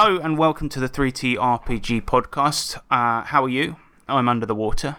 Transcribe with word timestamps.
Hello 0.00 0.20
and 0.20 0.38
welcome 0.38 0.68
to 0.68 0.78
the 0.78 0.88
3T 0.88 1.34
RPG 1.34 2.02
podcast. 2.02 2.76
Uh, 2.88 3.24
how 3.24 3.42
are 3.42 3.48
you? 3.48 3.74
I'm 4.06 4.28
under 4.28 4.46
the 4.46 4.54
water. 4.54 4.98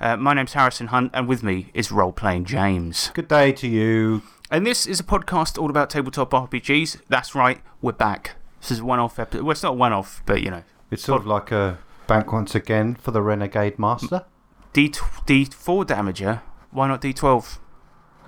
Uh, 0.00 0.16
my 0.16 0.34
name's 0.34 0.54
Harrison 0.54 0.88
Hunt, 0.88 1.12
and 1.14 1.28
with 1.28 1.44
me 1.44 1.70
is 1.72 1.92
role 1.92 2.10
playing 2.10 2.46
James. 2.46 3.12
Good 3.14 3.28
day 3.28 3.52
to 3.52 3.68
you. 3.68 4.22
And 4.50 4.66
this 4.66 4.88
is 4.88 4.98
a 4.98 5.04
podcast 5.04 5.56
all 5.56 5.70
about 5.70 5.88
tabletop 5.88 6.32
RPGs. 6.32 7.00
That's 7.08 7.32
right, 7.36 7.60
we're 7.80 7.92
back. 7.92 8.32
This 8.60 8.72
is 8.72 8.80
a 8.80 8.84
one 8.84 8.98
off 8.98 9.20
episode. 9.20 9.44
Well, 9.44 9.52
it's 9.52 9.62
not 9.62 9.76
one 9.76 9.92
off, 9.92 10.20
but 10.26 10.42
you 10.42 10.50
know. 10.50 10.64
It's 10.90 11.04
sort 11.04 11.20
of 11.20 11.28
like 11.28 11.52
a 11.52 11.78
bank 12.08 12.32
once 12.32 12.56
again 12.56 12.96
for 12.96 13.12
the 13.12 13.22
Renegade 13.22 13.78
Master 13.78 14.24
D 14.72 14.88
D4 14.88 15.86
damager. 15.86 16.42
Why 16.72 16.88
not 16.88 17.00
D12? 17.00 17.58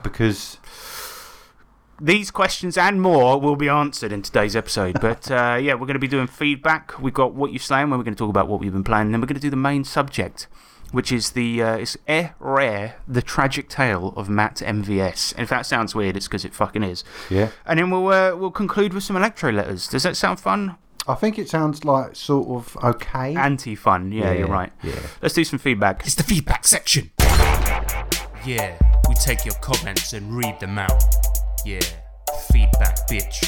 because 0.03 0.59
These 2.03 2.33
questions 2.33 2.77
and 2.77 3.01
more 3.01 3.41
will 3.41 3.55
be 3.55 3.69
answered 3.69 4.11
in 4.11 4.23
today's 4.23 4.57
episode. 4.57 5.01
But 5.01 5.31
uh, 5.31 5.57
yeah, 5.63 5.75
we're 5.75 5.87
going 5.87 5.95
to 5.95 6.01
be 6.01 6.09
doing 6.09 6.27
feedback. 6.27 7.01
We've 7.01 7.15
got 7.15 7.35
what 7.35 7.53
you've 7.53 7.63
slain, 7.63 7.91
where 7.91 7.99
we're 7.99 8.03
going 8.03 8.17
to 8.17 8.19
talk 8.19 8.29
about 8.29 8.49
what 8.49 8.59
we've 8.59 8.73
been 8.73 8.83
playing. 8.83 9.03
And 9.03 9.15
then 9.15 9.21
we're 9.21 9.29
going 9.29 9.37
to 9.37 9.41
do 9.41 9.51
the 9.51 9.57
main 9.57 9.85
subject, 9.85 10.49
which 10.91 11.13
is 11.13 11.31
the 11.31 11.63
uh, 11.63 11.77
it's 11.77 11.97
eh, 12.09 12.31
rare, 12.41 12.97
the 13.07 13.23
tragic 13.23 13.69
tale 13.69 14.13
of 14.17 14.29
Matt 14.29 14.57
MVS. 14.57 15.33
And 15.35 15.45
if 15.45 15.51
that 15.51 15.65
sounds 15.65 15.95
weird, 15.95 16.17
it's 16.17 16.27
because 16.27 16.45
it 16.45 16.55
fucking 16.55 16.83
is. 16.83 17.05
yeah, 17.31 17.51
And 17.67 17.79
then 17.79 17.89
we'll, 17.93 18.09
uh, 18.09 18.35
we'll 18.35 18.51
conclude 18.51 18.95
with 18.95 19.05
some 19.05 19.15
electro 19.15 19.53
letters. 19.53 19.87
Does 19.87 20.03
that 20.03 20.17
sound 20.17 20.41
fun? 20.41 20.75
I 21.07 21.15
think 21.15 21.39
it 21.39 21.49
sounds 21.49 21.85
like 21.85 22.17
sort 22.17 22.49
of 22.49 22.77
okay. 22.83 23.37
Anti 23.37 23.77
fun. 23.77 24.11
Yeah, 24.11 24.33
you're 24.33 24.49
right. 24.49 24.73
Yeah. 24.83 24.99
Let's 25.21 25.35
do 25.35 25.45
some 25.45 25.61
feedback. 25.61 26.05
It's 26.05 26.17
the 26.17 26.25
feedback 26.25 26.67
section. 26.67 27.13
Yeah, 28.45 28.77
we 29.09 29.15
take 29.15 29.45
your 29.45 29.55
comments 29.61 30.15
and 30.15 30.37
read 30.37 30.59
them 30.59 30.81
out. 30.81 31.32
Yeah, 31.65 31.81
feedback, 32.51 32.99
bitch. 33.09 33.45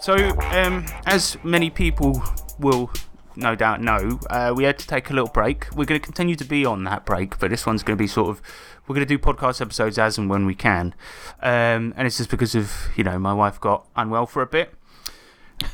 So, 0.00 0.14
um, 0.50 0.84
as 1.06 1.36
many 1.44 1.70
people 1.70 2.22
will 2.58 2.90
no 3.36 3.54
doubt 3.54 3.80
know, 3.80 4.20
uh, 4.30 4.52
we 4.54 4.64
had 4.64 4.78
to 4.78 4.86
take 4.86 5.10
a 5.10 5.12
little 5.12 5.30
break. 5.30 5.66
We're 5.74 5.84
going 5.84 6.00
to 6.00 6.04
continue 6.04 6.34
to 6.36 6.44
be 6.44 6.64
on 6.64 6.84
that 6.84 7.04
break, 7.04 7.38
but 7.38 7.50
this 7.50 7.66
one's 7.66 7.82
going 7.82 7.96
to 7.96 8.02
be 8.02 8.06
sort 8.06 8.28
of. 8.28 8.42
We're 8.86 8.94
going 8.94 9.06
to 9.06 9.16
do 9.16 9.18
podcast 9.18 9.60
episodes 9.60 9.98
as 9.98 10.18
and 10.18 10.28
when 10.28 10.44
we 10.44 10.54
can. 10.54 10.94
Um, 11.40 11.94
and 11.96 12.06
it's 12.06 12.18
just 12.18 12.30
because 12.30 12.54
of, 12.54 12.88
you 12.96 13.04
know, 13.04 13.18
my 13.18 13.32
wife 13.32 13.60
got 13.60 13.86
unwell 13.94 14.26
for 14.26 14.42
a 14.42 14.46
bit. 14.46 14.74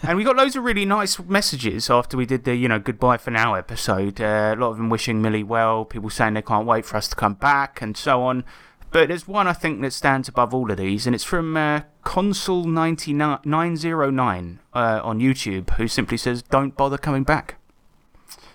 and 0.02 0.18
we 0.18 0.24
got 0.24 0.36
loads 0.36 0.56
of 0.56 0.64
really 0.64 0.84
nice 0.84 1.18
messages 1.18 1.88
after 1.88 2.16
we 2.16 2.26
did 2.26 2.44
the, 2.44 2.54
you 2.54 2.68
know, 2.68 2.78
goodbye 2.78 3.16
for 3.16 3.30
now 3.30 3.54
episode. 3.54 4.20
Uh, 4.20 4.54
a 4.54 4.60
lot 4.60 4.70
of 4.70 4.76
them 4.76 4.90
wishing 4.90 5.22
Millie 5.22 5.42
well, 5.42 5.84
people 5.84 6.10
saying 6.10 6.34
they 6.34 6.42
can't 6.42 6.66
wait 6.66 6.84
for 6.84 6.96
us 6.98 7.08
to 7.08 7.16
come 7.16 7.34
back, 7.34 7.80
and 7.80 7.96
so 7.96 8.22
on. 8.22 8.44
But 8.90 9.08
there's 9.08 9.28
one 9.28 9.46
I 9.46 9.52
think 9.52 9.82
that 9.82 9.92
stands 9.92 10.28
above 10.28 10.54
all 10.54 10.70
of 10.70 10.78
these, 10.78 11.06
and 11.06 11.14
it's 11.14 11.24
from 11.24 11.54
uh, 11.56 11.82
Consul909 12.04 14.58
uh, 14.74 15.00
on 15.04 15.20
YouTube, 15.20 15.70
who 15.74 15.86
simply 15.88 16.16
says, 16.16 16.42
Don't 16.42 16.74
bother 16.76 16.96
coming 16.98 17.22
back. 17.24 17.56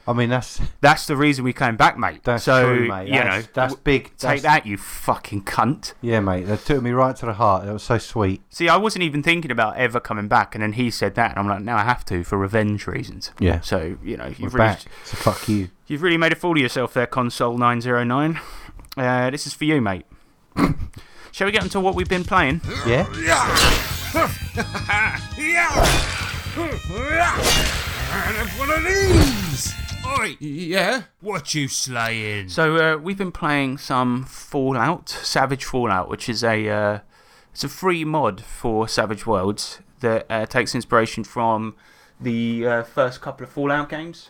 I 0.06 0.12
mean 0.12 0.30
that's 0.30 0.60
That's 0.82 1.08
the 1.08 1.16
reason 1.16 1.46
we 1.46 1.54
came 1.54 1.78
back, 1.78 1.98
mate. 1.98 2.26
that's 2.26 2.44
so, 2.44 2.76
true, 2.76 2.90
mate. 2.90 3.08
you 3.08 3.14
That's, 3.14 3.46
know, 3.46 3.52
that's 3.54 3.76
big. 3.76 4.04
Take 4.18 4.20
That's- 4.20 4.42
that, 4.42 4.66
you 4.66 4.76
fucking 4.78 5.44
cunt. 5.46 5.94
Yeah, 6.02 6.20
mate. 6.20 6.44
That 6.48 6.60
took 6.66 6.84
me 6.84 6.92
right 6.92 7.16
to 7.16 7.26
the 7.26 7.36
heart. 7.36 7.66
That 7.66 7.72
was 7.72 7.84
so 7.84 7.98
sweet. 8.00 8.42
See, 8.50 8.68
I 8.68 8.76
wasn't 8.76 9.04
even 9.04 9.24
thinking 9.24 9.50
about 9.50 9.78
ever 9.78 10.02
coming 10.02 10.28
back, 10.28 10.56
and 10.56 10.62
then 10.62 10.74
he 10.74 10.92
said 10.92 11.16
that, 11.16 11.32
and 11.32 11.40
I'm 11.40 11.48
like, 11.48 11.62
now 11.64 11.78
I 11.78 11.84
have 11.84 12.04
to 12.06 12.26
for 12.26 12.38
revenge 12.38 12.86
reasons. 12.86 13.32
Yeah. 13.40 13.62
So, 13.62 13.96
you 14.04 14.18
know, 14.18 14.26
We're 14.26 14.36
you've 14.40 14.54
really, 14.56 14.68
back. 14.68 14.82
So 15.06 15.16
fuck 15.16 15.48
you. 15.48 15.70
you've 15.88 16.02
really 16.02 16.18
made 16.18 16.34
a 16.34 16.36
fool 16.36 16.52
of 16.58 16.60
yourself 16.62 16.94
there, 16.94 17.08
Console909. 17.08 18.42
Uh, 18.98 19.30
this 19.30 19.48
is 19.48 19.54
for 19.54 19.64
you, 19.64 19.80
mate. 19.80 20.06
Shall 21.32 21.46
we 21.46 21.52
get 21.52 21.64
into 21.64 21.80
what 21.80 21.96
we've 21.96 22.10
been 22.10 22.24
playing? 22.24 22.62
Yeah. 22.86 23.08
And 28.16 28.38
have 28.38 28.60
one 28.60 28.70
of 28.70 28.84
these. 28.84 29.74
Oi, 30.06 30.38
yeah. 30.40 31.04
What 31.22 31.56
you 31.56 31.68
slaying? 31.68 32.50
So 32.50 32.76
uh, 32.76 32.98
we've 32.98 33.18
been 33.18 33.32
playing 33.32 33.80
some 33.80 34.26
Fallout, 34.26 35.10
Savage 35.10 35.66
Fallout, 35.66 36.10
which 36.10 36.30
is 36.30 36.44
a 36.44 36.70
uh, 36.70 37.00
it's 37.52 37.64
a 37.64 37.70
free 37.70 38.06
mod 38.06 38.42
for 38.42 38.88
Savage 38.88 39.26
Worlds 39.26 39.80
that 40.02 40.26
uh, 40.30 40.46
takes 40.46 40.76
inspiration 40.76 41.24
from 41.24 41.76
the 42.20 42.68
uh, 42.68 42.84
first 42.84 43.22
couple 43.22 43.46
of 43.46 43.52
Fallout 43.52 43.90
games 43.90 44.30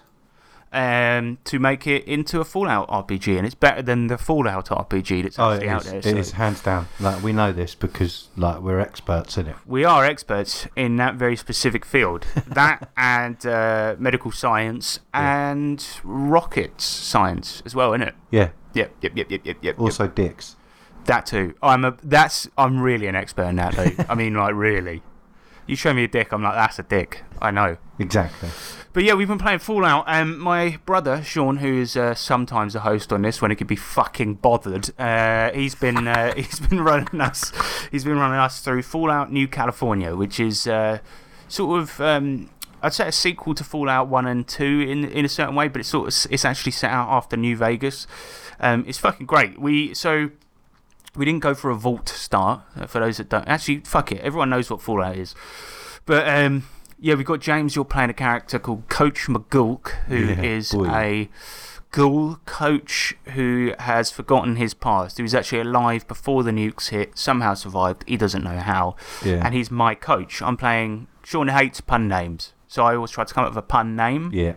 um, 0.73 1.38
to 1.45 1.59
make 1.59 1.85
it 1.88 2.06
into 2.06 2.39
a 2.39 2.44
Fallout 2.44 2.88
RPG, 2.89 3.38
and 3.38 3.45
it's 3.45 3.56
better 3.56 3.81
than 3.81 4.07
the 4.07 4.17
Fallout 4.17 4.66
RPG 4.67 5.23
that's 5.23 5.39
Oh, 5.39 5.51
actually 5.51 5.69
out 5.69 5.85
is. 5.85 5.89
there. 5.91 6.00
It 6.00 6.03
so 6.03 6.17
is 6.17 6.31
hands 6.31 6.61
down. 6.61 6.88
Like 7.00 7.22
we 7.23 7.31
know 7.34 7.51
this 7.51 7.75
because 7.75 8.29
like 8.35 8.59
we're 8.61 8.79
experts 8.79 9.38
in 9.38 9.47
it. 9.47 9.56
We 9.66 9.85
are 9.85 10.03
experts 10.03 10.67
in 10.75 10.95
that 10.97 11.16
very 11.16 11.35
specific 11.35 11.85
field. 11.85 12.25
that 12.47 12.89
and 12.97 13.45
uh, 13.45 13.95
medical 14.00 14.31
science 14.31 15.00
and 15.13 15.85
rockets 16.03 16.83
science 16.83 17.62
as 17.66 17.75
well, 17.75 17.94
isn't 17.94 18.07
it? 18.07 18.16
Yeah. 18.31 18.50
Yep, 18.73 18.91
yep, 19.01 19.12
yep, 19.16 19.31
yep, 19.31 19.41
yep, 19.45 19.57
yep. 19.62 19.79
Also 19.79 20.07
dicks. 20.07 20.56
That 21.06 21.25
too. 21.25 21.53
I'm 21.62 21.85
a. 21.85 21.95
That's. 22.01 22.47
I'm 22.57 22.79
really 22.79 23.07
an 23.07 23.16
expert 23.16 23.44
in 23.44 23.57
that, 23.57 23.75
though. 23.75 23.91
I 24.09 24.16
mean, 24.16 24.33
like 24.33 24.56
really. 24.56 25.03
You 25.67 25.75
show 25.78 25.94
me 25.94 26.03
a 26.03 26.07
dick, 26.09 26.33
I'm 26.33 26.44
like, 26.44 26.56
that's 26.56 26.78
a 26.79 26.83
dick. 26.83 27.23
I 27.41 27.50
know. 27.51 27.78
Exactly. 27.97 28.50
But 28.93 29.03
yeah, 29.05 29.15
we've 29.15 29.27
been 29.27 29.39
playing 29.39 29.57
Fallout. 29.57 30.03
Um, 30.05 30.37
my 30.37 30.77
brother 30.85 31.23
Sean, 31.23 31.57
who 31.57 31.81
is 31.81 31.97
uh, 31.97 32.13
sometimes 32.13 32.75
a 32.75 32.81
host 32.81 33.11
on 33.11 33.23
this 33.23 33.41
when 33.41 33.49
he 33.49 33.55
could 33.55 33.65
be 33.65 33.75
fucking 33.75 34.35
bothered, 34.35 34.91
uh, 34.99 35.51
he's 35.51 35.73
been 35.73 36.07
uh, 36.07 36.33
he's 36.35 36.59
been 36.59 36.79
running 36.79 37.19
us. 37.19 37.51
He's 37.91 38.03
been 38.03 38.17
running 38.19 38.37
us 38.37 38.61
through 38.61 38.83
Fallout 38.83 39.31
New 39.31 39.47
California, 39.47 40.15
which 40.15 40.39
is 40.39 40.67
uh, 40.67 40.99
sort 41.47 41.81
of. 41.81 41.99
Um, 41.99 42.51
I'd 42.83 42.93
say 42.93 43.07
a 43.07 43.11
sequel 43.11 43.55
to 43.55 43.63
Fallout 43.63 44.09
One 44.09 44.27
and 44.27 44.47
Two 44.47 44.85
in 44.87 45.05
in 45.05 45.25
a 45.25 45.29
certain 45.29 45.55
way, 45.55 45.69
but 45.69 45.79
it's 45.79 45.89
sort 45.89 46.07
of 46.09 46.31
it's 46.31 46.45
actually 46.45 46.73
set 46.73 46.91
out 46.91 47.09
after 47.09 47.35
New 47.35 47.57
Vegas. 47.57 48.05
Um, 48.59 48.85
it's 48.87 48.99
fucking 48.99 49.25
great. 49.25 49.59
We 49.59 49.95
so 49.95 50.29
we 51.15 51.25
didn't 51.25 51.41
go 51.41 51.55
for 51.55 51.71
a 51.71 51.75
vault 51.75 52.09
start. 52.09 52.61
uh, 52.75 52.85
For 52.85 52.99
those 52.99 53.17
that 53.17 53.29
don't, 53.29 53.47
actually, 53.47 53.79
fuck 53.79 54.11
it. 54.11 54.19
Everyone 54.21 54.51
knows 54.51 54.69
what 54.69 54.81
Fallout 54.81 55.15
is. 55.17 55.33
But 56.05 56.27
um, 56.27 56.63
yeah, 57.03 57.15
we've 57.15 57.25
got 57.25 57.41
James. 57.41 57.75
You're 57.75 57.83
playing 57.85 58.09
a 58.09 58.13
character 58.13 58.57
called 58.57 58.87
Coach 58.87 59.27
McGulk, 59.27 59.89
who 60.07 60.15
is 60.41 60.71
Yeah, 60.73 60.79
boy. 60.79 60.87
a 60.89 61.29
ghoul 61.91 62.37
coach 62.45 63.13
who 63.33 63.73
has 63.77 64.09
forgotten 64.09 64.55
his 64.55 64.73
past. 64.73 65.17
He 65.17 65.21
was 65.23 65.35
actually 65.35 65.59
alive 65.59 66.07
before 66.07 66.41
the 66.43 66.51
nukes 66.51 66.89
hit. 66.89 67.17
Somehow 67.17 67.55
survived. 67.55 68.03
He 68.07 68.15
doesn't 68.17 68.43
know 68.43 68.57
how. 68.57 68.95
Yeah. 69.23 69.45
And 69.45 69.53
he's 69.53 69.69
my 69.69 69.95
coach. 69.95 70.41
I'm 70.41 70.55
playing. 70.57 71.07
Sean 71.23 71.49
hates 71.49 71.81
pun 71.81 72.07
names, 72.07 72.53
so 72.67 72.83
I 72.85 72.95
always 72.95 73.11
try 73.11 73.25
to 73.25 73.33
come 73.33 73.43
up 73.43 73.51
with 73.51 73.57
a 73.57 73.61
pun 73.67 73.95
name. 73.95 74.31
Yeah. 74.33 74.53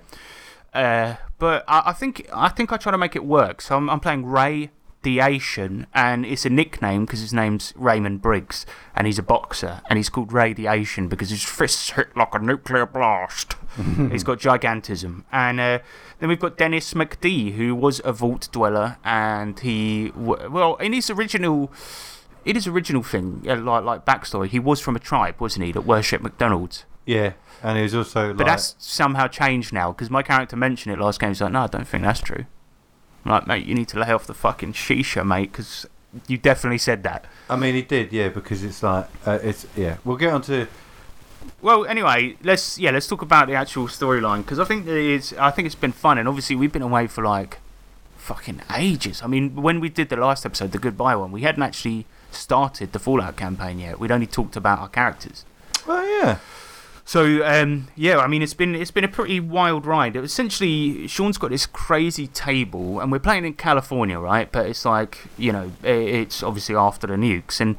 Uh, 0.72 1.16
but 1.38 1.64
I, 1.68 1.82
I 1.86 1.92
think 1.92 2.28
I 2.32 2.48
think 2.48 2.72
I 2.72 2.76
try 2.76 2.92
to 2.92 2.98
make 2.98 3.16
it 3.16 3.24
work. 3.24 3.60
So 3.60 3.76
I'm, 3.76 3.90
I'm 3.90 4.00
playing 4.00 4.24
Ray 4.24 4.70
Asian, 5.06 5.86
and 5.94 6.24
it's 6.26 6.44
a 6.44 6.50
nickname 6.50 7.04
because 7.04 7.20
his 7.20 7.32
name's 7.32 7.72
Raymond 7.76 8.22
Briggs, 8.22 8.66
and 8.94 9.06
he's 9.06 9.18
a 9.18 9.22
boxer, 9.22 9.80
and 9.88 9.96
he's 9.96 10.08
called 10.08 10.34
Asian 10.34 11.08
because 11.08 11.30
his 11.30 11.44
fists 11.44 11.90
hit 11.90 12.16
like 12.16 12.34
a 12.34 12.38
nuclear 12.38 12.86
blast. 12.86 13.54
he's 14.10 14.24
got 14.24 14.38
gigantism, 14.38 15.24
and 15.32 15.60
uh, 15.60 15.78
then 16.18 16.28
we've 16.28 16.40
got 16.40 16.56
Dennis 16.58 16.94
McD, 16.94 17.54
who 17.54 17.74
was 17.74 18.00
a 18.04 18.12
vault 18.12 18.48
dweller, 18.52 18.98
and 19.04 19.58
he 19.60 20.10
w- 20.10 20.50
well 20.50 20.76
in 20.76 20.92
his 20.92 21.10
original. 21.10 21.72
In 22.44 22.54
his 22.54 22.68
original 22.68 23.02
thing, 23.02 23.44
uh, 23.48 23.56
like 23.56 23.82
like 23.82 24.04
backstory, 24.06 24.46
he 24.46 24.60
was 24.60 24.80
from 24.80 24.94
a 24.94 25.00
tribe, 25.00 25.40
wasn't 25.40 25.64
he, 25.66 25.72
that 25.72 25.80
worshipped 25.80 26.22
McDonald's. 26.22 26.84
Yeah. 27.04 27.32
And 27.62 27.76
he 27.76 27.82
was 27.82 27.94
also 27.94 28.28
like 28.28 28.36
But 28.36 28.46
that's 28.46 28.76
somehow 28.78 29.26
changed 29.26 29.72
now 29.72 29.90
because 29.90 30.10
my 30.10 30.22
character 30.22 30.56
mentioned 30.56 30.94
it 30.94 31.00
last 31.02 31.18
game. 31.18 31.30
He's 31.30 31.40
like, 31.40 31.52
no, 31.52 31.62
I 31.62 31.66
don't 31.66 31.88
think 31.88 32.04
that's 32.04 32.20
true. 32.20 32.44
I'm 33.26 33.32
like, 33.32 33.46
mate, 33.46 33.66
you 33.66 33.74
need 33.74 33.88
to 33.88 33.98
lay 33.98 34.12
off 34.12 34.26
the 34.26 34.34
fucking 34.34 34.74
shisha, 34.74 35.26
mate, 35.26 35.50
because 35.50 35.84
you 36.28 36.38
definitely 36.38 36.78
said 36.78 37.02
that. 37.02 37.24
I 37.50 37.56
mean, 37.56 37.74
he 37.74 37.82
did, 37.82 38.12
yeah, 38.12 38.28
because 38.28 38.62
it's 38.62 38.82
like 38.82 39.08
uh, 39.26 39.38
it's 39.42 39.66
yeah. 39.76 39.96
We'll 40.04 40.16
get 40.16 40.32
on 40.32 40.42
to 40.42 40.68
Well, 41.60 41.84
anyway, 41.86 42.36
let's 42.42 42.78
yeah, 42.78 42.92
let's 42.92 43.08
talk 43.08 43.22
about 43.22 43.48
the 43.48 43.54
actual 43.54 43.88
storyline 43.88 44.38
because 44.38 44.60
I 44.60 44.64
think 44.64 44.86
that 44.86 44.96
it's 44.96 45.32
I 45.32 45.50
think 45.50 45.66
it's 45.66 45.74
been 45.74 45.92
fun, 45.92 46.18
and 46.18 46.28
obviously 46.28 46.54
we've 46.54 46.72
been 46.72 46.82
away 46.82 47.08
for 47.08 47.24
like 47.24 47.58
fucking 48.16 48.62
ages. 48.76 49.22
I 49.22 49.26
mean, 49.26 49.56
when 49.56 49.80
we 49.80 49.88
did 49.88 50.08
the 50.08 50.16
last 50.16 50.46
episode, 50.46 50.70
the 50.70 50.78
goodbye 50.78 51.16
one, 51.16 51.32
we 51.32 51.42
hadn't 51.42 51.62
actually 51.62 52.06
started 52.30 52.92
the 52.92 52.98
Fallout 53.00 53.36
campaign 53.36 53.80
yet. 53.80 53.98
We'd 53.98 54.12
only 54.12 54.26
talked 54.26 54.56
about 54.56 54.78
our 54.78 54.88
characters. 54.88 55.44
well, 55.86 56.06
yeah. 56.06 56.38
So 57.08 57.46
um, 57.46 57.86
yeah, 57.94 58.18
I 58.18 58.26
mean 58.26 58.42
it's 58.42 58.52
been 58.52 58.74
it's 58.74 58.90
been 58.90 59.04
a 59.04 59.08
pretty 59.08 59.38
wild 59.38 59.86
ride. 59.86 60.16
Essentially, 60.16 61.06
Sean's 61.06 61.38
got 61.38 61.50
this 61.50 61.64
crazy 61.64 62.26
table, 62.26 62.98
and 62.98 63.12
we're 63.12 63.20
playing 63.20 63.44
in 63.44 63.54
California, 63.54 64.18
right? 64.18 64.50
But 64.50 64.66
it's 64.66 64.84
like 64.84 65.18
you 65.38 65.52
know, 65.52 65.70
it's 65.84 66.42
obviously 66.42 66.74
after 66.74 67.06
the 67.06 67.14
nukes, 67.14 67.60
and 67.60 67.76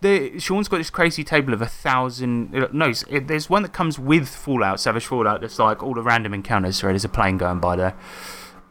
the 0.00 0.40
Sean's 0.40 0.66
got 0.66 0.78
this 0.78 0.90
crazy 0.90 1.22
table 1.22 1.54
of 1.54 1.62
a 1.62 1.68
thousand. 1.68 2.52
uh, 2.52 2.66
No, 2.72 2.92
it, 3.08 3.28
there's 3.28 3.48
one 3.48 3.62
that 3.62 3.72
comes 3.72 3.96
with 3.96 4.28
Fallout, 4.28 4.80
Savage 4.80 5.06
Fallout. 5.06 5.42
That's 5.42 5.60
like 5.60 5.80
all 5.80 5.94
the 5.94 6.02
random 6.02 6.34
encounters. 6.34 6.78
Sorry, 6.78 6.94
there's 6.94 7.04
a 7.04 7.08
plane 7.08 7.38
going 7.38 7.60
by 7.60 7.76
there. 7.76 7.94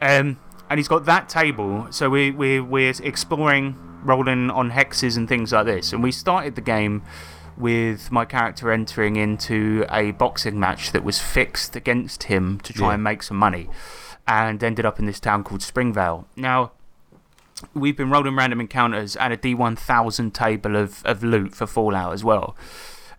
Um, 0.02 0.38
and 0.68 0.78
he's 0.78 0.88
got 0.88 1.06
that 1.06 1.30
table, 1.30 1.86
so 1.90 2.10
we 2.10 2.30
we 2.30 2.60
we're 2.60 2.92
exploring, 3.02 3.76
rolling 4.04 4.50
on 4.50 4.70
hexes 4.72 5.16
and 5.16 5.26
things 5.26 5.50
like 5.50 5.64
this. 5.64 5.94
And 5.94 6.02
we 6.02 6.12
started 6.12 6.56
the 6.56 6.60
game 6.60 7.02
with 7.56 8.10
my 8.10 8.24
character 8.24 8.70
entering 8.72 9.16
into 9.16 9.84
a 9.90 10.10
boxing 10.12 10.58
match 10.58 10.92
that 10.92 11.04
was 11.04 11.20
fixed 11.20 11.76
against 11.76 12.24
him 12.24 12.60
to 12.60 12.72
try 12.72 12.88
Yeah. 12.88 12.94
and 12.94 13.04
make 13.04 13.22
some 13.22 13.36
money, 13.36 13.68
and 14.26 14.62
ended 14.62 14.84
up 14.86 14.98
in 14.98 15.06
this 15.06 15.20
town 15.20 15.44
called 15.44 15.62
Springvale. 15.62 16.26
Now, 16.36 16.72
we've 17.72 17.96
been 17.96 18.10
rolling 18.10 18.36
random 18.36 18.60
encounters 18.60 19.16
and 19.16 19.32
a 19.32 19.36
D1000 19.36 20.32
table 20.32 20.76
of, 20.76 21.04
of 21.04 21.22
loot 21.22 21.54
for 21.54 21.66
Fallout 21.66 22.12
as 22.12 22.24
well. 22.24 22.56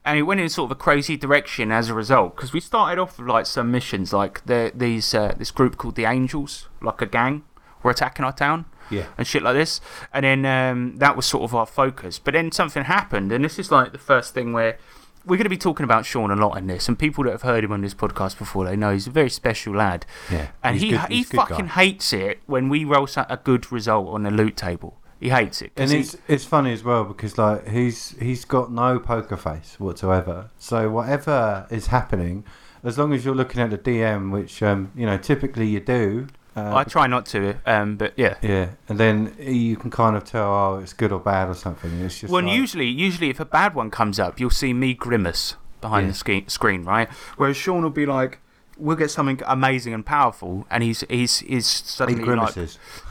And 0.03 0.19
it 0.19 0.23
went 0.23 0.39
in 0.39 0.49
sort 0.49 0.69
of 0.71 0.77
a 0.77 0.79
crazy 0.79 1.17
direction 1.17 1.71
as 1.71 1.89
a 1.89 1.93
result 1.95 2.35
because 2.35 2.53
we 2.53 2.59
started 2.59 3.01
off 3.01 3.17
with 3.17 3.27
like 3.27 3.47
some 3.47 3.71
missions, 3.71 4.13
like 4.13 4.45
the, 4.45 4.71
these 4.75 5.15
uh, 5.15 5.33
this 5.37 5.49
group 5.49 5.77
called 5.77 5.95
the 5.95 6.05
Angels, 6.05 6.67
like 6.81 7.01
a 7.01 7.07
gang, 7.07 7.43
were 7.81 7.89
attacking 7.89 8.23
our 8.23 8.33
town 8.33 8.65
Yeah. 8.89 9.05
and 9.17 9.25
shit 9.25 9.43
like 9.43 9.55
this. 9.55 9.81
And 10.13 10.23
then 10.23 10.45
um, 10.45 10.97
that 10.97 11.15
was 11.15 11.25
sort 11.25 11.43
of 11.43 11.55
our 11.55 11.65
focus. 11.65 12.19
But 12.19 12.33
then 12.33 12.51
something 12.51 12.83
happened, 12.83 13.31
and 13.31 13.43
this 13.43 13.57
is 13.59 13.71
like 13.71 13.91
the 13.91 13.97
first 13.97 14.33
thing 14.33 14.53
where 14.53 14.77
we're 15.25 15.37
going 15.37 15.45
to 15.45 15.49
be 15.49 15.57
talking 15.57 15.83
about 15.83 16.05
Sean 16.05 16.29
a 16.29 16.35
lot 16.35 16.55
in 16.57 16.67
this. 16.67 16.87
And 16.87 16.99
people 16.99 17.23
that 17.23 17.31
have 17.31 17.41
heard 17.41 17.63
him 17.63 17.71
on 17.71 17.81
this 17.81 17.95
podcast 17.95 18.37
before, 18.37 18.65
they 18.65 18.75
know 18.75 18.91
he's 18.93 19.07
a 19.07 19.11
very 19.11 19.29
special 19.31 19.75
lad. 19.75 20.05
Yeah. 20.31 20.49
And 20.63 20.77
he 20.77 20.91
good- 20.91 21.01
he 21.09 21.23
good 21.23 21.31
guy. 21.37 21.45
fucking 21.47 21.67
hates 21.69 22.13
it 22.13 22.41
when 22.45 22.69
we 22.69 22.85
roll 22.85 23.07
a 23.17 23.37
good 23.43 23.71
result 23.71 24.09
on 24.09 24.23
the 24.23 24.31
loot 24.31 24.55
table. 24.55 24.97
He 25.19 25.29
hates 25.29 25.61
it, 25.61 25.71
And 25.77 25.91
it's 25.91 26.15
it's 26.27 26.43
funny 26.43 26.73
as 26.73 26.83
well 26.83 27.05
because 27.05 27.37
like 27.37 27.69
he's 27.69 28.09
he's 28.19 28.43
got 28.45 28.71
no 28.71 28.99
poker 28.99 29.37
face 29.37 29.79
whatsoever. 29.79 30.51
So 30.59 30.89
whatever 30.91 31.65
is 31.71 31.87
happening, 31.87 32.43
as 32.83 32.97
long 32.99 33.13
as 33.13 33.23
you're 33.25 33.33
looking 33.33 33.61
at 33.61 33.71
the 33.71 33.77
DM, 33.77 34.29
which 34.31 34.61
um, 34.61 34.91
you 34.95 35.05
know 35.05 35.17
typically 35.17 35.67
you 35.67 35.79
do. 35.79 36.27
Uh, 36.55 36.73
I 36.75 36.83
try 36.85 37.05
not 37.07 37.25
to, 37.27 37.55
um, 37.65 37.97
but 37.97 38.13
yeah. 38.15 38.35
yeah, 38.41 38.69
and 38.87 38.97
then 38.97 39.35
you 39.39 39.75
can 39.75 39.91
kind 39.91 40.15
of 40.15 40.23
tell 40.23 40.47
oh 40.49 40.79
it's 40.79 40.93
good 40.93 41.11
or 41.11 41.19
bad 41.19 41.49
or 41.49 41.53
something. 41.53 41.91
It's 41.99 42.19
just 42.21 42.31
Well, 42.31 42.43
like, 42.43 42.55
usually, 42.55 42.87
usually 42.87 43.29
if 43.29 43.39
a 43.41 43.45
bad 43.45 43.75
one 43.75 43.91
comes 43.91 44.19
up, 44.19 44.39
you'll 44.39 44.49
see 44.49 44.73
me 44.73 44.93
grimace 44.93 45.55
behind 45.81 46.07
Yeah. 46.07 46.13
the 46.13 46.43
screen, 46.49 46.83
right? 46.85 47.09
Whereas 47.35 47.57
Sean 47.57 47.83
will 47.83 47.89
be 47.89 48.05
like, 48.05 48.39
"We'll 48.77 48.95
get 48.95 49.11
something 49.11 49.41
amazing 49.45 49.93
and 49.93 50.05
powerful," 50.05 50.65
and 50.69 50.83
he's 50.83 51.03
he's 51.09 51.39
he's 51.39 51.47
he 51.47 51.61
suddenly 51.61 52.23
like, 52.23 52.55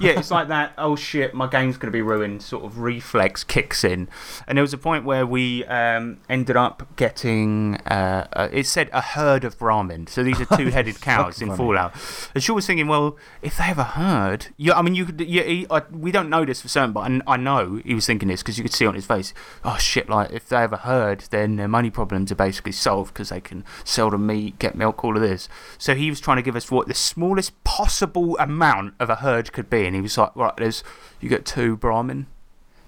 yeah, 0.00 0.18
it's 0.18 0.30
like 0.30 0.48
that. 0.48 0.72
Oh 0.84 0.96
shit, 0.96 1.34
my 1.34 1.46
game's 1.46 1.76
going 1.76 1.90
to 1.90 1.96
be 1.96 2.02
ruined. 2.02 2.42
Sort 2.42 2.64
of 2.64 2.78
reflex 2.78 3.42
kicks 3.42 3.84
in, 3.84 4.08
and 4.46 4.58
there 4.58 4.62
was 4.62 4.74
a 4.74 4.78
point 4.78 5.04
where 5.04 5.24
we 5.26 5.64
um, 5.66 6.18
ended 6.28 6.56
up 6.56 6.86
getting. 6.96 7.76
Uh, 7.86 8.26
uh, 8.32 8.48
it 8.52 8.66
said 8.66 8.90
a 8.92 9.00
herd 9.00 9.44
of 9.44 9.58
Brahmin. 9.58 10.06
So 10.06 10.22
these 10.22 10.40
are 10.40 10.44
two-headed 10.56 11.00
cows 11.00 11.40
in 11.40 11.48
funny. 11.48 11.56
Fallout. 11.56 11.94
And 12.34 12.42
she 12.42 12.52
was 12.52 12.66
thinking, 12.66 12.86
well, 12.86 13.16
if 13.40 13.56
they 13.56 13.64
have 13.64 13.78
a 13.78 13.84
herd, 13.84 14.48
yeah, 14.56 14.76
I 14.76 14.82
mean, 14.82 14.94
you 14.94 15.06
could. 15.06 15.20
Yeah, 15.20 15.42
he, 15.42 15.66
I, 15.70 15.82
we 15.90 16.12
don't 16.12 16.28
know 16.28 16.44
this 16.44 16.60
for 16.60 16.68
certain, 16.68 16.92
but 16.92 17.00
I, 17.00 17.20
I 17.26 17.36
know 17.36 17.80
he 17.84 17.94
was 17.94 18.06
thinking 18.06 18.28
this 18.28 18.42
because 18.42 18.58
you 18.58 18.64
could 18.64 18.74
see 18.74 18.86
on 18.86 18.94
his 18.94 19.06
face. 19.06 19.32
Oh 19.64 19.78
shit! 19.78 20.08
Like 20.08 20.32
if 20.32 20.48
they 20.48 20.56
have 20.56 20.72
a 20.72 20.78
herd, 20.78 21.24
then 21.30 21.56
their 21.56 21.68
money 21.68 21.90
problems 21.90 22.30
are 22.32 22.36
basically 22.36 22.72
solved 22.72 23.14
because 23.14 23.30
they 23.30 23.40
can 23.40 23.64
sell 23.84 24.10
the 24.10 24.18
meat, 24.18 24.58
get 24.58 24.74
milk, 24.74 25.04
all 25.04 25.16
of 25.16 25.22
this. 25.22 25.48
So 25.78 25.94
he 25.94 26.10
was 26.10 26.20
trying 26.20 26.36
to 26.36 26.42
give 26.42 26.56
us 26.56 26.70
what 26.70 26.88
the 26.88 26.94
smallest 26.94 27.62
possible 27.64 28.36
amount 28.38 28.94
of 29.00 29.10
a 29.10 29.16
herd 29.16 29.52
could 29.52 29.68
be, 29.70 29.86
and 29.86 29.94
he 29.94 30.00
was 30.02 30.16
like, 30.18 30.34
right, 30.36 30.56
there's 30.56 30.82
you 31.20 31.28
get 31.28 31.44
two 31.44 31.76
Brahmin. 31.76 32.26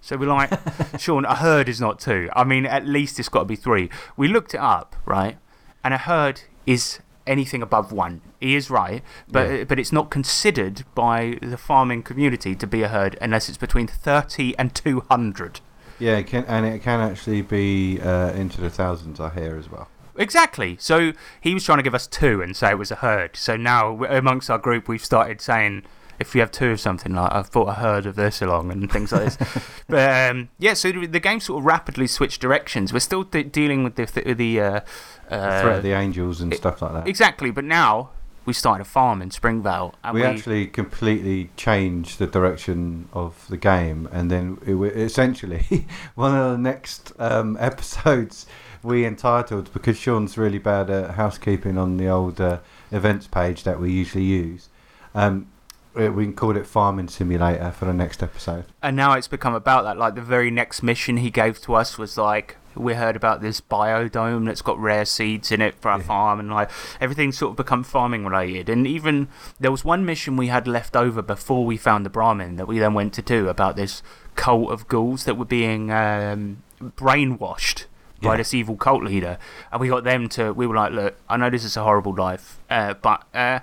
So 0.01 0.17
we're 0.17 0.27
like, 0.29 0.51
Sean, 1.01 1.25
a 1.25 1.35
herd 1.35 1.69
is 1.69 1.81
not 1.81 1.99
two. 1.99 2.29
I 2.37 2.45
mean, 2.45 2.65
at 2.65 2.87
least 2.87 3.19
it's 3.19 3.29
got 3.29 3.41
to 3.41 3.45
be 3.47 3.57
three. 3.57 3.91
We 4.17 4.29
looked 4.29 4.55
it 4.55 4.61
up, 4.61 4.95
right? 5.05 5.37
And 5.83 5.93
a 5.93 5.99
herd 5.99 6.43
is 6.65 7.01
anything 7.27 7.61
above 7.61 7.91
one. 7.91 8.21
He 8.41 8.55
is 8.55 8.71
right, 8.71 9.03
but 9.29 9.49
Yeah. 9.51 9.65
but 9.65 9.81
it's 9.81 9.91
not 9.93 10.11
considered 10.11 10.85
by 10.95 11.39
the 11.43 11.57
farming 11.57 12.05
community 12.05 12.55
to 12.55 12.67
be 12.69 12.83
a 12.85 12.89
herd 12.89 13.19
unless 13.21 13.49
it's 13.49 13.59
between 13.59 13.89
30 13.89 14.57
and 14.59 14.73
200. 14.75 15.61
Yeah, 15.99 16.19
it 16.19 16.27
can, 16.29 16.45
and 16.45 16.65
it 16.67 16.83
can 16.83 17.01
actually 17.01 17.43
be 17.43 18.01
uh, 18.01 18.31
into 18.33 18.61
the 18.61 18.71
thousands. 18.71 19.19
I 19.19 19.31
hear 19.31 19.57
as 19.57 19.69
well. 19.71 19.89
Exactly. 20.19 20.77
So 20.81 21.13
he 21.41 21.55
was 21.55 21.65
trying 21.65 21.79
to 21.79 21.83
give 21.83 21.95
us 21.95 22.07
two 22.07 22.43
and 22.43 22.57
say 22.57 22.71
it 22.71 22.79
was 22.79 22.91
a 22.91 22.97
herd. 22.97 23.37
So 23.37 23.57
now 23.57 24.05
amongst 24.05 24.51
our 24.51 24.59
group, 24.59 24.89
we've 24.89 25.05
started 25.05 25.41
saying 25.41 25.85
if 26.19 26.35
we 26.35 26.41
have 26.41 26.51
two 26.51 26.71
of 26.71 26.81
something, 26.81 27.15
like 27.15 27.33
I've 27.33 27.51
brought 27.51 27.69
a 27.69 27.75
herd 27.75 28.07
of 28.07 28.17
this 28.17 28.41
along 28.41 28.73
and 28.73 28.91
things 28.91 29.13
like 29.13 29.25
this. 29.25 29.39
but 29.89 30.31
um, 30.31 30.49
yeah, 30.59 30.75
so 30.75 30.93
the 30.93 31.07
the 31.07 31.21
game 31.21 31.41
sort 31.41 31.61
of 31.61 31.67
rapidly 31.67 32.07
switched 32.07 32.41
directions. 32.41 32.93
We're 32.93 33.01
still 33.01 33.25
de- 33.25 33.45
dealing 33.45 33.85
with 33.85 33.97
the 33.97 34.07
th- 34.07 34.37
the 34.37 34.61
uh, 34.61 34.81
The 35.29 35.37
uh, 35.37 35.61
threat 35.63 35.77
of 35.79 35.83
the 35.83 35.93
angels 35.93 36.41
and 36.41 36.55
stuff 36.55 36.83
like 36.83 36.93
that. 36.93 37.09
exactly. 37.09 37.51
But 37.51 37.65
now 37.65 38.11
we 38.47 38.53
started 38.53 38.83
a 38.83 38.85
farm 38.85 39.21
in 39.21 39.31
Springvale, 39.31 39.95
and 40.05 40.15
we 40.15 40.21
we, 40.21 40.27
actually 40.27 40.67
completely 40.69 41.51
changed 41.57 42.19
the 42.19 42.27
direction 42.27 43.09
of 43.13 43.47
the 43.49 43.57
game, 43.57 44.09
and 44.13 44.31
then 44.31 44.59
it, 44.65 44.75
essentially 44.97 45.87
one 46.15 46.35
of 46.35 46.53
the 46.53 46.59
next 46.59 47.13
um, 47.19 47.57
episodes 47.61 48.47
we 48.87 49.05
entitled 49.05 49.73
because 49.73 49.97
Sean's 49.99 50.39
really 50.39 50.59
bad 50.59 50.89
at 50.91 51.13
housekeeping 51.13 51.77
on 51.77 51.97
the 51.97 52.09
old 52.09 52.41
uh, 52.41 52.59
events 52.93 53.27
page 53.27 53.65
that 53.65 53.81
we 53.81 53.91
usually 53.93 54.25
use. 54.25 54.69
Um, 55.15 55.49
we 55.95 56.09
we 56.09 56.33
called 56.33 56.57
it 56.57 56.67
Farming 56.67 57.09
Simulator 57.09 57.71
for 57.73 57.87
the 57.87 57.93
next 57.95 58.23
episode. 58.23 58.65
and 58.83 58.95
now 58.97 59.13
it's 59.15 59.29
become 59.29 59.55
about 59.55 59.83
that. 59.85 59.97
Like 59.97 60.15
the 60.15 60.23
very 60.23 60.51
next 60.51 60.83
mission 60.83 61.17
he 61.19 61.31
gave 61.31 61.61
to 61.63 61.75
us 61.75 61.99
was 61.99 62.17
like 62.17 62.57
we 62.75 62.93
heard 62.93 63.17
about 63.17 63.41
this 63.41 63.59
biodome 63.63 64.45
that's 64.45 64.61
got 64.61 64.79
rare 64.79 65.07
seeds 65.07 65.51
in 65.51 65.63
it 65.63 65.75
for 65.81 65.91
our 65.91 65.99
Yeah. 65.99 66.05
farm, 66.07 66.39
and 66.41 66.51
like 66.51 66.71
everything's 67.01 67.39
sort 67.39 67.53
of 67.53 67.57
become 67.57 67.83
farming 67.83 68.27
related. 68.27 68.69
And 68.69 68.87
even 68.87 69.29
there 69.59 69.71
was 69.73 69.83
one 69.85 70.05
mission 70.05 70.37
we 70.37 70.49
had 70.49 70.69
left 70.69 70.95
over 70.95 71.23
before 71.23 71.65
we 71.65 71.79
found 71.79 72.05
the 72.05 72.11
Brahmin 72.11 72.57
that 72.57 72.69
we 72.69 72.79
then 72.79 72.93
went 72.93 73.15
to 73.15 73.23
do 73.23 73.49
about 73.49 73.77
this 73.77 74.03
cult 74.35 74.71
of 74.71 74.87
ghouls 74.89 75.25
that 75.25 75.39
were 75.39 75.47
being 75.47 75.91
um, 75.91 76.63
brainwashed. 76.81 77.87
By 78.23 78.31
Yeah. 78.33 78.37
this 78.39 78.55
evil 78.55 78.77
cult 78.77 79.05
leader, 79.05 79.37
and 79.71 79.81
we 79.81 79.89
got 79.89 80.05
them 80.05 80.29
to. 80.31 80.53
We 80.53 80.67
were 80.67 80.75
like, 80.75 80.93
"Look, 80.93 81.17
I 81.29 81.37
know 81.37 81.51
this 81.51 81.65
is 81.65 81.77
a 81.77 81.83
horrible 81.83 82.15
life, 82.15 82.59
uh, 82.71 82.95
but 82.95 83.25
uh, 83.35 83.59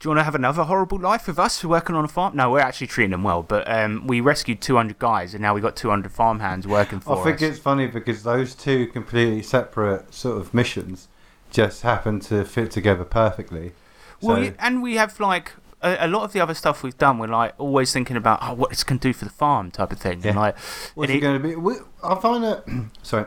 do 0.00 0.08
you 0.08 0.10
want 0.10 0.18
to 0.20 0.24
have 0.24 0.34
another 0.34 0.64
horrible 0.64 0.98
life 0.98 1.28
with 1.28 1.38
us 1.38 1.64
working 1.64 1.94
on 1.94 2.04
a 2.04 2.08
farm? 2.08 2.34
No, 2.34 2.50
we're 2.50 2.58
actually 2.60 2.88
treating 2.88 3.12
them 3.12 3.22
well, 3.22 3.42
but 3.44 3.70
um, 3.70 4.06
we 4.08 4.20
rescued 4.20 4.60
200 4.60 4.98
guys, 4.98 5.34
and 5.34 5.42
now 5.42 5.54
we've 5.54 5.62
got 5.62 5.76
200 5.76 6.10
farmhands 6.10 6.66
working 6.66 6.98
for 6.98 7.12
us. 7.14 7.20
I 7.20 7.24
think 7.24 7.36
us. 7.36 7.42
it's 7.42 7.58
funny 7.60 7.86
because 7.86 8.24
those 8.24 8.56
two 8.56 8.88
completely 8.88 9.42
separate 9.42 10.12
sort 10.12 10.38
of 10.38 10.52
missions 10.52 11.06
just 11.50 11.82
happen 11.82 12.18
to 12.20 12.44
fit 12.44 12.72
together 12.72 13.04
perfectly. 13.04 13.72
Well, 14.20 14.36
So- 14.44 14.52
and 14.58 14.82
we 14.82 14.96
have 14.96 15.20
like 15.20 15.52
a, 15.82 16.08
lot 16.08 16.24
of 16.24 16.32
the 16.32 16.40
other 16.40 16.54
stuff 16.54 16.82
we've 16.82 16.98
done. 16.98 17.18
We're 17.18 17.28
like 17.28 17.52
always 17.58 17.92
thinking 17.92 18.16
about 18.16 18.40
oh, 18.42 18.54
what 18.54 18.72
it's 18.72 18.82
going 18.82 18.98
to 18.98 19.08
do 19.08 19.12
for 19.12 19.24
the 19.26 19.30
farm 19.30 19.70
type 19.70 19.92
of 19.92 19.98
thing. 20.00 20.14
And 20.14 20.24
Yeah. 20.24 20.40
like, 20.40 20.58
What's 20.96 21.10
and 21.10 21.18
it 21.18 21.20
going 21.20 21.40
to 21.40 21.60
be? 21.60 21.76
I 22.02 22.14
find 22.16 22.42
that 22.42 22.64
sorry. 23.02 23.26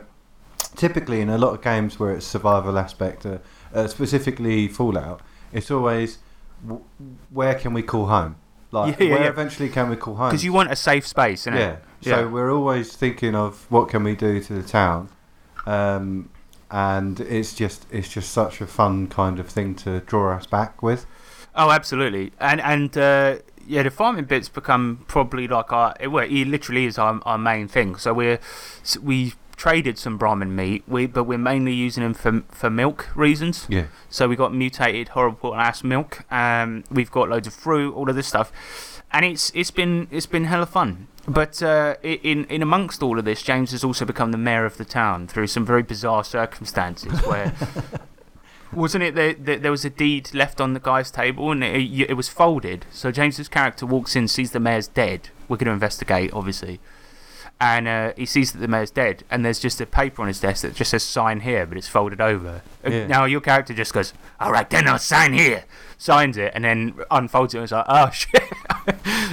Typically, 0.76 1.20
in 1.20 1.28
a 1.28 1.38
lot 1.38 1.54
of 1.54 1.62
games 1.62 1.98
where 1.98 2.12
it's 2.12 2.26
survival 2.26 2.78
aspect, 2.78 3.26
uh, 3.26 3.38
uh, 3.74 3.86
specifically 3.86 4.68
Fallout, 4.68 5.20
it's 5.52 5.70
always 5.70 6.18
w- 6.66 6.84
where 7.30 7.54
can 7.54 7.72
we 7.74 7.82
call 7.82 8.06
home? 8.06 8.36
Like 8.72 8.98
Yeah, 9.00 9.06
yeah, 9.06 9.14
where 9.14 9.22
yeah. 9.24 9.28
eventually 9.30 9.68
can 9.68 9.90
we 9.90 9.96
call 9.96 10.14
home? 10.14 10.28
because 10.30 10.44
you 10.44 10.52
want 10.52 10.70
a 10.70 10.76
safe 10.76 11.06
space, 11.06 11.46
innit? 11.46 11.58
yeah. 11.58 11.76
So 12.02 12.28
we're 12.28 12.50
always 12.50 12.94
thinking 12.96 13.34
of 13.34 13.66
what 13.70 13.88
can 13.88 14.04
we 14.04 14.14
do 14.14 14.40
to 14.40 14.52
the 14.54 14.62
town, 14.62 15.08
um, 15.66 16.30
and 16.70 17.18
it's 17.20 17.54
just 17.54 17.86
it's 17.90 18.08
just 18.08 18.30
such 18.32 18.60
a 18.60 18.66
fun 18.66 19.08
kind 19.08 19.38
of 19.40 19.48
thing 19.48 19.74
to 19.76 20.00
draw 20.00 20.34
us 20.36 20.46
back 20.46 20.82
with. 20.82 21.04
Oh, 21.54 21.70
absolutely. 21.70 22.32
And 22.38 22.60
and 22.60 22.96
uh, 22.96 23.36
yeah, 23.66 23.82
the 23.82 23.90
farming 23.90 24.26
bits 24.26 24.48
become 24.48 25.04
probably 25.08 25.48
like 25.48 25.72
our. 25.72 25.94
It, 25.98 26.08
well, 26.08 26.24
it 26.24 26.46
literally 26.46 26.84
is 26.86 26.96
our, 26.96 27.20
our 27.26 27.38
main 27.38 27.66
thing. 27.66 27.96
So 27.96 28.14
we're 28.14 28.38
we 29.02 29.34
traded 29.60 29.98
some 29.98 30.16
Brahmin 30.16 30.56
meat, 30.56 30.82
we 30.88 31.04
but 31.04 31.24
we're 31.24 31.36
mainly 31.36 31.74
using 31.74 32.02
them 32.02 32.14
for 32.14 32.42
for 32.50 32.70
milk 32.70 33.14
reasons. 33.14 33.66
Yeah. 33.68 33.88
So 34.08 34.26
we've 34.26 34.38
got 34.38 34.54
mutated 34.54 35.08
horrible 35.08 35.54
ass 35.54 35.84
milk. 35.84 36.24
Um, 36.32 36.82
we've 36.90 37.10
got 37.10 37.28
loads 37.28 37.46
of 37.46 37.52
fruit, 37.52 37.94
all 37.94 38.08
of 38.08 38.16
this 38.16 38.26
stuff, 38.26 38.50
and 39.12 39.22
it's 39.22 39.52
it's 39.54 39.70
been 39.70 40.08
it's 40.10 40.24
been 40.24 40.44
hella 40.44 40.64
fun. 40.64 41.08
But 41.28 41.62
uh, 41.62 41.96
in 42.02 42.46
in 42.46 42.62
amongst 42.62 43.02
all 43.02 43.18
of 43.18 43.26
this, 43.26 43.42
James 43.42 43.72
has 43.72 43.84
also 43.84 44.06
become 44.06 44.32
the 44.32 44.38
mayor 44.38 44.64
of 44.64 44.78
the 44.78 44.86
town 44.86 45.28
through 45.28 45.48
some 45.48 45.66
very 45.66 45.82
bizarre 45.82 46.24
circumstances 46.24 47.20
where. 47.26 47.54
Wasn't 48.72 49.02
it 49.02 49.16
that 49.16 49.46
that 49.46 49.62
there 49.62 49.72
was 49.72 49.84
a 49.84 49.90
deed 49.90 50.32
left 50.32 50.60
on 50.60 50.74
the 50.74 50.80
guy's 50.80 51.10
table 51.10 51.50
and 51.50 51.64
it, 51.64 52.08
it 52.08 52.16
was 52.16 52.28
folded? 52.28 52.86
So 52.92 53.10
James's 53.10 53.48
character 53.48 53.84
walks 53.84 54.14
in, 54.14 54.28
sees 54.28 54.52
the 54.52 54.60
mayor's 54.60 54.86
dead. 54.86 55.30
We're 55.48 55.56
going 55.56 55.66
to 55.66 55.72
investigate, 55.72 56.32
obviously. 56.32 56.78
And 57.62 57.86
uh, 57.86 58.12
he 58.16 58.24
sees 58.24 58.52
that 58.52 58.58
the 58.58 58.68
mayor's 58.68 58.90
dead, 58.90 59.22
and 59.30 59.44
there's 59.44 59.58
just 59.58 59.82
a 59.82 59.86
paper 59.86 60.22
on 60.22 60.28
his 60.28 60.40
desk 60.40 60.62
that 60.62 60.74
just 60.74 60.92
says 60.92 61.02
sign 61.02 61.40
here, 61.40 61.66
but 61.66 61.76
it's 61.76 61.88
folded 61.88 62.18
over. 62.18 62.62
Yeah. 62.88 63.06
Now 63.06 63.26
your 63.26 63.42
character 63.42 63.74
just 63.74 63.92
goes, 63.92 64.14
all 64.40 64.50
right, 64.50 64.68
then 64.70 64.88
I'll 64.88 64.98
sign 64.98 65.34
here. 65.34 65.64
Signs 65.98 66.38
it, 66.38 66.52
and 66.54 66.64
then 66.64 66.94
unfolds 67.10 67.52
it 67.52 67.58
and 67.58 67.64
it's 67.64 67.72
like, 67.72 67.84
oh 67.86 68.08
shit, 68.14 68.42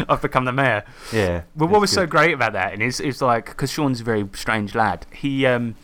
I've 0.09 0.21
become 0.21 0.43
the 0.43 0.51
mayor. 0.51 0.83
Yeah. 1.13 1.43
But 1.55 1.67
what 1.67 1.79
was 1.79 1.89
so 1.89 2.05
great 2.05 2.33
about 2.33 2.51
that, 2.51 2.73
and 2.73 2.83
it's, 2.83 2.99
it's 2.99 3.21
like, 3.21 3.45
because 3.45 3.71
Sean's 3.71 4.01
a 4.01 4.03
very 4.03 4.27
strange 4.33 4.75
lad, 4.75 5.05
he, 5.13 5.45
um, 5.45 5.75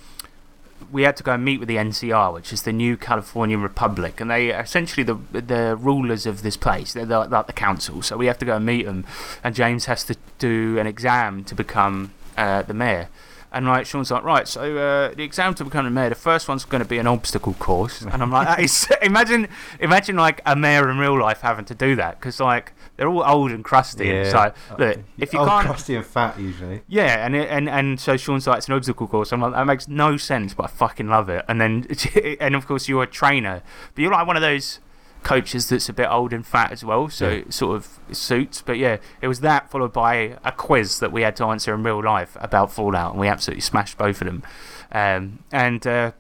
we 0.92 1.04
had 1.04 1.16
to 1.16 1.24
go 1.24 1.32
and 1.32 1.46
meet 1.46 1.62
with 1.62 1.70
the 1.70 1.78
NCR, 1.78 2.34
which 2.34 2.52
is 2.52 2.64
the 2.64 2.74
New 2.74 2.98
California 2.98 3.58
Republic, 3.58 4.20
and 4.20 4.30
they 4.30 4.52
are 4.52 4.62
essentially 4.62 5.04
the 5.04 5.16
the 5.32 5.78
rulers 5.80 6.26
of 6.26 6.44
this 6.44 6.58
place. 6.58 6.92
They're 6.92 7.06
the, 7.06 7.20
like 7.20 7.48
the 7.48 7.54
council, 7.54 8.02
so 8.02 8.18
we 8.18 8.26
have 8.26 8.38
to 8.40 8.46
go 8.46 8.58
and 8.58 8.66
meet 8.66 8.86
them. 8.86 9.06
And 9.44 9.56
James 9.56 9.86
has 9.86 10.04
to 10.04 10.18
do 10.40 10.78
an 10.78 10.86
exam 10.86 11.46
to 11.46 11.56
become 11.56 12.12
uh, 12.38 12.62
the 12.62 12.74
mayor. 12.74 13.10
And 13.54 13.68
like 13.68 13.86
Sean's 13.86 14.10
like, 14.10 14.24
right, 14.24 14.48
so 14.48 14.78
uh, 14.78 15.13
the 15.13 15.22
exam 15.22 15.54
to 15.54 15.63
become 15.63 15.86
a 15.86 15.92
mayor, 15.92 16.10
the 16.10 16.16
first 16.16 16.48
one's 16.48 16.66
going 16.66 16.82
to 16.82 16.90
be 16.90 16.98
an 16.98 17.06
obstacle 17.06 17.54
course, 17.54 18.02
and 18.02 18.24
I'm 18.24 18.32
like, 18.32 18.48
that 18.48 18.60
is 18.60 18.92
imagine, 19.04 19.48
imagine 19.80 20.16
like 20.16 20.42
a 20.44 20.56
mayor 20.56 20.90
in 20.90 20.98
real 20.98 21.20
life 21.20 21.42
having 21.42 21.66
to 21.66 21.75
do 21.75 21.96
that 21.98 22.20
because 22.20 22.40
like 22.40 22.74
they're 22.98 23.08
all 23.08 23.24
old 23.24 23.52
and 23.52 23.63
crusty. 23.63 24.10
And 24.10 24.25
it's 24.25 24.34
like, 24.34 24.56
look, 24.80 24.98
if 25.20 25.34
you 25.34 25.40
oh, 25.40 25.46
can't, 25.46 25.68
crusty 25.68 25.96
and 25.96 26.04
fat 26.04 26.40
usually. 26.40 26.82
yeah, 26.88 27.24
and 27.24 27.36
it, 27.36 27.48
and 27.48 27.70
and 27.70 28.00
so 28.00 28.18
Sean's 28.18 28.48
like, 28.48 28.58
it's 28.58 28.68
an 28.70 28.74
obstacle 28.74 29.06
course. 29.06 29.32
I'm 29.32 29.42
like, 29.42 29.54
that 29.54 29.68
makes 29.68 29.88
no 29.88 30.18
sense, 30.18 30.56
but 30.56 30.63
I 30.63 30.68
fucking 30.70 31.08
love 31.08 31.30
it. 31.30 31.46
And 31.48 31.62
then, 31.62 31.86
and 32.40 32.56
of 32.56 32.66
course, 32.66 32.90
you're 32.90 33.04
a 33.04 33.08
trainer, 33.08 33.62
but 33.94 34.02
you're 34.02 34.12
like 34.12 34.25
one 34.25 34.36
of 34.36 34.42
those 34.42 34.80
coaches 35.24 35.70
that's 35.70 35.89
a 35.89 35.94
bit 35.94 36.08
old 36.10 36.34
and 36.34 36.46
fat 36.46 36.72
as 36.72 36.84
well, 36.84 37.10
so 37.10 37.27
Yeah. 37.30 37.36
it 37.38 37.53
sort 37.53 37.75
of 37.77 38.00
suits. 38.12 38.62
But 38.62 38.77
yeah, 38.77 38.98
it 39.22 39.27
was 39.27 39.39
that 39.42 39.70
followed 39.72 39.94
by 39.94 40.38
a 40.44 40.51
quiz 40.51 41.00
that 41.00 41.12
we 41.12 41.22
had 41.24 41.36
to 41.38 41.46
answer 41.46 41.74
in 41.74 41.84
real 41.84 42.03
life 42.03 42.38
about 42.39 42.72
Fallout, 42.72 43.12
and 43.12 43.20
we 43.20 43.27
absolutely 43.27 43.62
smashed 43.62 43.98
both 43.98 44.22
of 44.22 44.25
them. 44.27 44.44
Um, 44.92 45.39
and 45.51 45.86
uh, 45.88 46.12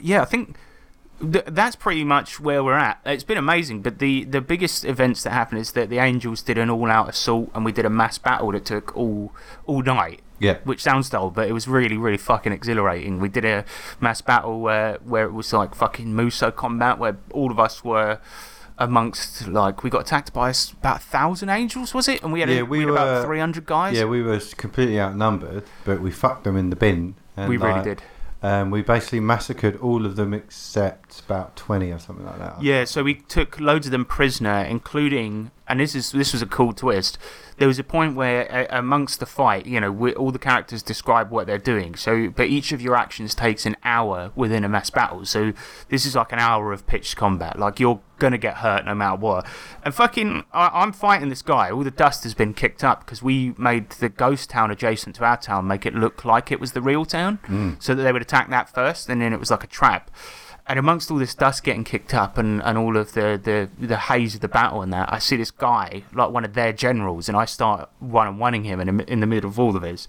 yeah, 0.00 0.22
I 0.22 0.24
think 0.24 0.56
th- 1.20 1.44
that's 1.46 1.76
pretty 1.76 2.02
much 2.04 2.40
where 2.40 2.64
we're 2.64 2.72
at. 2.74 2.98
It's 3.06 3.24
been 3.24 3.38
amazing, 3.38 3.82
but 3.82 3.98
the, 4.00 4.24
the 4.24 4.40
biggest 4.40 4.84
events 4.84 5.22
that 5.22 5.30
happened 5.30 5.60
is 5.60 5.72
that 5.72 5.88
the 5.90 5.98
Angels 5.98 6.42
did 6.42 6.58
an 6.58 6.70
all 6.70 6.90
out 6.90 7.08
assault, 7.08 7.50
and 7.54 7.64
we 7.64 7.70
did 7.72 7.84
a 7.84 7.90
mass 7.90 8.18
battle 8.18 8.50
that 8.52 8.64
took 8.64 8.96
all 8.96 9.32
all 9.66 9.82
night 9.82 10.20
Yeah. 10.40 10.58
which 10.64 10.82
sounds 10.82 11.08
dull, 11.08 11.30
but 11.30 11.48
it 11.48 11.52
was 11.52 11.68
really, 11.68 11.96
really 11.96 12.18
fucking 12.18 12.52
exhilarating. 12.52 13.20
We 13.20 13.28
did 13.28 13.44
a 13.44 13.64
mass 14.00 14.20
battle 14.20 14.60
where, 14.60 14.98
where 15.04 15.24
it 15.24 15.32
was 15.32 15.52
like 15.52 15.74
fucking 15.74 16.14
Muso 16.14 16.50
combat, 16.50 16.98
where 16.98 17.16
all 17.30 17.50
of 17.50 17.58
us 17.58 17.84
were 17.84 18.18
amongst 18.78 19.46
like 19.46 19.84
we 19.84 19.90
got 19.90 20.00
attacked 20.00 20.32
by 20.32 20.52
about 20.72 20.96
a 20.96 21.00
thousand 21.00 21.48
angels, 21.48 21.94
was 21.94 22.08
it? 22.08 22.22
And 22.22 22.32
we 22.32 22.40
had, 22.40 22.50
Yeah, 22.50 22.62
we 22.62 22.78
we 22.78 22.80
had 22.80 22.90
about 22.90 23.24
three 23.24 23.38
hundred 23.38 23.66
guys. 23.66 23.96
Yeah, 23.96 24.04
we 24.04 24.22
were 24.22 24.40
completely 24.56 25.00
outnumbered, 25.00 25.64
but 25.84 26.00
we 26.00 26.10
fucked 26.10 26.44
them 26.44 26.56
in 26.56 26.70
the 26.70 26.76
bin. 26.76 27.14
And 27.36 27.48
we 27.48 27.56
really 27.56 27.74
like, 27.74 27.84
did. 27.84 28.02
Um, 28.42 28.70
we 28.70 28.82
basically 28.82 29.20
massacred 29.20 29.76
all 29.76 30.04
of 30.04 30.16
them 30.16 30.34
except 30.34 31.20
about 31.20 31.56
20 31.56 31.90
or 31.90 31.98
something 31.98 32.26
like 32.26 32.38
that. 32.38 32.62
Yeah, 32.62 32.84
so 32.84 33.02
we 33.02 33.14
took 33.14 33.58
loads 33.58 33.86
of 33.86 33.92
them 33.92 34.04
prisoner, 34.04 34.58
including, 34.58 35.50
and 35.66 35.80
this 35.80 35.94
is 35.94 36.12
this 36.12 36.34
was 36.34 36.42
a 36.42 36.46
cool 36.46 36.74
twist. 36.74 37.16
There 37.56 37.68
was 37.68 37.78
a 37.78 37.84
point 37.84 38.16
where, 38.16 38.50
uh, 38.52 38.66
amongst 38.78 39.20
the 39.20 39.26
fight, 39.26 39.66
you 39.66 39.80
know, 39.80 39.92
we, 39.92 40.14
all 40.14 40.30
the 40.30 40.38
characters 40.38 40.82
describe 40.82 41.30
what 41.30 41.46
they're 41.46 41.58
doing. 41.58 41.94
So, 41.94 42.30
but 42.30 42.48
each 42.48 42.72
of 42.72 42.80
your 42.80 42.96
actions 42.96 43.34
takes 43.34 43.64
an 43.66 43.76
hour 43.84 44.32
within 44.34 44.64
a 44.64 44.68
mass 44.68 44.90
battle. 44.90 45.24
So 45.24 45.52
this 45.88 46.04
is 46.04 46.14
like 46.14 46.32
an 46.32 46.38
hour 46.38 46.72
of 46.72 46.86
pitched 46.86 47.16
combat. 47.16 47.58
Like 47.58 47.78
you're 47.78 48.00
gonna 48.18 48.38
get 48.38 48.58
hurt 48.58 48.84
no 48.86 48.94
matter 48.94 49.16
what. 49.16 49.46
And 49.84 49.94
fucking, 49.94 50.44
I, 50.52 50.70
I'm 50.72 50.92
fighting 50.92 51.28
this 51.28 51.42
guy. 51.42 51.70
All 51.70 51.84
the 51.84 51.90
dust 51.90 52.24
has 52.24 52.34
been 52.34 52.54
kicked 52.54 52.82
up 52.82 53.04
because 53.04 53.22
we 53.22 53.54
made 53.58 53.90
the 53.90 54.08
ghost 54.08 54.50
town 54.50 54.70
adjacent 54.70 55.16
to 55.16 55.24
our 55.24 55.36
town 55.36 55.66
make 55.66 55.84
it 55.86 55.94
look 55.94 56.24
like 56.24 56.50
it 56.50 56.60
was 56.60 56.72
the 56.72 56.82
real 56.82 57.04
town, 57.04 57.38
so 57.80 57.94
that 57.94 58.02
they 58.02 58.12
would 58.12 58.22
attack 58.22 58.50
that 58.50 58.72
first, 58.72 59.08
and 59.08 59.20
then 59.20 59.32
it 59.32 59.40
was 59.40 59.50
like 59.50 59.64
a 59.64 59.68
trap. 59.68 60.10
And 60.66 60.78
amongst 60.78 61.10
all 61.10 61.18
this 61.18 61.34
dust 61.34 61.62
getting 61.62 61.84
kicked 61.84 62.14
up 62.14 62.38
and, 62.38 62.62
and 62.62 62.78
all 62.78 62.96
of 62.96 63.12
the, 63.12 63.38
the, 63.42 63.68
the 63.86 63.98
haze 63.98 64.34
of 64.34 64.40
the 64.40 64.48
battle 64.48 64.80
and 64.80 64.92
that, 64.94 65.12
I 65.12 65.18
see 65.18 65.36
this 65.36 65.50
guy, 65.50 66.04
like 66.14 66.30
one 66.30 66.44
of 66.44 66.54
their 66.54 66.72
generals, 66.72 67.28
and 67.28 67.36
I 67.36 67.44
start 67.44 67.90
one 68.00 68.26
on 68.26 68.38
oneing 68.38 68.64
him 68.64 68.80
in, 68.80 68.96
the- 68.96 69.12
in 69.12 69.20
the 69.20 69.26
middle 69.26 69.50
of 69.50 69.58
all 69.60 69.76
of 69.76 69.82
this. 69.82 70.08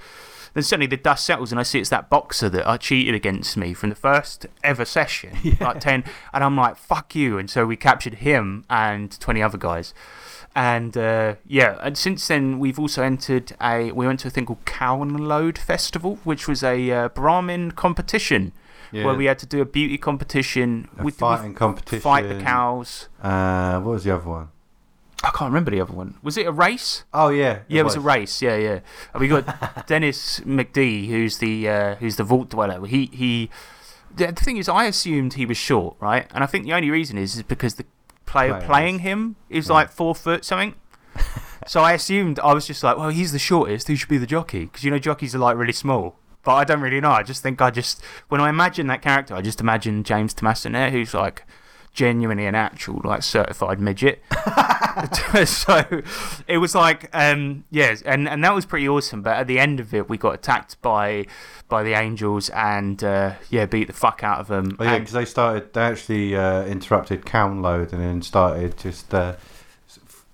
Then 0.53 0.63
suddenly 0.63 0.87
the 0.87 0.95
dust 0.95 1.25
settles, 1.25 1.51
and 1.51 1.59
I 1.59 1.63
see 1.63 1.79
it's 1.81 1.89
that 1.89 2.09
boxer 2.09 2.47
that 2.47 2.65
I 2.65 2.77
cheated 2.77 3.13
against 3.13 3.57
me 3.57 3.73
from 3.73 3.89
the 3.89 3.95
first 3.95 4.45
ever 4.63 4.85
session, 4.85 5.35
like 5.59 5.81
10. 5.81 6.05
And 6.33 6.43
I'm 6.45 6.55
like, 6.55 6.77
fuck 6.77 7.13
you. 7.13 7.37
And 7.37 7.49
so 7.49 7.65
we 7.65 7.75
captured 7.75 8.15
him 8.15 8.63
and 8.69 9.19
20 9.19 9.41
other 9.41 9.57
guys. 9.57 9.93
And 10.55 10.95
uh, 10.95 11.35
yeah, 11.45 11.77
and 11.81 11.97
since 11.97 12.25
then 12.29 12.59
we've 12.59 12.79
also 12.79 13.03
entered 13.03 13.51
a. 13.61 13.91
We 13.91 14.07
went 14.07 14.21
to 14.21 14.29
a 14.29 14.31
thing 14.31 14.45
called 14.45 14.63
Cow 14.63 15.01
and 15.01 15.19
Load 15.27 15.57
Festival, 15.57 16.17
which 16.23 16.47
was 16.47 16.63
a 16.63 16.89
uh, 16.89 17.09
Brahmin 17.09 17.71
competition 17.71 18.53
Yeah. 18.95 19.05
where 19.05 19.15
we 19.15 19.25
had 19.25 19.39
to 19.39 19.45
do 19.45 19.61
a 19.61 19.65
beauty 19.65 19.97
competition. 19.97 20.87
A 20.97 21.03
we 21.03 21.11
fighting 21.11 21.53
competition. 21.53 22.01
Fight 22.01 22.27
the 22.29 22.39
cows. 22.41 23.09
Uh, 23.21 23.79
what 23.81 23.91
was 23.91 24.03
the 24.05 24.15
other 24.15 24.29
one? 24.29 24.49
I 25.23 25.29
can't 25.29 25.49
remember 25.49 25.71
the 25.71 25.81
other 25.81 25.93
one. 25.93 26.15
Was 26.21 26.37
it 26.37 26.45
a 26.45 26.51
race? 26.51 27.03
Oh, 27.13 27.29
yeah. 27.29 27.59
Yeah, 27.67 27.81
it 27.81 27.83
was 27.83 27.95
a 27.95 27.99
race. 27.99 28.41
Yeah, 28.41 28.57
yeah. 28.57 28.79
And 29.13 29.19
we 29.21 29.27
got 29.27 29.87
Dennis 29.87 30.39
McD, 30.41 31.07
who's 31.07 31.39
the 31.39 31.67
uh, 31.67 31.95
who's 31.95 32.15
the 32.15 32.23
vault 32.23 32.49
dweller. 32.49 32.85
He 32.85 33.07
he. 33.11 33.49
The 34.15 34.27
the 34.27 34.43
thing 34.43 34.57
is, 34.57 34.69
I 34.69 34.85
assumed 34.85 35.33
he 35.33 35.45
was 35.45 35.57
short, 35.57 35.95
right? 35.99 36.27
And 36.33 36.43
I 36.43 36.47
think 36.47 36.65
the 36.65 36.73
only 36.73 36.91
reason 36.91 37.17
is 37.17 37.35
is 37.35 37.43
because 37.43 37.75
the 37.75 37.85
player 38.25 38.61
playing 38.61 38.99
him 38.99 39.35
is 39.49 39.67
Yeah. 39.67 39.73
like 39.73 39.89
four 39.91 40.13
foot 40.15 40.45
something. 40.45 40.75
so 41.67 41.81
I 41.81 41.93
assumed 41.93 42.39
I 42.39 42.53
was 42.53 42.67
just 42.67 42.83
like, 42.83 42.97
well, 42.97 43.09
he's 43.09 43.31
the 43.31 43.39
shortest. 43.39 43.87
He 43.87 43.95
should 43.95 44.09
be 44.09 44.17
the 44.19 44.27
jockey? 44.27 44.65
Because 44.65 44.83
you 44.83 44.91
know 44.91 44.99
jockeys 44.99 45.33
are 45.33 45.39
like 45.39 45.57
really 45.57 45.73
small. 45.73 46.17
But 46.45 46.53
I 46.53 46.63
don't 46.63 46.81
really 46.81 47.01
know. 47.01 47.11
I 47.11 47.23
just 47.23 47.43
think 47.43 47.61
I 47.61 47.71
just 47.71 48.01
when 48.29 48.39
I 48.39 48.49
imagine 48.49 48.87
that 48.87 49.01
character, 49.01 49.35
I 49.35 49.41
just 49.41 49.59
imagine 49.59 50.03
James 50.03 50.33
Tomasin 50.33 50.91
who's 50.91 51.13
like 51.13 51.45
genuinely 51.93 52.45
an 52.45 52.55
actual 52.55 53.01
like 53.03 53.23
certified 53.23 53.79
midget. 53.79 54.21
so 55.45 56.03
it 56.47 56.57
was 56.57 56.73
like 56.75 57.09
um 57.13 57.65
yes 57.69 58.01
and 58.01 58.29
and 58.29 58.43
that 58.43 58.53
was 58.55 58.65
pretty 58.65 58.87
awesome 58.87 59.21
but 59.21 59.35
at 59.35 59.47
the 59.47 59.59
end 59.59 59.79
of 59.79 59.93
it 59.93 60.07
we 60.09 60.17
got 60.17 60.33
attacked 60.33 60.81
by 60.81 61.25
by 61.67 61.83
the 61.83 61.93
angels 61.93 62.49
and 62.49 63.03
uh 63.03 63.33
yeah 63.49 63.65
beat 63.65 63.87
the 63.87 63.93
fuck 63.93 64.23
out 64.23 64.39
of 64.39 64.47
them 64.47 64.75
Oh, 64.79 64.83
yeah, 64.83 64.99
because 64.99 65.13
they 65.13 65.25
started, 65.25 65.73
they 65.73 65.81
actually 65.81 66.35
uh, 66.35 66.63
interrupted 66.65 67.25
Cownload 67.25 67.91
and 67.91 68.01
then 68.01 68.21
started 68.21 68.77
just 68.77 69.13
uh, 69.13 69.35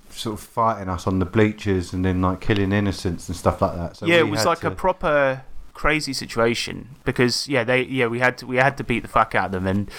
sort 0.09 0.39
of 0.39 0.45
fighting 0.45 0.89
us 0.89 1.07
on 1.07 1.19
the 1.19 1.25
bleachers 1.25 1.93
and 1.93 2.03
then 2.05 2.21
like 2.21 2.41
killing 2.41 2.71
innocents 2.71 3.27
and 3.27 3.35
stuff 3.35 3.61
like 3.61 3.75
that. 3.75 3.97
So 3.97 4.05
yeah, 4.05 4.17
it 4.17 4.29
was 4.29 4.45
like 4.45 4.63
a 4.63 4.71
proper 4.71 5.43
crazy 5.73 6.13
situation 6.13 6.89
because 7.03 7.47
yeah, 7.47 7.63
they 7.63 7.83
yeah 7.83 8.07
we 8.07 8.19
had 8.19 8.37
to 8.39 8.47
we 8.47 8.57
had 8.57 8.77
to 8.77 8.83
beat 8.83 8.99
the 8.99 9.07
fuck 9.07 9.35
out 9.35 9.47
of 9.47 9.51
them 9.51 9.67
and 9.67 9.91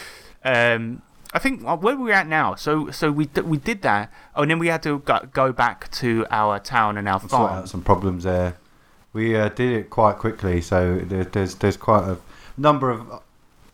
um. 0.45 1.03
I 1.35 1.39
think 1.39 1.63
where 1.63 1.97
we're 1.97 2.13
at 2.13 2.27
now, 2.27 2.57
so 2.57 2.91
so 2.91 3.11
we 3.11 3.25
d- 3.25 3.41
we 3.41 3.57
did 3.57 3.81
that, 3.81 4.13
oh, 4.37 4.43
and 4.43 4.51
then 4.51 4.59
we 4.59 4.67
had 4.67 4.83
to 4.83 4.99
go, 4.99 5.27
go 5.33 5.51
back 5.51 5.91
to 5.93 6.27
our 6.31 6.59
town 6.59 6.99
and 6.99 7.09
our 7.09 7.21
sort 7.21 7.31
farm. 7.31 7.53
out 7.61 7.71
some 7.71 7.83
problems 7.83 8.25
there. 8.25 8.59
We 9.15 9.35
uh, 9.35 9.49
did 9.49 9.73
it 9.73 9.89
quite 9.89 10.19
quickly, 10.19 10.61
so 10.61 10.99
there, 10.99 11.25
there's 11.25 11.55
there's 11.55 11.79
quite 11.79 12.05
a 12.05 12.19
number 12.59 12.91
of 12.91 13.23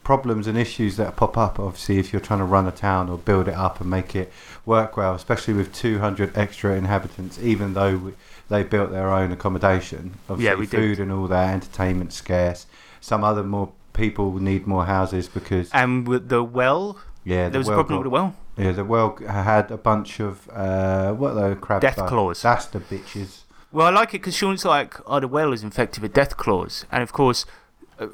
problems 0.09 0.47
and 0.47 0.57
issues 0.57 0.97
that 0.97 1.17
pop 1.17 1.37
up. 1.37 1.61
Obviously, 1.61 1.99
if 1.99 2.15
you're 2.15 2.21
trying 2.21 2.39
to 2.39 2.45
run 2.45 2.67
a 2.67 2.71
town 2.71 3.11
or 3.11 3.19
build 3.19 3.47
it 3.47 3.55
up 3.55 3.79
and 3.79 3.91
make 3.91 4.17
it 4.17 4.33
work 4.65 4.97
well, 4.97 5.15
especially 5.15 5.53
with 5.53 5.71
200 5.75 6.35
extra 6.35 6.75
inhabitants, 6.77 7.39
even 7.41 7.75
though 7.75 7.97
we, 7.99 8.13
they 8.49 8.63
built 8.63 8.91
their 8.91 9.11
own 9.13 9.33
accommodation. 9.33 10.15
Obviously, 10.29 10.45
Yeah, 10.45 10.55
we 10.59 10.67
did. 10.67 10.77
food 10.77 11.01
and 11.01 11.13
all 11.13 11.27
that, 11.29 11.53
entertainment 11.55 12.13
scarce. 12.13 12.67
Some 13.01 13.23
other 13.25 13.43
more 13.43 13.73
people 13.93 14.33
need 14.41 14.67
more 14.67 14.87
houses 14.87 15.29
because 15.29 15.71
And 15.73 16.07
with 16.07 16.29
the 16.29 16.43
well, 16.43 16.99
yeah, 17.25 17.49
there 17.49 17.59
was 17.61 17.67
the 17.67 17.75
a 17.75 17.77
well 17.77 17.85
problem 17.85 17.99
with 18.01 18.05
the 18.05 18.11
well. 18.11 18.35
Yeah, 18.57 18.73
the 18.73 18.85
well 18.85 19.17
had 19.27 19.71
a 19.71 19.77
bunch 19.77 20.21
of 20.21 20.49
uh, 20.53 21.13
what 21.13 21.37
are 21.37 21.51
the 21.51 21.57
crabs? 21.57 21.83
Death 21.83 21.99
like? 21.99 22.09
claws. 22.09 22.43
That's 22.43 22.67
the 22.67 22.81
bitches. 22.81 23.43
Well, 23.71 23.87
I 23.87 23.91
like 23.91 24.09
it 24.15 24.19
because 24.23 24.35
Sean's 24.35 24.65
like, 24.65 24.95
oh, 25.07 25.21
the 25.21 25.29
well 25.29 25.53
is 25.53 25.63
infected 25.63 26.03
with 26.03 26.15
deathclaws. 26.15 26.85
And 26.91 27.03
of 27.03 27.13
course, 27.13 27.45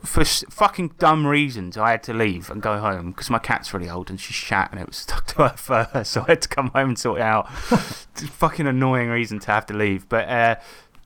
for 0.04 0.22
s- 0.22 0.44
fucking 0.48 0.94
dumb 0.98 1.26
reasons, 1.26 1.76
I 1.76 1.90
had 1.92 2.02
to 2.04 2.14
leave 2.14 2.50
and 2.50 2.62
go 2.62 2.78
home 2.78 3.10
because 3.10 3.30
my 3.30 3.38
cat's 3.38 3.74
really 3.74 3.88
old 3.90 4.10
and 4.10 4.20
she's 4.20 4.36
shat 4.36 4.70
and 4.70 4.80
it 4.80 4.86
was 4.86 4.96
stuck 5.04 5.26
to 5.28 5.48
her 5.48 5.56
fur. 5.56 6.04
So 6.04 6.22
I 6.22 6.32
had 6.32 6.42
to 6.42 6.48
come 6.48 6.68
home 6.68 6.90
and 6.90 6.98
sort 6.98 7.20
it 7.20 7.24
out. 7.24 7.50
Fucking 7.52 8.66
annoying 8.66 9.08
reason 9.08 9.38
to 9.40 9.46
have 9.52 9.66
to 9.66 9.74
leave. 9.74 10.08
But 10.08 10.28
uh, 10.28 10.56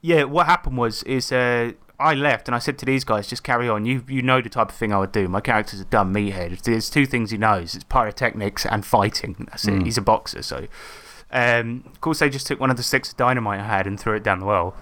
yeah, 0.01 0.25
what 0.25 0.47
happened 0.47 0.79
was, 0.79 1.03
is 1.05 1.33
uh, 1.33 1.73
I 1.99 2.15
left 2.15 2.49
and 2.49 2.55
I 2.55 2.59
said 2.59 2.79
to 2.79 2.87
these 2.87 3.05
guys, 3.05 3.27
just 3.27 3.43
carry 3.43 3.69
on. 3.69 3.85
You 3.85 4.05
you 4.09 4.23
know 4.23 4.41
the 4.41 4.49
type 4.49 4.69
of 4.71 4.77
thing 4.77 4.93
I 4.93 4.99
would 4.99 5.13
do. 5.13 5.27
My 5.29 5.41
character's 5.41 5.81
a 5.81 5.85
dumb 5.85 6.15
meathead. 6.15 6.63
There's 6.63 6.89
two 6.91 7.07
things 7.07 7.31
he 7.31 7.39
knows 7.39 7.75
it's 7.75 7.85
pyrotechnics 7.85 8.65
and 8.67 8.85
fighting. 8.85 9.47
That's 9.51 9.67
it. 9.67 9.73
Mm. 9.73 9.85
He's 9.85 9.99
a 9.99 10.03
boxer. 10.03 10.43
So. 10.43 10.69
Um, 11.31 11.85
of 11.85 12.01
course, 12.01 12.21
they 12.21 12.31
just 12.31 12.47
took 12.47 12.59
one 12.59 12.71
of 12.71 12.79
the 12.79 12.83
sticks 12.83 13.11
of 13.11 13.19
dynamite 13.19 13.61
I 13.61 13.65
had 13.65 13.87
and 13.87 14.01
threw 14.01 14.17
it 14.17 14.23
down 14.23 14.41
the 14.41 14.47
well. 14.47 14.75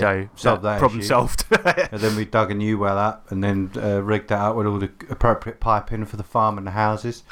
So 0.00 0.28
solved 0.36 0.62
that 0.62 0.78
problem 0.78 1.00
issue. 1.00 1.08
solved. 1.08 1.44
And 1.92 2.00
then 2.00 2.16
we 2.16 2.24
dug 2.24 2.50
a 2.50 2.54
new 2.54 2.78
well 2.78 2.98
up 2.98 3.30
and 3.30 3.42
then 3.44 3.70
uh, 3.76 4.02
rigged 4.02 4.28
that 4.28 4.38
out 4.38 4.56
with 4.56 4.66
all 4.66 4.78
the 4.78 4.90
appropriate 5.10 5.60
piping 5.60 6.04
for 6.06 6.16
the 6.16 6.22
farm 6.22 6.58
and 6.58 6.66
the 6.66 6.70
houses. 6.72 7.22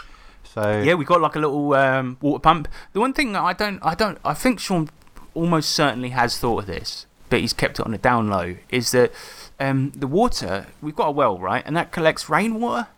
So 0.45 0.83
yeah, 0.83 0.95
we 0.95 1.05
got 1.05 1.21
like 1.21 1.37
a 1.37 1.38
little 1.38 1.73
um, 1.75 2.17
water 2.21 2.40
pump. 2.40 2.69
The 2.93 3.00
one 3.00 3.12
thing 3.12 3.33
that 3.33 3.43
I 3.43 3.52
don't, 3.52 3.79
I 3.83 3.95
don't, 3.95 4.19
I 4.25 4.35
think 4.35 4.59
Sean 4.61 4.88
almost 5.35 5.71
certainly 5.71 6.09
has 6.11 6.38
thought 6.38 6.61
of 6.62 6.67
this, 6.67 7.07
but 7.29 7.40
he's 7.40 7.52
kept 7.52 7.79
it 7.79 7.85
on 7.87 7.93
the 7.93 7.99
down 7.99 8.29
low. 8.29 8.57
Is 8.69 8.90
that 8.90 9.12
um, 9.61 9.93
the 9.95 10.09
water? 10.09 10.67
We've 10.83 10.97
got 10.97 11.07
a 11.09 11.12
well, 11.12 11.38
right, 11.38 11.62
and 11.64 11.76
that 11.76 11.93
collects 11.93 12.29
rainwater. 12.29 12.88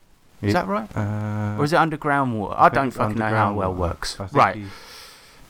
Is 0.41 0.51
It- 0.51 0.53
that 0.55 0.67
right? 0.67 0.89
uh, 0.97 1.57
Or 1.59 1.65
is 1.65 1.73
it 1.73 1.77
underground 1.77 2.41
water? 2.41 2.55
I 2.59 2.65
think 2.65 2.75
don't 2.75 2.91
fucking 2.91 3.19
know 3.19 3.29
how 3.29 3.51
a 3.51 3.55
well 3.55 3.75
water. 3.75 3.81
works. 3.81 4.19
Right, 4.33 4.57
you- 4.57 4.69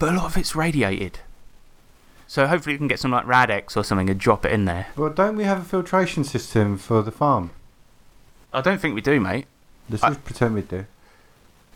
but 0.00 0.08
a 0.12 0.16
lot 0.16 0.24
of 0.26 0.36
it's 0.36 0.56
radiated. 0.56 1.20
So 2.32 2.46
hopefully 2.46 2.72
we 2.72 2.78
can 2.78 2.88
get 2.88 2.98
some 2.98 3.10
like 3.10 3.26
Rad-X 3.26 3.76
or 3.76 3.84
something 3.84 4.08
and 4.08 4.18
drop 4.18 4.46
it 4.46 4.52
in 4.52 4.64
there. 4.64 4.86
Well, 4.96 5.10
don't 5.10 5.36
we 5.36 5.44
have 5.44 5.60
a 5.60 5.64
filtration 5.64 6.24
system 6.24 6.78
for 6.78 7.02
the 7.02 7.10
farm? 7.10 7.50
I 8.54 8.62
don't 8.62 8.80
think 8.80 8.94
we 8.94 9.02
do, 9.02 9.20
mate. 9.20 9.44
Let's 9.90 10.02
I- 10.02 10.08
just 10.08 10.24
pretend 10.24 10.54
we 10.54 10.62
do. 10.62 10.86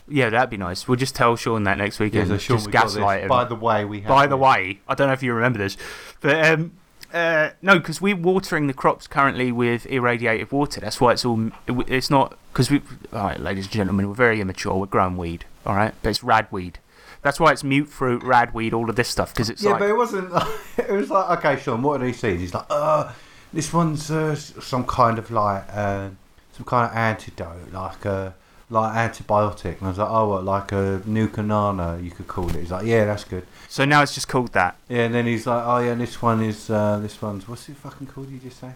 Yeah, 0.09 0.31
that'd 0.31 0.49
be 0.49 0.57
nice. 0.57 0.89
We'll 0.89 0.97
just 0.97 1.15
tell 1.15 1.37
Sean 1.37 1.65
that 1.65 1.77
next 1.77 1.99
weekend. 2.01 2.29
so 2.29 2.39
Sean, 2.39 2.57
just 2.57 2.69
we 2.69 2.73
gaslight 2.73 3.25
him. 3.25 3.29
By 3.29 3.45
the 3.45 3.55
way, 3.55 3.85
we 3.85 4.01
have 4.01 4.09
By 4.09 4.27
the 4.27 4.39
way, 4.39 4.81
I 4.89 4.95
don't 4.95 5.09
know 5.09 5.13
if 5.13 5.23
you 5.23 5.35
remember 5.35 5.59
this, 5.59 5.77
but 6.23 6.43
um, 6.47 6.73
Uh, 7.13 7.51
no, 7.61 7.79
because 7.79 8.01
we're 8.01 8.17
watering 8.17 8.67
the 8.67 8.73
crops 8.73 9.07
currently 9.07 9.53
with 9.53 9.85
irradiated 9.85 10.51
water. 10.53 10.81
That's 10.81 11.03
why 11.03 11.13
it's 11.13 11.25
all. 11.27 11.49
it- 11.67 11.91
It's 11.91 12.09
not 12.09 12.39
because 12.55 12.71
we. 12.71 12.81
All 13.13 13.25
right, 13.25 13.39
ladies 13.39 13.67
and 13.67 13.73
gentlemen, 13.75 14.09
we're 14.09 14.15
very 14.15 14.41
immature. 14.41 14.75
We're 14.77 14.87
growing 14.87 15.19
weed. 15.19 15.45
All 15.67 15.77
right, 15.77 15.93
but 16.03 16.09
it's 16.09 16.21
radweed. 16.21 16.77
That's 17.23 17.41
why 17.41 17.53
it's 17.53 17.65
mute 17.65 17.89
fruit, 17.89 18.23
radweed, 18.23 18.73
all 18.73 18.89
of 18.91 18.97
this 18.97 19.09
stuff. 19.09 19.33
Because 19.33 19.51
it's 19.51 19.63
Yeah, 19.63 19.73
like 19.73 19.81
but 19.81 19.89
it 19.91 19.97
wasn't. 19.97 20.33
it 20.79 20.91
was 20.91 21.11
like, 21.11 21.39
okay, 21.39 21.61
Sean, 21.61 21.83
what 21.83 22.01
are 22.01 22.05
these 22.07 22.19
seeds? 22.21 22.41
He's 22.41 22.55
like, 22.55 22.67
uh, 22.71 23.13
this 23.53 23.73
one's 23.73 24.11
uh, 24.11 24.35
some 24.35 24.85
kind 24.85 25.19
of 25.19 25.31
like 25.31 25.65
uh, 25.73 26.11
some 26.53 26.65
kind 26.67 26.91
of 26.91 26.97
antidote, 26.97 27.73
like 27.73 28.05
a 28.05 28.35
like 28.71 28.95
antibiotic. 29.13 29.79
And 29.79 29.83
I 29.83 29.89
was 29.89 29.99
like, 29.99 30.11
oh, 30.11 30.29
what, 30.29 30.45
like 30.45 30.73
a 30.73 31.03
new 31.07 31.29
nucanana, 31.29 32.03
you 32.03 32.11
could 32.11 32.27
call 32.29 32.49
it. 32.51 32.57
He's 32.57 32.71
like, 32.71 32.87
yeah, 32.87 33.05
that's 33.05 33.25
good. 33.25 33.47
so 33.69 33.85
now 33.85 34.03
it's 34.03 34.15
just 34.15 34.29
called 34.29 34.53
that 34.53 34.77
Yeah, 34.89 35.05
and 35.05 35.15
then 35.15 35.27
he's 35.27 35.47
like, 35.47 35.65
oh 35.65 35.79
yeah, 35.79 35.95
this 35.95 36.21
one 36.21 36.43
is 36.43 36.69
uh, 36.71 36.99
this 37.01 37.21
one's 37.23 37.49
what's 37.49 37.69
it 37.69 37.77
fucking 37.77 38.07
called? 38.09 38.31
You 38.31 38.39
just 38.39 38.61
say? 38.61 38.73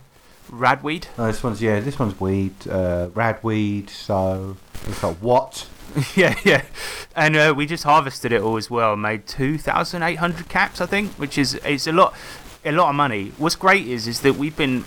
radweed. 0.51 1.05
No, 1.17 1.27
this 1.27 1.43
one's 1.43 1.63
yeah, 1.63 1.81
this 1.81 1.99
one's 1.99 2.19
weed, 2.21 2.55
uh, 2.69 3.09
radweed. 3.15 3.89
So 3.91 4.57
it's 4.87 5.03
like 5.03 5.17
what? 5.17 5.69
yeah, 6.17 6.39
yeah, 6.45 6.63
and 7.17 7.37
uh, 7.37 7.55
we 7.57 7.67
just 7.67 7.85
harvested 7.85 8.33
it 8.33 8.41
all 8.43 8.57
as 8.57 8.71
well. 8.71 8.97
Made 8.97 9.27
two 9.27 9.59
thousand 9.59 10.03
eight 10.03 10.17
hundred 10.17 10.49
caps, 10.49 10.81
I 10.81 10.87
think, 10.87 11.13
which 11.13 11.39
is 11.39 11.55
it's 11.65 11.87
a 11.87 11.93
lot, 11.93 12.15
a 12.65 12.73
lot 12.73 12.91
of 12.91 12.95
money. 12.95 13.33
What's 13.39 13.57
great 13.57 13.87
is 13.87 14.07
is 14.07 14.21
that 14.21 14.35
we've 14.35 14.57
been. 14.57 14.85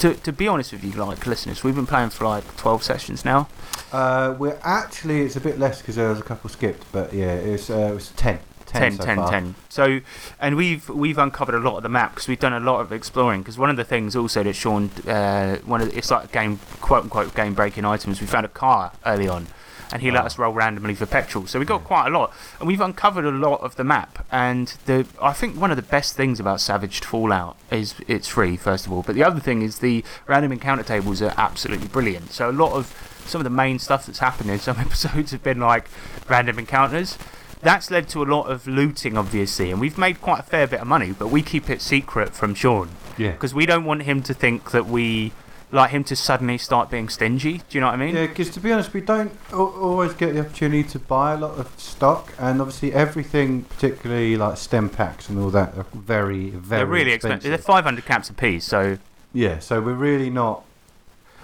To, 0.00 0.12
to 0.12 0.32
be 0.32 0.48
honest 0.48 0.72
with 0.72 0.82
you, 0.82 0.90
like 0.90 1.24
listeners, 1.24 1.62
we've 1.62 1.76
been 1.76 1.86
playing 1.86 2.10
for 2.10 2.24
like 2.24 2.56
12 2.56 2.82
sessions 2.82 3.24
now. 3.24 3.48
Uh, 3.92 4.34
we're 4.36 4.58
actually 4.64 5.20
it's 5.20 5.36
a 5.36 5.40
bit 5.40 5.56
less 5.56 5.80
because 5.80 5.94
there 5.94 6.08
was 6.08 6.18
a 6.18 6.22
couple 6.24 6.50
skipped, 6.50 6.84
but 6.90 7.12
yeah, 7.12 7.34
it 7.34 7.52
was 7.52 7.70
uh, 7.70 7.90
it 7.92 7.94
was 7.94 8.08
10. 8.10 8.40
10, 8.68 8.80
10, 8.80 8.92
so 8.98 9.04
10, 9.04 9.30
10. 9.30 9.54
So, 9.68 10.00
and 10.38 10.56
we've 10.56 10.88
we've 10.88 11.18
uncovered 11.18 11.54
a 11.54 11.58
lot 11.58 11.78
of 11.78 11.82
the 11.82 11.88
map 11.88 12.14
because 12.14 12.28
we've 12.28 12.38
done 12.38 12.52
a 12.52 12.60
lot 12.60 12.80
of 12.80 12.92
exploring. 12.92 13.40
Because 13.40 13.56
one 13.56 13.70
of 13.70 13.76
the 13.76 13.84
things 13.84 14.14
also 14.14 14.42
that 14.42 14.54
Sean, 14.54 14.90
uh, 15.06 15.56
one 15.64 15.80
of 15.80 15.90
the, 15.90 15.96
it's 15.96 16.10
like 16.10 16.30
game 16.32 16.58
quote 16.80 17.04
unquote 17.04 17.34
game 17.34 17.54
breaking 17.54 17.84
items. 17.84 18.20
We 18.20 18.26
found 18.26 18.44
a 18.44 18.50
car 18.50 18.92
early 19.06 19.26
on, 19.26 19.46
and 19.92 20.02
he 20.02 20.10
let 20.10 20.22
Oh. 20.22 20.26
us 20.26 20.38
roll 20.38 20.52
randomly 20.52 20.94
for 20.94 21.06
petrol. 21.06 21.46
So 21.46 21.58
we 21.58 21.64
got 21.64 21.84
quite 21.84 22.06
a 22.06 22.10
lot, 22.10 22.32
and 22.58 22.66
we've 22.68 22.80
uncovered 22.80 23.24
a 23.24 23.30
lot 23.30 23.60
of 23.62 23.76
the 23.76 23.84
map. 23.84 24.24
And 24.30 24.68
the 24.86 25.06
I 25.22 25.32
think 25.32 25.56
one 25.60 25.70
of 25.70 25.76
the 25.76 25.82
best 25.82 26.14
things 26.16 26.38
about 26.40 26.60
Savaged 26.60 27.04
Fallout 27.04 27.56
is 27.70 27.94
it's 28.06 28.28
free 28.28 28.56
first 28.56 28.86
of 28.86 28.92
all, 28.92 29.02
but 29.02 29.14
the 29.14 29.24
other 29.24 29.40
thing 29.40 29.62
is 29.62 29.78
the 29.78 30.04
random 30.26 30.52
encounter 30.52 30.82
tables 30.82 31.22
are 31.22 31.34
absolutely 31.36 31.88
brilliant. 31.88 32.32
So 32.32 32.50
a 32.50 32.52
lot 32.52 32.72
of 32.72 32.92
some 33.26 33.40
of 33.40 33.44
the 33.44 33.50
main 33.50 33.78
stuff 33.78 34.06
that's 34.06 34.20
happened 34.20 34.50
in 34.50 34.58
some 34.68 34.78
episodes 34.78 35.32
have 35.32 35.42
been 35.42 35.60
like 35.60 35.88
random 36.28 36.58
encounters. 36.58 37.18
That's 37.60 37.90
led 37.90 38.08
to 38.10 38.22
a 38.22 38.24
lot 38.24 38.44
of 38.48 38.68
looting, 38.68 39.18
obviously, 39.18 39.72
and 39.72 39.80
we've 39.80 39.98
made 39.98 40.20
quite 40.20 40.38
a 40.40 40.42
fair 40.44 40.68
bit 40.68 40.80
of 40.80 40.86
money, 40.86 41.10
but 41.10 41.26
we 41.28 41.42
keep 41.42 41.68
it 41.68 41.82
secret 41.82 42.32
from 42.34 42.54
Sean 42.54 42.90
Yeah. 43.16 43.32
because 43.32 43.52
we 43.52 43.66
don't 43.66 43.84
want 43.84 44.02
him 44.04 44.22
to 44.22 44.32
think 44.32 44.70
that 44.70 44.86
we 44.86 45.32
like 45.70 45.90
him 45.90 46.02
to 46.04 46.16
suddenly 46.16 46.56
start 46.58 46.90
being 46.90 47.08
stingy. 47.08 47.58
Do 47.58 47.64
you 47.72 47.80
know 47.80 47.88
what 47.88 47.94
I 47.94 47.98
mean? 47.98 48.14
Yeah, 48.14 48.26
because 48.26 48.48
to 48.50 48.60
be 48.60 48.72
honest, 48.72 48.92
we 48.94 49.00
don't 49.02 49.32
al- 49.52 49.74
always 49.80 50.14
get 50.14 50.32
the 50.34 50.40
opportunity 50.40 50.82
to 50.90 50.98
buy 50.98 51.34
a 51.34 51.36
lot 51.36 51.58
of 51.58 51.72
stock, 51.78 52.32
and 52.38 52.60
obviously 52.60 52.92
everything, 52.94 53.62
particularly 53.64 54.36
like 54.36 54.56
stimpaks 54.56 55.28
and 55.28 55.38
all 55.38 55.50
that, 55.50 55.76
are 55.76 55.86
very, 55.94 56.50
very 56.50 56.80
They're 56.80 56.86
really 56.86 57.12
expensive. 57.12 57.50
They're 57.50 57.58
500 57.58 58.04
caps 58.06 58.30
a 58.30 58.34
piece, 58.34 58.64
so 58.64 58.98
Yeah, 59.34 59.58
so 59.58 59.80
we're 59.82 59.92
really 59.92 60.30
not. 60.30 60.64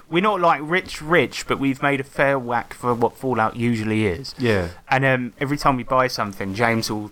we're 0.09 0.23
not 0.23 0.39
like 0.41 0.61
rich, 0.63 1.01
rich, 1.01 1.45
but 1.47 1.59
we've 1.59 1.81
made 1.83 1.99
a 1.99 2.03
fair 2.03 2.37
whack 2.39 2.73
for 2.73 2.93
what 2.95 3.15
Fallout 3.17 3.55
usually 3.55 4.05
is. 4.07 4.33
Yeah, 4.39 4.69
And 4.89 5.05
um, 5.05 5.33
every 5.39 5.57
time 5.57 5.77
we 5.77 5.83
buy 5.83 6.07
something, 6.07 6.53
James 6.55 6.89
will 6.91 7.11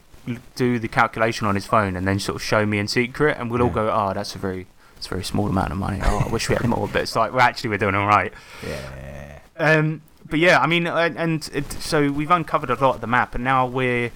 do 0.56 0.80
the 0.80 0.88
calculation 0.88 1.46
on 1.48 1.54
his 1.56 1.66
phone 1.66 1.96
and 1.96 2.08
then 2.08 2.18
sort 2.20 2.38
of 2.38 2.42
show 2.42 2.66
me 2.66 2.80
in 2.80 2.88
secret, 2.88 3.38
and 3.40 3.52
we'll 3.52 3.62
all 3.62 3.68
Yeah. 3.68 3.74
go, 3.74 3.92
"Oh, 3.92 4.14
that's 4.14 4.36
a 4.36 4.40
very, 4.40 4.66
it's 5.04 5.08
a 5.12 5.16
very 5.16 5.24
small 5.26 5.50
amount 5.50 5.72
of 5.74 5.78
money. 5.78 6.00
Oh, 6.02 6.24
I 6.26 6.32
wish 6.32 6.48
we 6.48 6.56
had 6.56 6.66
more." 6.66 6.88
But 6.88 7.02
it's 7.02 7.16
like 7.16 7.34
we're 7.34 7.42
actually 7.42 7.72
we're 7.72 7.78
doing 7.78 7.94
all 7.96 8.08
right. 8.08 8.32
yeah, 8.66 9.40
Um, 9.58 10.02
but 10.30 10.40
yeah, 10.40 10.60
I 10.60 10.66
mean, 10.68 10.88
uh, 10.88 11.10
and 11.18 11.50
it, 11.54 11.70
so 11.74 12.10
we've 12.10 12.32
uncovered 12.32 12.70
a 12.70 12.76
lot 12.76 12.96
of 12.96 13.02
the 13.02 13.08
map, 13.08 13.36
and 13.36 13.44
now 13.44 13.68
we're 13.68 14.12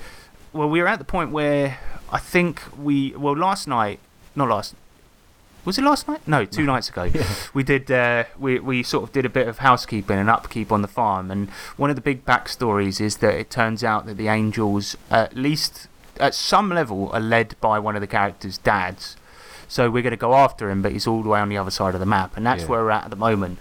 well, 0.54 0.70
we're 0.70 0.88
at 0.88 1.00
the 1.00 1.06
point 1.06 1.32
where 1.32 1.78
I 2.10 2.20
think 2.20 2.62
we 2.82 3.14
well 3.18 3.36
last 3.36 3.68
night, 3.68 4.00
not 4.34 4.48
last. 4.48 4.76
Was 5.66 5.78
it 5.78 5.84
last 5.84 6.08
night? 6.08 6.22
No, 6.26 6.46
two 6.46 6.64
nights 6.64 6.88
ago. 6.88 7.04
yeah. 7.04 7.28
We 7.54 7.62
did. 7.64 7.92
Uh, 7.92 8.24
we 8.40 8.60
we 8.60 8.84
sort 8.84 9.04
of 9.04 9.12
did 9.12 9.26
a 9.26 9.30
bit 9.30 9.50
of 9.50 9.58
housekeeping 9.58 10.18
and 10.18 10.30
upkeep 10.30 10.72
on 10.72 10.82
the 10.82 10.88
farm, 10.88 11.30
and 11.30 11.50
one 11.76 11.90
of 11.90 11.98
the 11.98 12.02
big 12.02 12.24
backstories 12.26 13.02
is 13.02 13.18
that 13.18 13.34
it 13.36 13.50
turns 13.50 13.84
out 13.84 14.06
that 14.06 14.16
the 14.16 14.30
angels, 14.30 14.96
at 15.12 15.36
least 15.36 15.90
at 16.22 16.34
some 16.34 16.70
level, 16.70 17.12
are 17.12 17.20
led 17.20 17.56
by 17.60 17.78
one 17.80 17.96
of 17.96 18.02
the 18.02 18.08
characters' 18.08 18.58
dads. 18.58 19.18
So 19.68 19.90
we're 19.90 20.04
going 20.04 20.12
to 20.12 20.18
go 20.18 20.34
after 20.36 20.70
him, 20.70 20.82
but 20.82 20.92
he's 20.92 21.08
all 21.08 21.22
the 21.24 21.30
way 21.30 21.40
on 21.40 21.50
the 21.50 21.58
other 21.58 21.72
side 21.72 21.94
of 21.94 22.00
the 22.00 22.06
map, 22.06 22.38
and 22.38 22.46
that's 22.46 22.64
Yeah. 22.64 22.70
where 22.70 22.84
we're 22.84 22.92
at 22.92 23.06
at 23.06 23.10
the 23.10 23.16
moment. 23.18 23.60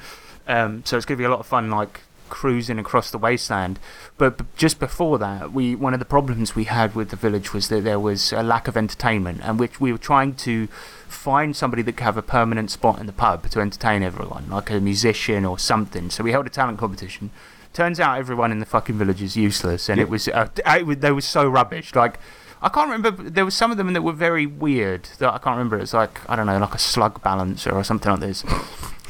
Um, 0.48 0.82
so 0.84 0.96
it's 0.96 1.04
going 1.06 1.16
to 1.16 1.20
be 1.20 1.24
a 1.24 1.30
lot 1.30 1.40
of 1.40 1.46
fun, 1.46 1.70
like 1.70 2.02
cruising 2.28 2.78
across 2.78 3.10
the 3.10 3.18
wasteland. 3.18 3.78
But 4.18 4.38
b- 4.38 4.44
just 4.56 4.78
before 4.80 5.18
that, 5.18 5.52
we 5.52 5.74
one 5.74 5.92
of 5.94 5.98
the 6.00 6.04
problems 6.04 6.54
we 6.56 6.64
had 6.64 6.94
with 6.94 7.10
the 7.10 7.16
village 7.16 7.52
was 7.52 7.68
that 7.68 7.84
there 7.84 8.00
was 8.00 8.32
a 8.32 8.42
lack 8.42 8.66
of 8.68 8.76
entertainment, 8.76 9.40
and 9.44 9.58
which 9.58 9.80
we 9.80 9.92
were 9.92 9.98
trying 9.98 10.34
to 10.34 10.66
find 11.08 11.54
somebody 11.56 11.82
that 11.82 11.96
could 11.96 12.04
have 12.04 12.16
a 12.16 12.22
permanent 12.22 12.70
spot 12.70 12.98
in 12.98 13.06
the 13.06 13.12
pub 13.12 13.48
to 13.50 13.60
entertain 13.60 14.02
everyone, 14.02 14.46
like 14.50 14.70
a 14.70 14.80
musician 14.80 15.44
or 15.44 15.58
something. 15.58 16.10
So 16.10 16.24
we 16.24 16.32
held 16.32 16.46
a 16.46 16.50
talent 16.50 16.78
competition. 16.78 17.30
Turns 17.72 18.00
out 18.00 18.18
everyone 18.18 18.50
in 18.52 18.58
the 18.58 18.66
fucking 18.66 18.96
village 18.96 19.22
is 19.22 19.36
useless, 19.36 19.88
and 19.88 20.00
it 20.00 20.08
was 20.08 20.26
uh, 20.28 20.48
it 20.76 20.86
was- 20.86 20.98
they 20.98 21.12
were 21.12 21.20
so 21.20 21.48
rubbish. 21.48 21.94
Like 21.94 22.18
I 22.66 22.68
can't 22.68 22.90
remember. 22.90 23.10
There 23.30 23.44
were 23.44 23.50
some 23.62 23.70
of 23.70 23.76
them 23.76 23.92
that 23.92 24.02
were 24.02 24.12
very 24.28 24.44
weird. 24.46 25.04
That 25.18 25.32
I 25.32 25.38
can't 25.38 25.56
remember. 25.56 25.78
It's 25.78 25.94
like 25.94 26.18
I 26.28 26.34
don't 26.36 26.46
know, 26.46 26.58
like 26.58 26.74
a 26.74 26.78
slug 26.78 27.22
balancer 27.22 27.70
or 27.70 27.84
something 27.84 28.10
like 28.10 28.20
this. 28.20 28.44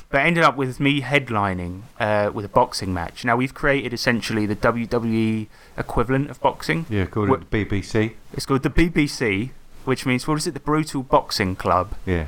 But 0.09 0.25
ended 0.25 0.45
up 0.45 0.57
with 0.57 0.79
me 0.79 1.01
headlining 1.03 1.83
uh, 1.99 2.31
with 2.33 2.45
a 2.45 2.49
boxing 2.49 2.95
match. 2.95 3.25
Now 3.25 3.37
we've 3.37 3.53
created 3.53 3.93
essentially 3.93 4.47
the 4.47 4.55
WWE 4.55 5.49
equivalent 5.77 6.31
of 6.31 6.41
boxing. 6.41 6.87
yeah. 6.89 7.07
Called 7.07 7.31
it 7.31 7.51
BBC. 7.51 8.13
It's 8.33 8.47
called 8.47 8.63
the 8.63 8.71
BBC, 8.71 9.51
which 9.85 10.07
means 10.07 10.29
what 10.29 10.39
is 10.39 10.47
it? 10.47 10.55
The 10.55 10.61
Brutal 10.61 11.03
Boxing 11.03 11.57
Club. 11.57 11.89
Yeah, 12.07 12.27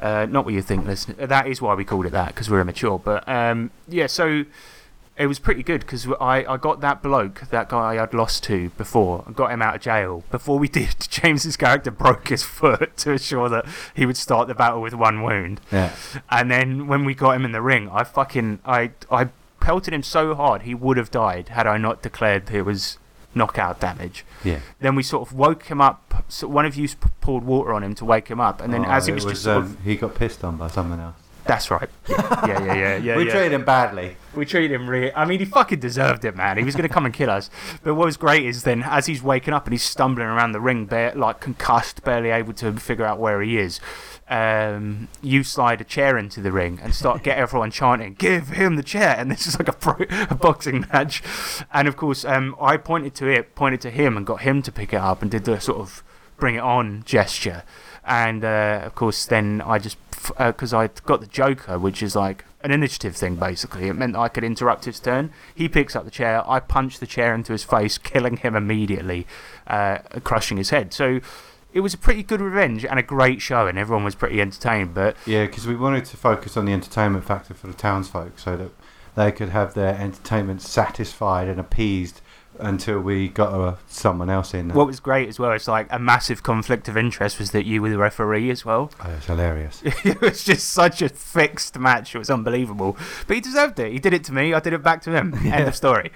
Uh, 0.00 0.26
not 0.28 0.44
what 0.44 0.52
you 0.52 0.62
think, 0.62 0.84
listen. 0.84 1.14
That 1.16 1.46
is 1.46 1.62
why 1.62 1.74
we 1.74 1.84
called 1.84 2.06
it 2.06 2.12
that 2.12 2.28
because 2.34 2.50
we're 2.50 2.60
immature. 2.60 2.98
But 2.98 3.26
um, 3.28 3.70
yeah, 3.86 4.08
so 4.08 4.44
it 5.16 5.26
was 5.26 5.38
pretty 5.38 5.62
good 5.62 5.80
because 5.82 6.06
I, 6.20 6.44
I 6.44 6.56
got 6.56 6.80
that 6.80 7.02
bloke, 7.02 7.42
that 7.50 7.68
guy 7.68 8.02
I'd 8.02 8.14
lost 8.14 8.44
to 8.44 8.70
before, 8.70 9.24
I 9.28 9.32
got 9.32 9.52
him 9.52 9.60
out 9.62 9.76
of 9.76 9.80
jail. 9.82 10.24
Before 10.30 10.58
we 10.58 10.68
did, 10.80 10.96
James's 11.08 11.56
character 11.56 11.90
broke 11.90 12.28
his 12.28 12.42
foot 12.58 12.96
to 12.98 13.12
ensure 13.12 13.48
that 13.48 13.66
he 13.94 14.06
would 14.06 14.16
start 14.16 14.48
the 14.48 14.54
battle 14.54 14.80
with 14.80 14.94
one 14.94 15.22
wound. 15.22 15.60
yeah. 15.70 15.92
And 16.30 16.50
then 16.50 16.86
when 16.86 17.04
we 17.04 17.14
got 17.14 17.36
him 17.36 17.44
in 17.44 17.52
the 17.52 17.62
ring, 17.62 17.88
I 17.90 18.04
fucking 18.04 18.60
I 18.64 18.92
I 19.10 19.28
pelted 19.60 19.94
him 19.94 20.02
so 20.02 20.34
hard 20.34 20.62
he 20.62 20.74
would 20.74 20.96
have 20.96 21.10
died 21.10 21.50
had 21.50 21.66
I 21.66 21.76
not 21.76 22.02
declared 22.02 22.50
it 22.50 22.62
was 22.62 22.98
knockout 23.34 23.80
damage. 23.80 24.24
Yeah. 24.44 24.60
Then 24.80 24.94
we 24.94 25.02
sort 25.02 25.28
of 25.28 25.34
woke 25.34 25.64
him 25.66 25.80
up. 25.80 26.24
So 26.28 26.48
one 26.48 26.66
of 26.66 26.74
you 26.76 26.88
poured 27.20 27.44
water 27.44 27.72
on 27.72 27.82
him 27.84 27.94
to 27.96 28.04
wake 28.04 28.28
him 28.28 28.40
up, 28.40 28.60
and 28.60 28.72
then 28.72 28.84
Oh, 28.84 28.90
as 28.90 29.06
he 29.06 29.12
it 29.12 29.14
was, 29.14 29.24
just 29.24 29.42
sort 29.44 29.58
um, 29.58 29.62
of 29.64 29.84
he 29.84 29.96
got 29.96 30.14
pissed 30.14 30.42
on 30.42 30.56
by 30.56 30.68
someone 30.68 31.00
else. 31.00 31.16
That's 31.44 31.70
right. 31.70 31.88
Yeah, 32.08 32.46
yeah, 32.46 32.46
yeah, 32.46 32.74
yeah. 32.74 32.96
yeah 32.96 33.16
we 33.18 33.26
yeah. 33.26 33.32
treated 33.32 33.52
him 33.52 33.64
badly. 33.64 34.16
We 34.34 34.46
treated 34.46 34.72
him 34.72 34.88
really. 34.88 35.12
I 35.14 35.24
mean, 35.24 35.38
he 35.40 35.44
fucking 35.44 35.80
deserved 35.80 36.24
it, 36.24 36.36
man. 36.36 36.56
He 36.56 36.64
was 36.64 36.74
going 36.74 36.88
to 36.88 36.92
come 36.92 37.04
and 37.04 37.12
kill 37.12 37.30
us. 37.30 37.50
But 37.82 37.94
what 37.94 38.06
was 38.06 38.16
great 38.16 38.46
is 38.46 38.62
then, 38.62 38.82
as 38.82 39.06
he's 39.06 39.22
waking 39.22 39.52
up 39.52 39.66
and 39.66 39.74
he's 39.74 39.82
stumbling 39.82 40.26
around 40.26 40.52
the 40.52 40.60
ring, 40.60 40.86
bare, 40.86 41.14
like 41.14 41.40
concussed, 41.40 42.04
barely 42.04 42.30
able 42.30 42.52
to 42.54 42.72
figure 42.74 43.04
out 43.04 43.18
where 43.18 43.42
he 43.42 43.58
is, 43.58 43.80
um, 44.28 45.08
you 45.20 45.42
slide 45.42 45.80
a 45.80 45.84
chair 45.84 46.16
into 46.16 46.40
the 46.40 46.52
ring 46.52 46.78
and 46.82 46.94
start 46.94 47.22
get 47.22 47.36
everyone 47.44 47.70
chanting, 47.70 48.14
"Give 48.14 48.48
him 48.48 48.76
the 48.76 48.82
chair!" 48.82 49.16
And 49.18 49.30
this 49.30 49.46
is 49.46 49.58
like 49.58 49.68
a, 49.68 49.72
pro, 49.72 50.06
a 50.30 50.34
boxing 50.34 50.86
match. 50.92 51.22
And 51.72 51.88
of 51.88 51.96
course, 51.96 52.24
um, 52.24 52.56
I 52.60 52.76
pointed 52.76 53.14
to 53.16 53.28
it, 53.28 53.54
pointed 53.54 53.80
to 53.82 53.90
him, 53.90 54.16
and 54.16 54.24
got 54.24 54.42
him 54.42 54.62
to 54.62 54.72
pick 54.72 54.92
it 54.92 55.00
up 55.00 55.22
and 55.22 55.30
did 55.30 55.44
the 55.44 55.60
sort 55.60 55.78
of 55.78 56.02
bring 56.38 56.54
it 56.54 56.60
on 56.60 57.02
gesture. 57.04 57.62
And 58.04 58.44
uh, 58.44 58.82
of 58.84 58.94
course, 58.94 59.26
then 59.26 59.62
I 59.64 59.78
just 59.78 59.96
because 60.38 60.72
I 60.72 60.88
got 61.04 61.20
the 61.20 61.26
Joker, 61.26 61.78
which 61.78 62.02
is 62.02 62.14
like 62.16 62.44
an 62.62 62.70
initiative 62.70 63.16
thing 63.16 63.36
basically. 63.36 63.88
It 63.88 63.94
meant 63.94 64.16
I 64.16 64.28
could 64.28 64.44
interrupt 64.44 64.84
his 64.84 65.00
turn. 65.00 65.32
He 65.54 65.68
picks 65.68 65.96
up 65.96 66.04
the 66.04 66.10
chair. 66.10 66.48
I 66.48 66.60
punch 66.60 66.98
the 66.98 67.06
chair 67.06 67.34
into 67.34 67.52
his 67.52 67.64
face, 67.64 67.98
killing 67.98 68.36
him 68.38 68.54
immediately, 68.54 69.26
uh, 69.66 69.98
crushing 70.24 70.56
his 70.56 70.70
head. 70.70 70.92
So 70.92 71.20
it 71.72 71.80
was 71.80 71.94
a 71.94 71.98
pretty 71.98 72.22
good 72.22 72.40
revenge 72.40 72.84
and 72.84 72.98
a 72.98 73.02
great 73.02 73.40
show, 73.40 73.66
and 73.66 73.78
everyone 73.78 74.04
was 74.04 74.14
pretty 74.14 74.40
entertained. 74.40 74.94
But 74.94 75.16
Yeah, 75.26 75.46
because 75.46 75.66
we 75.66 75.76
wanted 75.76 76.04
to 76.06 76.16
focus 76.16 76.56
on 76.56 76.64
the 76.64 76.72
entertainment 76.72 77.24
factor 77.24 77.54
for 77.54 77.66
the 77.66 77.74
townsfolk 77.74 78.38
so 78.38 78.56
that 78.56 78.70
they 79.14 79.32
could 79.32 79.50
have 79.50 79.74
their 79.74 79.94
entertainment 79.94 80.62
satisfied 80.62 81.48
and 81.48 81.60
appeased 81.60 82.20
until 82.58 83.00
we 83.00 83.28
got 83.28 83.52
uh, 83.52 83.76
someone 83.88 84.30
else 84.30 84.54
in. 84.54 84.70
What 84.70 84.86
was 84.86 85.00
great 85.00 85.28
as 85.28 85.38
well 85.38 85.52
is 85.52 85.68
like 85.68 85.86
a 85.90 85.98
massive 85.98 86.42
conflict 86.42 86.88
of 86.88 86.96
interest 86.96 87.38
was 87.38 87.50
that 87.52 87.64
you 87.64 87.82
were 87.82 87.90
the 87.90 87.98
referee 87.98 88.50
as 88.50 88.64
well. 88.64 88.90
Oh, 89.02 89.14
was 89.14 89.26
hilarious. 89.26 89.82
it 89.84 90.20
was 90.20 90.44
just 90.44 90.68
such 90.70 91.02
a 91.02 91.08
fixed 91.08 91.78
match. 91.78 92.14
It 92.14 92.18
was 92.18 92.30
unbelievable. 92.30 92.96
But 93.26 93.36
he 93.36 93.40
deserved 93.40 93.78
it. 93.78 93.92
He 93.92 93.98
did 93.98 94.12
it 94.12 94.24
to 94.24 94.32
me. 94.32 94.54
I 94.54 94.60
did 94.60 94.72
it 94.72 94.82
back 94.82 95.02
to 95.02 95.10
him. 95.12 95.34
End 95.44 95.66
of 95.66 95.74
story. 95.74 96.12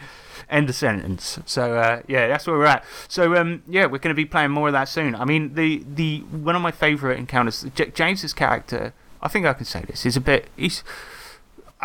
End 0.48 0.68
of 0.68 0.76
sentence. 0.76 1.38
So 1.46 1.76
uh, 1.76 2.02
yeah, 2.06 2.28
that's 2.28 2.46
where 2.46 2.56
we're 2.56 2.66
at. 2.66 2.84
So 3.08 3.34
um, 3.36 3.62
yeah, 3.66 3.86
we're 3.86 3.98
going 3.98 4.14
to 4.14 4.14
be 4.14 4.26
playing 4.26 4.52
more 4.52 4.68
of 4.68 4.72
that 4.74 4.88
soon. 4.88 5.14
I 5.14 5.24
mean, 5.24 5.54
the 5.54 5.84
the 5.86 6.20
one 6.20 6.54
of 6.54 6.62
my 6.62 6.70
favourite 6.70 7.18
encounters, 7.18 7.66
J- 7.74 7.90
James's 7.90 8.32
character. 8.32 8.92
I 9.20 9.28
think 9.28 9.46
I 9.46 9.54
can 9.54 9.64
say 9.64 9.82
this. 9.82 10.04
He's 10.04 10.16
a 10.16 10.20
bit. 10.20 10.48
He's. 10.56 10.84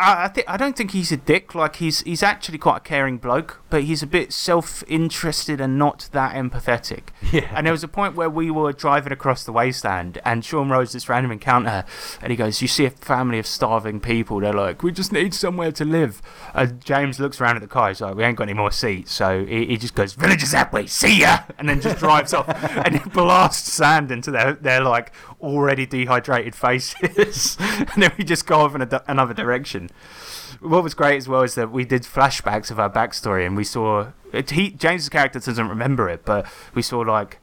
I, 0.02 0.24
I 0.24 0.28
think 0.28 0.48
I 0.50 0.56
don't 0.56 0.76
think 0.76 0.90
he's 0.90 1.12
a 1.12 1.16
dick. 1.16 1.54
Like 1.54 1.76
he's 1.76 2.00
he's 2.02 2.22
actually 2.22 2.58
quite 2.58 2.78
a 2.78 2.80
caring 2.80 3.18
bloke, 3.18 3.62
but 3.70 3.84
he's 3.84 4.02
a 4.02 4.06
bit 4.06 4.32
self-interested 4.32 5.60
and 5.60 5.78
not 5.78 6.08
that 6.12 6.34
empathetic. 6.34 7.04
Yeah. 7.32 7.50
And 7.54 7.66
there 7.66 7.72
was 7.72 7.82
a 7.82 7.88
point 7.88 8.14
where 8.14 8.28
we 8.28 8.50
were 8.50 8.74
driving 8.74 9.10
across 9.10 9.42
the 9.44 9.52
wasteland, 9.52 10.20
and 10.22 10.44
Sean 10.44 10.68
Rose 10.68 10.92
this 10.92 11.08
random 11.08 11.32
encounter, 11.32 11.84
and 12.20 12.30
he 12.30 12.36
goes, 12.36 12.60
"You 12.60 12.68
see 12.68 12.84
a 12.84 12.90
family 12.90 13.38
of 13.38 13.46
starving 13.46 14.00
people. 14.00 14.40
They're 14.40 14.52
like, 14.52 14.82
we 14.82 14.92
just 14.92 15.12
need 15.12 15.32
somewhere 15.32 15.72
to 15.72 15.84
live." 15.84 16.20
And 16.52 16.84
James 16.84 17.18
looks 17.18 17.40
around 17.40 17.56
at 17.56 17.62
the 17.62 17.68
car. 17.68 17.88
He's 17.88 18.02
like, 18.02 18.16
"We 18.16 18.24
ain't 18.24 18.36
got 18.36 18.44
any 18.44 18.52
more 18.52 18.70
seats." 18.70 19.12
So 19.14 19.46
he, 19.46 19.64
he 19.64 19.76
just 19.78 19.94
goes, 19.94 20.12
"Village 20.12 20.42
is 20.42 20.52
that 20.52 20.74
way. 20.74 20.86
See 20.86 21.20
ya!" 21.20 21.38
And 21.58 21.66
then 21.68 21.80
just 21.80 22.00
drives 22.00 22.34
off, 22.34 22.48
and 22.84 23.00
he 23.00 23.08
blasts 23.08 23.72
sand 23.72 24.10
into 24.10 24.30
their 24.30 24.52
their 24.54 24.82
like 24.82 25.14
already 25.42 25.86
dehydrated 25.86 26.54
faces, 26.54 27.56
and 27.60 28.02
then 28.02 28.12
we 28.16 28.24
just 28.24 28.46
go 28.46 28.60
off 28.60 28.74
in 28.74 28.82
a, 28.82 29.02
another 29.08 29.34
direction. 29.34 29.90
What 30.60 30.82
was 30.82 30.94
great 30.94 31.16
as 31.16 31.28
well 31.28 31.42
is 31.42 31.54
that 31.56 31.72
we 31.72 31.84
did 31.84 32.02
flashbacks 32.02 32.70
of 32.70 32.78
our 32.78 32.90
backstory 32.90 33.44
and 33.44 33.56
we 33.56 33.64
saw 33.64 34.12
it, 34.32 34.50
he, 34.50 34.70
James's 34.70 35.08
character 35.08 35.40
doesn't 35.40 35.68
remember 35.68 36.08
it, 36.08 36.24
but 36.24 36.46
we 36.74 36.82
saw 36.82 37.00
like 37.00 37.38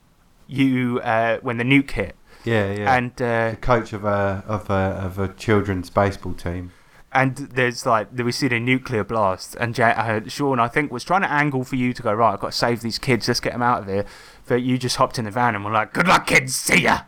you 0.48 1.00
uh, 1.04 1.38
when 1.42 1.58
the 1.58 1.64
nuke 1.64 1.92
hit. 1.92 2.16
Yeah, 2.46 2.72
yeah. 2.72 2.96
and 2.96 3.12
uh, 3.22 3.52
the 3.52 3.58
coach 3.58 3.92
of 3.94 4.06
a 4.06 4.44
of 4.48 4.70
a 4.70 4.74
of 4.74 5.20
a 5.20 5.28
children's 5.34 5.90
baseball 5.90 6.34
team. 6.34 6.72
and 7.12 7.36
there's 7.36 7.86
like 7.86 8.08
we 8.18 8.32
see 8.32 8.48
the 8.48 8.60
nuclear 8.60 9.04
blast 9.04 9.56
and 9.60 9.78
ja- 9.78 9.90
uh, 9.90 10.22
Sean 10.28 10.60
I 10.60 10.70
think 10.70 10.92
was 10.92 11.04
trying 11.04 11.22
to 11.22 11.32
angle 11.32 11.66
for 11.66 11.76
you 11.76 11.92
to 11.92 12.02
go 12.02 12.14
right 12.14 12.34
I've 12.34 12.40
got 12.40 12.52
to 12.52 12.58
save 12.58 12.82
these 12.82 12.98
kids. 12.98 13.28
Let's 13.28 13.42
get 13.42 13.54
them 13.54 13.62
out 13.62 13.82
of 13.82 13.88
here. 13.88 14.06
But 14.48 14.62
you 14.62 14.78
just 14.78 14.96
hopped 14.96 15.20
in 15.20 15.26
the 15.26 15.32
van 15.32 15.54
and 15.54 15.66
were 15.66 15.72
like 15.72 15.94
good 15.94 16.08
luck 16.08 16.28
kids. 16.28 16.56
See 16.56 16.84
ya 16.84 17.02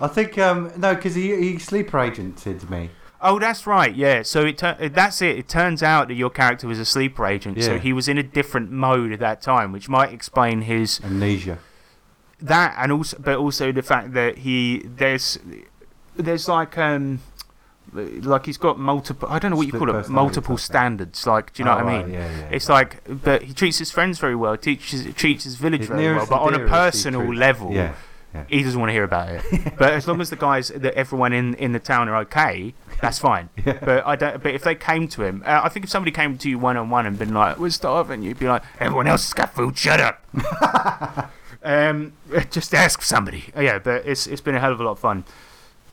I 0.00 0.08
think 0.08 0.38
um 0.38 0.70
no, 0.76 0.94
because 0.94 1.14
he 1.14 1.34
he 1.36 1.58
sleeper 1.58 1.98
agented 1.98 2.68
me. 2.70 2.90
Oh, 3.22 3.38
that's 3.38 3.66
right. 3.66 3.94
Yeah. 3.94 4.22
So 4.22 4.46
it 4.46 4.56
tur- 4.56 4.76
that's 4.90 5.20
it. 5.20 5.36
It 5.38 5.46
turns 5.48 5.82
out 5.82 6.08
that 6.08 6.14
your 6.14 6.30
character 6.30 6.66
was 6.66 6.78
a 6.78 6.86
sleeper 6.86 7.26
agent, 7.26 7.62
so 7.62 7.78
he 7.78 7.92
was 7.92 8.08
in 8.08 8.16
a 8.16 8.22
different 8.22 8.70
mode 8.70 9.12
at 9.12 9.18
that 9.20 9.42
time, 9.42 9.72
which 9.72 9.90
might 9.90 10.10
explain 10.12 10.62
his 10.62 11.00
Amnesia. 11.04 11.58
that 12.40 12.74
and 12.78 12.90
also 12.92 13.18
but 13.20 13.36
also 13.36 13.72
the 13.72 13.82
fact 13.82 14.14
that 14.14 14.38
he 14.38 14.82
there's 14.86 15.38
there's 16.16 16.48
like 16.48 16.78
um 16.78 17.20
like 17.92 18.46
he's 18.46 18.56
got 18.56 18.78
multiple 18.78 19.28
I 19.28 19.38
don't 19.38 19.50
know 19.50 19.56
what 19.56 19.66
you 19.66 19.72
call 19.72 19.90
it 19.94 20.08
multiple 20.08 20.56
standards 20.56 21.26
like 21.26 21.52
do 21.52 21.62
you 21.62 21.64
know 21.66 21.72
Oh, 21.72 21.76
what 21.76 21.84
I 21.84 21.96
right, 21.98 22.06
mean 22.06 22.14
Yeah, 22.14 22.38
yeah. 22.38 22.48
it's 22.50 22.68
like 22.68 23.02
but 23.22 23.42
he 23.42 23.52
treats 23.52 23.78
his 23.78 23.90
friends 23.90 24.18
very 24.18 24.36
well 24.36 24.56
teaches 24.56 25.12
treats 25.14 25.42
his 25.44 25.56
village 25.56 25.80
His 25.80 25.88
very 25.88 26.14
well 26.14 26.26
but 26.26 26.40
on 26.40 26.54
a 26.54 26.66
personal 26.68 27.34
level 27.34 27.72
Yeah. 27.72 27.94
Yeah. 28.34 28.44
he 28.48 28.62
doesn't 28.62 28.78
want 28.78 28.88
to 28.90 28.94
hear 28.94 29.04
about 29.04 29.28
it 29.28 29.42
but 29.78 29.92
as 29.92 30.06
long 30.08 30.20
as 30.20 30.30
the 30.30 30.36
guys 30.36 30.68
that 30.68 30.94
everyone 30.94 31.32
in 31.32 31.54
in 31.54 31.72
the 31.72 31.78
town 31.80 32.08
are 32.08 32.16
okay 32.16 32.74
that's 33.00 33.18
fine 33.28 33.48
Yeah. 33.64 33.78
but 33.82 34.06
I 34.06 34.16
don't 34.16 34.42
but 34.42 34.54
if 34.54 34.62
they 34.62 34.74
came 34.74 35.08
to 35.08 35.22
him 35.24 35.42
uh, 35.46 35.60
I 35.64 35.68
think 35.68 35.84
if 35.84 35.90
somebody 35.90 36.10
came 36.12 36.38
to 36.38 36.48
you 36.50 36.58
one 36.58 36.76
on 36.76 36.90
one 36.90 37.06
and 37.06 37.18
been 37.18 37.34
like 37.34 37.58
we're 37.58 37.70
starving 37.70 38.22
you'd 38.22 38.38
be 38.38 38.46
like 38.48 38.62
everyone 38.78 39.06
else 39.06 39.24
has 39.24 39.34
got 39.34 39.54
food 39.54 39.76
shut 39.76 40.00
up 40.00 40.24
um, 41.62 42.12
just 42.50 42.74
ask 42.74 43.02
somebody. 43.02 43.44
Oh, 43.54 43.60
yeah, 43.60 43.78
but 43.78 44.06
it's 44.06 44.26
it's 44.26 44.40
been 44.40 44.54
a 44.54 44.60
hell 44.60 44.72
of 44.72 44.80
a 44.80 44.84
lot 44.84 44.92
of 44.92 44.98
fun. 44.98 45.24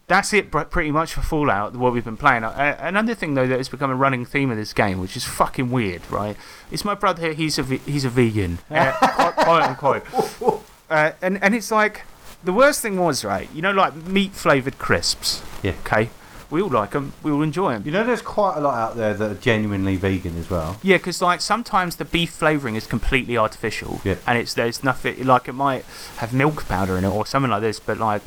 That's 0.07 0.31
it, 0.31 0.51
pretty 0.51 0.91
much 0.91 1.13
for 1.13 1.21
Fallout. 1.21 1.73
The 1.73 1.79
what 1.79 1.91
we've 1.91 2.05
been 2.05 2.15
playing. 2.15 2.45
Uh, 2.45 2.77
another 2.79 3.13
thing 3.13 3.33
though 3.33 3.47
that 3.47 3.57
has 3.57 3.67
become 3.67 3.91
a 3.91 3.95
running 3.95 4.23
theme 4.25 4.49
of 4.49 4.55
this 4.57 4.71
game, 4.71 4.99
which 5.01 5.17
is 5.17 5.25
fucking 5.25 5.69
weird, 5.69 6.01
right? 6.09 6.37
It's 6.71 6.85
my 6.85 6.95
brother. 6.95 7.21
Here, 7.23 7.33
he's 7.33 7.59
a 7.59 7.63
he's 7.63 8.05
a 8.05 8.09
vegan, 8.09 8.59
uh, 8.71 8.93
quote, 8.93 9.35
quote 9.35 9.63
unquote. 9.63 10.63
Uh, 10.89 11.11
and 11.21 11.43
and 11.43 11.53
it's 11.53 11.71
like 11.71 12.03
the 12.47 12.53
worst 12.53 12.81
thing 12.81 12.97
was 12.97 13.23
right. 13.25 13.47
You 13.53 13.61
know, 13.61 13.71
like 13.71 13.93
meat 13.95 14.31
flavored 14.31 14.79
crisps. 14.79 15.43
Yeah. 15.61 15.73
Okay. 15.85 16.09
We 16.49 16.61
all 16.61 16.69
like 16.69 16.91
them. 16.91 17.11
We 17.23 17.29
all 17.31 17.41
enjoy 17.43 17.73
them. 17.73 17.83
You 17.85 17.91
know, 17.91 18.05
there's 18.05 18.21
quite 18.21 18.55
a 18.55 18.61
lot 18.61 18.75
out 18.75 18.95
there 18.95 19.13
that 19.13 19.31
are 19.31 19.35
genuinely 19.35 19.97
vegan 19.97 20.37
as 20.37 20.49
well. 20.49 20.77
Yeah, 20.81 20.95
because 20.95 21.21
like 21.21 21.41
sometimes 21.41 21.97
the 21.97 22.05
beef 22.05 22.29
flavoring 22.31 22.75
is 22.75 22.87
completely 22.87 23.37
artificial, 23.37 23.99
Yeah. 24.05 24.15
and 24.25 24.37
it's 24.37 24.53
there's 24.53 24.81
nothing 24.81 25.25
like 25.25 25.49
it 25.49 25.53
might 25.53 25.83
have 26.17 26.33
milk 26.33 26.65
powder 26.69 26.97
in 26.97 27.03
it 27.03 27.09
or 27.09 27.25
something 27.25 27.51
like 27.51 27.61
this, 27.61 27.79
but 27.81 27.97
like. 27.99 28.21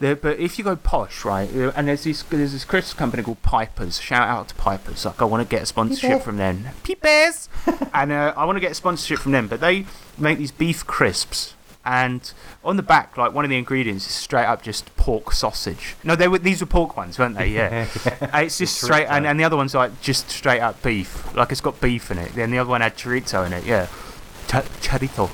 The, 0.00 0.16
but 0.16 0.40
if 0.40 0.58
you 0.58 0.64
go 0.64 0.74
posh, 0.74 1.24
right, 1.24 1.48
uh, 1.54 1.70
and 1.76 1.86
there's 1.86 2.02
this 2.02 2.24
there's 2.24 2.52
this 2.52 2.64
crisp 2.64 2.96
company 2.96 3.22
called 3.22 3.40
Pipers. 3.42 4.00
Shout 4.00 4.28
out 4.28 4.48
to 4.48 4.54
Pipers. 4.56 5.04
Like 5.04 5.22
I 5.22 5.24
want 5.24 5.48
to 5.48 5.48
get 5.48 5.62
a 5.62 5.66
sponsorship 5.66 6.10
Peeper. 6.10 6.20
from 6.24 6.36
them. 6.36 6.66
Peepers, 6.82 7.48
and 7.94 8.10
uh, 8.10 8.34
I 8.36 8.44
want 8.44 8.56
to 8.56 8.60
get 8.60 8.72
a 8.72 8.74
sponsorship 8.74 9.20
from 9.20 9.30
them. 9.30 9.46
But 9.46 9.60
they 9.60 9.86
make 10.18 10.38
these 10.38 10.50
beef 10.50 10.84
crisps, 10.84 11.53
and 11.84 12.32
on 12.64 12.76
the 12.76 12.82
back, 12.82 13.16
like 13.16 13.32
one 13.34 13.44
of 13.44 13.50
the 13.50 13.58
ingredients 13.58 14.06
is 14.06 14.12
straight 14.12 14.46
up 14.46 14.62
just 14.62 14.94
pork 14.96 15.32
sausage. 15.32 15.96
No, 16.02 16.16
they 16.16 16.28
were 16.28 16.38
these 16.38 16.60
were 16.60 16.66
pork 16.66 16.96
ones, 16.96 17.18
weren't 17.18 17.36
they? 17.36 17.48
Yeah. 17.48 17.88
Uh, 18.34 18.38
it's 18.38 18.58
just 18.58 18.80
The 18.80 18.86
straight, 18.86 19.06
and, 19.06 19.26
and 19.26 19.38
the 19.38 19.44
other 19.44 19.56
one's 19.56 19.74
like 19.74 20.00
just 20.00 20.30
straight 20.30 20.60
up 20.60 20.82
beef. 20.82 21.34
Like 21.36 21.52
it's 21.52 21.60
got 21.60 21.80
beef 21.80 22.10
in 22.10 22.18
it. 22.18 22.32
Then 22.34 22.50
the 22.50 22.58
other 22.58 22.70
one 22.70 22.80
had 22.80 22.96
chorizo 22.96 23.46
in 23.46 23.52
it. 23.52 23.64
Yeah, 23.64 23.86
Ch- 24.46 24.66
chorizo. 24.82 25.30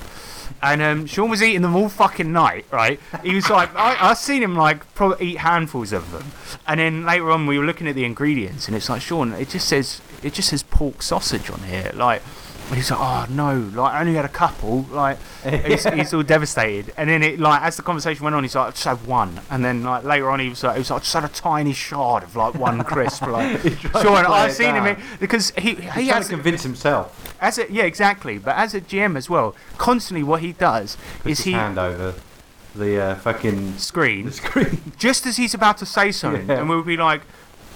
And 0.62 0.82
um, 0.82 1.06
Sean 1.06 1.30
was 1.30 1.42
eating 1.42 1.62
them 1.62 1.74
all 1.76 1.88
fucking 1.88 2.30
night, 2.32 2.66
right? 2.70 3.00
He 3.22 3.34
was 3.34 3.48
like, 3.48 3.74
I, 3.74 4.10
I 4.10 4.14
seen 4.14 4.42
him 4.42 4.56
like 4.56 4.92
probably 4.94 5.28
eat 5.28 5.38
handfuls 5.38 5.92
of 5.92 6.10
them, 6.12 6.32
and 6.66 6.80
then 6.80 7.06
later 7.06 7.30
on 7.30 7.46
we 7.46 7.58
were 7.58 7.64
looking 7.64 7.86
at 7.88 7.94
the 7.94 8.04
ingredients, 8.04 8.66
and 8.66 8.76
it's 8.76 8.88
like 8.90 9.00
Sean, 9.00 9.32
it 9.32 9.48
just 9.50 9.68
says 9.68 10.02
it 10.22 10.34
just 10.34 10.50
says 10.50 10.62
pork 10.64 11.02
sausage 11.02 11.48
on 11.50 11.60
here, 11.62 11.92
like. 11.94 12.22
And 12.70 12.76
he's 12.76 12.88
like, 12.90 13.00
oh 13.00 13.26
no, 13.28 13.58
like 13.74 13.94
I 13.94 14.00
only 14.00 14.14
had 14.14 14.24
a 14.24 14.28
couple, 14.28 14.82
like 14.92 15.18
he's, 15.66 15.82
he's 15.92 16.14
all 16.14 16.22
devastated. 16.22 16.94
And 16.96 17.10
then 17.10 17.22
it 17.24 17.40
like 17.40 17.62
as 17.62 17.76
the 17.76 17.82
conversation 17.82 18.22
went 18.22 18.36
on, 18.36 18.44
he's 18.44 18.54
like, 18.54 18.68
I 18.68 18.70
just 18.70 18.84
had 18.84 19.04
one. 19.06 19.40
And 19.50 19.64
then 19.64 19.82
like 19.82 20.04
later 20.04 20.30
on, 20.30 20.38
he 20.38 20.48
was 20.48 20.62
like, 20.62 20.74
he 20.74 20.78
was 20.78 20.88
like, 20.90 20.98
I 21.00 21.02
just 21.02 21.12
had 21.14 21.24
a 21.24 21.28
tiny 21.28 21.72
shard 21.72 22.22
of 22.22 22.36
like 22.36 22.54
one 22.54 22.84
crisp. 22.84 23.26
Like, 23.26 23.60
He's 23.62 23.76
trying 23.80 23.92
to 23.92 24.00
Sean, 24.00 24.24
play 24.24 24.38
I 24.38 24.46
it 24.46 24.52
seen 24.52 24.74
him 24.76 24.84
down. 24.84 24.96
in- 24.96 25.02
because 25.18 25.50
he 25.58 25.74
He's 25.74 25.76
he 25.78 25.84
trying 25.84 26.06
has 26.06 26.26
to 26.28 26.34
convince 26.34 26.62
himself. 26.62 27.36
as 27.40 27.58
a 27.58 27.70
yeah 27.72 27.82
exactly, 27.82 28.38
but 28.38 28.54
as 28.56 28.72
a 28.72 28.80
GM 28.80 29.16
as 29.16 29.28
well, 29.28 29.56
constantly 29.76 30.22
what 30.22 30.40
he 30.40 30.52
does 30.52 30.96
Puts 31.24 31.40
is 31.40 31.44
he 31.46 31.52
hand 31.52 31.76
over 31.76 32.14
the 32.76 33.02
uh, 33.02 33.14
fucking 33.16 33.78
screen 33.78 34.26
the 34.26 34.32
screen. 34.32 34.92
just 34.96 35.26
as 35.26 35.38
he's 35.38 35.54
about 35.54 35.76
to 35.78 35.86
say 35.86 36.12
something, 36.12 36.46
Yeah. 36.48 36.60
and 36.60 36.68
we'll 36.68 36.84
be 36.84 36.96
like. 36.96 37.22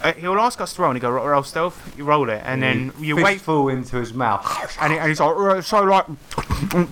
Uh, 0.05 0.13
he'll 0.15 0.35
ask 0.39 0.61
us 0.61 0.75
to 0.75 0.83
roll, 0.83 0.91
and 0.91 0.97
he 0.97 1.01
go 1.01 1.11
roll, 1.11 1.27
roll 1.27 1.43
stealth. 1.43 1.95
You 1.99 2.05
roll 2.05 2.29
it, 2.29 2.43
and 2.45 2.63
then 2.63 2.93
you 3.01 3.17
wait 3.17 3.39
Fistful 3.41 3.71
into 3.71 3.97
his 3.97 4.13
mouth. 4.15 4.45
and, 4.81 4.93
he, 4.93 4.99
and 4.99 5.09
he's 5.09 5.19
like, 5.19 5.35
"Uh, 5.37 5.61
so 5.63 5.83
like, 5.83 6.05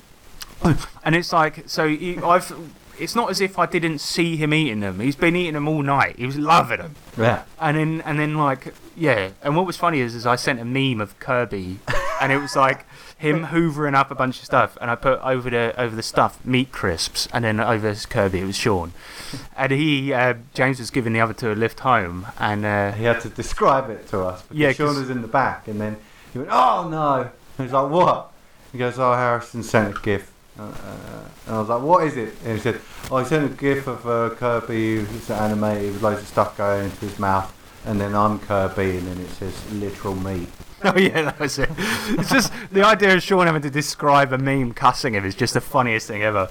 and 1.05 1.15
it's 1.15 1.33
like, 1.33 1.69
so 1.69 1.85
I've, 1.85 2.53
it's 2.99 3.15
not 3.15 3.31
as 3.31 3.41
if 3.41 3.59
I 3.59 3.67
didn't 3.67 3.99
see 3.99 4.37
him 4.37 4.55
eating 4.55 4.81
them. 4.81 5.01
He's 5.01 5.17
been 5.17 5.37
eating 5.37 5.55
them 5.55 5.69
all 5.69 5.83
night. 5.83 6.17
He 6.17 6.27
was 6.27 6.39
loving 6.39 6.79
them, 6.79 6.95
Yeah. 7.19 7.43
and 7.61 7.77
then 7.77 8.01
and 8.07 8.19
then 8.19 8.37
like, 8.37 8.75
yeah. 8.97 9.31
And 9.43 9.57
what 9.57 9.67
was 9.67 9.77
funny 9.77 10.01
is, 10.01 10.15
is 10.15 10.25
I 10.27 10.37
sent 10.37 10.61
a 10.61 10.65
meme 10.65 11.01
of 11.01 11.19
Kirby, 11.19 11.81
and 12.21 12.33
it 12.33 12.39
was 12.39 12.57
like 12.57 12.87
him 13.23 13.47
hoovering 13.47 13.95
up 13.95 14.11
a 14.11 14.17
bunch 14.17 14.41
of 14.41 14.45
stuff, 14.45 14.77
and 14.81 14.91
I 14.91 14.97
put 14.97 15.21
over 15.21 15.49
the 15.49 15.73
over 15.81 15.95
the 15.95 16.03
stuff 16.03 16.45
meat 16.45 16.73
crisps, 16.73 17.29
and 17.33 17.45
then 17.45 17.61
over 17.61 17.95
Kirby 17.95 18.41
it 18.41 18.45
was 18.45 18.57
Sean, 18.57 18.93
and 19.57 19.71
he 19.71 20.13
uh, 20.13 20.35
James 20.55 20.81
was 20.81 20.91
giving 20.91 21.13
the 21.13 21.21
other 21.21 21.33
two 21.33 21.53
a 21.53 21.55
lift 21.55 21.81
home, 21.81 22.27
and 22.41 22.67
uh, 22.67 22.91
He 22.93 23.05
had 23.05 23.21
to 23.21 23.29
describe 23.29 23.91
it 23.91 24.09
to 24.09 24.23
us 24.23 24.43
because 24.43 24.57
Yeah, 24.59 24.73
Sean 24.73 24.97
was 24.97 25.09
in 25.09 25.23
the 25.23 25.29
back, 25.29 25.69
and 25.69 25.81
then 25.81 25.99
he 26.33 26.41
went, 26.41 26.51
"Oh 26.53 26.89
no!" 26.89 27.31
And 27.59 27.65
he's 27.65 27.73
like, 27.73 27.91
"What?" 27.91 28.33
He 28.73 28.79
goes, 28.79 28.99
"Oh, 28.99 29.13
Harrison 29.13 29.63
sent 29.63 29.97
a 29.97 30.01
gift." 30.01 30.33
Uh, 30.59 30.65
uh, 30.65 31.29
and 31.47 31.55
I 31.55 31.61
was 31.61 31.69
like, 31.69 31.83
"What 31.83 32.05
is 32.05 32.17
it?" 32.17 32.35
And 32.45 32.57
he 32.57 32.61
said, 32.61 32.81
"Oh, 33.09 33.19
he 33.19 33.25
sent 33.25 33.53
a 33.53 33.55
gif 33.55 33.87
of 33.87 34.05
uh, 34.05 34.31
Kirby, 34.35 34.97
it's 34.97 35.31
animated 35.31 35.93
with 35.93 36.03
loads 36.03 36.23
of 36.23 36.27
stuff 36.27 36.57
going 36.57 36.87
into 36.87 37.07
his 37.07 37.21
mouth, 37.21 37.55
and 37.87 38.01
then 38.01 38.17
I'm 38.17 38.41
Kirby, 38.41 38.99
and 38.99 39.07
then 39.07 39.21
it 39.21 39.31
says 39.31 39.55
literal 39.73 40.17
meat." 40.17 40.49
Oh 40.95 40.99
yeah, 40.99 41.23
that 41.23 41.39
was 41.39 41.59
it. 41.59 41.71
It's 42.11 42.31
just 42.31 42.53
the 42.73 42.85
idea 42.85 43.15
of 43.15 43.23
Sean 43.23 43.47
having 43.47 43.63
to 43.63 43.71
describe 43.71 44.33
a 44.33 44.39
meme 44.39 44.73
cussing 44.73 45.15
him 45.15 45.25
is 45.25 45.35
just 45.35 45.55
the 45.55 45.61
funniest 45.61 46.09
thing 46.09 46.23
ever. 46.23 46.49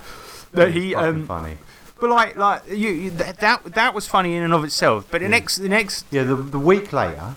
It's 0.54 0.74
he, 0.74 0.96
um, 0.96 1.26
funny. 1.28 1.58
but 2.00 2.10
like, 2.10 2.36
like 2.38 2.68
you, 2.70 2.90
you 2.90 3.10
that, 3.12 3.40
that 3.40 3.64
that 3.76 3.94
was 3.94 4.08
funny 4.08 4.36
in 4.36 4.44
and 4.44 4.54
of 4.54 4.64
itself. 4.64 5.08
But 5.12 5.20
the 5.20 5.26
Yeah. 5.26 5.32
next, 5.32 5.58
the 5.58 5.70
next, 5.70 6.06
Yeah, 6.12 6.24
the, 6.24 6.36
the 6.36 6.60
week 6.60 6.92
later, 6.94 7.36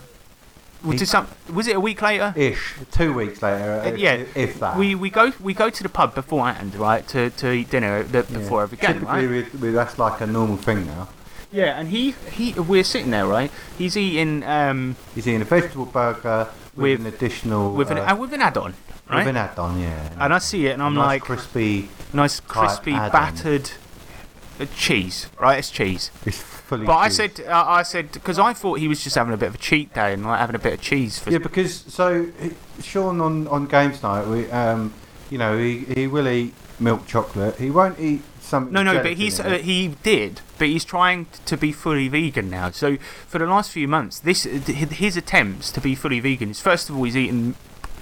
was, 0.85 1.01
it 1.01 1.07
some, 1.07 1.27
was 1.53 1.67
it 1.67 1.77
a 1.77 1.81
week 1.81 2.03
later? 2.03 2.33
ish, 2.37 2.75
two 2.91 3.13
weeks 3.15 3.41
later, 3.43 3.81
Uh, 3.85 3.89
if, 3.89 3.99
yeah, 3.99 4.25
if 4.35 4.59
that. 4.61 4.77
We 4.77 4.95
we 4.95 5.11
go 5.11 5.33
we 5.41 5.55
go 5.55 5.71
to 5.71 5.83
the 5.83 5.89
pub 5.89 6.15
beforehand, 6.15 6.75
right, 6.77 7.07
to, 7.09 7.31
to 7.31 7.51
eat 7.53 7.71
dinner 7.71 8.03
the, 8.03 8.19
Yeah. 8.29 8.39
before 8.39 8.63
every 8.63 8.79
game, 8.79 9.01
Typically, 9.01 9.27
right? 9.27 9.53
we, 9.55 9.59
we, 9.61 9.71
that's 9.71 9.99
like 9.99 10.21
a 10.21 10.27
normal 10.27 10.57
thing 10.59 10.87
now. 10.87 11.09
Yeah, 11.53 11.79
and 11.79 11.89
he 11.89 12.15
he 12.33 12.53
we're 12.55 12.83
sitting 12.85 13.11
there, 13.13 13.27
right? 13.27 13.51
He's 13.79 13.97
eating 13.97 14.43
um 14.45 14.97
He's 15.15 15.27
eating 15.29 15.41
a 15.43 15.45
vegetable 15.45 15.87
burger 15.87 16.49
with, 16.77 16.77
With- 16.77 17.01
an 17.01 17.07
additional 17.07 17.73
with 17.73 17.91
an 17.91 17.99
uh, 17.99 18.13
uh, 18.13 18.17
with 18.17 18.33
an 18.33 18.43
add-on. 18.43 18.75
Right? 19.11 19.25
been 19.25 19.35
had 19.35 19.55
done, 19.55 19.81
yeah. 19.81 20.15
And 20.19 20.33
I 20.33 20.39
see 20.39 20.67
it, 20.67 20.71
and 20.71 20.83
I'm 20.83 20.95
nice 20.95 21.07
like, 21.07 21.23
crispy. 21.23 21.91
nice 22.15 22.41
crispy 22.41 22.93
add-on. 22.93 23.11
battered 23.13 23.71
uh, 24.59 24.65
cheese, 24.75 25.29
right? 25.39 25.59
It's 25.59 25.71
cheese. 25.71 26.11
It's 26.25 26.39
fully. 26.39 26.87
But 26.87 26.97
I 26.97 27.09
said, 27.09 27.41
uh, 27.47 27.65
I 27.67 27.83
said, 27.83 28.13
because 28.13 28.39
I 28.39 28.55
thought 28.55 28.79
he 28.79 28.89
was 28.89 29.05
just 29.05 29.15
having 29.17 29.35
a 29.35 29.37
bit 29.37 29.49
of 29.49 29.57
a 29.57 29.59
cheat 29.59 29.93
day 29.93 30.15
and 30.15 30.25
like 30.25 30.41
having 30.41 30.57
a 30.57 30.59
bit 30.59 30.73
of 30.73 30.81
cheese 30.81 31.19
for. 31.19 31.31
Yeah, 31.31 31.39
because 31.39 31.75
so 31.75 32.29
Sean 32.83 33.21
on 33.21 33.47
on 33.49 33.67
games 33.67 34.03
night, 34.03 34.27
we 34.27 34.51
um, 34.51 34.95
you 35.31 35.37
know, 35.37 35.59
he 35.59 35.81
he 35.81 36.07
will 36.07 36.27
eat 36.27 36.55
milk 36.81 37.07
chocolate. 37.07 37.57
He 37.57 37.71
won't 37.71 38.01
eat 38.01 38.23
something. 38.55 38.73
No, 38.73 38.83
no, 38.83 39.03
but 39.03 39.15
he's 39.15 39.39
uh, 39.41 39.59
he 39.59 39.89
did, 40.03 40.41
but 40.59 40.69
he's 40.69 40.85
trying 40.85 41.27
to 41.47 41.57
be 41.57 41.73
fully 41.73 42.09
vegan 42.09 42.49
now. 42.51 42.71
So 42.71 42.97
for 43.27 43.39
the 43.39 43.47
last 43.47 43.71
few 43.71 43.89
months, 43.89 44.19
this 44.21 44.45
his 44.45 45.17
attempts 45.17 45.71
to 45.73 45.81
be 45.81 45.95
fully 45.95 46.21
vegan 46.21 46.51
is 46.51 46.61
first 46.61 46.89
of 46.89 46.97
all 46.97 47.05
he's 47.05 47.17
eating 47.17 47.55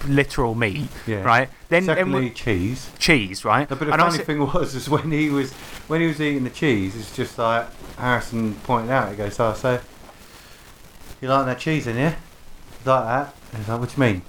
literal 0.07 0.55
meat, 0.57 0.89
Yeah. 1.07 1.23
right? 1.23 1.49
Then, 1.69 1.87
then 1.87 1.97
Secondly, 1.97 2.21
we- 2.23 2.31
cheese. 2.31 2.91
cheese, 2.99 3.45
right? 3.45 3.69
But 3.69 3.79
the 3.79 3.87
And 3.93 4.01
funny 4.03 4.19
thing 4.19 4.41
was, 4.53 4.75
is 4.75 4.89
when 4.91 5.11
he 5.13 5.31
was 5.31 5.53
when 5.89 6.01
he 6.01 6.07
was 6.09 6.21
eating 6.21 6.45
the 6.45 6.51
cheese, 6.51 6.97
it's 6.97 7.15
just 7.15 7.39
like 7.39 7.67
Harrison 7.97 8.55
pointed 8.65 8.91
out. 8.91 9.11
He 9.11 9.17
goes, 9.17 9.39
"Oh, 9.41 9.55
so 9.55 9.81
you 11.21 11.29
like 11.29 11.47
that 11.47 11.59
cheese 11.59 11.87
in 11.87 11.97
here? 11.97 12.17
Like 12.85 13.05
that?" 13.07 13.35
And 13.53 13.59
he's 13.61 13.69
like, 13.69 13.81
"What 13.81 13.89
do 13.91 13.95
you 13.97 14.09
mean? 14.13 14.23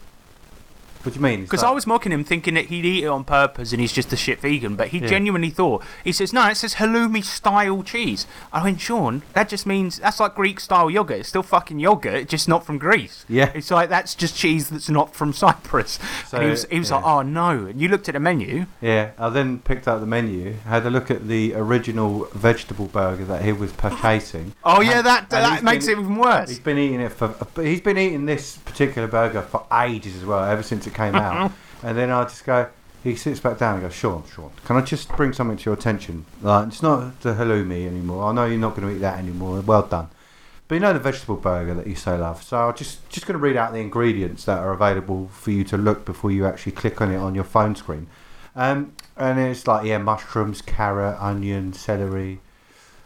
What 1.04 1.14
do 1.14 1.20
you 1.20 1.24
mean?" 1.24 1.42
Because 1.44 1.62
like- 1.64 1.72
I 1.72 1.74
was 1.74 1.86
mocking 1.88 2.12
him, 2.12 2.24
thinking 2.24 2.54
that 2.56 2.66
he'd 2.66 2.86
eat 2.86 3.04
it 3.04 3.08
on 3.08 3.24
purpose 3.24 3.72
and 3.72 3.82
he's 3.82 3.92
just 3.94 4.12
a 4.14 4.16
shit 4.18 4.42
vegan. 4.42 4.76
But 4.76 4.90
he 4.90 5.00
Yeah. 5.00 5.08
genuinely 5.08 5.50
thought 5.50 5.84
he 6.04 6.12
says, 6.12 6.34
"No, 6.34 6.48
it 6.48 6.56
says 6.58 6.76
halloumi 6.76 7.24
style 7.24 7.84
cheese." 7.84 8.26
I 8.52 8.64
went, 8.64 8.80
Sean, 8.82 9.22
that 9.34 9.50
just 9.50 9.66
means 9.66 10.00
that's 10.00 10.20
like 10.20 10.36
Greek 10.36 10.60
style 10.60 10.90
yogurt. 10.90 11.20
It's 11.20 11.30
still 11.30 11.44
fucking 11.44 11.80
yogurt, 11.80 12.28
just 12.28 12.48
not 12.48 12.66
from 12.66 12.78
Greece. 12.78 13.26
Yeah. 13.30 13.52
it's 13.54 13.70
like 13.72 13.90
that's 13.90 14.16
just 14.16 14.36
cheese 14.36 14.70
that's 14.70 14.90
not 14.90 15.14
from 15.16 15.34
Cyprus. 15.44 16.00
So, 16.28 16.38
and 16.38 16.46
he 16.46 16.50
was, 16.52 16.66
he 16.72 16.80
was 16.80 16.90
yeah. 16.90 16.96
like, 16.98 17.06
"Oh 17.06 17.22
no!" 17.22 17.50
And 17.68 17.80
you 17.82 17.88
looked 17.90 18.08
at 18.10 18.14
the 18.14 18.20
menu. 18.20 18.66
Yeah, 18.82 19.12
I 19.20 19.30
then 19.30 19.60
picked 19.60 19.88
up 19.88 20.00
the 20.00 20.06
menu, 20.06 20.56
had 20.68 20.86
a 20.86 20.90
look 20.90 21.12
at 21.12 21.28
the 21.28 21.54
original 21.56 22.28
vegetable 22.34 22.86
burger 22.88 23.26
that 23.26 23.44
he 23.44 23.52
was 23.52 23.72
purchasing. 23.74 24.54
Oh 24.64 24.82
yeah, 24.82 24.98
And- 25.00 25.06
that 25.08 25.30
that 25.30 25.64
makes 25.64 25.86
been- 25.86 25.98
it 25.98 26.02
even 26.02 26.16
worse. 26.18 26.50
He's 26.50 26.60
been 26.60 26.78
eating 26.78 27.00
it 27.02 27.12
for. 27.12 27.34
He's 27.62 27.82
been 27.82 27.98
eating 27.98 28.26
this 28.26 28.58
particular 28.58 29.08
burger 29.08 29.42
for 29.42 29.66
ages 29.74 30.16
as 30.16 30.26
well, 30.26 30.44
ever 30.44 30.64
since 30.64 30.88
it 30.88 30.93
came 30.94 31.16
out. 31.16 31.52
and 31.84 31.98
then 31.98 32.10
I 32.10 32.24
just 32.24 32.46
go. 32.46 32.70
He 33.04 33.18
sits 33.18 33.42
back 33.42 33.58
down 33.58 33.76
and 33.76 33.84
goes, 33.84 33.94
Sean, 33.94 34.24
Sean, 34.34 34.52
can 34.64 34.78
I 34.78 34.82
just 34.82 35.10
bring 35.10 35.34
something 35.34 35.58
to 35.58 35.64
your 35.66 35.74
attention? 35.74 36.26
Like, 36.42 36.70
it's 36.70 36.82
not 36.82 37.20
the 37.20 37.34
halloumi 37.34 37.86
anymore. 37.86 38.30
I 38.30 38.32
know 38.32 38.46
you're 38.46 38.58
not 38.58 38.78
going 38.78 38.88
to 38.88 38.96
eat 38.96 39.00
that 39.00 39.20
anymore. 39.20 39.60
Well 39.60 39.82
done. 39.82 40.08
But 40.68 40.76
you 40.76 40.82
know 40.82 40.94
the 40.94 41.00
vegetable 41.00 41.36
burger 41.36 41.74
that 41.74 41.86
you 41.86 41.96
so 41.96 42.16
love. 42.16 42.42
So 42.42 42.58
I'm 42.58 42.76
just 42.76 43.08
just 43.10 43.28
going 43.28 43.34
to 43.34 43.40
read 43.40 43.58
out 43.58 43.74
the 43.74 43.80
ingredients 43.80 44.46
that 44.46 44.60
are 44.60 44.72
available 44.72 45.28
for 45.28 45.52
you 45.52 45.64
to 45.66 45.78
look 45.78 46.06
before 46.06 46.32
you 46.32 46.46
actually 46.46 46.72
click 46.72 47.02
on 47.02 47.12
it 47.12 47.18
on 47.18 47.36
your 47.36 47.44
phone 47.44 47.76
screen. 47.76 48.08
Um, 48.56 48.94
and 49.18 49.40
it's 49.40 49.68
like 49.68 49.86
yeah, 49.86 49.98
mushrooms, 49.98 50.62
carrot, 50.62 51.18
onion, 51.20 51.74
celery. 51.74 52.40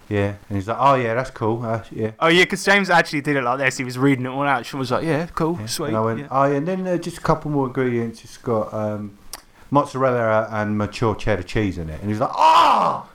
Yeah, 0.10 0.36
and 0.48 0.58
he's 0.58 0.67
like, 0.67 0.78
oh 0.80 0.96
yeah, 0.96 1.15
that's 1.15 1.32
cool. 1.32 1.63
Uh, 1.65 1.84
yeah. 1.91 2.12
Oh 2.20 2.28
yeah, 2.28 2.43
because 2.46 2.63
James 2.63 2.89
actually 2.89 3.22
did 3.22 3.36
it 3.36 3.43
like 3.43 3.60
this. 3.60 3.78
He 3.78 3.84
was 3.84 3.98
reading 3.98 4.26
it 4.26 4.30
all 4.30 4.43
out. 4.43 4.65
Sean 4.65 4.80
was 4.80 4.89
like, 4.91 5.04
"Yeah, 5.04 5.28
cool, 5.36 5.58
Yeah. 5.60 5.65
sweet." 5.65 5.88
And 5.89 5.98
I 5.98 6.02
went, 6.02 6.20
yeah. 6.20 6.28
oh, 6.32 6.46
yeah, 6.46 6.56
and 6.56 6.67
then 6.67 6.88
uh, 6.88 6.98
just 6.98 7.17
a 7.17 7.22
couple 7.22 7.52
more 7.52 7.67
ingredients. 7.67 8.24
It's 8.24 8.38
got 8.38 8.74
um, 8.74 9.17
mozzarella 9.70 10.48
and 10.52 10.78
mature 10.78 11.13
cheddar 11.15 11.43
cheese 11.43 11.78
in 11.78 11.89
it. 11.89 12.00
And 12.02 12.10
he's 12.10 12.20
like, 12.22 12.32
oh! 12.34 13.10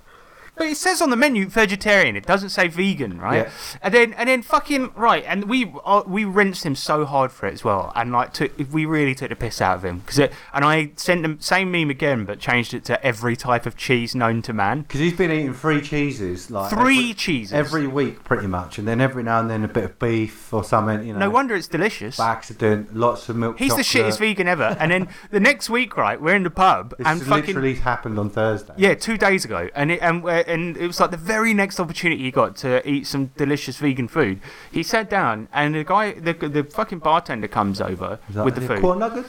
But 0.62 0.70
it 0.70 0.76
says 0.76 1.02
on 1.02 1.10
the 1.10 1.16
menu 1.16 1.46
vegetarian. 1.48 2.14
It 2.14 2.24
doesn't 2.24 2.50
say 2.50 2.68
vegan, 2.68 3.20
right? 3.20 3.46
Yeah. 3.46 3.50
And 3.82 3.92
then 3.92 4.12
and 4.12 4.28
then 4.28 4.42
fucking 4.42 4.92
right. 4.94 5.24
And 5.26 5.48
we 5.48 5.72
uh, 5.84 6.04
we 6.06 6.24
rinsed 6.24 6.64
him 6.64 6.76
so 6.76 7.04
hard 7.04 7.32
for 7.32 7.48
it 7.48 7.52
as 7.52 7.64
well. 7.64 7.90
And 7.96 8.12
like 8.12 8.32
took 8.32 8.52
we 8.70 8.86
really 8.86 9.12
took 9.16 9.30
the 9.30 9.34
piss 9.34 9.60
out 9.60 9.78
of 9.78 9.84
him 9.84 9.98
because 9.98 10.20
it. 10.20 10.32
and 10.54 10.64
I 10.64 10.92
sent 10.94 11.24
him 11.24 11.40
same 11.40 11.72
meme 11.72 11.90
again, 11.90 12.24
but 12.24 12.38
changed 12.38 12.74
it 12.74 12.84
to 12.84 13.04
every 13.04 13.34
type 13.34 13.66
of 13.66 13.76
cheese 13.76 14.14
known 14.14 14.40
to 14.42 14.52
man. 14.52 14.82
Because 14.82 15.00
he's 15.00 15.14
been 15.14 15.32
eating 15.32 15.52
three 15.52 15.80
cheeses. 15.80 16.48
like 16.48 16.70
Three 16.70 16.98
every, 16.98 17.14
cheeses. 17.14 17.52
every 17.52 17.88
week, 17.88 18.22
pretty 18.22 18.46
much. 18.46 18.78
And 18.78 18.86
then 18.86 19.00
every 19.00 19.24
now 19.24 19.40
and 19.40 19.50
then 19.50 19.64
a 19.64 19.68
bit 19.68 19.82
of 19.82 19.98
beef 19.98 20.54
or 20.54 20.62
something, 20.62 21.04
you 21.04 21.12
know. 21.12 21.18
No 21.18 21.30
wonder 21.30 21.56
it's 21.56 21.66
delicious. 21.66 22.18
By 22.18 22.30
accident, 22.30 22.94
lots 22.94 23.28
of 23.28 23.34
milk 23.34 23.58
He's 23.58 23.74
the 23.74 23.82
shittest 23.82 24.20
vegan 24.20 24.46
ever. 24.46 24.76
And 24.78 24.92
then 24.92 25.08
the 25.32 25.40
next 25.40 25.68
week, 25.68 25.96
right, 25.96 26.20
we're 26.20 26.36
in 26.36 26.44
the 26.44 26.50
pub 26.50 26.94
This 26.98 27.06
and 27.08 27.20
fucking 27.20 27.46
literally 27.46 27.74
happened 27.74 28.16
on 28.20 28.30
Thursday. 28.30 28.74
Yeah, 28.76 28.94
two 28.94 29.18
days 29.18 29.44
ago, 29.44 29.68
and 29.74 29.90
it, 29.90 30.00
and 30.00 30.24
uh, 30.24 30.44
and 30.52 30.76
it 30.76 30.86
was 30.86 31.00
like 31.00 31.10
the 31.10 31.16
very 31.16 31.52
next 31.54 31.80
opportunity 31.80 32.22
he 32.22 32.30
got 32.30 32.56
to 32.56 32.86
eat 32.88 33.06
some 33.06 33.26
delicious 33.36 33.76
vegan 33.78 34.08
food. 34.08 34.40
He 34.70 34.82
sat 34.82 35.08
down, 35.10 35.48
and 35.52 35.74
the 35.74 35.84
guy, 35.84 36.12
the 36.12 36.32
the 36.34 36.64
fucking 36.64 37.00
bartender 37.00 37.48
comes 37.48 37.80
over 37.80 38.18
with 38.44 38.54
the 38.54 38.60
food. 38.60 38.80
Corn 38.80 38.98
nuggets? 39.00 39.28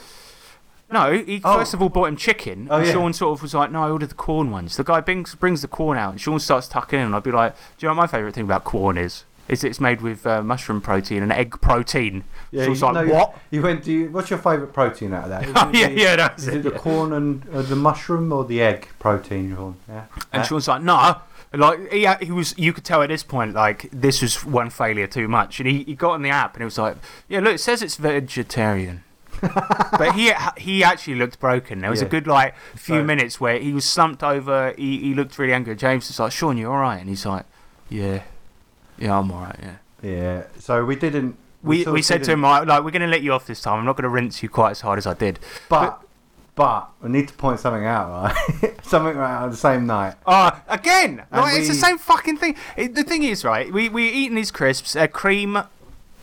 No, 0.92 1.12
he 1.12 1.42
Oh. 1.44 1.58
first 1.58 1.74
of 1.74 1.82
all 1.82 1.90
bought 1.90 2.06
him 2.10 2.18
chicken. 2.18 2.68
Oh, 2.70 2.78
and 2.78 2.86
yeah. 2.86 2.92
Sean 2.94 3.14
sort 3.14 3.38
of 3.38 3.42
was 3.42 3.54
like, 3.56 3.72
"No, 3.72 3.84
I 3.84 3.90
ordered 3.90 4.10
the 4.10 4.16
corn 4.16 4.52
ones." 4.52 4.78
The 4.78 4.84
guy 4.84 5.02
brings 5.02 5.34
brings 5.34 5.62
the 5.64 5.68
corn 5.68 5.98
out, 5.98 6.12
and 6.12 6.22
Sean 6.22 6.40
starts 6.40 6.68
tucking 6.68 7.00
in. 7.00 7.06
And 7.08 7.16
I'd 7.16 7.24
be 7.24 7.32
like, 7.32 7.56
"Do 7.56 7.86
you 7.86 7.88
know 7.90 7.96
what 7.96 8.04
my 8.04 8.08
favourite 8.08 8.36
thing 8.36 8.44
about 8.44 8.64
corn 8.64 8.98
is? 8.98 9.24
Is 9.48 9.64
it's 9.64 9.80
made 9.82 10.02
with 10.02 10.26
uh, 10.26 10.42
mushroom 10.42 10.80
protein 10.82 11.22
and 11.24 11.32
egg 11.32 11.60
protein." 11.62 12.24
Yeah, 12.52 12.66
Sean's 12.66 12.82
you 12.82 12.88
like, 12.92 13.08
know, 13.08 13.14
"What?" 13.14 13.38
You 13.52 13.62
went. 13.62 13.84
Do 13.84 13.92
you, 13.92 14.10
what's 14.10 14.30
your 14.30 14.40
favourite 14.40 14.72
protein 14.74 15.14
out 15.14 15.26
of 15.26 15.30
that? 15.32 15.44
Oh 15.56 15.72
yeah, 15.74 15.88
the- 15.90 16.00
yeah, 16.00 16.16
that's 16.16 16.44
Is 16.44 16.48
it. 16.50 16.56
it 16.58 16.64
the 16.64 16.72
yeah. 16.72 16.78
corn 16.78 17.14
and 17.14 17.48
uh, 17.50 17.62
the 17.62 17.76
mushroom 17.76 18.32
or 18.32 18.46
the 18.46 18.62
egg 18.62 18.88
protein? 19.00 19.54
Sean? 19.56 19.76
Yeah. 19.90 20.06
And 20.32 20.42
Uh, 20.44 20.46
Sean's 20.46 20.68
like, 20.68 20.82
nah. 20.82 21.20
Like 21.56 21.92
he, 21.92 22.08
he 22.22 22.32
was, 22.32 22.58
you 22.58 22.74
could 22.74 22.84
tell 22.84 23.04
at 23.04 23.10
this 23.10 23.22
point, 23.22 23.54
like 23.54 23.88
this 23.92 24.24
was 24.24 24.44
one 24.44 24.72
failure 24.72 25.06
too 25.06 25.28
much. 25.28 25.60
And 25.60 25.70
he, 25.70 25.84
he 25.84 25.94
got 25.94 26.14
on 26.14 26.24
the 26.24 26.32
app 26.32 26.56
and 26.56 26.64
it 26.64 26.66
was 26.66 26.80
like, 26.80 26.96
yeah, 27.30 27.42
look, 27.42 27.54
it 27.54 27.60
says 27.60 27.84
it's 27.84 27.96
vegetarian. 27.98 29.04
but 29.42 30.16
he 30.16 30.32
he 30.58 30.84
actually 30.84 31.16
looked 31.16 31.40
broken. 31.40 31.80
There 31.80 31.90
was 31.92 32.02
a 32.02 32.06
good 32.06 32.26
like 32.26 32.56
few 32.76 33.00
So- 33.02 33.04
minutes 33.04 33.40
where 33.40 33.60
he 33.60 33.72
was 33.74 33.86
slumped 33.86 34.24
over. 34.24 34.74
He, 34.78 34.98
he 35.00 35.14
looked 35.14 35.38
really 35.38 35.54
angry. 35.54 35.76
James 35.76 36.08
was 36.08 36.20
like, 36.20 36.32
Sean, 36.32 36.58
you're 36.58 36.72
all 36.74 36.80
right? 36.82 37.00
And 37.00 37.10
he's 37.10 37.26
like, 37.26 37.46
yeah, 37.90 38.24
yeah, 38.98 39.18
I'm 39.18 39.32
all 39.32 39.42
right. 39.42 39.60
Yeah. 39.62 39.76
Yeah. 40.02 40.44
So 40.60 40.84
we 40.86 40.96
didn't. 40.96 41.38
We, 41.64 41.84
sort 41.84 41.94
we 41.94 42.02
said 42.02 42.16
to 42.16 42.20
didn't- 42.26 42.34
him 42.34 42.42
like, 42.42 42.68
like 42.68 42.84
we're 42.84 42.92
going 42.92 43.02
to 43.04 43.08
let 43.08 43.22
you 43.22 43.32
off 43.32 43.46
this 43.48 43.62
time. 43.62 43.80
I'm 43.80 43.86
not 43.86 43.96
going 43.96 44.04
to 44.04 44.10
rinse 44.10 44.44
you 44.44 44.50
quite 44.50 44.72
as 44.72 44.82
hard 44.82 44.98
as 45.00 45.08
I 45.08 45.14
did. 45.14 45.40
but 45.70 46.02
but 46.56 46.90
I 47.04 47.08
need 47.08 47.28
to 47.30 47.34
point 47.34 47.60
something 47.60 47.86
out, 47.86 48.10
right? 48.12 48.76
something 48.84 49.16
right 49.18 49.42
on 49.42 49.50
the 49.50 49.56
same 49.56 49.88
night. 49.88 50.16
Ah, 50.28 50.62
again! 50.68 51.24
And 51.32 51.42
Like, 51.42 51.58
it's 51.58 51.68
the 51.68 51.74
same 51.74 51.98
fucking 51.98 52.38
thing. 52.38 52.56
It, 52.78 52.94
the 52.94 53.04
thing 53.04 53.24
is, 53.24 53.44
right? 53.44 53.72
We 53.74 53.90
we 53.90 54.08
eating 54.10 54.36
these 54.36 54.52
crisps, 54.52 54.96
uh, 54.96 55.08
cream. 55.08 55.58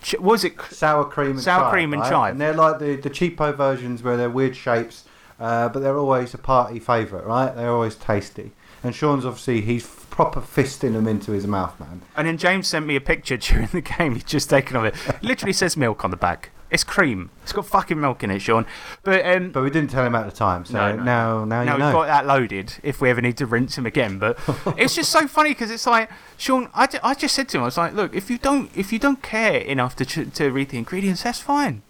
Ch- 0.02 0.18
was 0.20 0.44
it? 0.44 0.60
Sour 0.70 1.04
cream 1.06 1.32
and 1.32 1.40
Sour 1.40 1.62
chive, 1.64 1.72
cream 1.72 1.92
and 1.94 2.02
right? 2.02 2.10
chive. 2.10 2.32
And 2.32 2.40
they're 2.40 2.54
like 2.54 2.78
the 2.78 2.96
the 2.96 3.10
cheapo 3.10 3.56
versions 3.56 4.02
where 4.04 4.16
they're 4.16 4.30
weird 4.30 4.54
shapes, 4.54 5.04
uh, 5.40 5.68
but 5.70 5.80
they're 5.80 5.98
always 5.98 6.32
a 6.32 6.38
party 6.38 6.78
favourite, 6.78 7.24
right? 7.26 7.54
They're 7.56 7.70
always 7.72 7.96
tasty. 7.96 8.52
And 8.82 8.94
Sean's 8.94 9.24
obviously 9.24 9.60
he's 9.60 9.86
proper 9.86 10.40
fisting 10.40 10.92
them 10.94 11.06
into 11.06 11.32
his 11.32 11.46
mouth, 11.46 11.78
man. 11.78 12.02
And 12.16 12.26
then 12.26 12.38
James 12.38 12.68
sent 12.68 12.86
me 12.86 12.96
a 12.96 13.00
picture 13.00 13.36
during 13.36 13.68
the 13.68 13.80
game. 13.80 14.14
He'd 14.14 14.26
just 14.26 14.50
taken 14.50 14.76
of 14.76 14.84
it. 14.84 14.94
Literally 15.22 15.52
says 15.52 15.76
milk 15.76 16.04
on 16.04 16.10
the 16.10 16.16
back. 16.16 16.50
It's 16.70 16.84
cream. 16.84 17.30
It's 17.42 17.52
got 17.52 17.66
fucking 17.66 18.00
milk 18.00 18.22
in 18.22 18.30
it, 18.30 18.38
Sean. 18.38 18.64
But 19.02 19.26
um, 19.26 19.50
But 19.50 19.64
we 19.64 19.70
didn't 19.70 19.90
tell 19.90 20.06
him 20.06 20.14
at 20.14 20.24
the 20.24 20.30
time, 20.30 20.64
so 20.64 20.74
No, 20.74 20.96
no. 20.96 21.02
now 21.02 21.44
now 21.44 21.64
now 21.64 21.76
you 21.76 21.84
we've 21.84 21.92
got 21.92 22.06
that 22.06 22.26
loaded 22.26 22.74
if 22.84 23.00
we 23.00 23.10
ever 23.10 23.20
need 23.20 23.36
to 23.38 23.46
rinse 23.46 23.76
him 23.76 23.86
again. 23.86 24.20
But 24.20 24.38
it's 24.78 24.94
just 24.94 25.10
so 25.10 25.26
funny 25.26 25.50
because 25.50 25.72
it's 25.72 25.86
like 25.86 26.10
Sean. 26.36 26.68
I, 26.72 26.88
I 27.02 27.14
just 27.14 27.34
said 27.34 27.48
to 27.50 27.58
him, 27.58 27.62
I 27.62 27.66
was 27.66 27.76
like, 27.76 27.94
look, 27.94 28.14
if 28.14 28.30
you 28.30 28.38
don't 28.38 28.70
if 28.76 28.92
you 28.92 29.00
don't 29.00 29.20
care 29.20 29.58
enough 29.62 29.96
to 29.96 30.06
ch- 30.06 30.32
to 30.32 30.50
read 30.50 30.68
the 30.68 30.78
ingredients, 30.78 31.24
that's 31.24 31.40
fine. 31.40 31.82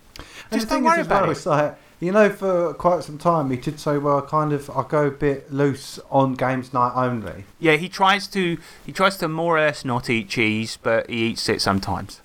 Just 0.51 0.71
don't 0.71 0.83
worry 0.83 1.01
is 1.01 1.07
about 1.07 1.23
well, 1.23 1.31
it. 1.31 1.33
It's 1.33 1.47
like 1.47 1.77
you 2.01 2.13
know, 2.13 2.31
for 2.31 2.73
quite 2.75 3.05
some 3.05 3.19
time, 3.19 3.51
he 3.51 3.57
did 3.57 3.79
say, 3.79 3.99
"Well, 3.99 4.19
I 4.19 4.23
kind 4.23 4.53
of 4.53 4.71
I 4.71 4.85
go 4.89 5.07
a 5.07 5.11
bit 5.11 5.53
loose 5.53 6.01
on 6.11 6.35
games 6.35 6.73
night 6.73 6.93
only." 6.95 7.45
Yeah, 7.59 7.77
he 7.77 7.89
tries 7.89 8.27
to 8.29 8.59
he 8.85 8.93
tries 8.93 9.19
to 9.19 9.29
more 9.29 9.59
or 9.59 9.61
less 9.61 9.85
not 9.85 10.09
eat 10.09 10.31
cheese, 10.31 10.79
but 10.83 11.09
he 11.11 11.27
eats 11.27 11.49
it 11.49 11.61
sometimes. 11.61 12.21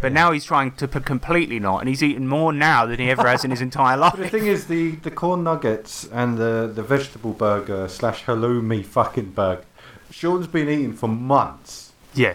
But 0.00 0.12
now 0.12 0.32
he's 0.32 0.44
trying 0.44 0.72
to 0.72 0.86
completely 0.88 1.58
not, 1.58 1.78
and 1.78 1.88
he's 1.88 2.02
eaten 2.02 2.28
more 2.28 2.52
now 2.52 2.84
than 2.86 2.98
he 2.98 3.10
ever 3.10 3.26
has 3.26 3.44
in 3.44 3.50
his 3.50 3.62
entire 3.62 3.96
life. 3.96 4.12
But 4.16 4.24
the 4.24 4.28
thing 4.28 4.46
is, 4.46 4.66
the, 4.66 4.90
the 4.96 5.10
corn 5.10 5.42
nuggets 5.42 6.06
and 6.12 6.36
the, 6.36 6.70
the 6.72 6.82
vegetable 6.82 7.32
burger 7.32 7.88
slash 7.88 8.24
halloumi 8.24 8.84
fucking 8.84 9.30
burger, 9.30 9.64
Sean's 10.10 10.46
been 10.46 10.68
eating 10.68 10.92
for 10.92 11.08
months. 11.08 11.92
Yeah. 12.14 12.34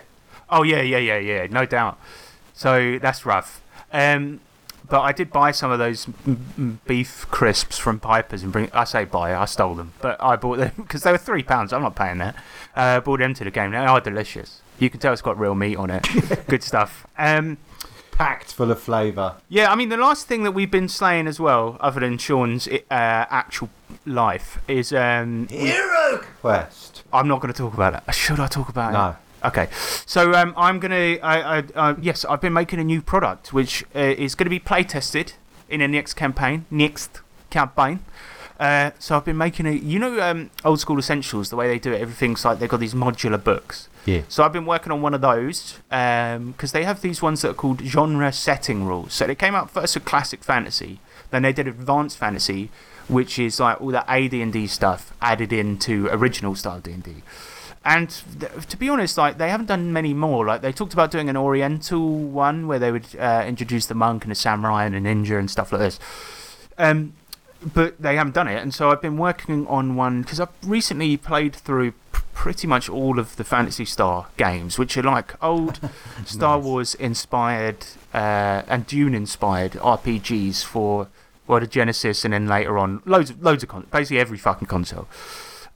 Oh 0.49 0.63
yeah, 0.63 0.81
yeah, 0.81 0.97
yeah, 0.97 1.17
yeah. 1.17 1.47
No 1.51 1.65
doubt. 1.65 1.99
So 2.53 2.97
that's 2.99 3.25
rough. 3.25 3.61
Um, 3.93 4.39
but 4.91 4.99
I 4.99 5.13
did 5.13 5.31
buy 5.31 5.51
some 5.51 5.71
of 5.71 5.79
those 5.79 6.05
beef 6.85 7.25
crisps 7.31 7.77
from 7.77 7.97
Piper's 8.01 8.43
and 8.43 8.51
bring. 8.51 8.69
I 8.73 8.83
say 8.83 9.05
buy, 9.05 9.33
I 9.33 9.45
stole 9.45 9.73
them, 9.73 9.93
but 10.01 10.21
I 10.21 10.35
bought 10.35 10.57
them 10.57 10.73
because 10.77 11.03
they 11.03 11.13
were 11.13 11.17
three 11.17 11.43
pounds. 11.43 11.71
I'm 11.71 11.81
not 11.81 11.95
paying 11.95 12.17
that. 12.17 12.35
Uh, 12.75 12.99
bought 12.99 13.19
them 13.19 13.33
to 13.35 13.45
the 13.45 13.51
game. 13.51 13.71
They 13.71 13.77
are 13.77 14.01
delicious. 14.01 14.61
You 14.79 14.89
can 14.89 14.99
tell 14.99 15.13
it's 15.13 15.21
got 15.21 15.39
real 15.39 15.55
meat 15.55 15.77
on 15.77 15.89
it. 15.89 16.05
Good 16.47 16.61
stuff. 16.61 17.07
Um, 17.17 17.57
Packed 18.11 18.53
full 18.53 18.69
of 18.69 18.81
flavour. 18.81 19.35
Yeah, 19.47 19.71
I 19.71 19.75
mean, 19.75 19.87
the 19.87 19.97
last 19.97 20.27
thing 20.27 20.43
that 20.43 20.51
we've 20.51 20.69
been 20.69 20.89
slaying 20.89 21.25
as 21.25 21.39
well, 21.39 21.77
other 21.79 22.01
than 22.01 22.17
Sean's 22.17 22.67
uh, 22.67 22.81
actual 22.89 23.69
life, 24.05 24.59
is. 24.67 24.91
Um, 24.91 25.47
Hero 25.47 26.21
Quest. 26.41 27.03
I'm 27.13 27.29
not 27.29 27.39
going 27.39 27.53
to 27.53 27.57
talk 27.57 27.73
about 27.73 27.93
it. 27.95 28.13
Should 28.13 28.41
I 28.41 28.47
talk 28.47 28.67
about 28.67 28.89
it? 28.89 28.93
No. 28.93 29.15
Okay, 29.43 29.69
so 30.05 30.33
um, 30.33 30.53
I'm 30.55 30.79
gonna. 30.79 31.17
I, 31.23 31.59
I, 31.59 31.63
uh, 31.75 31.95
yes, 32.01 32.25
I've 32.25 32.41
been 32.41 32.53
making 32.53 32.79
a 32.79 32.83
new 32.83 33.01
product 33.01 33.53
which 33.53 33.83
uh, 33.95 33.99
is 33.99 34.35
going 34.35 34.45
to 34.45 34.51
be 34.51 34.59
play 34.59 34.83
tested 34.83 35.33
in 35.69 35.81
a 35.81 35.87
next 35.87 36.13
campaign. 36.13 36.65
Next 36.69 37.21
campaign. 37.49 37.99
Uh, 38.59 38.91
so 38.99 39.17
I've 39.17 39.25
been 39.25 39.37
making 39.37 39.65
a, 39.65 39.71
you 39.71 39.97
know, 39.97 40.21
um, 40.21 40.51
old 40.63 40.79
school 40.79 40.99
essentials. 40.99 41.49
The 41.49 41.55
way 41.55 41.67
they 41.67 41.79
do 41.79 41.91
it, 41.91 41.99
everything's 41.99 42.45
like 42.45 42.59
they've 42.59 42.69
got 42.69 42.79
these 42.79 42.93
modular 42.93 43.43
books. 43.43 43.89
Yeah. 44.05 44.21
So 44.29 44.43
I've 44.43 44.53
been 44.53 44.67
working 44.67 44.91
on 44.91 45.01
one 45.01 45.15
of 45.15 45.21
those 45.21 45.79
because 45.89 46.71
they 46.71 46.83
have 46.83 47.01
these 47.01 47.23
ones 47.23 47.41
that 47.41 47.49
are 47.49 47.55
called 47.55 47.81
genre 47.81 48.31
setting 48.31 48.85
rules. 48.85 49.13
So 49.13 49.25
they 49.25 49.35
came 49.35 49.55
out 49.55 49.71
first 49.71 49.95
with 49.95 50.05
classic 50.05 50.43
fantasy, 50.43 50.99
then 51.31 51.41
they 51.41 51.53
did 51.53 51.67
advanced 51.67 52.17
fantasy, 52.17 52.69
which 53.07 53.39
is 53.39 53.59
like 53.59 53.81
all 53.81 53.89
the 53.89 54.09
AD&D 54.09 54.67
stuff 54.67 55.13
added 55.21 55.51
into 55.51 56.07
original 56.11 56.55
style 56.55 56.79
D&D. 56.79 57.11
And 57.11 57.23
th- 58.39 58.67
to 58.67 58.77
be 58.77 58.89
honest, 58.89 59.17
like 59.17 59.37
they 59.37 59.49
haven't 59.49 59.65
done 59.67 59.91
many 59.91 60.13
more. 60.13 60.45
Like 60.45 60.61
they 60.61 60.71
talked 60.71 60.93
about 60.93 61.11
doing 61.11 61.29
an 61.29 61.37
Oriental 61.37 62.15
one 62.15 62.67
where 62.67 62.79
they 62.79 62.91
would 62.91 63.07
uh, 63.17 63.43
introduce 63.47 63.87
the 63.87 63.95
monk 63.95 64.23
and 64.23 64.31
the 64.31 64.35
samurai 64.35 64.85
and 64.85 64.95
a 64.95 64.99
ninja 65.01 65.39
and 65.39 65.49
stuff 65.49 65.71
like 65.71 65.79
this. 65.81 65.99
Um, 66.77 67.13
but 67.73 68.01
they 68.01 68.15
haven't 68.15 68.33
done 68.33 68.47
it, 68.47 68.61
and 68.61 68.73
so 68.73 68.89
I've 68.89 69.01
been 69.01 69.17
working 69.17 69.67
on 69.67 69.95
one 69.95 70.21
because 70.23 70.39
I've 70.39 70.49
recently 70.65 71.15
played 71.17 71.55
through 71.55 71.93
pretty 72.33 72.65
much 72.65 72.89
all 72.89 73.19
of 73.19 73.35
the 73.35 73.43
Phantasy 73.43 73.85
Star 73.85 74.27
games, 74.37 74.79
which 74.79 74.97
are 74.97 75.03
like 75.03 75.35
old 75.43 75.79
Star 76.25 76.57
Nice. 76.57 76.65
Wars 76.65 76.95
inspired 76.95 77.85
uh, 78.15 78.63
and 78.67 78.87
Dune 78.87 79.13
inspired 79.13 79.73
RPGs 79.73 80.63
for 80.63 81.07
well 81.47 81.59
the 81.59 81.67
Genesis, 81.67 82.25
and 82.25 82.33
then 82.33 82.47
later 82.47 82.77
on 82.79 83.01
loads 83.05 83.29
of 83.29 83.43
loads 83.43 83.61
of 83.63 83.69
con- 83.69 83.87
basically 83.91 84.19
every 84.19 84.37
fucking 84.39 84.67
console. 84.67 85.07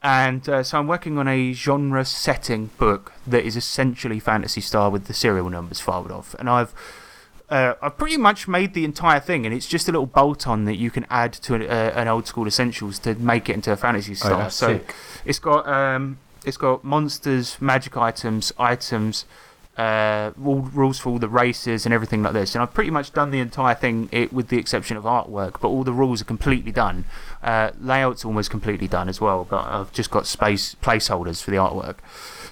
And 0.04 0.48
uh, 0.48 0.62
so 0.64 0.78
I'm 0.78 0.88
working 0.88 1.18
on 1.18 1.28
a 1.28 1.54
genre 1.54 2.06
setting 2.06 2.70
book 2.78 3.14
that 3.26 3.44
is 3.44 3.56
essentially 3.56 4.20
Phantasy 4.20 4.62
Star 4.62 4.90
with 4.90 5.06
the 5.06 5.14
serial 5.14 5.50
numbers 5.50 5.80
filed 5.80 6.12
off, 6.12 6.36
and 6.38 6.48
I've 6.48 6.74
uh, 7.50 7.74
I've 7.82 7.98
pretty 7.98 8.18
much 8.18 8.48
made 8.48 8.74
the 8.74 8.86
entire 8.86 9.20
thing, 9.20 9.46
and 9.46 9.54
it's 9.54 9.68
just 9.68 9.88
a 9.88 9.92
little 9.92 10.08
bolt 10.08 10.48
on 10.48 10.66
that 10.66 10.78
you 10.78 10.90
can 10.90 11.06
add 11.10 11.34
to 11.34 11.56
an, 11.56 11.62
uh, 11.64 11.94
an 11.96 12.08
old 12.08 12.28
school 12.28 12.48
essentials 12.48 13.00
to 13.00 13.16
make 13.16 13.50
it 13.50 13.54
into 13.54 13.72
a 13.72 13.76
fantasy 13.76 14.16
star. 14.16 14.46
Oh, 14.46 14.50
so 14.50 14.68
sick. 14.68 14.96
it's 15.26 15.40
got 15.40 15.68
um, 15.68 16.18
it's 16.44 16.58
got 16.58 16.84
monsters, 16.84 17.58
magic 17.62 17.98
items, 17.98 18.52
items, 18.58 19.26
uh, 19.78 20.32
rules 20.38 21.00
for 21.00 21.10
all 21.10 21.20
the 21.20 21.30
races 21.30 21.86
and 21.86 21.94
everything 21.94 22.24
like 22.24 22.34
this. 22.34 22.56
And 22.56 22.62
I've 22.62 22.74
pretty 22.74 22.92
much 22.92 23.12
done 23.14 23.32
the 23.32 23.40
entire 23.40 23.76
thing, 23.76 24.10
it, 24.12 24.32
with 24.32 24.48
the 24.48 24.58
exception 24.58 24.98
of 24.98 25.04
artwork. 25.04 25.60
But 25.60 25.68
all 25.68 25.84
the 25.84 25.94
rules 25.94 26.22
are 26.22 26.26
completely 26.26 26.72
done. 26.72 27.06
Uh, 27.46 27.72
layout's 27.80 28.26
almost 28.26 28.50
completely 28.50 28.88
done 28.88 29.08
as 29.08 29.22
well. 29.22 29.48
But 29.50 29.66
I've 29.66 29.94
just 29.94 30.12
got 30.12 30.26
space 30.26 30.76
placeholders 30.82 31.42
for 31.42 31.52
the 31.52 31.58
artwork. 31.58 31.98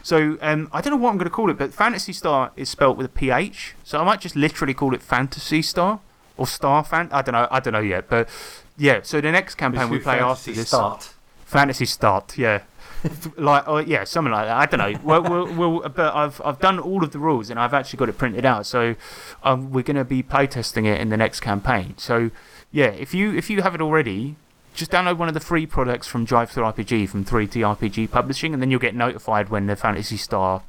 So 0.04 0.38
um, 0.42 0.70
I 0.72 0.82
don't 0.82 0.92
know 0.92 0.98
what 0.98 1.10
I'm 1.10 1.18
going 1.18 1.30
to 1.30 1.36
call 1.36 1.50
it, 1.50 1.58
but 1.58 1.74
Phantasy 1.74 2.14
Star 2.14 2.52
is 2.56 2.70
spelt 2.70 2.96
with 2.96 3.08
a 3.08 3.10
PH. 3.10 3.74
So 3.84 4.00
I 4.00 4.04
might 4.04 4.22
just 4.22 4.36
literally 4.36 4.74
call 4.74 4.94
it 4.94 5.02
Fantasy 5.02 5.62
Star 5.62 6.00
or 6.38 6.48
Star 6.48 6.84
Fan. 6.84 7.10
I 7.12 7.22
don't 7.22 7.34
know. 7.34 7.48
I 7.52 7.60
don't 7.60 7.74
know 7.74 7.80
yet. 7.80 8.08
But 8.08 8.30
yeah. 8.78 9.02
So 9.04 9.20
the 9.20 9.32
next 9.32 9.56
campaign 9.56 9.90
we 9.90 10.00
play 10.00 10.20
after 10.20 10.54
this. 10.54 10.70
start. 10.70 11.14
Fantasy 11.54 11.86
Start, 11.86 12.36
yeah. 12.38 12.64
like, 13.38 13.68
oh, 13.68 13.78
yeah, 13.78 14.06
something 14.06 14.32
like 14.32 14.48
that. 14.48 14.58
I 14.58 14.66
don't 14.66 14.80
know. 14.80 15.00
Well, 15.04 15.22
we'll, 15.22 15.54
we'll, 15.54 15.90
but 15.90 16.16
I've 16.16 16.42
I've 16.44 16.60
done 16.60 16.80
all 16.80 17.04
of 17.04 17.12
the 17.12 17.20
rules 17.20 17.50
and 17.50 17.60
I've 17.60 17.74
actually 17.74 17.98
got 17.98 18.10
it 18.10 18.18
printed 18.18 18.46
out. 18.46 18.66
So 18.66 18.96
um, 19.44 19.72
we're 19.72 19.84
going 19.84 19.98
to 19.98 20.06
be 20.06 20.24
playtesting 20.24 20.86
it 20.86 21.00
in 21.00 21.10
the 21.10 21.18
next 21.18 21.42
campaign. 21.42 21.96
So 21.98 22.32
yeah, 22.72 22.88
if 22.88 23.14
you 23.14 23.36
if 23.36 23.50
you 23.50 23.62
have 23.62 23.76
it 23.76 23.82
already, 23.82 24.36
just 24.74 24.92
download 24.92 25.18
one 25.18 25.28
of 25.28 25.34
the 25.34 25.40
free 25.40 25.66
products 25.66 26.08
from 26.08 26.26
DriveThruRPG 26.26 27.08
from 27.10 27.24
3D 27.26 27.62
RPG 27.76 28.10
Publishing, 28.12 28.54
and 28.54 28.62
then 28.62 28.72
you'll 28.72 28.80
get 28.80 28.96
notified 28.96 29.50
when 29.50 29.68
the 29.68 29.76
Fantasy 29.76 30.18
Star. 30.18 30.64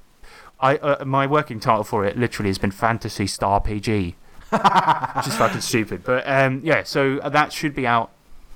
I 0.60 0.76
uh, 0.76 1.04
my 1.04 1.26
working 1.26 1.58
title 1.60 1.84
for 1.84 2.04
it 2.04 2.16
literally 2.16 2.48
has 2.50 2.58
been 2.58 2.70
Fantasy 2.70 3.26
Star 3.26 3.60
PG. 3.60 4.14
Just 4.52 5.38
fucking 5.38 5.60
stupid, 5.62 6.04
but 6.04 6.22
um, 6.28 6.60
yeah. 6.62 6.82
So 6.84 7.16
that 7.18 7.52
should 7.52 7.74
be 7.74 7.86
out. 7.86 8.10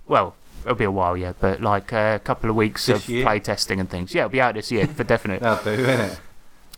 Well, 0.07 0.37
it'll 0.65 0.77
be 0.77 0.85
a 0.85 0.91
while 0.91 1.17
yeah, 1.17 1.33
but 1.41 1.61
like 1.61 1.93
uh, 1.93 2.13
a 2.17 2.19
couple 2.25 2.49
of 2.51 2.57
weeks 2.57 2.87
This 2.87 3.03
of 3.05 3.09
year? 3.09 3.25
play 3.25 3.41
testing 3.41 3.81
and 3.81 3.91
things. 3.91 4.15
Yeah, 4.15 4.23
it'll 4.23 4.31
be 4.31 4.41
out 4.41 4.55
this 4.55 4.71
year 4.71 4.87
for 4.87 5.03
definite. 5.05 5.41
That'll 5.43 5.77
do, 5.77 5.85
innit? 5.85 6.19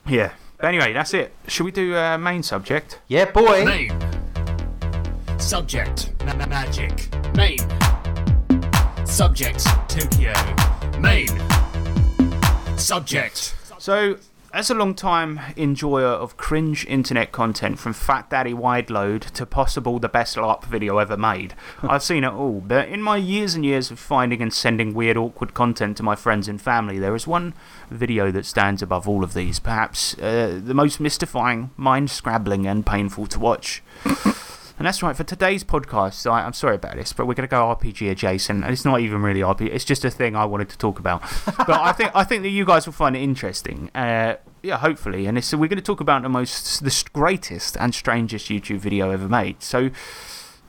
Yeah. 0.07 0.33
But 0.57 0.67
anyway, 0.69 0.93
that's 0.93 1.13
it. 1.15 1.33
Should 1.49 1.65
we 1.65 1.71
do 1.71 1.95
uh, 1.97 2.17
main 2.19 2.43
subject? 2.43 2.99
Yeah, 3.09 3.27
boy. 3.31 3.65
Main. 3.65 3.93
Subject. 5.39 6.13
Ma- 6.25 6.35
ma- 6.35 6.47
magic. 6.47 7.09
Main. 7.35 7.59
Subject. 9.11 9.67
Tokyo. 9.89 10.33
Main. 11.01 11.29
Subject. 12.79 13.57
So, 13.79 14.19
as 14.55 14.71
a 14.71 14.75
long 14.75 14.95
time 14.95 15.41
enjoyer 15.57 16.07
of 16.07 16.37
cringe 16.37 16.87
internet 16.87 17.33
content 17.33 17.81
from 17.81 17.93
Fat 17.93 18.31
Daddy 18.31 18.55
Wide 18.55 18.89
Load 18.89 19.23
to 19.23 19.45
possible 19.45 19.99
the 19.99 20.09
best 20.09 20.37
LARP 20.37 20.65
video 20.65 20.99
ever 20.99 21.17
made, 21.17 21.55
I've 21.83 22.05
seen 22.05 22.23
it 22.23 22.33
all. 22.33 22.61
But 22.61 22.89
in 22.89 23.03
my 23.03 23.17
years 23.17 23.57
and 23.57 23.65
years 23.65 23.91
of 23.91 23.99
finding 23.99 24.41
and 24.41 24.55
sending 24.55 24.95
weird, 24.95 25.17
awkward 25.17 25.55
content 25.55 25.97
to 25.97 26.05
my 26.05 26.15
friends 26.15 26.47
and 26.47 26.63
family, 26.63 27.01
there 27.01 27.17
is 27.17 27.27
one 27.27 27.53
video 27.91 28.31
that 28.31 28.47
stands 28.47 28.81
above 28.81 29.09
all 29.09 29.25
of 29.25 29.35
these. 29.35 29.59
Perhaps 29.59 30.17
uh, 30.19 30.61
the 30.65 30.73
most 30.73 31.01
mystifying, 31.01 31.71
mind 31.77 32.11
scrabbling, 32.11 32.65
and 32.65 32.87
painful 32.87 33.27
to 33.27 33.41
watch. 33.41 33.83
And 34.81 34.87
that's 34.87 35.03
right, 35.03 35.15
for 35.15 35.25
today's 35.25 35.63
podcast, 35.63 36.27
I, 36.27 36.43
I'm 36.43 36.55
sorry 36.55 36.77
about 36.77 36.97
this, 36.97 37.13
but 37.13 37.27
we're 37.27 37.35
going 37.35 37.47
to 37.47 37.51
go 37.51 37.65
RPG 37.65 38.11
adjacent. 38.13 38.65
And 38.65 38.73
it's 38.73 38.87
not 38.87 39.01
even 39.01 39.21
really 39.21 39.41
RPG, 39.41 39.67
it's 39.75 39.85
just 39.85 40.07
a 40.07 40.11
thing 40.11 40.35
I 40.35 40.47
wanted 40.47 40.71
to 40.71 40.79
talk 40.79 40.99
about. 40.99 41.21
but 41.59 41.69
I 41.69 41.93
think, 41.93 42.13
I 42.15 42.25
think 42.25 42.45
that 42.45 42.49
you 42.49 42.65
guys 42.65 42.87
will 42.87 42.95
find 42.95 43.15
it 43.15 43.21
interesting. 43.21 43.91
Uh, 43.95 44.37
yeah, 44.63 44.79
hopefully. 44.79 45.27
And 45.27 45.37
it's, 45.37 45.53
we're 45.53 45.69
going 45.69 45.77
to 45.77 45.83
talk 45.83 46.01
about 46.01 46.23
the 46.23 46.31
most, 46.31 46.83
the 46.83 47.05
greatest 47.13 47.77
and 47.77 47.95
strangest 47.95 48.49
YouTube 48.49 48.79
video 48.79 49.11
ever 49.11 49.29
made. 49.29 49.63
So 49.63 49.91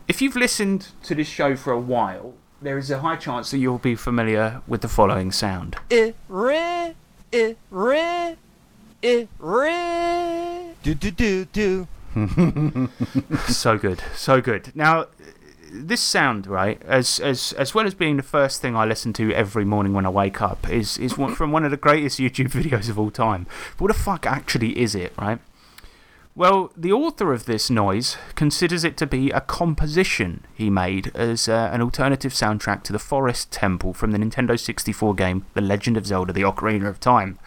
if 0.09 0.21
you've 0.21 0.35
listened 0.35 0.89
to 1.03 1.15
this 1.15 1.29
show 1.29 1.55
for 1.55 1.71
a 1.71 1.79
while, 1.79 2.33
there 2.61 2.77
is 2.77 2.91
a 2.91 2.99
high 2.99 3.15
chance 3.15 3.51
that 3.51 3.59
you'll 3.59 3.77
be 3.77 3.95
familiar 3.95 4.61
with 4.67 4.81
the 4.81 4.89
following 4.89 5.31
sound. 5.31 5.77
it 5.89 6.17
re 6.27 6.95
it 7.31 7.57
re 7.69 8.35
it 9.01 9.29
re 9.39 10.73
do 10.83 10.93
do 10.95 11.11
do 11.11 11.45
do 11.45 11.87
so 13.47 13.77
good, 13.77 14.01
so 14.15 14.41
good. 14.41 14.71
Now, 14.75 15.07
this 15.71 16.01
sound, 16.01 16.47
right, 16.47 16.81
as 16.83 17.19
as 17.19 17.53
as 17.53 17.73
well 17.73 17.85
as 17.85 17.93
being 17.93 18.17
the 18.17 18.23
first 18.23 18.61
thing 18.61 18.75
I 18.75 18.85
listen 18.85 19.13
to 19.13 19.33
every 19.33 19.65
morning 19.65 19.93
when 19.93 20.05
I 20.05 20.09
wake 20.09 20.41
up, 20.41 20.69
is 20.69 20.97
is 20.97 21.17
one, 21.17 21.35
from 21.35 21.51
one 21.51 21.63
of 21.63 21.71
the 21.71 21.77
greatest 21.77 22.19
YouTube 22.19 22.51
videos 22.51 22.89
of 22.89 22.99
all 22.99 23.11
time. 23.11 23.47
What 23.77 23.87
the 23.87 23.97
fuck 23.97 24.25
actually 24.25 24.79
is 24.79 24.95
it, 24.95 25.13
right? 25.17 25.39
Well, 26.33 26.71
the 26.77 26.93
author 26.93 27.33
of 27.33 27.45
this 27.45 27.69
noise 27.69 28.15
considers 28.35 28.85
it 28.85 28.95
to 28.97 29.05
be 29.05 29.31
a 29.31 29.41
composition 29.41 30.45
he 30.53 30.69
made 30.69 31.11
as 31.13 31.49
uh, 31.49 31.69
an 31.73 31.81
alternative 31.81 32.31
soundtrack 32.31 32.83
to 32.83 32.93
the 32.93 32.99
Forest 32.99 33.51
Temple 33.51 33.93
from 33.93 34.11
the 34.11 34.17
Nintendo 34.17 34.57
64 34.57 35.13
game 35.15 35.45
The 35.55 35.61
Legend 35.61 35.97
of 35.97 36.05
Zelda 36.05 36.31
The 36.31 36.43
Ocarina 36.43 36.87
of 36.87 37.01
Time. 37.01 37.37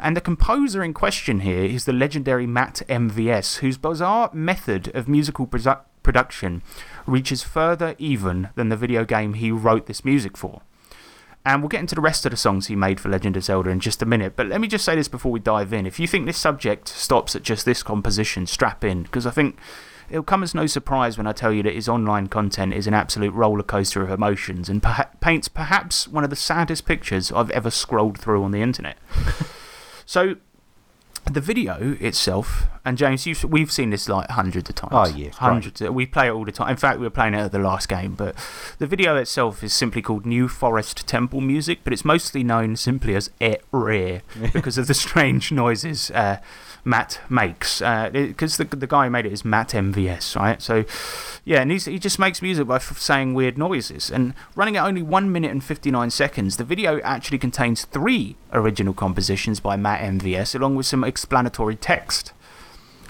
And 0.00 0.16
the 0.16 0.20
composer 0.20 0.82
in 0.82 0.94
question 0.94 1.40
here 1.40 1.64
is 1.64 1.84
the 1.84 1.92
legendary 1.92 2.46
Matt 2.46 2.82
MVS, 2.88 3.58
whose 3.58 3.76
bizarre 3.76 4.30
method 4.32 4.94
of 4.94 5.08
musical 5.08 5.46
produ- 5.46 5.80
production 6.04 6.62
reaches 7.06 7.42
further 7.42 7.96
even 7.98 8.50
than 8.54 8.68
the 8.68 8.76
video 8.76 9.04
game 9.04 9.34
he 9.34 9.50
wrote 9.50 9.86
this 9.86 10.04
music 10.04 10.36
for. 10.36 10.62
And 11.44 11.62
we'll 11.62 11.68
get 11.68 11.80
into 11.80 11.94
the 11.94 12.00
rest 12.00 12.26
of 12.26 12.30
the 12.30 12.36
songs 12.36 12.66
he 12.66 12.76
made 12.76 13.00
for 13.00 13.08
Legend 13.08 13.36
of 13.36 13.44
Zelda 13.44 13.70
in 13.70 13.80
just 13.80 14.02
a 14.02 14.06
minute. 14.06 14.36
But 14.36 14.46
let 14.46 14.60
me 14.60 14.68
just 14.68 14.84
say 14.84 14.94
this 14.94 15.08
before 15.08 15.32
we 15.32 15.40
dive 15.40 15.72
in. 15.72 15.86
If 15.86 15.98
you 15.98 16.06
think 16.06 16.26
this 16.26 16.36
subject 16.36 16.88
stops 16.88 17.34
at 17.34 17.42
just 17.42 17.64
this 17.64 17.82
composition, 17.82 18.46
strap 18.46 18.84
in, 18.84 19.02
because 19.02 19.26
I 19.26 19.30
think 19.30 19.58
it'll 20.10 20.22
come 20.22 20.42
as 20.42 20.54
no 20.54 20.66
surprise 20.66 21.18
when 21.18 21.26
I 21.26 21.32
tell 21.32 21.52
you 21.52 21.62
that 21.64 21.74
his 21.74 21.88
online 21.88 22.28
content 22.28 22.72
is 22.72 22.86
an 22.86 22.94
absolute 22.94 23.32
roller 23.32 23.62
coaster 23.62 24.02
of 24.02 24.10
emotions 24.10 24.68
and 24.68 24.82
perha- 24.82 25.18
paints 25.20 25.48
perhaps 25.48 26.06
one 26.06 26.22
of 26.22 26.30
the 26.30 26.36
saddest 26.36 26.86
pictures 26.86 27.32
I've 27.32 27.50
ever 27.50 27.70
scrolled 27.70 28.18
through 28.18 28.44
on 28.44 28.52
the 28.52 28.62
internet. 28.62 28.96
so, 30.08 30.36
the 31.30 31.42
video 31.42 31.98
itself, 32.00 32.66
and 32.82 32.96
James, 32.96 33.26
you've, 33.26 33.44
we've 33.44 33.70
seen 33.70 33.90
this 33.90 34.08
like 34.08 34.30
hundreds 34.30 34.70
of 34.70 34.74
times. 34.74 34.92
Oh, 34.94 35.04
yeah, 35.14 35.26
it's 35.26 35.38
great. 35.38 35.48
hundreds. 35.48 35.82
We 35.82 36.06
play 36.06 36.28
it 36.28 36.30
all 36.30 36.46
the 36.46 36.50
time. 36.50 36.70
In 36.70 36.78
fact, 36.78 36.98
we 36.98 37.04
were 37.04 37.10
playing 37.10 37.34
it 37.34 37.40
at 37.40 37.52
the 37.52 37.58
last 37.58 37.90
game. 37.90 38.14
But 38.14 38.34
the 38.78 38.86
video 38.86 39.16
itself 39.16 39.62
is 39.62 39.74
simply 39.74 40.00
called 40.00 40.24
New 40.24 40.48
Forest 40.48 41.06
Temple 41.06 41.42
Music, 41.42 41.80
but 41.84 41.92
it's 41.92 42.06
mostly 42.06 42.42
known 42.42 42.74
simply 42.76 43.14
as 43.16 43.30
Et 43.38 43.60
Rare 43.70 44.22
because 44.54 44.78
of 44.78 44.86
the 44.86 44.94
strange 44.94 45.52
noises 45.52 46.10
uh, 46.12 46.38
Matt 46.88 47.20
makes. 47.28 47.82
Uh, 47.82 48.08
because 48.10 48.56
the, 48.56 48.64
the 48.64 48.86
guy 48.86 49.04
who 49.04 49.10
made 49.10 49.26
it 49.26 49.32
is 49.32 49.44
Matt 49.44 49.68
MVS, 49.68 50.34
right? 50.34 50.60
So, 50.62 50.84
yeah, 51.44 51.60
and 51.60 51.70
he 51.70 51.98
just 51.98 52.18
makes 52.18 52.40
music 52.40 52.66
by 52.66 52.78
saying 52.78 53.34
weird 53.34 53.58
noises. 53.58 54.10
And 54.10 54.32
running 54.56 54.76
at 54.76 54.86
only 54.86 55.02
1 55.02 55.30
minute 55.30 55.50
and 55.50 55.62
59 55.62 56.10
seconds, 56.10 56.56
the 56.56 56.64
video 56.64 56.98
actually 57.02 57.38
contains 57.38 57.84
three 57.84 58.36
original 58.52 58.94
compositions 58.94 59.60
by 59.60 59.76
Matt 59.76 60.00
MVS, 60.00 60.54
along 60.54 60.76
with 60.76 60.86
some 60.86 61.04
explanatory 61.04 61.76
text. 61.76 62.32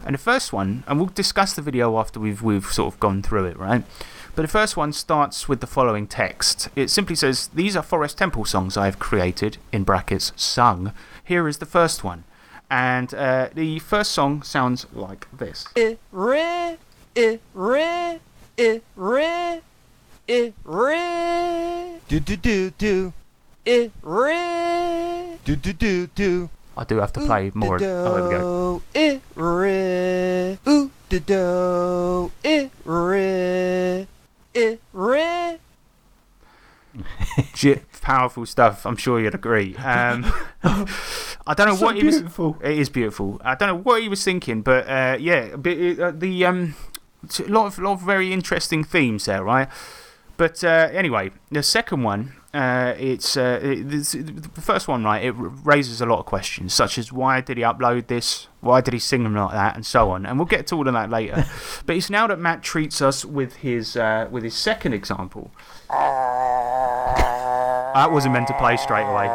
And 0.04 0.14
the 0.14 0.18
first 0.18 0.52
one, 0.52 0.82
and 0.88 0.98
we'll 0.98 1.08
discuss 1.08 1.54
the 1.54 1.62
video 1.62 1.98
after 1.98 2.18
we've, 2.18 2.42
we've 2.42 2.66
sort 2.66 2.92
of 2.92 3.00
gone 3.00 3.22
through 3.22 3.44
it, 3.44 3.56
right? 3.56 3.84
But 4.34 4.42
the 4.42 4.48
first 4.48 4.76
one 4.76 4.92
starts 4.92 5.48
with 5.48 5.60
the 5.60 5.66
following 5.66 6.06
text. 6.06 6.68
It 6.74 6.90
simply 6.90 7.14
says, 7.14 7.48
These 7.54 7.76
are 7.76 7.82
Forest 7.82 8.18
Temple 8.18 8.44
songs 8.44 8.76
I 8.76 8.86
have 8.86 8.98
created, 8.98 9.58
in 9.72 9.84
brackets, 9.84 10.32
sung. 10.36 10.92
Here 11.22 11.46
is 11.46 11.58
the 11.58 11.66
first 11.66 12.02
one. 12.02 12.24
And 12.70 13.14
uh, 13.14 13.48
the 13.54 13.78
first 13.78 14.12
song 14.12 14.42
sounds 14.42 14.86
like 14.92 15.26
this. 15.36 15.66
do 15.74 15.96
do 22.20 22.36
do 22.36 22.70
do. 22.70 23.12
Do 25.44 25.56
do 25.56 25.72
do 25.72 26.06
do. 26.08 26.50
I 26.76 26.84
do 26.84 26.98
have 26.98 27.12
to 27.14 27.20
play 27.20 27.50
more. 27.54 27.76
Oh, 27.76 27.78
there 27.78 28.24
we 28.24 28.30
go. 28.30 28.82
It 28.94 29.22
ooh 30.66 30.90
do 31.08 31.20
do. 31.20 32.30
It 32.44 32.70
re. 32.84 34.06
It 34.54 34.80
re. 34.92 35.58
J- 37.54 37.80
powerful 38.08 38.46
stuff. 38.46 38.86
I'm 38.86 38.96
sure 38.96 39.20
you'd 39.20 39.34
agree. 39.34 39.76
Um, 39.98 40.24
I 41.50 41.54
don't 41.54 41.68
know 41.68 41.76
So 41.76 41.86
what 41.86 41.96
he 41.96 42.04
was. 42.04 42.16
It 42.62 42.78
is 42.78 42.88
beautiful. 42.90 43.40
I 43.42 43.54
don't 43.54 43.68
know 43.68 43.82
what 43.88 44.02
he 44.02 44.08
was 44.08 44.22
thinking, 44.22 44.62
but 44.62 44.86
uh, 44.86 45.16
yeah, 45.18 45.56
but, 45.56 45.76
uh, 45.98 46.10
the 46.10 46.44
um, 46.44 46.74
it's 47.24 47.40
a 47.40 47.44
lot 47.44 47.66
of 47.66 47.78
lot 47.78 47.94
of 47.94 48.02
very 48.02 48.32
interesting 48.32 48.84
themes 48.84 49.24
there, 49.24 49.42
right? 49.42 49.68
But 50.36 50.62
uh, 50.62 50.88
anyway, 50.92 51.32
the 51.50 51.62
second 51.62 52.02
one, 52.02 52.34
uh, 52.54 52.94
it's 52.98 53.36
uh, 53.36 53.60
it, 53.62 53.88
this, 53.88 54.12
the 54.12 54.60
first 54.60 54.88
one, 54.88 55.04
right? 55.04 55.24
It 55.24 55.34
raises 55.36 56.00
a 56.00 56.06
lot 56.06 56.20
of 56.20 56.26
questions, 56.26 56.74
such 56.74 56.96
as 56.98 57.12
why 57.12 57.40
did 57.40 57.56
he 57.56 57.62
upload 57.62 58.06
this? 58.06 58.48
Why 58.60 58.80
did 58.80 58.94
he 58.94 59.00
sing 59.00 59.24
them 59.24 59.34
like 59.34 59.52
that, 59.52 59.74
and 59.74 59.84
so 59.84 60.10
on. 60.10 60.26
And 60.26 60.38
we'll 60.38 60.46
get 60.46 60.66
to 60.68 60.76
all 60.76 60.86
of 60.86 60.94
that 60.94 61.10
later. 61.10 61.44
but 61.86 61.96
it's 61.96 62.10
now 62.10 62.26
that 62.26 62.38
Matt 62.38 62.62
treats 62.62 63.02
us 63.02 63.24
with 63.24 63.56
his 63.56 63.96
uh, 63.96 64.28
with 64.30 64.44
his 64.44 64.54
second 64.54 64.92
example. 64.92 65.50
That 67.94 68.10
wasn't 68.12 68.34
meant 68.34 68.46
to 68.48 68.54
play 68.54 68.76
straight 68.76 69.04
away. 69.06 69.28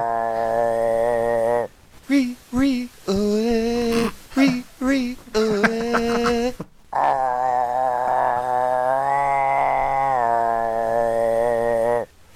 re 2.09 2.35
re 2.51 2.89
uh 3.07 4.09
re 4.35 4.63
re 4.79 5.17
uh 5.33 6.51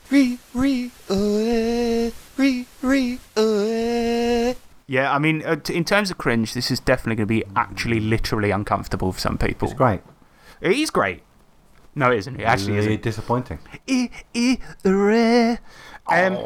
re 0.09 0.39
re 0.53 0.91
uh 1.09 2.11
re 2.37 2.65
re 2.81 3.19
uh 3.35 4.53
Yeah, 4.87 5.13
I 5.13 5.19
mean, 5.19 5.41
in 5.69 5.83
terms 5.85 6.11
of 6.11 6.17
cringe, 6.17 6.53
this 6.53 6.71
is 6.71 6.79
definitely 6.79 7.15
going 7.17 7.27
to 7.27 7.33
be 7.33 7.43
actually 7.55 7.99
literally 7.99 8.51
uncomfortable 8.51 9.11
for 9.11 9.19
some 9.19 9.37
people. 9.37 9.67
It's 9.67 9.77
great. 9.77 10.01
It 10.61 10.71
is 10.73 10.89
great. 10.89 11.21
No, 11.93 12.11
it 12.11 12.17
isn't. 12.19 12.39
It 12.39 12.43
actually 12.43 12.73
really 12.73 12.87
isn't. 12.93 13.01
disappointing. 13.03 13.59
I- 13.89 14.09
I- 14.35 14.59
re- 14.85 15.57
Um, 16.09 16.37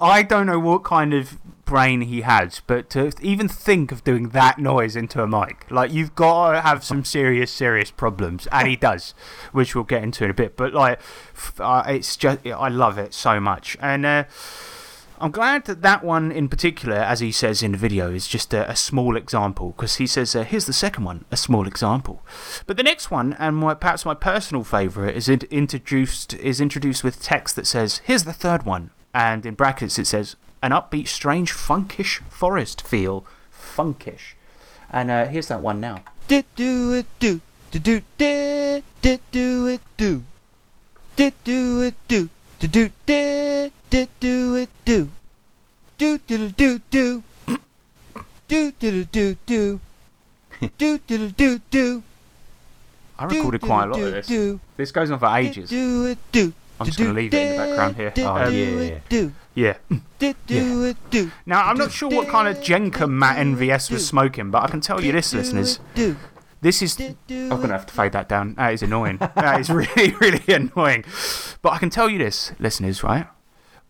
I 0.00 0.24
don't 0.28 0.46
know 0.46 0.58
what 0.58 0.82
kind 0.84 1.14
of 1.14 1.38
brain 1.64 2.00
he 2.00 2.22
has, 2.22 2.60
but 2.66 2.90
to 2.90 3.12
even 3.20 3.46
think 3.46 3.92
of 3.92 4.02
doing 4.02 4.30
that 4.30 4.58
noise 4.58 4.96
into 4.96 5.22
a 5.22 5.28
mic, 5.28 5.70
like 5.70 5.92
you've 5.92 6.14
got 6.14 6.52
to 6.52 6.60
have 6.62 6.82
some 6.82 7.04
serious, 7.04 7.52
serious 7.52 7.90
problems, 7.90 8.48
and 8.50 8.66
he 8.66 8.74
does, 8.74 9.14
which 9.52 9.74
we'll 9.74 9.84
get 9.84 10.02
into 10.02 10.24
in 10.24 10.30
a 10.30 10.34
bit. 10.34 10.56
But 10.56 10.72
like, 10.72 11.00
uh, 11.60 11.84
it's 11.86 12.16
just 12.16 12.44
I 12.46 12.68
love 12.68 12.98
it 12.98 13.14
so 13.14 13.38
much, 13.38 13.76
and 13.80 14.04
uh, 14.04 14.24
I'm 15.20 15.32
glad 15.32 15.64
that 15.64 15.82
that 15.82 16.04
one 16.04 16.30
in 16.30 16.48
particular, 16.48 16.96
as 16.96 17.20
he 17.20 17.32
says 17.32 17.62
in 17.62 17.72
the 17.72 17.78
video, 17.78 18.12
is 18.12 18.28
just 18.28 18.54
a, 18.54 18.70
a 18.70 18.76
small 18.76 19.16
example 19.16 19.70
because 19.70 19.96
he 19.96 20.06
says, 20.06 20.36
uh, 20.36 20.44
here's 20.44 20.66
the 20.66 20.72
second 20.72 21.04
one, 21.04 21.24
a 21.30 21.36
small 21.36 21.66
example. 21.66 22.22
But 22.66 22.76
the 22.76 22.84
next 22.84 23.10
one, 23.10 23.34
and 23.38 23.56
my, 23.56 23.74
perhaps 23.74 24.04
my 24.04 24.14
personal 24.14 24.62
favourite, 24.62 25.16
is 25.16 25.28
it 25.28 25.42
introduced 25.44 26.34
is 26.34 26.60
introduced 26.60 27.02
with 27.02 27.20
text 27.20 27.56
that 27.56 27.66
says, 27.66 28.00
here's 28.04 28.24
the 28.24 28.32
third 28.32 28.64
one, 28.64 28.90
and 29.12 29.44
in 29.44 29.54
brackets 29.54 29.98
it 29.98 30.06
says, 30.06 30.36
an 30.62 30.70
upbeat, 30.70 31.08
strange, 31.08 31.52
funkish 31.52 32.20
forest 32.30 32.80
feel, 32.86 33.24
funkish. 33.52 34.34
And 34.90 35.10
uh, 35.10 35.26
here's 35.26 35.48
that 35.48 35.60
one 35.60 35.80
now. 35.80 36.02
Do 36.28 36.36
it 36.38 36.46
do 36.56 37.04
do 37.18 37.40
do 37.70 37.96
it 37.96 38.84
do 39.96 40.22
do 41.44 41.82
it 41.82 41.94
do 42.06 42.30
do 42.58 42.66
do 42.66 42.90
did 43.06 43.72
did 43.90 44.08
do 44.20 44.56
it 44.56 44.68
do 44.84 45.08
do 45.96 46.18
do 46.18 46.48
do 46.48 46.78
do 46.90 47.22
do 48.48 48.72
do 48.72 48.72
do 48.78 49.02
do 49.04 49.34
do 49.46 49.80
do 50.76 50.98
do 50.98 51.28
do 51.30 51.60
do 51.70 52.02
I 53.18 53.24
recorded 53.24 53.60
quite 53.60 53.84
a 53.84 53.86
lot 53.88 54.00
of 54.00 54.12
this. 54.12 54.60
This 54.76 54.92
goes 54.92 55.10
on 55.10 55.18
for 55.18 55.26
ages. 55.36 55.70
do 55.70 56.16
do. 56.32 56.52
I'm 56.80 56.86
just 56.86 56.98
gonna 56.98 57.12
leave 57.12 57.34
it 57.34 57.36
in 57.36 57.52
the 57.52 57.58
background 57.64 57.96
here. 57.96 58.12
Oh, 58.18 58.50
do 58.50 58.56
yeah, 58.56 58.98
yeah. 59.54 59.74
Yeah. 59.88 59.98
Do 60.18 60.94
do. 61.10 61.32
Now, 61.46 61.64
I'm 61.64 61.76
not 61.76 61.90
sure 61.90 62.08
what 62.08 62.28
kind 62.28 62.46
of 62.46 62.62
Jenka 62.62 63.10
Matt 63.10 63.38
MVS 63.38 63.90
was 63.90 64.06
smoking, 64.06 64.50
but 64.50 64.62
I 64.62 64.68
can 64.68 64.80
tell 64.80 65.02
you 65.02 65.10
this, 65.12 65.34
listeners. 65.34 65.80
It 66.60 66.62
do. 66.62 66.66
This 66.68 66.82
is. 66.82 67.00
I'm 67.00 67.48
going 67.48 67.68
to 67.68 67.68
have 67.68 67.86
to 67.86 67.94
fade 67.94 68.12
that 68.12 68.28
down. 68.28 68.54
That 68.54 68.72
is 68.74 68.82
annoying. 68.82 69.18
that 69.34 69.60
is 69.60 69.70
really, 69.70 70.12
really 70.20 70.42
annoying. 70.48 71.04
But 71.62 71.72
I 71.72 71.78
can 71.78 71.90
tell 71.90 72.08
you 72.08 72.18
this, 72.18 72.52
listeners, 72.58 73.02
right? 73.02 73.26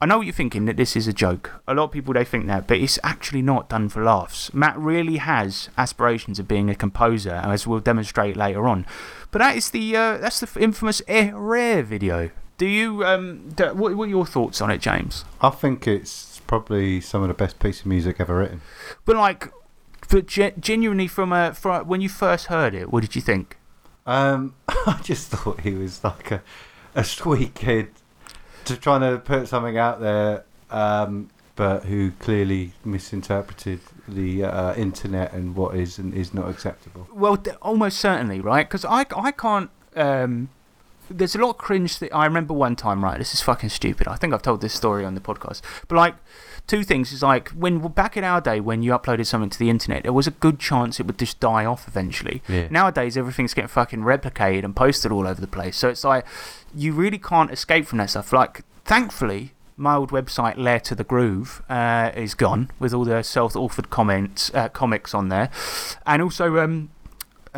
I 0.00 0.06
know 0.06 0.18
what 0.18 0.26
you're 0.26 0.32
thinking 0.32 0.66
that 0.66 0.76
this 0.76 0.94
is 0.94 1.08
a 1.08 1.12
joke. 1.12 1.60
A 1.66 1.74
lot 1.74 1.84
of 1.84 1.90
people 1.90 2.14
they 2.14 2.24
think 2.24 2.46
that, 2.46 2.68
but 2.68 2.78
it's 2.78 3.00
actually 3.02 3.42
not 3.42 3.68
done 3.68 3.88
for 3.88 4.04
laughs. 4.04 4.54
Matt 4.54 4.78
really 4.78 5.16
has 5.16 5.70
aspirations 5.76 6.38
of 6.38 6.46
being 6.46 6.70
a 6.70 6.74
composer, 6.74 7.34
as 7.44 7.66
we'll 7.66 7.80
demonstrate 7.80 8.36
later 8.36 8.68
on. 8.68 8.86
But 9.32 9.40
that 9.40 9.56
is 9.56 9.70
the 9.70 9.96
uh, 9.96 10.18
that's 10.18 10.38
the 10.38 10.60
infamous 10.60 11.02
Eh 11.08 11.32
Reh 11.34 11.82
video. 11.82 12.30
Do 12.58 12.66
you 12.66 13.04
um 13.04 13.48
do, 13.50 13.74
what, 13.74 13.96
what 13.96 14.04
are 14.04 14.10
your 14.10 14.26
thoughts 14.26 14.60
on 14.60 14.70
it, 14.70 14.80
James? 14.80 15.24
I 15.40 15.50
think 15.50 15.88
it's 15.88 16.40
probably 16.46 17.00
some 17.00 17.22
of 17.22 17.28
the 17.28 17.34
best 17.34 17.58
piece 17.58 17.80
of 17.80 17.86
music 17.86 18.16
ever 18.20 18.36
written. 18.36 18.60
But 19.04 19.16
like, 19.16 19.52
but 20.08 20.26
ge- 20.26 20.54
genuinely 20.58 21.06
from 21.06 21.32
a 21.32 21.54
from 21.54 21.86
when 21.86 22.00
you 22.00 22.08
first 22.08 22.46
heard 22.46 22.74
it, 22.74 22.92
what 22.92 23.00
did 23.00 23.14
you 23.14 23.22
think? 23.22 23.58
Um, 24.06 24.54
I 24.68 25.00
just 25.02 25.28
thought 25.28 25.60
he 25.60 25.74
was 25.74 26.02
like 26.02 26.30
a, 26.30 26.42
a 26.94 27.04
sweet 27.04 27.54
kid, 27.54 27.90
just 28.64 28.80
trying 28.80 29.02
to 29.02 29.18
put 29.18 29.48
something 29.48 29.76
out 29.76 30.00
there, 30.00 30.44
um, 30.70 31.28
but 31.56 31.84
who 31.84 32.12
clearly 32.12 32.72
misinterpreted 32.84 33.80
the 34.06 34.44
uh, 34.44 34.74
internet 34.74 35.32
and 35.32 35.54
what 35.54 35.76
is 35.76 35.98
and 35.98 36.14
is 36.14 36.32
not 36.32 36.48
acceptable. 36.48 37.06
Well, 37.12 37.42
almost 37.60 37.98
certainly, 37.98 38.40
right? 38.40 38.66
Because 38.66 38.84
I, 38.84 39.04
I 39.14 39.30
can't. 39.32 39.70
Um, 39.94 40.48
there's 41.10 41.34
a 41.34 41.38
lot 41.38 41.50
of 41.50 41.58
cringe 41.58 41.98
that 41.98 42.14
I 42.14 42.24
remember 42.24 42.54
one 42.54 42.76
time, 42.76 43.04
right? 43.04 43.18
This 43.18 43.34
is 43.34 43.40
fucking 43.40 43.70
stupid. 43.70 44.08
I 44.08 44.16
think 44.16 44.32
I've 44.34 44.42
told 44.42 44.60
this 44.60 44.74
story 44.74 45.04
on 45.04 45.14
the 45.14 45.20
podcast. 45.20 45.60
But, 45.88 45.96
like, 45.96 46.14
two 46.66 46.84
things 46.84 47.12
is 47.12 47.22
like, 47.22 47.48
when 47.50 47.78
back 47.88 48.16
in 48.16 48.24
our 48.24 48.40
day, 48.40 48.60
when 48.60 48.82
you 48.82 48.92
uploaded 48.92 49.26
something 49.26 49.50
to 49.50 49.58
the 49.58 49.70
internet, 49.70 50.02
there 50.02 50.12
was 50.12 50.26
a 50.26 50.32
good 50.32 50.58
chance 50.58 51.00
it 51.00 51.06
would 51.06 51.18
just 51.18 51.40
die 51.40 51.64
off 51.64 51.88
eventually. 51.88 52.42
Yeah. 52.48 52.68
Nowadays, 52.70 53.16
everything's 53.16 53.54
getting 53.54 53.68
fucking 53.68 54.00
replicated 54.00 54.64
and 54.64 54.76
posted 54.76 55.10
all 55.10 55.26
over 55.26 55.40
the 55.40 55.46
place. 55.46 55.76
So 55.76 55.88
it's 55.88 56.04
like, 56.04 56.26
you 56.74 56.92
really 56.92 57.18
can't 57.18 57.50
escape 57.50 57.86
from 57.86 57.98
that 57.98 58.10
stuff. 58.10 58.32
Like, 58.32 58.62
thankfully, 58.84 59.54
my 59.78 59.94
old 59.94 60.10
website, 60.10 60.58
Lair 60.58 60.80
to 60.80 60.94
the 60.94 61.04
Groove, 61.04 61.62
uh, 61.68 62.10
is 62.14 62.34
gone 62.34 62.70
with 62.78 62.92
all 62.92 63.04
the 63.04 63.22
self 63.22 63.54
authored 63.54 63.90
comments, 63.90 64.50
uh, 64.52 64.68
comics 64.68 65.14
on 65.14 65.28
there. 65.28 65.50
And 66.04 66.20
also, 66.20 66.58
um, 66.58 66.90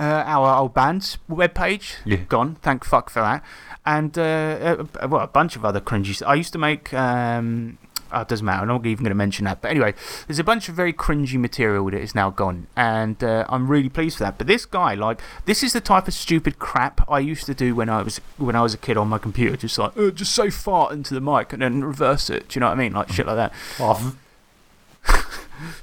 uh, 0.01 0.25
our 0.27 0.57
old 0.59 0.75
band's 0.75 1.19
webpage, 1.31 1.97
Yeah. 2.05 2.17
gone. 2.29 2.57
Thank 2.63 2.85
fuck 2.85 3.11
for 3.11 3.21
that. 3.21 3.45
And, 3.85 4.17
uh, 4.19 4.85
uh, 5.01 5.09
well, 5.09 5.21
a 5.23 5.27
bunch 5.27 5.57
of 5.57 5.65
other 5.65 5.81
cringy 5.81 6.15
stuff. 6.15 6.29
I 6.29 6.35
used 6.35 6.53
to 6.55 6.59
make. 6.59 6.93
Um, 6.95 7.79
Oh, 8.13 8.23
it 8.23 8.29
doesn't 8.29 8.45
matter. 8.45 8.63
I'm 8.63 8.67
not 8.67 8.85
even 8.87 9.05
going 9.05 9.11
to 9.11 9.15
mention 9.15 9.45
that. 9.45 9.61
But 9.63 9.71
anyway, 9.71 9.95
there's 10.27 10.41
a 10.41 10.45
bunch 10.45 10.69
of 10.69 10.75
very 10.75 10.93
cringy 10.93 11.39
material 11.39 11.85
that 11.93 12.01
is 12.01 12.13
now 12.13 12.31
gone. 12.31 12.67
And 12.77 13.23
uh, 13.23 13.45
I'm 13.49 13.69
really 13.69 13.89
pleased 13.89 14.19
for 14.19 14.25
that. 14.25 14.37
But 14.37 14.49
this 14.49 14.67
guy, 14.67 14.95
like, 14.95 15.21
this 15.45 15.63
is 15.63 15.75
the 15.75 15.81
type 15.81 16.09
of 16.09 16.15
stupid 16.15 16.59
crap 16.59 17.09
I 17.09 17.21
used 17.21 17.47
to 17.47 17.55
do 17.55 17.75
when 17.77 17.89
I 17.89 18.03
was 18.03 18.21
when 18.37 18.57
I 18.57 18.63
was 18.63 18.75
a 18.75 18.79
kid 18.79 18.97
on 18.97 19.07
my 19.09 19.19
computer. 19.19 19.57
Just 19.57 19.79
like, 19.79 19.97
uh, 19.97 20.11
just 20.11 20.35
say 20.35 20.51
fart 20.51 20.91
into 20.93 21.15
the 21.15 21.21
mic 21.21 21.53
and 21.53 21.63
then 21.63 21.85
reverse 21.85 22.31
it. 22.31 22.49
Do 22.49 22.57
you 22.57 22.61
know 22.61 22.67
what 22.67 22.73
I 22.73 22.83
mean? 22.83 22.93
Like, 22.95 23.11
shit 23.13 23.27
like 23.27 23.37
that. 23.37 23.53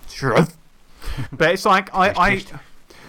Sure. 0.09 0.47
but 1.31 1.51
it's 1.51 1.65
like, 1.65 1.93
I. 1.95 2.09
I 2.09 2.43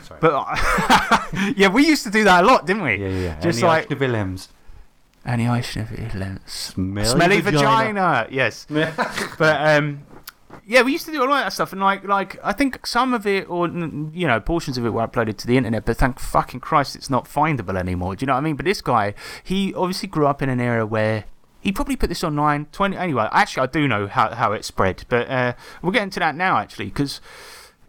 Sorry. 0.08 0.20
but 0.20 1.54
yeah, 1.56 1.68
we 1.68 1.86
used 1.86 2.04
to 2.04 2.10
do 2.10 2.24
that 2.24 2.42
a 2.42 2.46
lot, 2.46 2.66
didn't 2.66 2.82
we? 2.82 2.96
yeah, 2.96 3.08
yeah. 3.08 3.40
Just 3.40 3.62
Annie 3.62 3.86
like- 3.86 4.00
Willems. 4.00 4.48
Any 5.26 5.46
ice 5.46 5.70
smelly, 5.72 6.08
Smelly, 6.46 7.04
smelly 7.06 7.40
vagina. 7.42 8.26
Yes. 8.30 8.66
but 9.38 9.40
um, 9.40 10.06
yeah, 10.66 10.82
we 10.82 10.92
used 10.92 11.04
to 11.06 11.12
do 11.12 11.20
all 11.20 11.28
that 11.28 11.52
stuff, 11.52 11.72
and 11.72 11.82
like, 11.82 12.04
like 12.04 12.38
I 12.42 12.52
think 12.52 12.86
some 12.86 13.12
of 13.12 13.26
it, 13.26 13.48
or 13.50 13.68
you 13.68 14.26
know, 14.26 14.40
portions 14.40 14.78
of 14.78 14.86
it 14.86 14.90
were 14.90 15.06
uploaded 15.06 15.36
to 15.38 15.46
the 15.46 15.56
internet. 15.58 15.84
But 15.84 15.98
thank 15.98 16.18
fucking 16.18 16.60
Christ, 16.60 16.96
it's 16.96 17.10
not 17.10 17.26
findable 17.26 17.76
anymore. 17.76 18.16
Do 18.16 18.22
you 18.22 18.26
know 18.28 18.34
what 18.34 18.38
I 18.38 18.42
mean? 18.42 18.56
But 18.56 18.64
this 18.64 18.80
guy, 18.80 19.12
he 19.42 19.74
obviously 19.74 20.08
grew 20.08 20.26
up 20.26 20.40
in 20.42 20.48
an 20.48 20.60
era 20.60 20.86
where. 20.86 21.24
He 21.60 21.72
probably 21.72 21.96
put 21.96 22.08
this 22.08 22.22
online 22.22 22.66
20. 22.70 22.96
Anyway, 22.96 23.28
actually, 23.32 23.64
I 23.64 23.66
do 23.66 23.88
know 23.88 24.06
how, 24.06 24.32
how 24.32 24.52
it 24.52 24.64
spread, 24.64 25.04
but 25.08 25.28
uh, 25.28 25.54
we'll 25.82 25.90
get 25.90 26.04
into 26.04 26.20
that 26.20 26.36
now, 26.36 26.56
actually, 26.56 26.84
because 26.86 27.20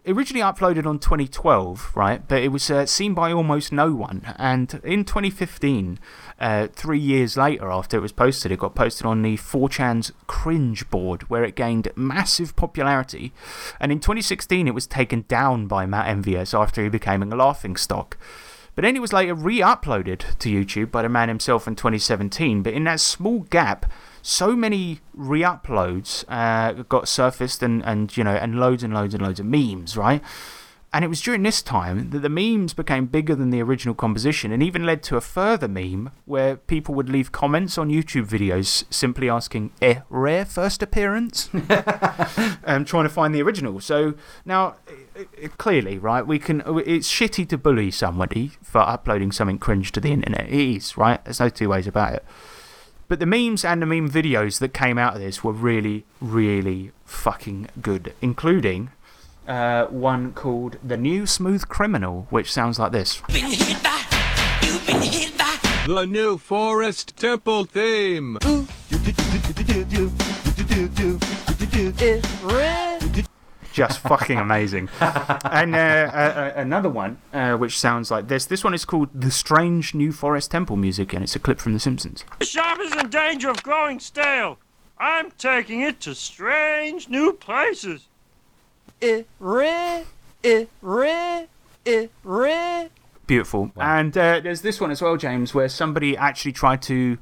originally 0.06 0.42
uploaded 0.42 0.86
on 0.86 0.98
2012, 0.98 1.92
right? 1.94 2.26
But 2.26 2.42
it 2.42 2.48
was 2.48 2.70
uh, 2.70 2.86
seen 2.86 3.14
by 3.14 3.32
almost 3.32 3.72
no 3.72 3.92
one. 3.92 4.34
And 4.36 4.80
in 4.84 5.04
2015, 5.04 5.98
uh, 6.38 6.68
three 6.68 6.98
years 6.98 7.36
later 7.36 7.70
after 7.70 7.96
it 7.96 8.00
was 8.00 8.12
posted, 8.12 8.52
it 8.52 8.58
got 8.58 8.74
posted 8.74 9.06
on 9.06 9.22
the 9.22 9.36
4chan's 9.36 10.12
cringe 10.26 10.88
board, 10.90 11.22
where 11.30 11.44
it 11.44 11.54
gained 11.54 11.88
massive 11.96 12.56
popularity. 12.56 13.32
And 13.78 13.92
in 13.92 14.00
2016, 14.00 14.66
it 14.66 14.74
was 14.74 14.86
taken 14.86 15.24
down 15.28 15.66
by 15.66 15.86
Matt 15.86 16.06
MVS 16.22 16.58
after 16.58 16.82
he 16.82 16.88
became 16.88 17.22
a 17.22 17.36
laughing 17.36 17.76
stock. 17.76 18.16
But 18.74 18.82
then 18.82 18.96
it 18.96 19.00
was 19.00 19.12
later 19.12 19.34
re 19.34 19.58
uploaded 19.58 20.38
to 20.38 20.48
YouTube 20.48 20.90
by 20.90 21.02
the 21.02 21.08
man 21.08 21.28
himself 21.28 21.66
in 21.66 21.76
2017. 21.76 22.62
But 22.62 22.72
in 22.72 22.84
that 22.84 23.00
small 23.00 23.40
gap, 23.40 23.90
so 24.22 24.54
many 24.56 25.00
re 25.14 25.40
uploads 25.42 26.24
uh, 26.28 26.82
got 26.84 27.08
surfaced 27.08 27.62
and, 27.62 27.84
and, 27.84 28.16
you 28.16 28.24
know, 28.24 28.34
and 28.34 28.58
loads 28.60 28.82
and 28.82 28.92
loads 28.94 29.14
and 29.14 29.22
loads 29.22 29.40
of 29.40 29.46
memes, 29.46 29.96
right? 29.96 30.22
And 30.92 31.04
it 31.04 31.08
was 31.08 31.20
during 31.20 31.44
this 31.44 31.62
time 31.62 32.10
that 32.10 32.18
the 32.18 32.28
memes 32.28 32.74
became 32.74 33.06
bigger 33.06 33.36
than 33.36 33.50
the 33.50 33.62
original 33.62 33.94
composition 33.94 34.50
and 34.50 34.60
even 34.60 34.84
led 34.84 35.04
to 35.04 35.16
a 35.16 35.20
further 35.20 35.68
meme 35.68 36.10
where 36.24 36.56
people 36.56 36.96
would 36.96 37.08
leave 37.08 37.30
comments 37.30 37.78
on 37.78 37.90
YouTube 37.90 38.26
videos 38.26 38.82
simply 38.92 39.30
asking, 39.30 39.70
eh, 39.80 40.00
rare 40.10 40.44
first 40.44 40.82
appearance? 40.82 41.48
um, 42.64 42.84
trying 42.84 43.04
to 43.04 43.08
find 43.08 43.32
the 43.32 43.40
original. 43.40 43.78
So 43.78 44.14
now, 44.44 44.74
i- 45.16 45.26
i- 45.44 45.48
clearly, 45.58 45.96
right, 45.96 46.26
we 46.26 46.40
can, 46.40 46.60
it's 46.84 47.08
shitty 47.08 47.48
to 47.50 47.56
bully 47.56 47.92
somebody 47.92 48.50
for 48.60 48.80
uploading 48.80 49.30
something 49.30 49.58
cringe 49.58 49.92
to 49.92 50.00
the 50.00 50.10
internet. 50.10 50.48
It 50.48 50.76
is, 50.76 50.96
right? 50.96 51.24
There's 51.24 51.38
no 51.38 51.50
two 51.50 51.68
ways 51.68 51.86
about 51.86 52.14
it. 52.14 52.24
But 53.10 53.18
the 53.18 53.26
memes 53.26 53.64
and 53.64 53.82
the 53.82 53.86
meme 53.86 54.08
videos 54.08 54.60
that 54.60 54.72
came 54.72 54.96
out 54.96 55.16
of 55.16 55.20
this 55.20 55.42
were 55.42 55.52
really, 55.52 56.04
really 56.20 56.92
fucking 57.04 57.66
good, 57.82 58.14
including 58.22 58.90
one 59.46 60.32
called 60.32 60.76
The 60.80 60.96
New 60.96 61.26
Smooth 61.26 61.66
Criminal, 61.66 62.28
which 62.30 62.52
sounds 62.52 62.78
like 62.78 62.92
this. 62.92 63.20
The 65.88 66.06
new 66.08 66.38
Forest 66.38 67.16
Temple 67.16 67.64
theme. 67.64 68.38
It's. 72.02 72.99
Just 73.72 74.00
fucking 74.00 74.38
amazing. 74.38 74.88
and 75.00 75.74
uh, 75.74 75.78
uh, 75.78 75.80
uh, 75.80 76.52
another 76.56 76.88
one, 76.88 77.18
uh, 77.32 77.56
which 77.56 77.78
sounds 77.78 78.10
like 78.10 78.28
this. 78.28 78.46
This 78.46 78.64
one 78.64 78.74
is 78.74 78.84
called 78.84 79.08
The 79.14 79.30
Strange 79.30 79.94
New 79.94 80.12
Forest 80.12 80.50
Temple 80.50 80.76
Music, 80.76 81.12
and 81.12 81.22
it's 81.22 81.36
a 81.36 81.38
clip 81.38 81.60
from 81.60 81.72
The 81.72 81.80
Simpsons. 81.80 82.24
The 82.38 82.46
shop 82.46 82.78
is 82.80 82.94
in 82.94 83.08
danger 83.10 83.50
of 83.50 83.62
growing 83.62 84.00
stale. 84.00 84.58
I'm 84.98 85.30
taking 85.32 85.80
it 85.80 86.00
to 86.00 86.14
strange 86.14 87.08
new 87.08 87.32
places. 87.32 88.08
It's 89.00 89.28
red. 89.38 90.06
It's 90.42 90.70
red. 90.82 91.48
It's 91.84 92.12
red. 92.22 92.90
Beautiful. 93.26 93.70
And 93.76 94.16
uh, 94.18 94.40
there's 94.40 94.62
this 94.62 94.80
one 94.80 94.90
as 94.90 95.00
well, 95.00 95.16
James, 95.16 95.54
where 95.54 95.68
somebody 95.68 96.16
actually 96.16 96.52
tried 96.52 96.82
to. 96.82 97.18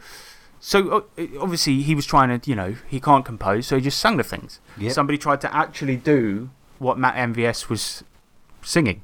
So, 0.60 1.06
obviously, 1.40 1.82
he 1.82 1.94
was 1.94 2.04
trying 2.04 2.38
to, 2.38 2.50
you 2.50 2.56
know, 2.56 2.74
he 2.88 3.00
can't 3.00 3.24
compose, 3.24 3.66
so 3.66 3.76
he 3.76 3.82
just 3.82 3.98
sung 3.98 4.16
the 4.16 4.24
things. 4.24 4.60
Yep. 4.76 4.92
Somebody 4.92 5.18
tried 5.18 5.40
to 5.42 5.54
actually 5.54 5.96
do 5.96 6.50
what 6.78 6.98
Matt 6.98 7.14
MVS 7.14 7.68
was 7.68 8.02
singing. 8.62 9.02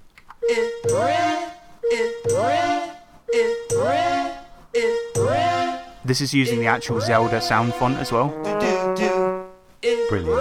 This 6.04 6.20
is 6.20 6.34
using 6.34 6.58
the 6.58 6.66
actual 6.66 7.00
Zelda 7.00 7.40
sound 7.40 7.72
font 7.74 7.96
as 7.96 8.12
well. 8.12 8.28
Brilliant. 10.08 10.38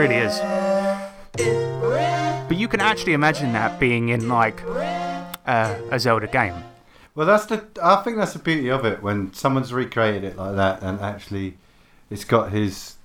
red. 0.00 0.30
Do 0.30 0.59
But 2.50 2.58
you 2.58 2.66
can 2.66 2.80
actually 2.80 3.12
imagine 3.12 3.52
that 3.52 3.78
being 3.78 4.08
in, 4.08 4.28
like, 4.28 4.60
uh, 5.46 5.76
a 5.92 6.00
Zelda 6.00 6.26
game. 6.26 6.54
Well, 7.14 7.24
that's 7.24 7.46
the. 7.46 7.64
I 7.80 8.02
think 8.02 8.16
that's 8.16 8.32
the 8.32 8.40
beauty 8.40 8.68
of 8.72 8.84
it 8.84 9.00
when 9.00 9.32
someone's 9.32 9.72
recreated 9.72 10.24
it 10.24 10.36
like 10.36 10.56
that, 10.56 10.82
and 10.82 11.00
actually, 11.00 11.58
it's 12.10 12.24
got 12.24 12.50
his, 12.50 12.96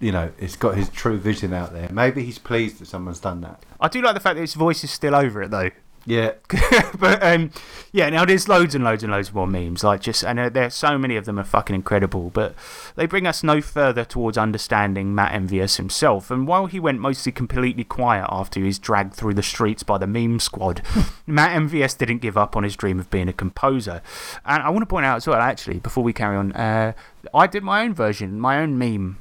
you 0.00 0.12
know, 0.12 0.30
it's 0.38 0.56
got 0.56 0.76
his 0.76 0.88
true 0.88 1.18
vision 1.18 1.52
out 1.52 1.74
there. 1.74 1.90
Maybe 1.92 2.24
he's 2.24 2.38
pleased 2.38 2.78
that 2.78 2.86
someone's 2.86 3.20
done 3.20 3.42
that. 3.42 3.62
I 3.78 3.88
do 3.88 4.00
like 4.00 4.14
the 4.14 4.20
fact 4.20 4.36
that 4.36 4.40
his 4.40 4.54
voice 4.54 4.82
is 4.82 4.90
still 4.90 5.14
over 5.14 5.42
it, 5.42 5.50
though. 5.50 5.68
Yeah, 6.08 6.34
but 7.00 7.20
um, 7.20 7.50
yeah, 7.90 8.08
now 8.10 8.24
there's 8.24 8.48
loads 8.48 8.76
and 8.76 8.84
loads 8.84 9.02
and 9.02 9.10
loads 9.10 9.34
more 9.34 9.46
memes. 9.46 9.82
Like 9.82 10.00
just, 10.00 10.22
and 10.22 10.38
uh, 10.38 10.48
there's 10.48 10.74
so 10.74 10.96
many 10.96 11.16
of 11.16 11.24
them 11.24 11.36
are 11.36 11.44
fucking 11.44 11.74
incredible. 11.74 12.30
But 12.30 12.54
they 12.94 13.06
bring 13.06 13.26
us 13.26 13.42
no 13.42 13.60
further 13.60 14.04
towards 14.04 14.38
understanding 14.38 15.16
Matt 15.16 15.32
MVS 15.32 15.78
himself. 15.78 16.30
And 16.30 16.46
while 16.46 16.66
he 16.66 16.78
went 16.78 17.00
mostly 17.00 17.32
completely 17.32 17.82
quiet 17.82 18.28
after 18.30 18.60
he 18.60 18.66
was 18.66 18.78
dragged 18.78 19.14
through 19.14 19.34
the 19.34 19.42
streets 19.42 19.82
by 19.82 19.98
the 19.98 20.06
meme 20.06 20.38
squad, 20.38 20.80
Matt 21.26 21.60
MVS 21.60 21.98
didn't 21.98 22.18
give 22.18 22.38
up 22.38 22.56
on 22.56 22.62
his 22.62 22.76
dream 22.76 23.00
of 23.00 23.10
being 23.10 23.28
a 23.28 23.32
composer. 23.32 24.00
And 24.44 24.62
I 24.62 24.70
want 24.70 24.82
to 24.82 24.86
point 24.86 25.06
out 25.06 25.16
as 25.16 25.26
well, 25.26 25.40
actually, 25.40 25.80
before 25.80 26.04
we 26.04 26.12
carry 26.12 26.36
on, 26.36 26.52
uh, 26.52 26.92
I 27.34 27.48
did 27.48 27.64
my 27.64 27.82
own 27.82 27.94
version, 27.94 28.38
my 28.38 28.58
own 28.58 28.78
meme 28.78 29.18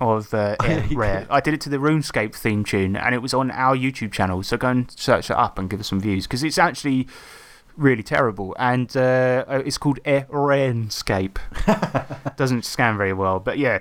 of 0.00 0.32
uh, 0.34 0.56
Rare. 0.92 1.26
I 1.30 1.40
did 1.40 1.54
it 1.54 1.60
to 1.62 1.68
the 1.68 1.78
RuneScape 1.78 2.34
theme 2.34 2.64
tune, 2.64 2.96
and 2.96 3.14
it 3.14 3.18
was 3.18 3.34
on 3.34 3.50
our 3.50 3.76
YouTube 3.76 4.12
channel. 4.12 4.42
So 4.42 4.56
go 4.56 4.68
and 4.68 4.90
search 4.90 5.30
it 5.30 5.36
up 5.36 5.58
and 5.58 5.68
give 5.68 5.80
us 5.80 5.88
some 5.88 6.00
views 6.00 6.26
because 6.26 6.42
it's 6.42 6.58
actually 6.58 7.08
really 7.76 8.02
terrible. 8.02 8.54
And 8.58 8.94
uh, 8.96 9.44
uh, 9.48 9.62
it's 9.64 9.78
called 9.78 10.00
RuneScape. 10.04 11.38
Doesn't 12.36 12.64
scan 12.64 12.96
very 12.96 13.12
well, 13.12 13.40
but 13.40 13.58
yeah. 13.58 13.80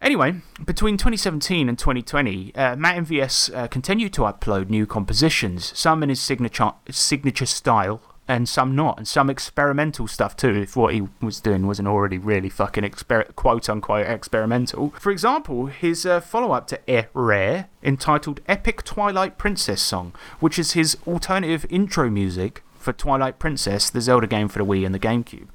Anyway, 0.00 0.34
between 0.64 0.96
2017 0.96 1.68
and 1.68 1.78
2020, 1.78 2.52
uh, 2.56 2.74
Matt 2.74 3.04
MVS 3.04 3.54
uh, 3.54 3.68
continued 3.68 4.12
to 4.14 4.22
upload 4.22 4.68
new 4.68 4.84
compositions, 4.84 5.78
some 5.78 6.02
in 6.02 6.08
his 6.08 6.20
signature, 6.20 6.72
signature 6.90 7.46
style, 7.46 8.02
and 8.32 8.48
some 8.48 8.74
not, 8.74 8.96
and 8.96 9.06
some 9.06 9.28
experimental 9.28 10.06
stuff 10.06 10.36
too, 10.36 10.54
if 10.54 10.74
what 10.74 10.94
he 10.94 11.06
was 11.20 11.40
doing 11.40 11.66
wasn't 11.66 11.86
already 11.86 12.16
really 12.16 12.48
fucking 12.48 12.90
quote 13.36 13.68
unquote 13.68 14.06
experimental. 14.06 14.90
For 14.98 15.12
example, 15.12 15.66
his 15.66 16.06
uh, 16.06 16.20
follow 16.20 16.52
up 16.52 16.66
to 16.68 16.80
E 16.90 17.04
Rare, 17.12 17.68
entitled 17.82 18.40
Epic 18.48 18.84
Twilight 18.84 19.36
Princess 19.36 19.82
Song, 19.82 20.14
which 20.40 20.58
is 20.58 20.72
his 20.72 20.96
alternative 21.06 21.66
intro 21.68 22.08
music 22.08 22.62
for 22.78 22.92
Twilight 22.92 23.38
Princess, 23.38 23.90
the 23.90 24.00
Zelda 24.00 24.26
game 24.26 24.48
for 24.48 24.58
the 24.58 24.64
Wii 24.64 24.86
and 24.86 24.94
the 24.94 24.98
GameCube. 24.98 25.48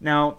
Now, 0.00 0.38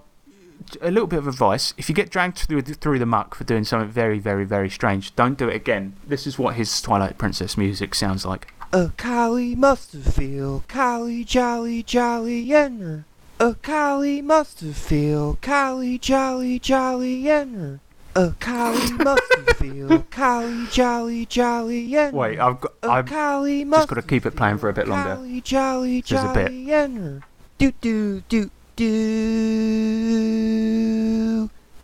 a 0.82 0.92
little 0.92 1.08
bit 1.08 1.20
of 1.20 1.28
advice 1.28 1.74
if 1.78 1.90
you 1.90 1.96
get 1.96 2.10
dragged 2.10 2.40
through 2.40 2.62
the, 2.62 2.74
through 2.74 3.00
the 3.00 3.06
muck 3.06 3.36
for 3.36 3.44
doing 3.44 3.64
something 3.64 3.90
very, 3.90 4.20
very, 4.20 4.46
very 4.46 4.70
strange, 4.70 5.16
don't 5.16 5.38
do 5.38 5.48
it 5.48 5.56
again. 5.56 5.96
This 6.06 6.28
is 6.28 6.38
what 6.38 6.56
his 6.56 6.82
Twilight 6.82 7.18
Princess 7.18 7.58
music 7.58 7.96
sounds 7.96 8.26
like. 8.26 8.54
A 8.74 8.92
collie 8.98 9.56
must 9.56 9.94
have 9.94 10.14
feel 10.14 10.64
collie 10.68 11.24
jolly 11.24 11.84
jolly 11.84 12.48
enner. 12.48 13.06
A 13.40 13.54
collie 13.54 14.22
must 14.22 14.60
have 14.62 14.76
feel 14.76 15.38
collie 15.42 15.98
jolly 15.98 16.60
jolly 16.60 17.24
enner. 17.24 17.80
A 18.16 18.34
collie 18.40 18.92
must 19.04 19.24
have 19.36 19.58
feel 19.58 20.00
collie 20.10 20.68
jolly 20.72 21.26
jolly 21.26 21.90
enner. 21.90 22.12
Wait, 22.14 22.40
I've 22.40 22.60
got. 22.60 22.74
A 22.84 22.90
I've 22.90 23.06
collie 23.06 23.64
must 23.64 23.88
gotta 23.88 24.02
keep 24.02 24.26
it 24.26 24.36
playing 24.36 24.58
for 24.58 24.68
a 24.70 24.74
bit 24.74 24.88
longer. 24.88 25.16
Collie 25.16 25.42
jolly 25.42 26.02
There's 26.02 26.24
a 26.24 26.34
bit. 26.34 26.48
jolly 26.48 26.66
enner. 26.66 27.24
Do 27.58 27.72
do 27.80 28.22
do 28.28 28.50
do 28.76 28.90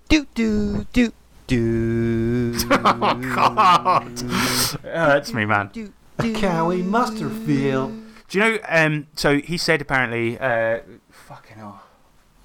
do 0.10 0.26
do 0.36 0.86
do 0.92 1.14
do. 1.48 2.54
oh, 2.72 3.34
God. 3.36 4.12
It 4.14 4.82
hurts 4.84 5.34
me, 5.34 5.46
man. 5.46 5.70
Do, 5.74 5.92
a 6.20 6.24
do. 6.24 6.34
cowie 6.36 6.84
Musterfield. 6.84 8.03
Do 8.30 8.38
you 8.38 8.43
know? 8.43 8.59
Um, 8.68 9.07
so 9.16 9.38
he 9.39 9.57
said 9.57 9.82
apparently. 9.82 10.39
Uh, 10.39 10.80
fucking 11.09 11.57
hell. 11.57 11.84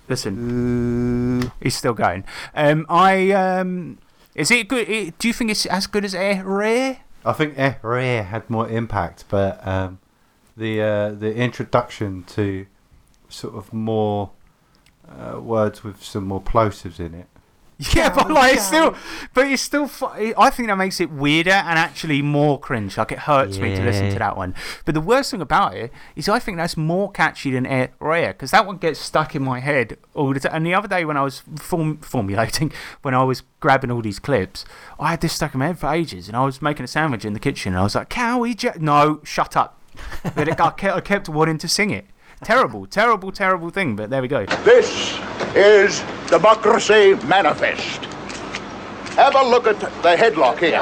Listen, 0.08 1.50
he's 1.60 1.76
still 1.76 1.94
going. 1.94 2.24
Um, 2.54 2.86
I. 2.88 3.30
Um, 3.32 3.98
is 4.34 4.50
it 4.50 4.68
good? 4.68 5.14
Do 5.18 5.28
you 5.28 5.34
think 5.34 5.50
it's 5.50 5.66
as 5.66 5.86
good 5.86 6.04
as 6.04 6.14
Air 6.14 6.44
Rare? 6.44 6.98
I 7.24 7.32
think 7.32 7.58
Eh 7.58 7.74
Reh 7.82 8.22
had 8.22 8.48
more 8.48 8.68
impact, 8.68 9.24
but 9.28 9.66
um, 9.66 9.98
the 10.56 10.80
uh, 10.80 11.10
the 11.10 11.34
introduction 11.34 12.22
to 12.24 12.66
sort 13.28 13.54
of 13.54 13.72
more 13.72 14.30
uh, 15.08 15.40
words 15.40 15.82
with 15.82 16.02
some 16.04 16.24
more 16.24 16.40
plosives 16.40 17.00
in 17.00 17.14
it. 17.14 17.26
Yeah, 17.94 18.08
but 18.14 18.30
like 18.30 18.54
it's 18.54 18.66
still, 18.66 18.94
but 19.34 19.46
it's 19.48 19.60
still. 19.60 19.90
I 20.38 20.48
think 20.48 20.68
that 20.68 20.78
makes 20.78 20.98
it 20.98 21.10
weirder 21.10 21.50
and 21.50 21.78
actually 21.78 22.22
more 22.22 22.58
cringe. 22.58 22.96
Like 22.96 23.12
it 23.12 23.18
hurts 23.18 23.58
me 23.58 23.74
to 23.76 23.82
listen 23.82 24.10
to 24.12 24.18
that 24.18 24.34
one. 24.34 24.54
But 24.86 24.94
the 24.94 25.00
worst 25.02 25.30
thing 25.30 25.42
about 25.42 25.74
it 25.74 25.92
is, 26.14 26.26
I 26.26 26.38
think 26.38 26.56
that's 26.56 26.78
more 26.78 27.10
catchy 27.10 27.50
than 27.50 27.66
Air 27.66 27.90
Rare 28.00 28.32
because 28.32 28.50
that 28.52 28.66
one 28.66 28.78
gets 28.78 28.98
stuck 28.98 29.34
in 29.34 29.42
my 29.42 29.60
head 29.60 29.98
all 30.14 30.32
the 30.32 30.40
time. 30.40 30.52
And 30.54 30.66
the 30.66 30.72
other 30.72 30.88
day 30.88 31.04
when 31.04 31.18
I 31.18 31.22
was 31.22 31.42
form- 31.56 31.98
formulating, 31.98 32.72
when 33.02 33.12
I 33.14 33.24
was 33.24 33.42
grabbing 33.60 33.90
all 33.90 34.00
these 34.00 34.18
clips, 34.18 34.64
I 34.98 35.10
had 35.10 35.20
this 35.20 35.34
stuck 35.34 35.52
in 35.52 35.58
my 35.60 35.66
head 35.66 35.78
for 35.78 35.92
ages, 35.92 36.28
and 36.28 36.36
I 36.36 36.46
was 36.46 36.62
making 36.62 36.84
a 36.84 36.88
sandwich 36.88 37.26
in 37.26 37.34
the 37.34 37.40
kitchen, 37.40 37.74
and 37.74 37.80
I 37.80 37.82
was 37.82 37.94
like, 37.94 38.08
"Cowie, 38.08 38.56
ja-" 38.58 38.72
no, 38.78 39.20
shut 39.22 39.54
up." 39.54 39.78
but 40.34 40.48
it, 40.48 40.58
I, 40.60 40.70
kept, 40.70 40.96
I 40.96 41.00
kept 41.00 41.28
wanting 41.28 41.58
to 41.58 41.68
sing 41.68 41.90
it. 41.90 42.06
Terrible, 42.50 42.86
terrible, 42.86 43.32
terrible 43.32 43.70
thing. 43.70 43.96
But 43.96 44.08
there 44.08 44.22
we 44.22 44.28
go. 44.28 44.46
This 44.62 45.18
is 45.56 46.00
Democracy 46.28 47.14
Manifest. 47.26 48.04
Have 49.16 49.34
a 49.34 49.42
look 49.42 49.66
at 49.66 49.80
the 49.80 50.14
headlock 50.14 50.60
here. 50.60 50.78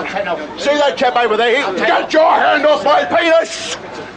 See 0.59 0.77
that 0.77 0.95
chap 0.99 1.17
over 1.17 1.39
there? 1.39 1.75
Get 1.75 2.13
your 2.13 2.31
hand 2.31 2.67
off 2.67 2.85
my 2.85 3.07
penis! 3.07 3.77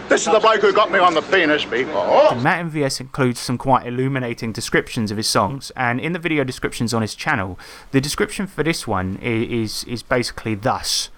This 0.10 0.28
is 0.28 0.34
the 0.34 0.41
bloke 0.41 0.60
who 0.60 0.74
got 0.74 0.91
me 0.91 1.00
on 1.00 1.14
the 1.14 1.22
penis 1.22 1.64
before. 1.64 2.36
Matt 2.36 2.66
MVS 2.66 3.00
includes 3.00 3.39
some 3.39 3.58
quite 3.58 3.88
illuminating 3.88 4.52
descriptions 4.52 5.10
of 5.10 5.16
his 5.16 5.28
songs, 5.30 5.72
and 5.78 6.02
in 6.02 6.12
the 6.12 6.20
video 6.20 6.43
descriptions 6.43 6.93
on 6.93 7.02
his 7.02 7.16
channel, 7.16 7.58
the 7.91 8.02
description 8.02 8.45
for 8.45 8.62
this 8.62 8.86
one 8.86 9.20
i- 9.22 9.26
is, 9.26 9.86
is 9.86 10.04
basically 10.04 10.56
thus. 10.56 11.12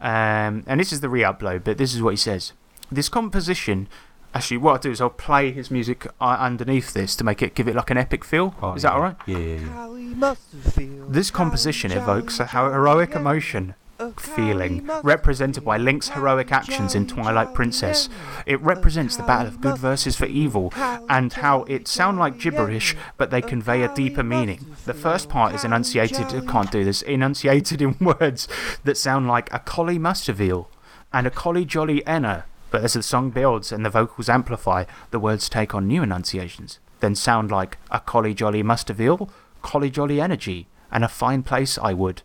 Um, 0.00 0.64
and 0.66 0.80
this 0.80 0.92
is 0.92 1.00
the 1.00 1.08
re 1.08 1.20
upload, 1.20 1.62
but 1.62 1.78
this 1.78 1.94
is 1.94 2.02
what 2.02 2.10
he 2.10 2.16
says. 2.16 2.54
This 2.90 3.08
composition, 3.08 3.88
actually, 4.36 4.58
what 4.58 4.72
I'll 4.72 4.78
do 4.78 4.90
is 4.90 5.00
I'll 5.00 5.10
play 5.10 5.50
his 5.50 5.70
music 5.70 6.06
uh, 6.20 6.36
underneath 6.38 6.92
this 6.92 7.16
to 7.16 7.24
make 7.24 7.42
it 7.42 7.54
give 7.54 7.68
it 7.68 7.74
like 7.74 7.90
an 7.90 7.98
epic 7.98 8.24
feel. 8.24 8.54
is 8.76 8.82
that 8.82 8.90
yeah. 8.90 8.94
alright? 8.94 9.16
Yeah, 9.26 9.38
yeah, 9.38 9.54
yeah. 9.54 9.68
How 9.68 9.94
he 9.94 10.04
must 10.04 10.50
feel. 10.50 11.06
This 11.08 11.30
composition 11.30 11.90
evokes 11.90 12.38
a 12.38 12.46
heroic 12.46 13.14
emotion 13.14 13.74
feeling 14.18 14.86
represented 15.02 15.64
by 15.64 15.78
Link's 15.78 16.10
heroic 16.10 16.52
actions 16.52 16.94
in 16.94 17.06
Twilight 17.06 17.54
Princess. 17.54 18.08
It 18.44 18.60
represents 18.60 19.16
the 19.16 19.22
battle 19.22 19.48
of 19.48 19.60
good 19.60 19.78
versus 19.78 20.16
for 20.16 20.26
evil 20.26 20.72
and 21.08 21.32
how 21.32 21.62
it 21.64 21.88
sound 21.88 22.18
like 22.18 22.38
gibberish 22.38 22.94
but 23.16 23.30
they 23.30 23.40
convey 23.40 23.82
a 23.82 23.94
deeper 23.94 24.22
meaning. 24.22 24.76
The 24.84 24.94
first 24.94 25.28
part 25.28 25.54
is 25.54 25.64
enunciated, 25.64 26.26
I 26.26 26.40
can't 26.44 26.70
do 26.70 26.84
this, 26.84 27.02
enunciated 27.02 27.80
in 27.80 27.96
words 28.00 28.48
that 28.84 28.98
sound 28.98 29.28
like 29.28 29.52
a 29.52 29.60
collie 29.60 29.98
mustaveel 29.98 30.66
and 31.12 31.26
a 31.26 31.30
collie 31.30 31.64
jolly 31.64 32.06
enna. 32.06 32.44
But 32.70 32.82
as 32.84 32.94
the 32.94 33.02
song 33.02 33.30
builds 33.30 33.72
and 33.72 33.84
the 33.84 33.90
vocals 33.90 34.28
amplify, 34.28 34.84
the 35.10 35.20
words 35.20 35.48
take 35.48 35.74
on 35.74 35.86
new 35.86 36.02
enunciations, 36.02 36.78
then 37.00 37.14
sound 37.14 37.50
like 37.50 37.78
a 37.90 38.00
collie 38.00 38.34
jolly 38.34 38.62
mustaveel, 38.62 39.30
collie 39.62 39.90
jolly 39.90 40.20
energy, 40.20 40.66
and 40.90 41.04
a 41.04 41.08
fine 41.08 41.42
place 41.42 41.78
I 41.78 41.92
would. 41.92 42.22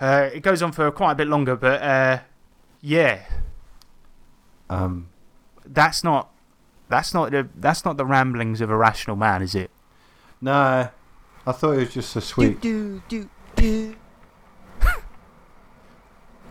Uh, 0.00 0.28
it 0.32 0.40
goes 0.40 0.62
on 0.62 0.72
for 0.72 0.90
quite 0.90 1.12
a 1.12 1.14
bit 1.16 1.28
longer, 1.28 1.56
but 1.56 1.82
uh, 1.82 2.18
yeah, 2.80 3.22
Um, 4.70 5.08
that's 5.64 6.04
not 6.04 6.30
that's 6.88 7.12
not 7.12 7.30
the 7.30 7.48
that's 7.56 7.84
not 7.84 7.96
the 7.96 8.04
ramblings 8.06 8.60
of 8.60 8.70
a 8.70 8.76
rational 8.76 9.16
man, 9.16 9.42
is 9.42 9.54
it? 9.54 9.70
no, 10.40 10.88
I 11.46 11.52
thought 11.52 11.72
it 11.72 11.78
was 11.78 11.94
just 11.94 12.14
a 12.16 12.20
Do 12.20 12.24
sweet. 12.26 12.60
do 12.60 13.02
do 13.08 13.28
do. 13.56 13.96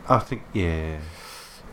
I 0.09 0.19
think, 0.19 0.41
yeah, 0.53 0.97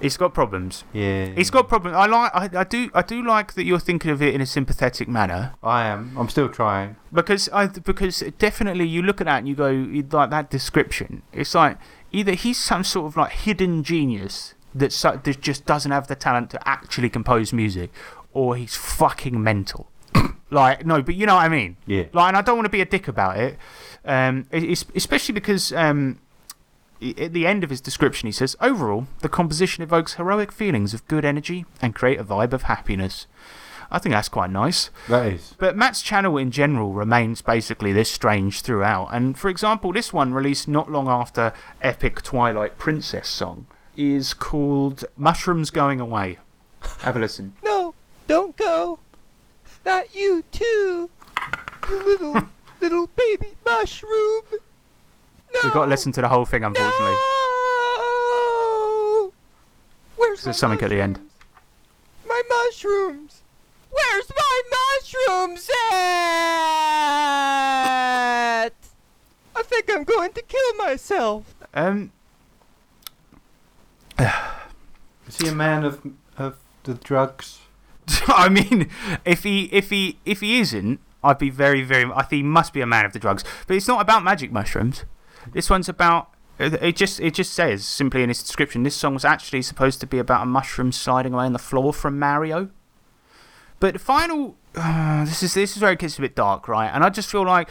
He's 0.04 0.18
got 0.18 0.34
problems. 0.34 0.84
yeah. 0.92 1.26
He's 1.34 1.50
got 1.50 1.66
problems. 1.68 1.96
I 1.96 2.04
like. 2.04 2.30
I, 2.34 2.60
I 2.60 2.64
do. 2.64 2.90
I 2.92 3.00
do 3.00 3.24
like 3.24 3.54
that 3.54 3.64
you're 3.64 3.78
thinking 3.78 4.10
of 4.10 4.20
it 4.20 4.34
in 4.34 4.40
a 4.42 4.46
sympathetic 4.46 5.08
manner 5.08 5.54
I 5.62 5.86
am. 5.86 6.14
I'm 6.18 6.28
still 6.28 6.50
trying. 6.50 6.96
because 7.12 7.48
I 7.48 7.68
because 7.68 8.22
definitely 8.38 8.86
you 8.86 9.00
look 9.00 9.22
at 9.22 9.26
that 9.26 9.38
and 9.38 9.48
you 9.48 9.54
go 9.54 9.70
like 10.16 10.28
that 10.28 10.50
description. 10.50 11.22
It's 11.32 11.54
like 11.54 11.78
either 12.12 12.34
he's 12.34 12.58
some 12.58 12.84
sort 12.84 13.06
of 13.06 13.16
like 13.16 13.32
hidden 13.32 13.82
genius 13.82 14.54
that, 14.74 14.92
so, 14.92 15.20
that 15.22 15.40
just 15.40 15.64
doesn't 15.64 15.90
have 15.90 16.06
the 16.06 16.16
talent 16.16 16.50
to 16.50 16.68
actually 16.68 17.08
compose 17.08 17.52
music, 17.52 17.90
or 18.32 18.56
he's 18.56 18.76
fucking 18.76 19.42
mental. 19.42 19.90
like 20.50 20.84
no, 20.84 21.02
but 21.02 21.14
you 21.14 21.24
know 21.24 21.36
what 21.36 21.44
I 21.44 21.48
mean. 21.48 21.76
Yeah. 21.86 22.04
Like, 22.12 22.28
and 22.28 22.36
I 22.36 22.42
don't 22.42 22.56
want 22.56 22.66
to 22.66 22.70
be 22.70 22.80
a 22.80 22.86
dick 22.86 23.08
about 23.08 23.38
it, 23.38 23.56
um, 24.04 24.46
it's, 24.50 24.84
especially 24.94 25.32
because 25.32 25.72
um, 25.72 26.20
at 27.02 27.32
the 27.32 27.46
end 27.46 27.64
of 27.64 27.70
his 27.70 27.80
description, 27.80 28.26
he 28.26 28.32
says, 28.32 28.56
Overall, 28.60 29.06
the 29.20 29.28
composition 29.28 29.82
evokes 29.82 30.14
heroic 30.14 30.52
feelings 30.52 30.94
of 30.94 31.06
good 31.08 31.24
energy 31.24 31.66
and 31.82 31.94
create 31.94 32.18
a 32.18 32.24
vibe 32.24 32.52
of 32.52 32.62
happiness. 32.62 33.26
I 33.90 33.98
think 33.98 34.12
that's 34.14 34.28
quite 34.28 34.50
nice. 34.50 34.90
That 35.08 35.26
is. 35.26 35.54
But 35.58 35.76
Matt's 35.76 36.02
channel 36.02 36.36
in 36.38 36.50
general 36.50 36.92
remains 36.92 37.42
basically 37.42 37.92
this 37.92 38.10
strange 38.10 38.62
throughout. 38.62 39.08
And 39.12 39.38
for 39.38 39.48
example, 39.48 39.92
this 39.92 40.12
one, 40.12 40.34
released 40.34 40.66
not 40.66 40.90
long 40.90 41.08
after 41.08 41.52
Epic 41.82 42.22
Twilight 42.22 42.78
Princess 42.78 43.28
song, 43.28 43.66
is 43.96 44.34
called 44.34 45.04
Mushrooms 45.16 45.70
Going 45.70 46.00
Away. 46.00 46.38
Have 47.00 47.16
a 47.16 47.20
listen. 47.20 47.54
No, 47.64 47.94
don't 48.26 48.56
go. 48.56 48.98
Not 49.84 50.14
you 50.14 50.42
too. 50.50 51.10
You 51.88 52.04
little 52.04 52.48
little 52.80 53.08
baby 53.08 53.54
mushroom. 53.64 54.42
No. 55.54 55.60
We've 55.62 55.72
got 55.72 55.84
to 55.84 55.90
listen 55.90 56.12
to 56.12 56.20
the 56.20 56.28
whole 56.28 56.44
thing, 56.44 56.64
unfortunately. 56.64 57.12
No. 57.12 57.22
Where's 60.16 60.42
There's 60.42 60.56
my 60.56 60.58
something 60.58 60.84
at 60.84 60.90
the 60.90 61.00
end. 61.00 61.20
My 62.26 62.42
mushrooms. 62.48 63.42
Where's 63.90 64.30
my 64.36 64.62
mushrooms 64.70 65.70
at? 65.92 66.32
I 69.56 69.62
think 69.62 69.88
I'm 69.90 70.04
going 70.04 70.32
to 70.32 70.42
kill 70.42 70.74
myself. 70.74 71.54
Um, 71.72 72.10
Is 75.28 75.38
he 75.38 75.48
a 75.48 75.54
man 75.54 75.84
of 75.84 76.00
of 76.36 76.56
the 76.84 76.94
drugs? 76.94 77.60
I 78.26 78.48
mean, 78.48 78.90
if 79.24 79.44
he 79.44 79.64
if 79.72 79.90
he 79.90 80.18
if 80.24 80.40
he 80.40 80.60
isn't, 80.60 81.00
I'd 81.22 81.38
be 81.38 81.50
very 81.50 81.82
very. 81.82 82.10
I 82.12 82.22
think 82.22 82.38
he 82.38 82.42
must 82.42 82.72
be 82.72 82.80
a 82.80 82.86
man 82.86 83.04
of 83.04 83.12
the 83.12 83.18
drugs. 83.18 83.44
But 83.66 83.76
it's 83.76 83.88
not 83.88 84.00
about 84.00 84.22
magic 84.24 84.52
mushrooms. 84.52 85.04
This 85.52 85.70
one's 85.70 85.88
about. 85.88 86.30
It 86.58 86.94
just 86.94 87.18
it 87.18 87.34
just 87.34 87.52
says 87.52 87.84
simply 87.84 88.22
in 88.22 88.30
its 88.30 88.42
description. 88.42 88.84
This 88.84 88.94
song 88.94 89.14
was 89.14 89.24
actually 89.24 89.62
supposed 89.62 90.00
to 90.00 90.06
be 90.06 90.18
about 90.18 90.42
a 90.42 90.46
mushroom 90.46 90.92
sliding 90.92 91.34
away 91.34 91.46
on 91.46 91.52
the 91.52 91.58
floor 91.58 91.92
from 91.92 92.18
Mario. 92.18 92.70
But 93.80 93.94
the 93.94 93.98
final. 93.98 94.56
Uh, 94.76 95.24
this 95.26 95.42
is 95.42 95.54
this 95.54 95.76
is 95.76 95.82
where 95.82 95.92
it 95.92 95.98
gets 95.98 96.16
a 96.18 96.20
bit 96.20 96.36
dark, 96.36 96.68
right? 96.68 96.88
And 96.88 97.02
I 97.02 97.10
just 97.10 97.30
feel 97.30 97.44
like 97.44 97.68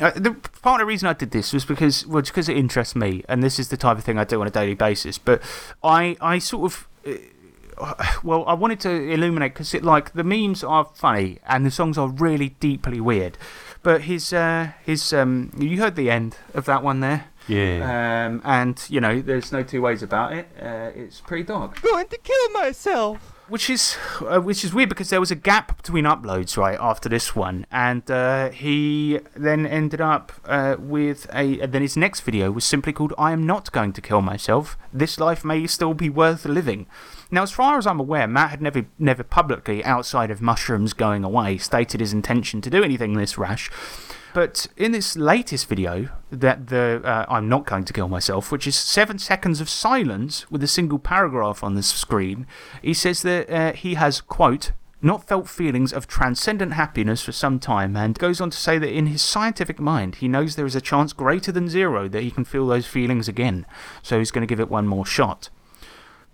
uh, 0.00 0.10
the 0.10 0.32
part 0.62 0.80
of 0.80 0.84
the 0.84 0.86
reason 0.86 1.08
I 1.08 1.14
did 1.14 1.30
this 1.30 1.52
was 1.52 1.64
because 1.64 2.06
well, 2.06 2.22
because 2.22 2.48
it 2.48 2.56
interests 2.56 2.94
me, 2.94 3.24
and 3.28 3.42
this 3.42 3.58
is 3.58 3.68
the 3.68 3.76
type 3.76 3.96
of 3.96 4.04
thing 4.04 4.18
I 4.18 4.24
do 4.24 4.40
on 4.40 4.46
a 4.46 4.50
daily 4.50 4.74
basis. 4.74 5.16
But 5.16 5.42
I 5.82 6.16
I 6.20 6.38
sort 6.38 6.72
of 6.72 6.88
well, 8.22 8.44
I 8.46 8.54
wanted 8.54 8.80
to 8.80 8.90
illuminate 8.90 9.54
because 9.54 9.74
it 9.74 9.84
like 9.84 10.12
the 10.12 10.24
memes 10.24 10.64
are 10.64 10.84
funny 10.94 11.38
and 11.46 11.64
the 11.64 11.70
songs 11.70 11.98
are 11.98 12.08
really 12.08 12.50
deeply 12.60 13.00
weird. 13.00 13.36
But 13.86 14.00
his 14.02 14.32
uh, 14.32 14.72
his 14.84 15.12
um, 15.12 15.52
you 15.56 15.78
heard 15.78 15.94
the 15.94 16.10
end 16.10 16.38
of 16.54 16.64
that 16.64 16.82
one 16.82 16.98
there, 16.98 17.26
Yeah. 17.46 18.26
um, 18.26 18.42
and 18.44 18.74
you 18.88 19.00
know 19.00 19.22
there's 19.22 19.52
no 19.52 19.62
two 19.62 19.80
ways 19.80 20.02
about 20.02 20.32
it. 20.32 20.46
Uh, 20.60 20.90
it's 21.02 21.20
pretty 21.20 21.44
dark, 21.44 21.80
Going 21.82 22.08
to 22.08 22.18
kill 22.18 22.48
myself. 22.62 23.18
which 23.48 23.70
is 23.70 23.96
uh, 24.28 24.40
which 24.40 24.64
is 24.64 24.74
weird 24.74 24.88
because 24.88 25.10
there 25.10 25.20
was 25.20 25.30
a 25.30 25.36
gap 25.36 25.76
between 25.76 26.04
uploads 26.04 26.56
right 26.56 26.78
after 26.80 27.08
this 27.08 27.36
one, 27.36 27.64
and 27.70 28.10
uh, 28.10 28.50
he 28.50 29.20
then 29.36 29.64
ended 29.66 30.00
up 30.00 30.32
uh, 30.46 30.74
with 30.80 31.28
a. 31.32 31.64
Then 31.66 31.82
his 31.82 31.96
next 31.96 32.22
video 32.22 32.50
was 32.50 32.64
simply 32.64 32.92
called 32.92 33.14
"I 33.16 33.30
am 33.32 33.46
not 33.46 33.70
going 33.70 33.92
to 33.92 34.00
kill 34.00 34.20
myself. 34.20 34.76
This 34.92 35.20
life 35.20 35.44
may 35.44 35.64
still 35.68 35.94
be 35.94 36.10
worth 36.10 36.44
living." 36.44 36.86
Now, 37.30 37.42
as 37.42 37.50
far 37.50 37.76
as 37.76 37.86
I'm 37.86 37.98
aware, 37.98 38.28
Matt 38.28 38.50
had 38.50 38.62
never, 38.62 38.86
never 38.98 39.24
publicly, 39.24 39.84
outside 39.84 40.30
of 40.30 40.40
mushrooms 40.40 40.92
going 40.92 41.24
away, 41.24 41.58
stated 41.58 42.00
his 42.00 42.12
intention 42.12 42.60
to 42.60 42.70
do 42.70 42.84
anything 42.84 43.14
this 43.14 43.36
rash. 43.36 43.70
But 44.32 44.66
in 44.76 44.92
this 44.92 45.16
latest 45.16 45.66
video, 45.66 46.10
that 46.30 46.66
the 46.68 47.00
uh, 47.02 47.24
I'm 47.26 47.48
not 47.48 47.64
going 47.64 47.84
to 47.86 47.92
kill 47.92 48.08
myself, 48.08 48.52
which 48.52 48.66
is 48.66 48.76
seven 48.76 49.18
seconds 49.18 49.62
of 49.62 49.70
silence 49.70 50.48
with 50.50 50.62
a 50.62 50.68
single 50.68 50.98
paragraph 50.98 51.64
on 51.64 51.74
the 51.74 51.82
screen, 51.82 52.46
he 52.82 52.92
says 52.92 53.22
that 53.22 53.50
uh, 53.50 53.72
he 53.72 53.94
has 53.94 54.20
quote 54.20 54.72
not 55.02 55.26
felt 55.26 55.48
feelings 55.48 55.92
of 55.92 56.06
transcendent 56.06 56.72
happiness 56.72 57.22
for 57.22 57.32
some 57.32 57.58
time, 57.58 57.96
and 57.96 58.18
goes 58.18 58.40
on 58.40 58.50
to 58.50 58.56
say 58.56 58.78
that 58.78 58.92
in 58.92 59.06
his 59.06 59.22
scientific 59.22 59.78
mind, 59.78 60.16
he 60.16 60.28
knows 60.28 60.56
there 60.56 60.66
is 60.66 60.76
a 60.76 60.80
chance 60.80 61.12
greater 61.12 61.52
than 61.52 61.68
zero 61.68 62.08
that 62.08 62.22
he 62.22 62.30
can 62.30 62.44
feel 62.44 62.66
those 62.66 62.86
feelings 62.86 63.28
again. 63.28 63.66
So 64.02 64.18
he's 64.18 64.30
going 64.30 64.46
to 64.46 64.52
give 64.52 64.60
it 64.60 64.70
one 64.70 64.86
more 64.86 65.06
shot. 65.06 65.48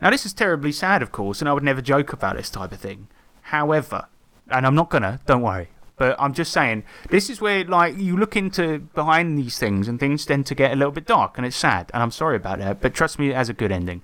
Now, 0.02 0.10
this 0.10 0.26
is 0.26 0.32
terribly 0.32 0.72
sad, 0.72 1.00
of 1.00 1.12
course, 1.12 1.40
and 1.40 1.48
I 1.48 1.52
would 1.52 1.62
never 1.62 1.80
joke 1.80 2.12
about 2.12 2.36
this 2.36 2.50
type 2.50 2.72
of 2.72 2.80
thing. 2.80 3.06
However, 3.42 4.08
and 4.50 4.66
I'm 4.66 4.74
not 4.74 4.90
gonna, 4.90 5.20
don't 5.26 5.42
worry, 5.42 5.68
but 5.96 6.16
I'm 6.18 6.34
just 6.34 6.52
saying, 6.52 6.82
this 7.08 7.30
is 7.30 7.40
where, 7.40 7.64
like, 7.64 7.96
you 7.96 8.16
look 8.16 8.34
into 8.34 8.80
behind 8.80 9.38
these 9.38 9.58
things 9.58 9.86
and 9.86 10.00
things 10.00 10.26
tend 10.26 10.46
to 10.46 10.56
get 10.56 10.72
a 10.72 10.74
little 10.74 10.90
bit 10.90 11.06
dark, 11.06 11.38
and 11.38 11.46
it's 11.46 11.54
sad, 11.54 11.88
and 11.94 12.02
I'm 12.02 12.10
sorry 12.10 12.34
about 12.34 12.58
that, 12.58 12.80
but 12.80 12.94
trust 12.94 13.20
me, 13.20 13.30
it 13.30 13.36
has 13.36 13.48
a 13.48 13.52
good 13.52 13.70
ending. 13.70 14.02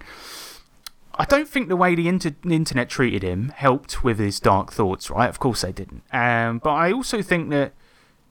I 1.17 1.25
don't 1.25 1.49
think 1.49 1.69
the 1.69 1.75
way 1.75 1.97
the, 1.97 2.07
inter- 2.07 2.37
internet 2.49 2.89
treated 2.89 3.25
him 3.25 3.49
helped 3.49 4.05
with 4.05 4.21
his 4.21 4.39
dark 4.39 4.73
thoughts, 4.73 5.11
right? 5.11 5.29
Of 5.29 5.41
course 5.41 5.63
they 5.63 5.73
didn't. 5.73 6.05
Um, 6.13 6.61
but 6.61 6.75
I 6.75 6.93
also 6.93 7.23
think 7.23 7.51
that 7.51 7.73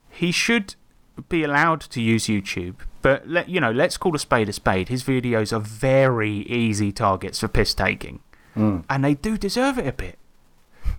he 0.09 0.31
should 0.31 0.75
be 1.27 1.43
allowed 1.43 1.81
to 1.81 2.01
use 2.01 2.27
YouTube. 2.27 2.75
But 3.07 3.25
let 3.25 3.47
you 3.47 3.61
know, 3.61 3.71
let's 3.71 3.95
call 3.95 4.13
a 4.17 4.19
spade 4.19 4.49
a 4.49 4.51
spade. 4.51 4.89
His 4.89 5.01
videos 5.01 5.55
are 5.55 5.61
very 5.61 6.39
easy 6.39 6.91
targets 6.91 7.39
for 7.39 7.47
piss 7.47 7.73
taking, 7.73 8.19
mm. 8.53 8.83
and 8.89 9.05
they 9.05 9.13
do 9.13 9.37
deserve 9.37 9.79
it 9.79 9.87
a 9.87 9.93
bit. 9.93 10.19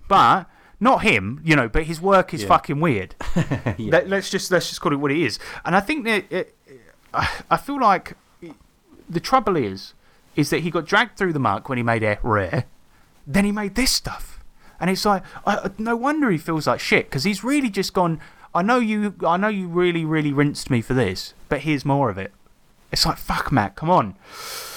But 0.07 0.49
not 0.79 1.03
him, 1.03 1.39
you 1.45 1.55
know. 1.55 1.69
But 1.69 1.83
his 1.83 2.01
work 2.01 2.33
is 2.33 2.43
fucking 2.43 2.79
weird. 2.79 3.13
Let, 3.77 4.11
us 4.11 4.31
just 4.31 4.49
let's 4.49 4.69
just 4.69 4.81
call 4.81 4.91
it 4.91 4.95
what 4.95 5.11
it 5.11 5.19
is. 5.19 5.37
And 5.63 5.75
I 5.75 5.81
think 5.81 6.03
that 6.05 6.25
it, 6.31 6.55
I 7.13 7.29
I 7.51 7.57
feel 7.57 7.79
like 7.79 8.17
the 9.07 9.19
trouble 9.19 9.55
is, 9.55 9.93
is 10.35 10.49
that 10.49 10.61
he 10.61 10.71
got 10.71 10.87
dragged 10.87 11.15
through 11.15 11.33
the 11.33 11.39
muck 11.39 11.69
when 11.69 11.77
he 11.77 11.83
made 11.83 12.01
Air 12.01 12.17
Rare. 12.23 12.65
Then 13.27 13.45
he 13.45 13.51
made 13.51 13.75
this 13.75 13.91
stuff. 13.91 14.43
And 14.79 14.89
it's 14.89 15.05
like, 15.05 15.21
I, 15.45 15.69
no 15.77 15.95
wonder 15.95 16.31
he 16.31 16.39
feels 16.39 16.65
like 16.65 16.79
shit 16.79 17.05
because 17.05 17.23
he's 17.23 17.43
really 17.43 17.69
just 17.69 17.93
gone. 17.93 18.19
I 18.59 18.61
know 18.61 18.79
you. 18.79 19.15
I 19.25 19.37
know 19.37 19.47
you 19.47 19.69
really, 19.69 20.03
really 20.03 20.33
rinsed 20.33 20.69
me 20.69 20.81
for 20.81 20.93
this, 20.93 21.33
but 21.47 21.61
here's 21.61 21.85
more 21.85 22.09
of 22.09 22.17
it. 22.17 22.33
It's 22.91 23.05
like, 23.05 23.17
fuck, 23.17 23.53
Matt, 23.53 23.77
come 23.77 23.89
on. 23.89 24.15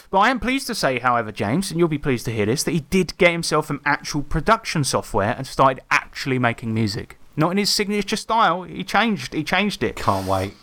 But 0.09 0.18
I 0.20 0.30
am 0.30 0.39
pleased 0.39 0.68
to 0.68 0.74
say, 0.76 1.01
however, 1.01 1.33
James, 1.33 1.72
and 1.72 1.80
you'll 1.80 1.89
be 1.89 1.99
pleased 1.99 2.24
to 2.26 2.33
hear 2.33 2.47
this, 2.47 2.62
that 2.62 2.70
he 2.70 2.80
did 2.80 3.18
get 3.18 3.33
himself 3.33 3.66
some 3.66 3.80
actual 3.85 4.22
production 4.22 4.85
software 4.85 5.35
and 5.37 5.49
started 5.49 5.83
actually 5.91 6.39
making 6.39 6.72
music. 6.72 7.18
Not 7.37 7.51
in 7.51 7.57
his 7.57 7.70
signature 7.70 8.14
style. 8.14 8.62
He 8.62 8.85
changed. 8.85 9.35
He 9.35 9.43
changed 9.43 9.83
it. 9.83 9.97
Can't 9.97 10.28
wait. 10.28 10.55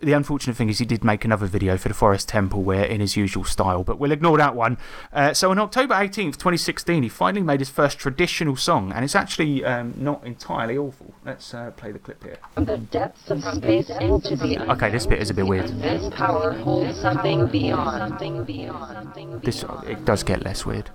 The 0.00 0.12
unfortunate 0.12 0.56
thing 0.56 0.68
is 0.68 0.78
he 0.78 0.84
did 0.84 1.02
make 1.02 1.24
another 1.24 1.46
video 1.46 1.76
for 1.76 1.88
the 1.88 1.94
Forest 1.94 2.28
Temple 2.28 2.62
where 2.62 2.84
in 2.84 3.00
his 3.00 3.16
usual 3.16 3.42
style, 3.42 3.82
but 3.82 3.98
we'll 3.98 4.12
ignore 4.12 4.38
that 4.38 4.54
one. 4.54 4.78
Uh, 5.12 5.34
so 5.34 5.50
on 5.50 5.58
October 5.58 5.92
18th, 5.92 6.34
2016, 6.34 7.02
he 7.02 7.08
finally 7.08 7.42
made 7.42 7.58
his 7.58 7.68
first 7.68 7.98
traditional 7.98 8.54
song, 8.54 8.92
and 8.92 9.04
it's 9.04 9.16
actually 9.16 9.64
um, 9.64 9.94
not 9.96 10.24
entirely 10.24 10.78
awful. 10.78 11.14
Let's 11.24 11.52
uh, 11.52 11.72
play 11.72 11.90
the 11.90 11.98
clip 11.98 12.22
here. 12.22 12.38
the 12.54 12.78
depths 12.78 13.28
of 13.28 13.42
space 13.42 13.90
into 13.90 14.36
the 14.36 14.70
Okay, 14.70 14.88
this 14.88 15.04
bit 15.04 15.20
is 15.20 15.30
a 15.30 15.34
bit 15.34 15.48
weird. 15.48 15.66
This 15.66 16.14
power 16.14 16.52
holds 16.52 17.00
something 17.00 17.48
beyond. 17.48 18.10
Something 18.10 18.44
beyond. 18.44 18.94
Something 18.94 19.40
This, 19.40 19.64
it 19.84 20.04
does 20.04 20.22
get 20.22 20.44
less 20.44 20.64
weird. 20.64 20.90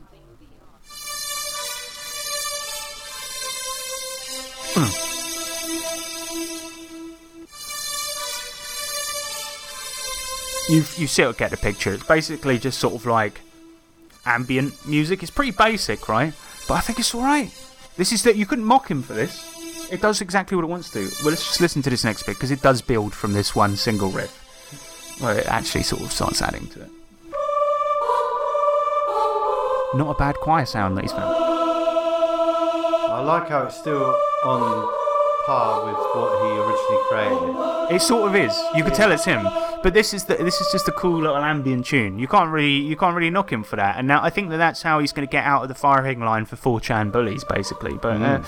You, 10.69 10.77
you 10.95 11.07
sort 11.07 11.29
of 11.29 11.37
get 11.37 11.51
the 11.51 11.57
picture. 11.57 11.93
It's 11.93 12.05
basically 12.05 12.57
just 12.57 12.79
sort 12.79 12.93
of 12.93 13.05
like 13.05 13.41
ambient 14.25 14.85
music. 14.87 15.21
It's 15.21 15.31
pretty 15.31 15.51
basic, 15.51 16.07
right? 16.07 16.33
But 16.67 16.75
I 16.75 16.79
think 16.79 16.99
it's 16.99 17.13
alright. 17.13 17.51
This 17.97 18.11
is 18.11 18.23
that 18.23 18.37
you 18.37 18.45
couldn't 18.45 18.65
mock 18.65 18.89
him 18.89 19.03
for 19.03 19.13
this. 19.13 19.51
It 19.91 20.01
does 20.01 20.21
exactly 20.21 20.55
what 20.55 20.63
it 20.63 20.69
wants 20.69 20.89
to. 20.91 20.99
Well, 21.21 21.31
let's 21.31 21.45
just 21.45 21.61
listen 21.61 21.81
to 21.83 21.89
this 21.89 22.03
next 22.03 22.23
bit 22.23 22.35
because 22.35 22.51
it 22.51 22.61
does 22.61 22.81
build 22.81 23.13
from 23.13 23.33
this 23.33 23.55
one 23.55 23.75
single 23.75 24.09
riff. 24.09 24.39
Well, 25.21 25.37
it 25.37 25.45
actually 25.47 25.83
sort 25.83 26.01
of 26.01 26.11
starts 26.11 26.41
adding 26.41 26.67
to 26.67 26.81
it. 26.83 26.89
Not 29.95 30.09
a 30.09 30.15
bad 30.17 30.35
choir 30.35 30.65
sound 30.65 30.97
that 30.97 31.03
he's 31.03 31.11
found. 31.11 31.35
I 31.35 33.21
like 33.21 33.49
how 33.49 33.63
it's 33.63 33.77
still 33.77 34.17
on 34.43 34.91
par 35.45 35.85
with 35.85 35.95
what 36.15 36.41
he 36.41 36.49
originally 36.57 37.03
created. 37.09 37.95
It 37.95 38.01
sort 38.01 38.29
of 38.29 38.35
is. 38.35 38.59
You 38.75 38.83
could 38.83 38.95
tell 38.95 39.11
it's 39.11 39.25
him. 39.25 39.45
But 39.83 39.93
this 39.93 40.13
is 40.13 40.23
the, 40.23 40.35
this 40.35 40.61
is 40.61 40.71
just 40.71 40.87
a 40.87 40.93
cool 40.93 41.19
little 41.19 41.37
ambient 41.37 41.85
tune. 41.85 42.17
You 42.17 42.27
can't 42.27 42.49
really 42.49 42.77
you 42.77 42.95
can't 42.95 43.15
really 43.15 43.29
knock 43.29 43.51
him 43.51 43.63
for 43.63 43.75
that. 43.75 43.97
And 43.97 44.07
now 44.07 44.23
I 44.23 44.29
think 44.29 44.49
that 44.49 44.57
that's 44.57 44.81
how 44.81 44.99
he's 44.99 45.11
going 45.11 45.27
to 45.27 45.31
get 45.31 45.43
out 45.43 45.61
of 45.61 45.67
the 45.67 45.75
firing 45.75 46.21
line 46.21 46.45
for 46.45 46.55
4chan 46.55 47.11
bullies, 47.11 47.43
basically. 47.43 47.95
But. 47.97 48.21
Uh, 48.21 48.41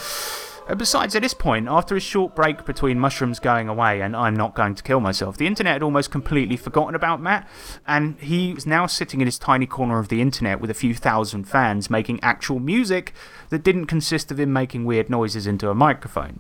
uh, 0.68 0.76
Besides, 0.76 1.16
at 1.16 1.22
this 1.22 1.34
point, 1.34 1.68
after 1.68 1.96
a 1.96 2.00
short 2.00 2.36
break 2.36 2.66
between 2.66 3.00
mushrooms 3.00 3.40
going 3.40 3.70
away 3.70 4.02
and 4.02 4.16
I'm 4.16 4.36
not 4.36 4.56
going 4.56 4.76
to 4.76 4.84
kill 4.84 5.00
myself, 5.00 5.38
the 5.38 5.48
internet 5.48 5.74
had 5.74 5.84
almost 5.84 6.12
completely 6.12 6.58
forgotten 6.58 6.96
about 6.96 7.22
Matt, 7.22 7.48
and 7.88 8.20
he 8.20 8.54
was 8.54 8.66
now 8.66 8.86
sitting 8.86 9.22
in 9.22 9.28
his 9.28 9.40
tiny 9.40 9.66
corner 9.66 10.00
of 10.00 10.10
the 10.10 10.22
internet 10.22 10.60
with 10.60 10.70
a 10.70 10.76
few 10.76 10.94
thousand 10.94 11.46
fans 11.46 11.90
making 11.90 12.20
actual 12.22 12.60
music 12.60 13.14
that 13.50 13.64
didn't 13.64 13.86
consist 13.86 14.32
of 14.32 14.40
him 14.40 14.52
making 14.52 14.86
weird 14.86 15.10
noises 15.10 15.48
into 15.48 15.70
a 15.70 15.76
microphone. 15.76 16.40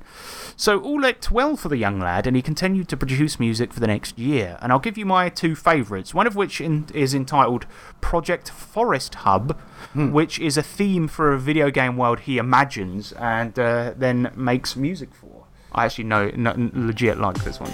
So 0.55 0.80
all 0.80 0.99
looked 0.99 1.32
well 1.32 1.55
for 1.55 1.69
the 1.69 1.78
young 1.78 1.99
lad, 1.99 2.28
and 2.28 2.36
he 2.36 2.41
continued 2.41 2.88
to 2.89 2.97
produce 2.97 3.39
music 3.39 3.73
for 3.73 3.80
the 3.80 3.88
next 3.88 4.17
year. 4.17 4.57
And 4.61 4.71
I'll 4.71 4.80
give 4.80 4.97
you 4.97 5.05
my 5.05 5.30
two 5.30 5.55
favourites, 5.55 6.13
one 6.13 6.28
of 6.28 6.36
which 6.36 6.61
in, 6.61 6.88
is 6.93 7.13
entitled 7.13 7.65
Project 8.01 8.49
Forest 8.49 9.15
Hub, 9.15 9.59
which 9.93 10.39
is 10.39 10.57
a 10.57 10.63
theme 10.63 11.07
for 11.07 11.33
a 11.33 11.39
video 11.39 11.69
game 11.69 11.97
world 11.97 12.21
he 12.21 12.38
imagines 12.38 13.11
and 13.13 13.57
uh, 13.59 13.93
then 13.95 14.31
makes 14.36 14.75
music 14.75 15.13
for. 15.13 15.45
I 15.71 15.86
actually 15.86 16.05
know, 16.05 16.31
no, 16.36 16.53
legit 16.57 17.17
like 17.17 17.43
this 17.43 17.59
one. 17.59 17.71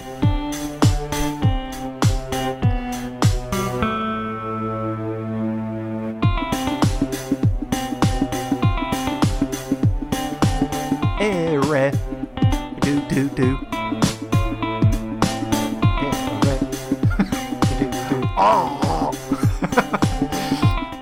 Ere. 11.20 11.92
Do, 12.80 13.00
do, 13.08 13.28
do. 13.28 13.58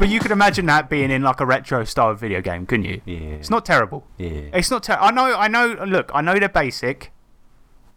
But 0.00 0.08
you 0.08 0.18
could 0.18 0.30
imagine 0.30 0.64
that 0.66 0.88
being 0.88 1.10
in 1.10 1.22
like 1.22 1.40
a 1.40 1.46
retro 1.46 1.84
style 1.84 2.14
video 2.14 2.40
game, 2.40 2.64
couldn't 2.64 2.86
you? 2.86 3.02
Yeah. 3.04 3.18
It's 3.36 3.50
not 3.50 3.66
terrible. 3.66 4.06
Yeah. 4.16 4.30
It's 4.54 4.70
not 4.70 4.82
terrible. 4.82 5.06
I 5.06 5.10
know, 5.10 5.36
I 5.36 5.46
know, 5.46 5.84
look, 5.86 6.10
I 6.14 6.22
know 6.22 6.38
they're 6.38 6.48
basic, 6.48 7.12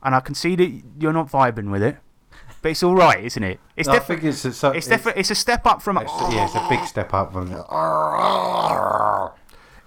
and 0.04 0.14
I 0.14 0.20
can 0.20 0.36
see 0.36 0.56
that 0.58 0.82
you're 1.00 1.14
not 1.14 1.32
vibing 1.32 1.72
with 1.72 1.82
it, 1.82 1.96
but 2.62 2.72
it's 2.72 2.84
alright, 2.84 3.24
isn't 3.24 3.44
it? 3.44 3.60
It's, 3.78 3.88
No, 3.88 3.94
I 3.94 4.00
defi- 4.00 4.06
think 4.16 4.24
it's, 4.26 4.44
a, 4.64 4.72
it's, 4.72 4.88
defi- 4.88 5.14
it's 5.16 5.32
a 5.32 5.36
step 5.36 5.66
up 5.66 5.82
from. 5.82 5.98
it's, 5.98 6.12
yeah, 6.30 6.44
it's 6.46 6.56
a 6.56 6.68
big 6.70 6.86
step 6.86 7.14
up 7.14 7.32
from. 7.32 7.48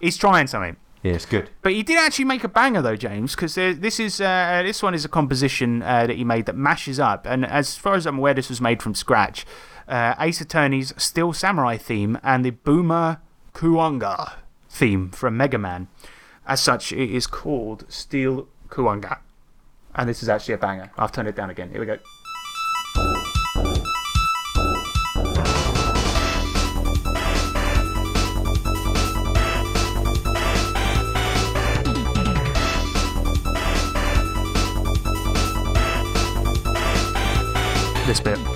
He's 0.00 0.16
trying 0.16 0.46
something. 0.46 0.76
Yeah, 1.02 1.12
it's 1.12 1.26
good. 1.26 1.50
But 1.62 1.72
he 1.72 1.82
did 1.82 1.98
actually 1.98 2.24
make 2.24 2.42
a 2.44 2.48
banger 2.48 2.80
though, 2.82 2.96
James, 2.96 3.34
because 3.36 3.54
this 3.54 4.00
is 4.00 4.20
uh, 4.22 4.62
this 4.64 4.82
one 4.82 4.94
is 4.94 5.04
a 5.04 5.08
composition 5.08 5.82
uh, 5.82 6.06
that 6.06 6.16
he 6.16 6.24
made 6.24 6.46
that 6.46 6.56
mashes 6.56 6.98
up, 6.98 7.26
and 7.26 7.44
as 7.44 7.76
far 7.76 7.94
as 7.94 8.06
I'm 8.06 8.18
aware, 8.18 8.32
this 8.34 8.48
was 8.48 8.60
made 8.60 8.82
from 8.82 8.94
scratch. 8.94 9.44
Uh, 9.88 10.14
Ace 10.18 10.40
Attorney's 10.40 10.92
Steel 10.96 11.32
Samurai 11.32 11.76
theme 11.76 12.18
and 12.24 12.44
the 12.44 12.50
Boomer 12.50 13.20
Kuwanger 13.54 14.32
theme 14.68 15.10
from 15.10 15.36
Mega 15.36 15.58
Man. 15.58 15.86
As 16.44 16.60
such, 16.60 16.92
it 16.92 17.10
is 17.10 17.26
called 17.26 17.84
Steel 17.88 18.48
Kuwanger, 18.68 19.18
and 19.94 20.08
this 20.08 20.22
is 20.24 20.28
actually 20.28 20.54
a 20.54 20.58
banger. 20.58 20.90
I've 20.98 21.12
turned 21.12 21.28
it 21.28 21.36
down 21.36 21.50
again. 21.50 21.70
Here 21.70 21.80
we 21.80 21.86
go. 21.86 21.98
This 38.06 38.20
bit. 38.20 38.55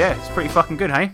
Yeah, 0.00 0.18
it's 0.18 0.30
pretty 0.30 0.48
fucking 0.48 0.78
good, 0.78 0.90
hey? 0.90 1.12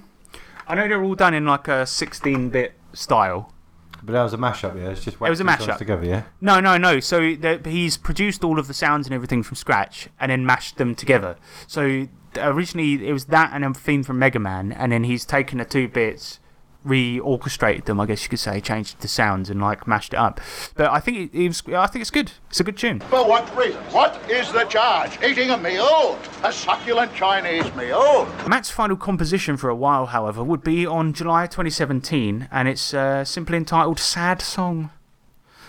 I 0.68 0.76
know 0.76 0.87
they're 0.87 1.03
all 1.03 1.16
done 1.16 1.34
in 1.34 1.45
like 1.45 1.66
a 1.66 1.84
16 1.84 2.51
bit 2.51 2.74
style. 2.93 3.53
But 4.01 4.12
that 4.12 4.22
was 4.22 4.32
a 4.32 4.37
mashup, 4.37 4.76
yeah. 4.76 4.91
It's 4.91 5.03
just 5.03 5.16
it 5.16 5.28
was 5.28 5.41
a 5.41 5.45
mashup. 5.45 5.76
together, 5.76 6.05
yeah. 6.05 6.22
No, 6.41 6.61
no, 6.61 6.78
no. 6.78 7.01
So 7.01 7.34
the, 7.34 7.61
he's 7.64 7.97
produced 7.97 8.45
all 8.45 8.61
of 8.61 8.68
the 8.68 8.74
sounds 8.74 9.09
and 9.09 9.12
everything 9.12 9.43
from 9.43 9.57
scratch 9.57 10.09
and 10.20 10.30
then 10.30 10.47
mashed 10.47 10.76
them 10.76 10.95
together. 10.95 11.37
So 11.66 12.07
originally 12.37 13.09
it 13.09 13.12
was 13.12 13.24
that 13.24 13.51
and 13.53 13.64
a 13.64 13.74
theme 13.74 14.05
from 14.05 14.20
Mega 14.20 14.39
Man, 14.39 14.70
and 14.70 14.93
then 14.93 15.03
he's 15.03 15.24
taken 15.24 15.59
the 15.59 15.64
two 15.64 15.89
bits, 15.89 16.39
re-orchestrated 16.87 17.84
them, 17.84 18.01
I 18.01 18.07
guess 18.07 18.22
you 18.22 18.28
could 18.28 18.39
say, 18.39 18.61
changed 18.61 19.01
the 19.01 19.09
sounds 19.09 19.51
and 19.51 19.61
like 19.61 19.87
mashed 19.87 20.14
it 20.14 20.18
up. 20.18 20.41
But 20.74 20.91
I 20.91 21.01
think 21.01 21.34
it, 21.34 21.39
it 21.39 21.49
was. 21.49 21.62
I 21.74 21.87
think 21.87 22.03
it's 22.03 22.11
good. 22.11 22.32
It's 22.49 22.61
a 22.61 22.64
good 22.64 22.76
tune. 22.76 23.01
For 23.01 23.26
what 23.26 23.55
reason? 23.57 23.82
What 23.93 24.18
is 24.30 24.53
the 24.53 24.64
charge? 24.64 25.22
Eating 25.22 25.51
a 25.51 25.59
meal? 25.59 26.18
A 26.45 26.53
succulent 26.53 27.14
Chinese 27.14 27.74
meal? 27.74 28.26
Matt's 28.49 28.70
final 28.70 28.97
composition 28.97 29.57
for 29.57 29.68
a 29.68 29.74
while, 29.76 30.07
however, 30.07 30.43
would 30.45 30.62
be 30.62 30.87
on 30.87 31.12
July 31.12 31.47
2017, 31.47 32.49
and 32.51 32.68
it's 32.68 32.95
uh, 32.95 33.24
simply 33.24 33.57
entitled 33.57 33.99
Sad 33.99 34.41
Song. 34.41 34.91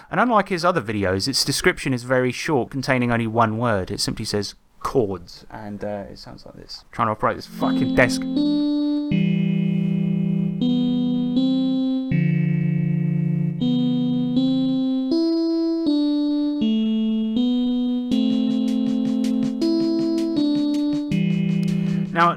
And 0.09 0.20
unlike 0.20 0.49
his 0.49 0.63
other 0.63 0.82
videos, 0.82 1.28
its 1.28 1.43
description 1.43 1.93
is 1.93 2.03
very 2.03 2.32
short, 2.32 2.70
containing 2.70 3.11
only 3.11 3.28
one 3.28 3.57
word. 3.57 3.91
It 3.91 3.99
simply 3.99 4.24
says 4.24 4.55
chords, 4.80 5.45
and 5.49 5.84
uh, 5.84 6.05
it 6.09 6.20
sounds 6.20 6.45
like 6.45 6.55
this. 6.55 6.86
trying 6.91 7.07
to 7.07 7.11
operate 7.11 7.36
this 7.36 7.47
fucking 7.47 7.95
desk. 7.95 8.22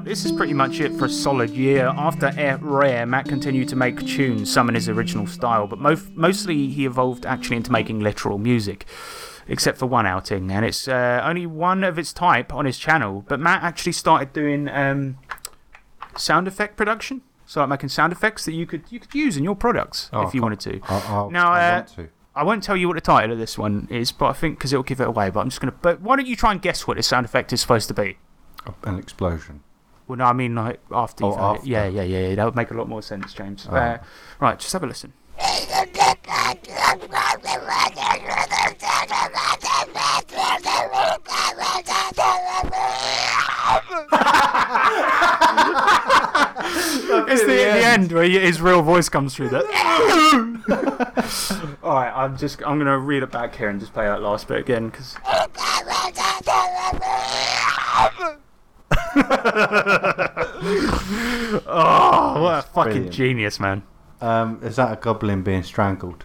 Now, 0.01 0.05
this 0.05 0.25
is 0.25 0.31
pretty 0.31 0.55
much 0.55 0.79
it 0.79 0.93
for 0.93 1.05
a 1.05 1.09
solid 1.09 1.51
year. 1.51 1.85
After 1.85 2.33
Air 2.35 2.57
Rare, 2.59 3.05
Matt 3.05 3.27
continued 3.27 3.69
to 3.69 3.75
make 3.75 4.03
tunes, 4.03 4.51
some 4.51 4.67
in 4.67 4.73
his 4.73 4.89
original 4.89 5.27
style, 5.27 5.67
but 5.67 5.77
mo- 5.77 5.95
mostly 6.15 6.69
he 6.69 6.87
evolved 6.87 7.23
actually 7.23 7.57
into 7.57 7.71
making 7.71 7.99
literal 7.99 8.39
music, 8.39 8.87
except 9.47 9.77
for 9.77 9.85
one 9.85 10.07
outing, 10.07 10.49
and 10.49 10.65
it's 10.65 10.87
uh, 10.87 11.21
only 11.23 11.45
one 11.45 11.83
of 11.83 11.99
its 11.99 12.13
type 12.13 12.51
on 12.51 12.65
his 12.65 12.79
channel. 12.79 13.23
But 13.27 13.39
Matt 13.39 13.61
actually 13.61 13.91
started 13.91 14.33
doing 14.33 14.67
um, 14.69 15.19
sound 16.17 16.47
effect 16.47 16.77
production, 16.77 17.21
so 17.45 17.59
like 17.59 17.69
making 17.69 17.89
sound 17.89 18.11
effects 18.11 18.43
that 18.45 18.53
you 18.53 18.65
could 18.65 18.81
you 18.89 18.99
could 18.99 19.13
use 19.13 19.37
in 19.37 19.43
your 19.43 19.55
products 19.55 20.09
Oh, 20.13 20.25
if 20.25 20.33
you 20.33 20.41
wanted 20.41 20.61
to. 20.61 20.81
I, 20.89 20.95
I, 20.97 21.29
Now, 21.29 21.51
I 21.51 21.69
uh, 21.69 21.75
want 21.75 21.87
to. 21.89 22.09
I 22.33 22.43
won't 22.43 22.63
tell 22.63 22.75
you 22.75 22.87
what 22.87 22.95
the 22.95 23.01
title 23.01 23.33
of 23.33 23.37
this 23.37 23.55
one 23.55 23.87
is, 23.91 24.11
but 24.11 24.25
I 24.25 24.33
think 24.33 24.57
because 24.57 24.73
it'll 24.73 24.81
give 24.81 24.99
it 24.99 25.07
away. 25.07 25.29
But 25.29 25.41
I'm 25.41 25.49
just 25.49 25.61
gonna. 25.61 25.75
But 25.79 26.01
why 26.01 26.15
don't 26.15 26.25
you 26.25 26.35
try 26.35 26.51
and 26.53 26.59
guess 26.59 26.87
what 26.87 26.97
this 26.97 27.05
sound 27.05 27.27
effect 27.27 27.53
is 27.53 27.61
supposed 27.61 27.87
to 27.89 27.93
be? 27.93 28.17
An 28.83 28.97
explosion. 28.97 29.61
Well, 30.11 30.17
no, 30.17 30.25
I 30.25 30.33
mean 30.33 30.55
like 30.55 30.81
after 30.91 31.23
Oh, 31.23 31.29
you've 31.29 31.37
heard 31.37 31.43
after. 31.43 31.63
it. 31.63 31.69
Yeah, 31.69 31.87
yeah, 31.87 32.01
yeah, 32.01 32.27
yeah. 32.27 32.35
That 32.35 32.43
would 32.43 32.55
make 32.57 32.69
a 32.69 32.73
lot 32.73 32.89
more 32.89 33.01
sense, 33.01 33.33
James. 33.33 33.65
Oh. 33.71 33.73
Uh, 33.73 33.97
right, 34.41 34.59
just 34.59 34.73
have 34.73 34.83
a 34.83 34.87
listen. 34.87 35.13
It's 47.23 47.41
the, 47.41 47.47
the 47.47 47.85
end 47.85 48.11
where 48.11 48.27
his 48.27 48.59
real 48.59 48.81
voice 48.81 49.07
comes 49.07 49.33
through. 49.33 49.49
That. 49.49 49.63
All 51.83 51.93
right, 51.93 52.11
I'm 52.13 52.35
just 52.35 52.61
I'm 52.67 52.77
gonna 52.79 52.99
read 52.99 53.23
it 53.23 53.31
back 53.31 53.55
here 53.55 53.69
and 53.69 53.79
just 53.79 53.93
play 53.93 54.07
that 54.07 54.21
last 54.21 54.49
bit 54.49 54.59
again 54.59 54.89
because. 54.89 55.15
oh, 61.67 62.37
what 62.41 62.59
a 62.59 62.61
fucking 62.61 62.91
brilliant. 62.91 63.11
genius, 63.11 63.59
man. 63.59 63.83
Um, 64.19 64.59
is 64.63 64.75
that 64.75 64.91
a 64.93 64.95
goblin 64.95 65.43
being 65.43 65.63
strangled? 65.63 66.23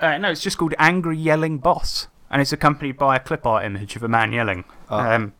Uh, 0.00 0.18
no, 0.18 0.30
it's 0.30 0.40
just 0.40 0.58
called 0.58 0.74
Angry 0.78 1.16
Yelling 1.16 1.58
Boss, 1.58 2.08
and 2.30 2.42
it's 2.42 2.52
accompanied 2.52 2.96
by 2.96 3.16
a 3.16 3.20
clip 3.20 3.46
art 3.46 3.64
image 3.64 3.96
of 3.96 4.02
a 4.02 4.08
man 4.08 4.32
yelling. 4.32 4.64
Oh. 4.90 4.98
Um, 4.98 5.34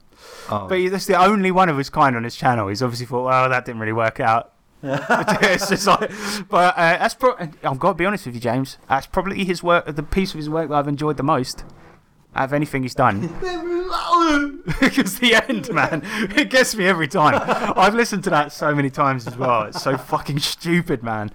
Oh, 0.49 0.68
but 0.68 0.90
that's 0.90 1.07
the 1.07 1.18
only 1.22 1.51
one 1.51 1.68
of 1.68 1.78
his 1.78 1.90
kind 1.90 2.16
on 2.16 2.24
his 2.24 2.36
channel. 2.36 2.68
He's 2.68 2.82
obviously 2.82 3.07
thought, 3.07 3.24
well, 3.24 3.49
that 3.49 3.64
didn't 3.64 3.80
really 3.80 3.92
work 3.92 4.20
out. 4.20 4.53
it's 4.82 5.68
just 5.68 5.86
like, 5.86 6.11
but 6.49 6.76
uh, 6.76 6.99
that's 6.99 7.14
pro- 7.14 7.36
I've 7.36 7.78
got 7.78 7.88
to 7.88 7.95
be 7.95 8.05
honest 8.05 8.26
with 8.26 8.34
you, 8.34 8.40
James. 8.40 8.78
That's 8.88 9.07
probably 9.07 9.45
his 9.45 9.62
work, 9.62 9.86
the 9.95 10.03
piece 10.03 10.32
of 10.32 10.38
his 10.38 10.51
work 10.51 10.68
that 10.68 10.74
I've 10.74 10.88
enjoyed 10.88 11.16
the 11.16 11.22
most 11.22 11.64
out 12.35 12.45
of 12.45 12.53
anything 12.53 12.82
he's 12.82 12.95
done. 12.95 13.30
Because 14.80 15.18
the 15.20 15.35
end, 15.35 15.72
man, 15.72 16.03
it 16.37 16.51
gets 16.51 16.74
me 16.74 16.87
every 16.87 17.07
time. 17.07 17.41
I've 17.76 17.95
listened 17.95 18.24
to 18.24 18.30
that 18.30 18.51
so 18.51 18.74
many 18.74 18.91
times 18.91 19.26
as 19.26 19.37
well. 19.37 19.62
It's 19.64 19.82
so 19.82 19.97
fucking 19.97 20.39
stupid, 20.41 21.03
man. 21.03 21.30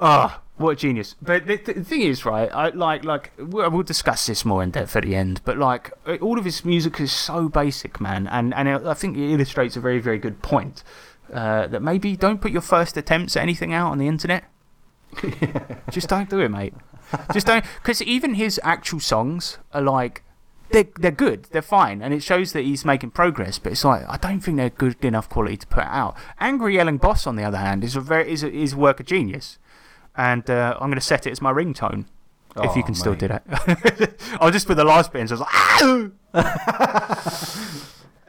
Oh, 0.00 0.40
what 0.56 0.70
a 0.70 0.76
genius! 0.76 1.14
But 1.22 1.46
the, 1.46 1.56
the 1.56 1.84
thing 1.84 2.02
is, 2.02 2.24
right? 2.24 2.52
I 2.52 2.70
like 2.70 3.04
like 3.04 3.32
we'll, 3.38 3.70
we'll 3.70 3.82
discuss 3.84 4.26
this 4.26 4.44
more 4.44 4.62
in 4.62 4.72
depth 4.72 4.96
at 4.96 5.04
the 5.04 5.14
end. 5.14 5.40
But 5.44 5.56
like 5.56 5.92
all 6.20 6.38
of 6.38 6.44
his 6.44 6.64
music 6.64 7.00
is 7.00 7.12
so 7.12 7.48
basic, 7.48 8.00
man, 8.00 8.26
and 8.26 8.52
and 8.54 8.68
I 8.68 8.94
think 8.94 9.16
it 9.16 9.32
illustrates 9.32 9.76
a 9.76 9.80
very 9.80 10.00
very 10.00 10.18
good 10.18 10.42
point. 10.42 10.82
Uh, 11.32 11.66
that 11.66 11.82
maybe 11.82 12.16
don't 12.16 12.40
put 12.40 12.50
your 12.50 12.62
first 12.62 12.96
attempts 12.96 13.36
at 13.36 13.42
anything 13.42 13.72
out 13.72 13.90
on 13.90 13.98
the 13.98 14.08
internet. 14.08 14.44
Just 15.90 16.08
don't 16.08 16.30
do 16.30 16.40
it, 16.40 16.48
mate. 16.48 16.72
Just 17.32 17.46
don't, 17.46 17.64
because 17.82 18.02
even 18.02 18.34
his 18.34 18.60
actual 18.62 19.00
songs 19.00 19.58
are 19.72 19.82
like 19.82 20.22
they're 20.70 20.88
they're 20.98 21.10
good, 21.10 21.44
they're 21.52 21.62
fine, 21.62 22.02
and 22.02 22.12
it 22.12 22.22
shows 22.22 22.52
that 22.52 22.62
he's 22.62 22.84
making 22.84 23.10
progress. 23.12 23.58
But 23.58 23.72
it's 23.72 23.84
like 23.84 24.04
I 24.08 24.16
don't 24.18 24.40
think 24.40 24.56
they're 24.58 24.68
good 24.70 25.02
enough 25.04 25.28
quality 25.28 25.56
to 25.56 25.66
put 25.66 25.84
out. 25.84 26.16
Angry 26.40 26.74
Yelling 26.74 26.98
Boss, 26.98 27.26
on 27.26 27.36
the 27.36 27.44
other 27.44 27.58
hand, 27.58 27.82
is 27.84 27.96
a 27.96 28.00
very 28.00 28.30
is 28.30 28.42
a, 28.42 28.52
is 28.52 28.74
a 28.74 28.76
work 28.76 29.00
of 29.00 29.06
genius, 29.06 29.58
and 30.16 30.48
uh, 30.50 30.74
I'm 30.80 30.88
going 30.90 30.94
to 30.96 31.00
set 31.00 31.26
it 31.26 31.30
as 31.30 31.40
my 31.40 31.52
ringtone. 31.52 32.04
if 32.62 32.74
you 32.76 32.82
Oh, 32.82 32.86
can 32.86 32.94
still 32.94 33.14
do 33.14 33.28
that, 33.28 33.44
I'll 34.40 34.50
just 34.50 34.66
put 34.66 34.76
the 34.76 34.84
last 34.84 35.12
bit 35.12 35.22
in. 35.22 35.28
So 35.28 35.36
I 35.36 35.38
was 35.38 36.10
like, 36.34 36.44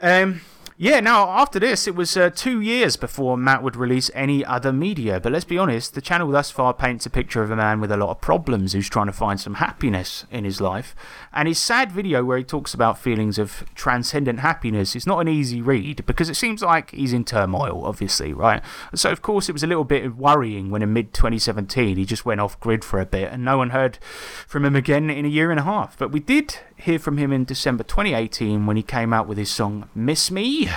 um, 0.02 0.40
yeah. 0.82 0.98
Now 1.00 1.28
after 1.28 1.58
this, 1.58 1.86
it 1.86 1.94
was 1.94 2.16
uh, 2.16 2.30
two 2.30 2.62
years 2.62 2.96
before 2.96 3.36
Matt 3.36 3.62
would 3.62 3.76
release 3.76 4.10
any 4.14 4.42
other 4.42 4.72
media. 4.72 5.20
But 5.20 5.32
let's 5.32 5.44
be 5.44 5.58
honest, 5.58 5.92
the 5.94 6.00
channel 6.00 6.30
thus 6.30 6.50
far 6.50 6.72
paints 6.72 7.04
a 7.04 7.10
picture 7.10 7.42
of 7.42 7.50
a 7.50 7.56
man 7.56 7.82
with 7.82 7.92
a 7.92 7.98
lot 7.98 8.08
of 8.08 8.22
problems 8.22 8.72
who's 8.72 8.88
trying 8.88 9.08
to 9.08 9.12
find 9.12 9.38
some 9.38 9.54
happiness 9.54 10.24
in 10.30 10.44
his 10.44 10.58
life. 10.58 10.96
And 11.32 11.46
his 11.46 11.58
sad 11.58 11.92
video, 11.92 12.24
where 12.24 12.38
he 12.38 12.44
talks 12.44 12.74
about 12.74 12.98
feelings 12.98 13.38
of 13.38 13.64
transcendent 13.74 14.40
happiness, 14.40 14.96
is 14.96 15.06
not 15.06 15.20
an 15.20 15.28
easy 15.28 15.62
read 15.62 16.04
because 16.04 16.28
it 16.28 16.34
seems 16.34 16.62
like 16.62 16.90
he's 16.90 17.12
in 17.12 17.24
turmoil. 17.24 17.84
Obviously, 17.84 18.32
right? 18.32 18.62
So 18.94 19.10
of 19.10 19.22
course 19.22 19.48
it 19.48 19.52
was 19.52 19.62
a 19.62 19.66
little 19.66 19.84
bit 19.84 20.16
worrying 20.16 20.70
when 20.70 20.82
in 20.82 20.92
mid 20.92 21.14
2017 21.14 21.96
he 21.96 22.04
just 22.04 22.24
went 22.24 22.40
off 22.40 22.58
grid 22.58 22.84
for 22.84 23.00
a 23.00 23.06
bit 23.06 23.32
and 23.32 23.44
no 23.44 23.58
one 23.58 23.70
heard 23.70 23.98
from 24.46 24.64
him 24.64 24.74
again 24.74 25.08
in 25.08 25.24
a 25.24 25.28
year 25.28 25.50
and 25.50 25.60
a 25.60 25.64
half. 25.64 25.96
But 25.96 26.10
we 26.10 26.20
did 26.20 26.56
hear 26.76 26.98
from 26.98 27.18
him 27.18 27.32
in 27.32 27.44
December 27.44 27.84
2018 27.84 28.66
when 28.66 28.76
he 28.76 28.82
came 28.82 29.12
out 29.12 29.28
with 29.28 29.38
his 29.38 29.50
song 29.50 29.88
Miss 29.94 30.30
Me, 30.30 30.68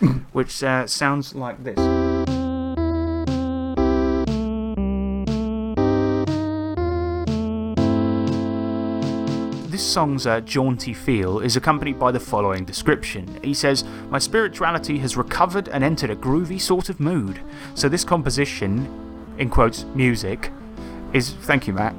which 0.32 0.62
uh, 0.62 0.86
sounds 0.86 1.34
like 1.34 1.62
this. 1.62 2.09
This 9.80 9.94
song's 9.94 10.26
uh, 10.26 10.42
jaunty 10.42 10.92
feel 10.92 11.38
is 11.38 11.56
accompanied 11.56 11.98
by 11.98 12.12
the 12.12 12.20
following 12.20 12.66
description. 12.66 13.40
He 13.42 13.54
says, 13.54 13.82
My 14.10 14.18
spirituality 14.18 14.98
has 14.98 15.16
recovered 15.16 15.70
and 15.70 15.82
entered 15.82 16.10
a 16.10 16.16
groovy 16.16 16.60
sort 16.60 16.90
of 16.90 17.00
mood. 17.00 17.40
So, 17.74 17.88
this 17.88 18.04
composition, 18.04 18.86
in 19.38 19.48
quotes, 19.48 19.84
music, 19.94 20.52
is. 21.14 21.30
Thank 21.30 21.66
you, 21.66 21.72
Matt. 21.72 21.94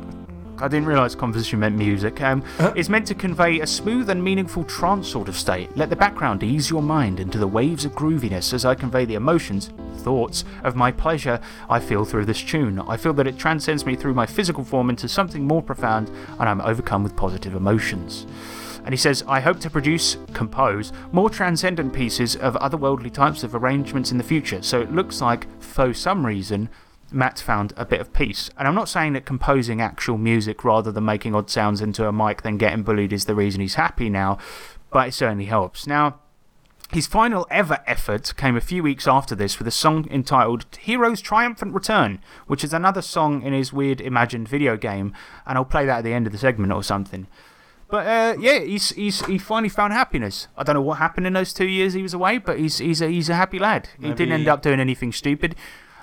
I 0.61 0.67
didn't 0.67 0.85
realise 0.85 1.15
composition 1.15 1.59
meant 1.59 1.75
music. 1.75 2.21
Um, 2.21 2.43
It's 2.75 2.87
meant 2.87 3.07
to 3.07 3.15
convey 3.15 3.59
a 3.61 3.67
smooth 3.67 4.09
and 4.11 4.23
meaningful 4.23 4.63
trance 4.63 5.07
sort 5.07 5.27
of 5.27 5.35
state. 5.35 5.75
Let 5.75 5.89
the 5.89 5.95
background 5.95 6.43
ease 6.43 6.69
your 6.69 6.83
mind 6.83 7.19
into 7.19 7.39
the 7.39 7.47
waves 7.47 7.83
of 7.83 7.93
grooviness 7.93 8.53
as 8.53 8.63
I 8.63 8.75
convey 8.75 9.05
the 9.05 9.15
emotions, 9.15 9.71
thoughts 9.97 10.45
of 10.63 10.75
my 10.75 10.91
pleasure 10.91 11.39
I 11.67 11.79
feel 11.79 12.05
through 12.05 12.25
this 12.25 12.43
tune. 12.43 12.79
I 12.79 12.95
feel 12.97 13.13
that 13.13 13.27
it 13.27 13.39
transcends 13.39 13.85
me 13.85 13.95
through 13.95 14.13
my 14.13 14.27
physical 14.27 14.63
form 14.63 14.91
into 14.91 15.09
something 15.09 15.47
more 15.47 15.63
profound, 15.63 16.09
and 16.39 16.47
I'm 16.47 16.61
overcome 16.61 17.03
with 17.03 17.15
positive 17.15 17.55
emotions. 17.55 18.27
And 18.83 18.93
he 18.93 18.97
says, 18.97 19.23
I 19.27 19.39
hope 19.39 19.59
to 19.61 19.69
produce, 19.69 20.17
compose, 20.33 20.91
more 21.11 21.29
transcendent 21.29 21.93
pieces 21.93 22.35
of 22.35 22.55
otherworldly 22.55 23.11
types 23.11 23.43
of 23.43 23.55
arrangements 23.55 24.11
in 24.11 24.17
the 24.17 24.23
future. 24.23 24.61
So 24.61 24.81
it 24.81 24.91
looks 24.91 25.21
like, 25.21 25.47
for 25.61 25.93
some 25.93 26.25
reason, 26.25 26.69
Matt 27.11 27.39
found 27.39 27.73
a 27.77 27.85
bit 27.85 28.01
of 28.01 28.13
peace. 28.13 28.49
And 28.57 28.67
I'm 28.67 28.75
not 28.75 28.89
saying 28.89 29.13
that 29.13 29.25
composing 29.25 29.81
actual 29.81 30.17
music 30.17 30.63
rather 30.63 30.91
than 30.91 31.05
making 31.05 31.35
odd 31.35 31.49
sounds 31.49 31.81
into 31.81 32.07
a 32.07 32.11
mic 32.11 32.41
then 32.41 32.57
getting 32.57 32.83
bullied 32.83 33.13
is 33.13 33.25
the 33.25 33.35
reason 33.35 33.61
he's 33.61 33.75
happy 33.75 34.09
now, 34.09 34.37
but 34.91 35.07
it 35.07 35.13
certainly 35.13 35.45
helps. 35.45 35.87
Now, 35.87 36.19
his 36.91 37.07
final 37.07 37.47
ever 37.49 37.79
effort 37.87 38.33
came 38.35 38.57
a 38.57 38.61
few 38.61 38.83
weeks 38.83 39.07
after 39.07 39.33
this 39.33 39.57
with 39.57 39.67
a 39.67 39.71
song 39.71 40.07
entitled 40.11 40.65
Hero's 40.77 41.21
Triumphant 41.21 41.73
Return, 41.73 42.19
which 42.47 42.65
is 42.65 42.73
another 42.73 43.01
song 43.01 43.43
in 43.43 43.53
his 43.53 43.71
weird 43.71 44.01
imagined 44.01 44.49
video 44.49 44.75
game, 44.75 45.13
and 45.45 45.57
I'll 45.57 45.63
play 45.63 45.85
that 45.85 45.99
at 45.99 46.03
the 46.03 46.13
end 46.13 46.27
of 46.27 46.33
the 46.33 46.39
segment 46.39 46.73
or 46.73 46.83
something. 46.83 47.27
But 47.87 48.07
uh, 48.07 48.39
yeah, 48.39 48.59
he's, 48.59 48.89
he's, 48.91 49.25
he 49.25 49.37
finally 49.37 49.69
found 49.69 49.93
happiness. 49.93 50.47
I 50.57 50.63
don't 50.63 50.75
know 50.75 50.81
what 50.81 50.97
happened 50.97 51.27
in 51.27 51.33
those 51.33 51.53
two 51.53 51.67
years 51.67 51.93
he 51.93 52.01
was 52.01 52.13
away, 52.13 52.37
but 52.37 52.57
he's, 52.57 52.77
he's, 52.79 53.01
a, 53.01 53.07
he's 53.07 53.29
a 53.29 53.35
happy 53.35 53.59
lad. 53.59 53.89
He 53.99 54.13
didn't 54.13 54.33
end 54.33 54.47
up 54.47 54.61
doing 54.61 54.79
anything 54.79 55.11
stupid. 55.11 55.55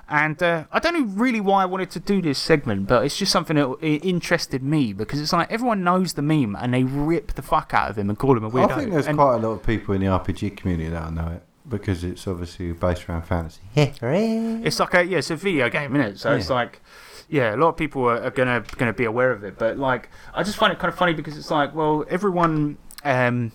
And 0.09 0.41
uh, 0.41 0.63
I 0.71 0.79
don't 0.79 0.93
know 0.95 1.05
really 1.21 1.39
why 1.39 1.61
I 1.61 1.65
wanted 1.65 1.91
to 1.91 1.99
do 1.99 2.19
this 2.21 2.39
segment, 2.39 2.87
but 2.87 3.05
it's 3.05 3.15
just 3.15 3.31
something 3.31 3.55
that 3.55 3.77
interested 3.81 4.63
me 4.63 4.91
because 4.91 5.21
it's 5.21 5.31
like 5.31 5.51
everyone 5.51 5.83
knows 5.83 6.13
the 6.13 6.23
meme 6.23 6.55
and 6.55 6.73
they 6.73 6.83
rip 6.83 7.33
the 7.33 7.43
fuck 7.43 7.73
out 7.75 7.91
of 7.91 7.97
him 7.97 8.09
and 8.09 8.17
call 8.17 8.35
him 8.35 8.43
a 8.43 8.49
weirdo. 8.49 8.71
I 8.71 8.75
think 8.79 8.91
there's 8.91 9.07
And- 9.07 9.17
quite 9.17 9.35
a 9.35 9.37
lot 9.37 9.51
of 9.51 9.63
people 9.63 9.93
in 9.93 10.01
the 10.01 10.07
RPG 10.07 10.57
community 10.57 10.89
that 10.89 11.13
know 11.13 11.27
it 11.27 11.43
because 11.69 12.03
it's 12.03 12.27
obviously 12.27 12.71
based 12.71 13.07
around 13.07 13.21
fantasy. 13.21 13.61
It's 13.75 14.79
like 14.79 14.93
a 14.95 15.03
yeah, 15.05 15.19
it's 15.19 15.29
a 15.29 15.35
video 15.35 15.69
game, 15.69 15.95
isn't 15.95 16.13
it? 16.13 16.19
So 16.19 16.33
it's 16.33 16.49
like 16.49 16.81
yeah, 17.29 17.53
a 17.53 17.57
lot 17.57 17.69
of 17.69 17.77
people 17.77 18.03
are, 18.05 18.23
are 18.23 18.31
gonna 18.31 18.63
gonna 18.77 18.93
be 18.93 19.05
aware 19.05 19.31
of 19.31 19.43
it. 19.43 19.59
But 19.59 19.77
like, 19.77 20.09
I 20.33 20.41
just 20.41 20.57
find 20.57 20.73
it 20.73 20.79
kind 20.79 20.91
of 20.91 20.97
funny 20.97 21.13
because 21.13 21.37
it's 21.37 21.51
like, 21.51 21.75
well, 21.75 22.03
everyone 22.09 22.79
um, 23.03 23.51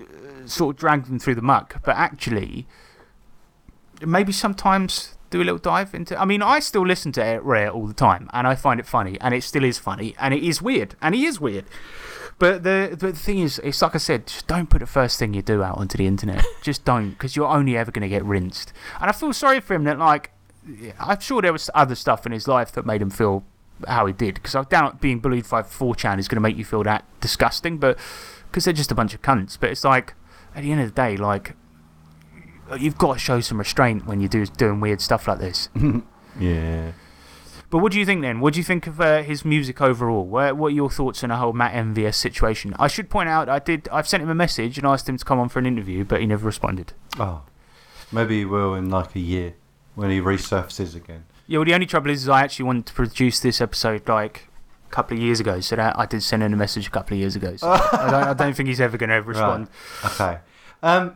uh, 0.00 0.46
sort 0.46 0.74
of 0.76 0.80
dragged 0.80 1.06
them 1.06 1.18
through 1.18 1.34
the 1.34 1.42
muck, 1.42 1.82
but 1.84 1.96
actually, 1.96 2.66
maybe 4.00 4.32
sometimes 4.32 5.18
do 5.30 5.40
a 5.40 5.44
little 5.44 5.58
dive 5.58 5.94
into. 5.94 6.20
I 6.20 6.24
mean, 6.24 6.42
I 6.42 6.58
still 6.58 6.86
listen 6.86 7.12
to 7.12 7.40
Rare 7.42 7.70
all 7.70 7.86
the 7.86 7.94
time, 7.94 8.28
and 8.32 8.46
I 8.46 8.54
find 8.54 8.78
it 8.78 8.86
funny, 8.86 9.18
and 9.20 9.32
it 9.32 9.42
still 9.42 9.64
is 9.64 9.78
funny, 9.78 10.14
and 10.18 10.34
it 10.34 10.42
is 10.42 10.60
weird, 10.60 10.96
and 11.00 11.14
he 11.14 11.24
is 11.24 11.40
weird. 11.40 11.64
But 12.40 12.62
the, 12.62 12.96
but 12.98 13.12
the 13.12 13.20
thing 13.20 13.40
is, 13.40 13.58
it's 13.62 13.82
like 13.82 13.94
I 13.94 13.98
said, 13.98 14.26
just 14.26 14.46
don't 14.46 14.70
put 14.70 14.80
the 14.80 14.86
first 14.86 15.18
thing 15.18 15.34
you 15.34 15.42
do 15.42 15.62
out 15.62 15.76
onto 15.76 15.98
the 15.98 16.06
internet. 16.06 16.44
just 16.62 16.86
don't, 16.86 17.10
because 17.10 17.36
you're 17.36 17.46
only 17.46 17.76
ever 17.76 17.90
going 17.90 18.02
to 18.02 18.08
get 18.08 18.24
rinsed. 18.24 18.72
And 18.98 19.10
I 19.10 19.12
feel 19.12 19.34
sorry 19.34 19.60
for 19.60 19.74
him 19.74 19.84
that, 19.84 19.98
like, 19.98 20.30
I'm 20.98 21.20
sure 21.20 21.42
there 21.42 21.52
was 21.52 21.68
other 21.74 21.94
stuff 21.94 22.24
in 22.24 22.32
his 22.32 22.48
life 22.48 22.72
that 22.72 22.86
made 22.86 23.02
him 23.02 23.10
feel 23.10 23.44
how 23.86 24.06
he 24.06 24.14
did. 24.14 24.36
Because 24.36 24.54
I 24.54 24.62
doubt 24.64 25.02
being 25.02 25.20
bullied 25.20 25.50
by 25.50 25.60
4chan 25.60 26.18
is 26.18 26.28
going 26.28 26.36
to 26.36 26.40
make 26.40 26.56
you 26.56 26.64
feel 26.64 26.82
that 26.84 27.04
disgusting, 27.20 27.76
but 27.76 27.98
because 28.50 28.64
they're 28.64 28.72
just 28.72 28.90
a 28.90 28.94
bunch 28.94 29.12
of 29.12 29.20
cunts. 29.20 29.58
But 29.60 29.68
it's 29.68 29.84
like, 29.84 30.14
at 30.54 30.62
the 30.62 30.72
end 30.72 30.80
of 30.80 30.94
the 30.94 30.94
day, 30.94 31.18
like, 31.18 31.54
you've 32.76 32.98
got 32.98 33.14
to 33.14 33.18
show 33.18 33.40
some 33.40 33.58
restraint 33.58 34.06
when 34.06 34.20
you're 34.20 34.28
do, 34.28 34.46
doing 34.46 34.80
weird 34.80 35.00
stuff 35.00 35.26
like 35.28 35.38
this. 35.38 35.68
Yeah. 36.38 36.92
But 37.70 37.78
what 37.78 37.92
do 37.92 37.98
you 37.98 38.06
think 38.06 38.22
then? 38.22 38.40
What 38.40 38.54
do 38.54 38.60
you 38.60 38.64
think 38.64 38.86
of 38.88 39.00
uh, 39.00 39.22
his 39.22 39.44
music 39.44 39.80
overall? 39.80 40.26
What, 40.26 40.56
what 40.56 40.68
are 40.68 40.74
your 40.74 40.90
thoughts 40.90 41.22
on 41.22 41.30
the 41.30 41.36
whole 41.36 41.52
Matt 41.52 41.72
MVS 41.72 42.16
situation? 42.16 42.74
I 42.78 42.88
should 42.88 43.08
point 43.08 43.28
out, 43.28 43.48
I 43.48 43.60
did. 43.60 43.88
I've 43.92 44.08
sent 44.08 44.22
him 44.24 44.28
a 44.28 44.34
message 44.34 44.76
and 44.76 44.86
asked 44.86 45.08
him 45.08 45.16
to 45.16 45.24
come 45.24 45.38
on 45.38 45.48
for 45.48 45.60
an 45.60 45.66
interview, 45.66 46.04
but 46.04 46.20
he 46.20 46.26
never 46.26 46.46
responded. 46.46 46.94
Oh, 47.18 47.42
maybe 48.10 48.38
he 48.38 48.44
will 48.44 48.74
in 48.74 48.90
like 48.90 49.14
a 49.14 49.20
year 49.20 49.54
when 49.94 50.10
he 50.10 50.20
resurfaces 50.20 50.96
again. 50.96 51.24
Yeah, 51.46 51.58
well, 51.58 51.64
the 51.64 51.74
only 51.74 51.86
trouble 51.86 52.10
is, 52.10 52.22
is 52.22 52.28
I 52.28 52.42
actually 52.42 52.64
wanted 52.64 52.86
to 52.86 52.92
produce 52.92 53.38
this 53.38 53.60
episode 53.60 54.08
like 54.08 54.48
a 54.88 54.90
couple 54.90 55.16
of 55.16 55.22
years 55.22 55.38
ago. 55.38 55.60
So 55.60 55.76
that 55.76 55.96
I 55.96 56.06
did 56.06 56.24
send 56.24 56.42
him 56.42 56.52
a 56.52 56.56
message 56.56 56.88
a 56.88 56.90
couple 56.90 57.14
of 57.14 57.20
years 57.20 57.36
ago. 57.36 57.54
So 57.56 57.68
I, 57.92 58.10
don't, 58.10 58.24
I 58.28 58.34
don't 58.34 58.54
think 58.54 58.68
he's 58.68 58.80
ever 58.80 58.96
going 58.96 59.10
to 59.10 59.22
respond. 59.22 59.68
Okay. 60.04 60.38
Um, 60.82 61.14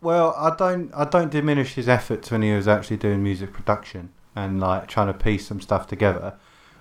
well, 0.00 0.34
I 0.36 0.54
don't 0.54 0.92
I 0.94 1.04
don't 1.04 1.30
diminish 1.30 1.74
his 1.74 1.88
efforts 1.88 2.30
when 2.30 2.42
he 2.42 2.52
was 2.52 2.68
actually 2.68 2.98
doing 2.98 3.22
music 3.22 3.52
production 3.52 4.10
and 4.34 4.60
like 4.60 4.86
trying 4.86 5.08
to 5.08 5.14
piece 5.14 5.46
some 5.46 5.60
stuff 5.60 5.86
together. 5.86 6.34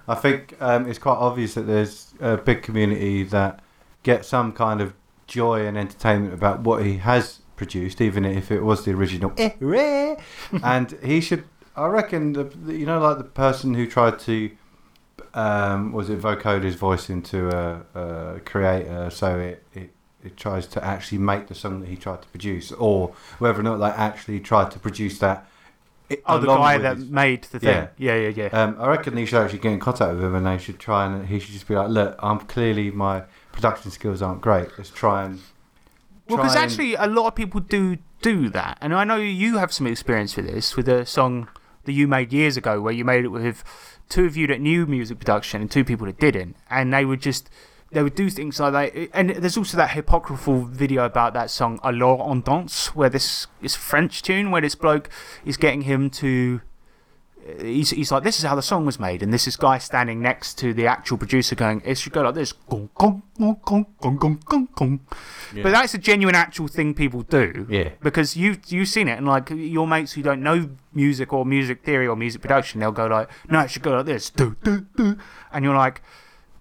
I 0.07 0.15
think 0.15 0.55
um, 0.61 0.87
it's 0.87 0.99
quite 0.99 1.17
obvious 1.17 1.55
that 1.55 1.63
there's 1.63 2.13
a 2.19 2.37
big 2.37 2.61
community 2.61 3.23
that 3.23 3.61
get 4.03 4.25
some 4.25 4.53
kind 4.53 4.79
of 4.79 4.93
joy 5.25 5.65
and 5.65 5.77
entertainment 5.77 6.33
about 6.33 6.61
what 6.61 6.85
he 6.85 6.97
has 6.97 7.41
produced, 7.57 7.99
even 7.99 8.23
if 8.23 8.51
it 8.51 8.61
was 8.61 8.85
the 8.85 8.91
original. 8.91 9.33
Eh, 9.37 10.15
and 10.63 10.97
he 11.03 11.19
should, 11.19 11.43
I 11.75 11.87
reckon, 11.87 12.33
the, 12.33 12.49
you 12.67 12.85
know, 12.85 12.99
like 12.99 13.17
the 13.17 13.25
person 13.25 13.73
who 13.73 13.85
tried 13.85 14.19
to, 14.19 14.51
um, 15.33 15.91
was 15.91 16.09
it 16.09 16.21
vocode 16.21 16.63
his 16.63 16.75
voice 16.75 17.09
into 17.09 17.49
a, 17.49 17.81
a 17.99 18.39
creator, 18.41 19.09
so 19.09 19.37
it 19.37 19.63
it 19.73 19.91
tries 20.29 20.67
to 20.67 20.83
actually 20.83 21.17
make 21.19 21.47
the 21.47 21.55
song 21.55 21.79
that 21.81 21.89
he 21.89 21.95
tried 21.95 22.21
to 22.23 22.27
produce, 22.29 22.71
or 22.73 23.13
whether 23.39 23.59
or 23.59 23.63
not 23.63 23.77
they 23.77 23.85
actually 23.87 24.39
tried 24.39 24.71
to 24.71 24.79
produce 24.79 25.19
that. 25.19 25.45
i- 26.09 26.17
Oh, 26.25 26.39
the 26.39 26.47
guy 26.47 26.77
that 26.77 26.97
his- 26.97 27.09
made 27.09 27.43
the 27.51 27.59
thing. 27.59 27.87
Yeah, 27.97 28.15
yeah, 28.15 28.29
yeah. 28.29 28.45
um, 28.53 28.77
I 28.79 28.87
reckon 28.87 29.17
he 29.17 29.25
should 29.25 29.41
actually 29.43 29.59
get 29.59 29.73
in 29.73 29.79
contact 29.79 30.13
with 30.15 30.23
him, 30.23 30.35
and 30.35 30.45
they 30.45 30.57
should 30.57 30.79
try 30.79 31.05
and 31.05 31.27
he 31.27 31.37
should 31.39 31.51
just 31.53 31.67
be 31.67 31.75
like, 31.75 31.89
"Look, 31.89 32.15
I'm 32.19 32.39
clearly 32.39 32.91
my 32.91 33.23
production 33.51 33.91
skills 33.91 34.21
aren't 34.21 34.39
great. 34.41 34.69
Let's 34.77 34.89
try 34.89 35.23
and." 35.25 35.39
Well, 36.29 36.37
because 36.37 36.55
actually, 36.55 36.95
a 36.95 37.07
lot 37.07 37.27
of 37.27 37.35
people 37.35 37.59
do 37.59 37.97
do 38.21 38.49
that, 38.49 38.77
and 38.81 38.93
I 38.95 39.03
know 39.03 39.17
you 39.17 39.57
have 39.57 39.71
some 39.73 39.85
experience 39.87 40.35
with 40.37 40.47
this 40.47 40.75
with 40.77 40.87
a 40.89 41.05
song 41.05 41.49
that 41.85 41.91
you 41.93 42.07
made 42.07 42.31
years 42.33 42.55
ago, 42.57 42.79
where 42.81 42.93
you 42.93 43.03
made 43.05 43.23
it 43.25 43.29
with 43.29 43.63
two 44.09 44.25
of 44.25 44.35
you 44.37 44.47
that 44.47 44.59
knew 44.61 44.85
music 44.85 45.19
production 45.19 45.61
and 45.61 45.69
two 45.69 45.83
people 45.83 46.05
that 46.07 46.19
didn't, 46.19 46.55
and 46.69 46.93
they 46.93 47.03
would 47.05 47.21
just 47.21 47.49
they 47.91 48.03
would 48.03 48.15
do 48.15 48.29
things 48.29 48.59
like 48.59 48.73
that. 48.73 49.09
And 49.13 49.29
there's 49.29 49.57
also 49.57 49.77
that 49.77 49.91
hypocritical 49.91 50.65
video 50.65 51.05
about 51.05 51.33
that 51.33 51.49
song 51.49 51.79
"Alors 51.83 52.19
on 52.21 52.41
danse," 52.41 52.95
where 52.95 53.09
this 53.09 53.47
is 53.61 53.75
French 53.75 54.21
tune 54.21 54.51
where 54.51 54.61
this 54.61 54.75
bloke 54.75 55.09
is 55.45 55.57
getting 55.57 55.81
him 55.81 56.09
to. 56.11 56.61
Uh, 57.47 57.63
he's, 57.63 57.91
he's 57.91 58.11
like, 58.11 58.23
this 58.23 58.39
is 58.39 58.43
how 58.43 58.55
the 58.55 58.61
song 58.61 58.85
was 58.85 58.99
made, 58.99 59.23
and 59.23 59.33
this 59.33 59.47
is 59.47 59.55
guy 59.55 59.77
standing 59.77 60.21
next 60.21 60.57
to 60.57 60.73
the 60.73 60.85
actual 60.85 61.17
producer 61.17 61.55
going, 61.55 61.81
it 61.85 61.97
should 61.97 62.11
go 62.11 62.21
like 62.21 62.35
this. 62.35 62.51
Gong, 62.51 62.89
gong, 62.95 63.23
gong, 63.39 63.57
gong, 63.63 63.85
gong, 64.01 64.17
gong, 64.17 64.39
gong, 64.43 64.69
gong. 64.75 64.99
But 65.53 65.71
that's 65.71 65.93
a 65.93 65.97
genuine 65.97 66.35
actual 66.35 66.67
thing 66.67 66.93
people 66.93 67.21
do. 67.21 67.65
Yeah. 67.69 67.91
Because 68.01 68.35
you, 68.35 68.57
you've 68.67 68.89
seen 68.89 69.07
it, 69.07 69.17
and 69.17 69.25
like 69.25 69.49
your 69.49 69.87
mates 69.87 70.11
who 70.11 70.21
don't 70.23 70.43
know 70.43 70.71
music 70.93 71.31
or 71.31 71.45
music 71.45 71.83
theory 71.85 72.05
or 72.05 72.17
music 72.17 72.41
production, 72.41 72.81
they'll 72.81 72.91
go 72.91 73.07
like, 73.07 73.29
no, 73.49 73.61
it 73.61 73.71
should 73.71 73.83
go 73.83 73.95
like 73.95 74.07
this. 74.07 74.29
And 74.35 75.63
you're 75.63 75.75
like, 75.75 76.01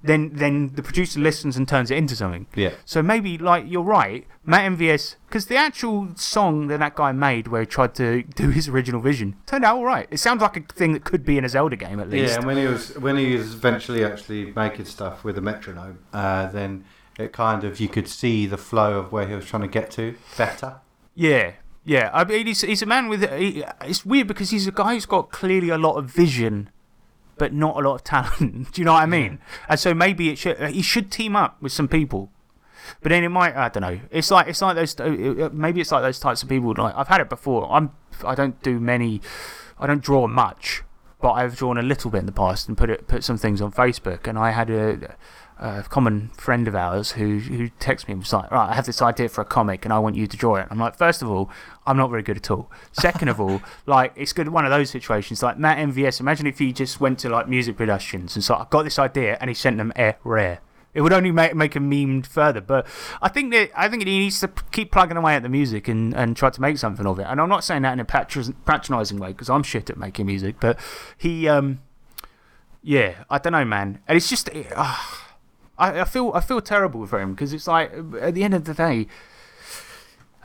then, 0.03 0.31
then 0.35 0.73
the 0.75 0.83
producer 0.83 1.21
listens 1.21 1.57
and 1.57 1.67
turns 1.67 1.91
it 1.91 1.97
into 1.97 2.17
something. 2.17 2.47
Yeah. 2.55 2.75
So 2.85 3.03
maybe, 3.03 3.39
like, 3.39 3.65
you're 3.67 3.83
right, 3.83 4.27
Matt 4.45 4.73
MVS, 4.73 5.17
because 5.27 5.47
the 5.47 5.57
actual 5.57 6.09
song 6.17 6.69
that 6.69 6.79
that 6.79 6.95
guy 6.95 7.13
made 7.13 7.49
where 7.49 7.63
he 7.63 7.67
tried 7.67 7.95
to 7.97 8.23
do 8.23 8.51
his 8.51 8.69
original 8.69 9.01
vision 9.01 9.37
turned 9.47 9.65
out 9.65 9.77
all 9.77 9.85
right. 9.85 10.07
It 10.11 10.19
sounds 10.19 10.43
like 10.43 10.57
a 10.57 10.61
thing 10.61 10.93
that 10.93 11.05
could 11.05 11.25
be 11.25 11.39
in 11.39 11.45
a 11.45 11.49
Zelda 11.49 11.77
game 11.77 12.01
at 12.01 12.09
least. 12.09 12.33
Yeah, 12.33 12.37
and 12.39 12.47
when 12.47 12.57
he 12.57 12.67
was 12.67 12.97
when 12.99 13.17
he 13.17 13.35
was 13.35 13.55
eventually 13.55 14.05
actually 14.05 14.53
making 14.53 14.85
stuff 14.85 15.25
with 15.25 15.37
a 15.37 15.41
metronome, 15.41 15.99
uh, 16.13 16.47
then 16.47 16.85
it 17.19 17.33
kind 17.33 17.65
of 17.65 17.81
you 17.81 17.89
could 17.89 18.09
see 18.09 18.47
the 18.47 18.57
flow 18.57 18.99
of 18.99 19.13
where 19.13 19.27
he 19.27 19.35
was 19.35 19.47
trying 19.47 19.63
to 19.63 19.69
get 19.69 19.91
to 19.93 20.15
better. 20.37 20.77
Yeah, 21.15 21.53
yeah. 21.85 22.11
I 22.13 22.25
mean, 22.25 22.47
he's, 22.47 22.61
he's 22.61 22.83
a 22.83 22.87
man 22.87 23.09
with. 23.09 23.29
He, 23.37 23.65
it's 23.83 24.05
weird 24.05 24.27
because 24.27 24.51
he's 24.51 24.67
a 24.67 24.73
guy 24.73 24.95
who's 24.95 25.07
got 25.07 25.31
clearly 25.31 25.71
a 25.71 25.79
lot 25.79 25.97
of 25.97 26.07
vision, 26.07 26.71
but 27.39 27.53
not 27.53 27.77
a 27.77 27.87
lot 27.89 27.95
of 27.97 28.05
talent. 28.05 28.73
Do 28.73 28.81
you 28.81 28.85
know 28.85 28.93
what 28.95 29.03
I 29.03 29.07
mean? 29.07 29.39
And 29.69 29.79
so 29.79 29.95
maybe 29.95 30.31
it 30.31 30.39
should. 30.39 30.59
He 30.71 30.83
should 30.83 31.11
team 31.11 31.37
up 31.37 31.61
with 31.61 31.73
some 31.73 31.89
people. 31.89 32.31
But 33.03 33.11
then 33.11 33.25
it 33.25 33.31
might. 33.31 33.57
I 33.57 33.69
don't 33.69 33.83
know. 33.83 34.01
It's 34.11 34.31
like 34.31 34.47
it's 34.49 34.63
like 34.63 34.77
those. 34.77 34.99
uh, 35.01 35.51
Maybe 35.53 35.81
it's 35.81 35.91
like 35.93 36.03
those 36.03 36.19
types 36.19 36.43
of 36.43 36.49
people. 36.49 36.75
Like 36.77 36.95
I've 36.97 37.09
had 37.09 37.21
it 37.21 37.29
before. 37.29 37.71
I'm. 37.73 37.91
I 38.25 38.35
don't 38.35 38.63
do 38.63 38.79
many. 38.79 39.21
I 39.79 39.87
don't 39.87 40.03
draw 40.03 40.27
much, 40.27 40.83
but 41.21 41.33
I've 41.33 41.57
drawn 41.57 41.79
a 41.79 41.83
little 41.83 42.11
bit 42.11 42.19
in 42.19 42.27
the 42.27 42.33
past 42.33 42.69
and 42.69 42.79
put 42.79 42.89
it 42.89 43.09
put 43.09 43.25
some 43.25 43.39
things 43.39 43.61
on 43.61 43.73
Facebook. 43.73 44.27
And 44.27 44.39
I 44.39 44.51
had 44.53 44.71
a. 44.71 45.17
A 45.59 45.83
common 45.85 46.29
friend 46.37 46.69
of 46.69 46.75
ours 46.75 47.13
who 47.13 47.39
who 47.39 47.71
texted 47.81 48.09
me 48.09 48.13
and 48.13 48.23
was 48.23 48.33
like, 48.33 48.51
"Right, 48.51 48.71
I 48.71 48.75
have 48.75 48.85
this 48.85 49.01
idea 49.01 49.29
for 49.31 49.41
a 49.41 49.45
comic 49.45 49.85
and 49.85 49.93
I 49.93 49.99
want 49.99 50.15
you 50.15 50.27
to 50.27 50.37
draw 50.37 50.57
it." 50.57 50.69
I'm 50.71 50.79
like, 50.79 50.97
first 50.97 51.23
of 51.23 51.31
all, 51.31 51.51
I'm 51.87 51.97
not 51.97 52.11
very 52.11 52.23
good 52.23 52.37
at 52.37 52.51
all. 52.51 52.71
Second 52.93 53.29
of 53.29 53.41
all, 53.41 53.63
like 53.87 54.13
it's 54.17 54.35
good 54.35 54.49
one 54.49 54.67
of 54.67 54.71
those 54.71 54.91
situations. 54.91 55.43
Like 55.43 55.59
Matt 55.59 55.79
MVS, 55.79 56.21
imagine 56.21 56.47
if 56.47 56.59
he 56.59 56.73
just 56.73 57.01
went 57.01 57.19
to 57.21 57.31
like 57.31 57.49
music 57.49 57.77
productions 57.77 58.37
and 58.37 58.45
so 58.45 58.55
I've 58.55 58.71
got 58.71 58.83
this 58.83 58.99
idea 58.99 59.39
and 59.41 59.49
he 59.49 59.55
sent 59.55 59.79
them 59.79 59.93
air 59.97 60.17
rare. 60.25 60.61
It 60.97 61.03
would 61.03 61.13
only 61.13 61.31
make 61.31 61.55
make 61.55 61.75
him 61.77 61.91
meme 61.91 62.23
further. 62.23 62.63
But 62.63 62.87
I 63.21 63.29
think 63.29 63.53
that 63.53 63.71
I 63.77 63.87
think 63.89 64.07
he 64.07 64.19
needs 64.19 64.41
to 64.41 64.49
keep 64.73 64.91
plugging 64.91 65.19
away 65.19 65.35
at 65.37 65.43
the 65.43 65.49
music 65.51 65.89
and, 65.89 66.15
and 66.15 66.35
try 66.35 66.49
to 66.49 66.61
make 66.61 66.79
something 66.79 67.07
of 67.07 67.19
it. 67.19 67.27
And 67.29 67.39
I'm 67.39 67.51
not 67.51 67.65
saying 67.65 67.83
that 67.83 67.93
in 67.93 68.01
a 68.01 68.05
patron- 68.07 68.57
patronising 68.65 69.19
way 69.19 69.29
because 69.29 69.51
I'm 69.51 69.63
shit 69.63 69.91
at 69.91 69.99
making 69.99 70.25
music. 70.25 70.57
But 70.59 70.79
he, 71.19 71.49
um, 71.49 71.81
yeah, 72.83 73.25
I 73.29 73.37
don't 73.37 73.53
know, 73.53 73.65
man. 73.67 74.01
And 74.09 74.17
it's 74.17 74.31
just, 74.31 74.49
it, 74.49 74.69
ah, 74.75 75.26
I, 75.79 76.01
I 76.01 76.05
feel 76.05 76.33
I 76.35 76.41
feel 76.41 76.61
terrible 76.61 77.07
for 77.07 77.21
him 77.21 77.33
because 77.35 77.53
it's 77.53 77.67
like 77.67 77.93
at 78.21 78.35
the 78.35 78.43
end 78.45 78.55
of 78.55 78.65
the 78.65 78.75
day, 78.75 79.07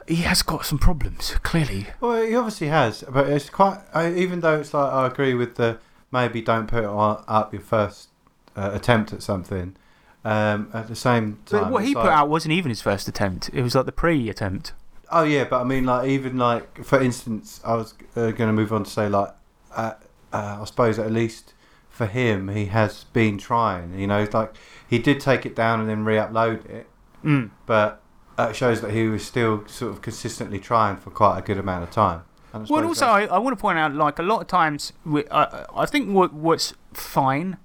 he 0.07 0.15
has 0.17 0.41
got 0.41 0.65
some 0.65 0.77
problems 0.77 1.35
clearly. 1.43 1.87
Well, 1.99 2.23
he 2.23 2.35
obviously 2.35 2.67
has, 2.67 3.03
but 3.09 3.29
it's 3.29 3.49
quite. 3.49 3.81
I, 3.93 4.13
even 4.13 4.41
though 4.41 4.59
it's 4.59 4.73
like 4.73 4.91
I 4.91 5.07
agree 5.07 5.33
with 5.33 5.55
the 5.55 5.79
maybe 6.11 6.41
don't 6.41 6.67
put 6.67 6.83
it 6.83 6.89
on, 6.89 7.23
up 7.27 7.53
your 7.53 7.61
first 7.61 8.09
uh, 8.55 8.71
attempt 8.73 9.13
at 9.13 9.23
something. 9.23 9.75
Um, 10.23 10.69
at 10.71 10.87
the 10.87 10.95
same 10.95 11.39
time, 11.47 11.63
But 11.63 11.71
what 11.71 11.83
he 11.83 11.95
put 11.95 12.05
out 12.05 12.29
wasn't 12.29 12.51
even 12.51 12.69
his 12.69 12.79
first 12.79 13.07
attempt. 13.07 13.49
It 13.53 13.63
was 13.63 13.73
like 13.73 13.87
the 13.87 13.91
pre-attempt. 13.91 14.73
Oh 15.09 15.23
yeah, 15.23 15.45
but 15.45 15.61
I 15.61 15.63
mean, 15.63 15.85
like 15.85 16.07
even 16.07 16.37
like 16.37 16.83
for 16.85 17.01
instance, 17.01 17.59
I 17.65 17.73
was 17.73 17.95
uh, 18.15 18.29
going 18.29 18.47
to 18.47 18.53
move 18.53 18.71
on 18.71 18.83
to 18.83 18.89
say 18.89 19.09
like, 19.09 19.33
uh, 19.75 19.93
uh, 20.31 20.59
I 20.61 20.65
suppose 20.65 20.99
at 20.99 21.11
least 21.11 21.53
for 21.89 22.05
him, 22.05 22.49
he 22.49 22.65
has 22.67 23.05
been 23.05 23.39
trying. 23.39 23.97
You 23.99 24.05
know, 24.05 24.19
it's 24.19 24.33
like 24.33 24.53
he 24.91 24.99
did 24.99 25.19
take 25.19 25.45
it 25.45 25.55
down 25.55 25.79
and 25.79 25.89
then 25.89 26.03
re-upload 26.05 26.65
it, 26.69 26.87
Mm. 27.23 27.49
but 27.65 28.01
it 28.37 28.55
shows 28.55 28.81
that 28.81 28.91
he 28.91 29.07
was 29.07 29.23
still 29.25 29.63
sort 29.67 29.91
of 29.93 30.01
consistently 30.01 30.59
trying 30.59 30.97
for 30.97 31.09
quite 31.11 31.37
a 31.39 31.41
good 31.41 31.57
amount 31.57 31.83
of 31.83 31.91
time. 31.91 32.23
Well, 32.69 32.83
also, 32.85 33.05
I, 33.05 33.25
I 33.25 33.37
want 33.37 33.57
to 33.57 33.61
point 33.61 33.77
out, 33.79 33.93
like, 33.95 34.19
a 34.19 34.23
lot 34.23 34.41
of 34.41 34.47
times, 34.47 34.91
we, 35.05 35.23
uh, 35.27 35.65
I 35.73 35.85
think 35.85 36.09
what 36.09 36.33
what's 36.33 36.73
fine 36.93 37.55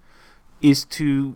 is 0.60 0.84
to 0.98 1.34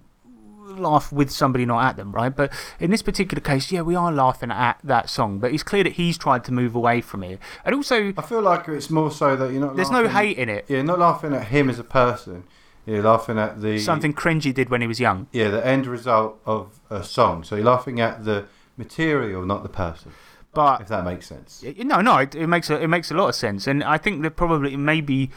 laugh 0.88 1.10
with 1.10 1.30
somebody, 1.32 1.66
not 1.66 1.82
at 1.84 1.96
them, 1.96 2.12
right? 2.12 2.34
But 2.34 2.52
in 2.78 2.92
this 2.92 3.02
particular 3.02 3.40
case, 3.40 3.72
yeah, 3.72 3.80
we 3.82 3.96
are 3.96 4.12
laughing 4.12 4.52
at 4.52 4.78
that 4.84 5.10
song, 5.10 5.40
but 5.40 5.52
it's 5.52 5.64
clear 5.64 5.82
that 5.82 5.94
he's 5.94 6.16
tried 6.16 6.44
to 6.44 6.52
move 6.52 6.76
away 6.76 7.00
from 7.00 7.24
it. 7.24 7.40
And 7.64 7.74
also, 7.74 8.12
I 8.16 8.22
feel 8.22 8.40
like 8.42 8.68
it's 8.68 8.88
more 8.90 9.10
so 9.10 9.34
that 9.34 9.50
you're 9.50 9.60
not. 9.60 9.74
there's 9.74 9.90
no 9.90 10.06
hate 10.06 10.38
in 10.38 10.48
it. 10.48 10.66
Yeah, 10.68 10.76
you're 10.76 10.84
not 10.86 11.00
laughing 11.00 11.32
at 11.34 11.46
him 11.48 11.68
as 11.68 11.78
a 11.80 11.84
person. 11.84 12.44
You're 12.86 13.02
laughing 13.02 13.38
at 13.38 13.60
the 13.60 13.78
Something 13.78 14.14
cringy 14.14 14.52
did 14.52 14.68
when 14.68 14.80
he 14.80 14.86
was 14.86 15.00
young. 15.00 15.26
Yeah, 15.32 15.48
the 15.48 15.64
end 15.64 15.86
result 15.86 16.40
of 16.46 16.80
a 16.88 17.04
song. 17.04 17.44
So 17.44 17.56
you're 17.56 17.64
laughing 17.64 18.00
at 18.00 18.24
the 18.24 18.46
material, 18.76 19.44
not 19.44 19.62
the 19.62 19.68
person. 19.68 20.12
But 20.52 20.80
If 20.80 20.88
that 20.88 21.04
makes 21.04 21.26
sense. 21.26 21.64
No, 21.78 22.00
no, 22.00 22.18
it, 22.18 22.34
it 22.34 22.48
makes 22.48 22.70
a, 22.70 22.82
it 22.82 22.88
makes 22.88 23.10
a 23.10 23.14
lot 23.14 23.28
of 23.28 23.34
sense, 23.36 23.68
and 23.68 23.84
I 23.84 23.98
think 23.98 24.22
that 24.22 24.32
probably 24.32 24.76
maybe 24.76 25.30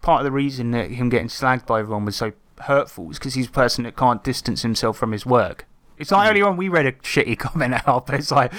part 0.00 0.20
of 0.20 0.24
the 0.24 0.30
reason 0.30 0.70
that 0.70 0.92
him 0.92 1.08
getting 1.08 1.26
slagged 1.26 1.66
by 1.66 1.80
everyone 1.80 2.04
was 2.04 2.16
so 2.16 2.32
hurtful 2.62 3.10
is 3.10 3.18
because 3.18 3.34
he's 3.34 3.48
a 3.48 3.50
person 3.50 3.84
that 3.84 3.96
can't 3.96 4.22
distance 4.22 4.62
himself 4.62 4.96
from 4.96 5.12
his 5.12 5.26
work. 5.26 5.66
It's 6.00 6.10
like 6.10 6.30
earlier 6.30 6.46
on 6.48 6.56
we 6.56 6.68
read 6.68 6.86
a 6.86 6.92
shitty 6.92 7.38
comment 7.46 7.74
out, 7.86 8.06
but 8.06 8.14
it's 8.16 8.30
like, 8.30 8.52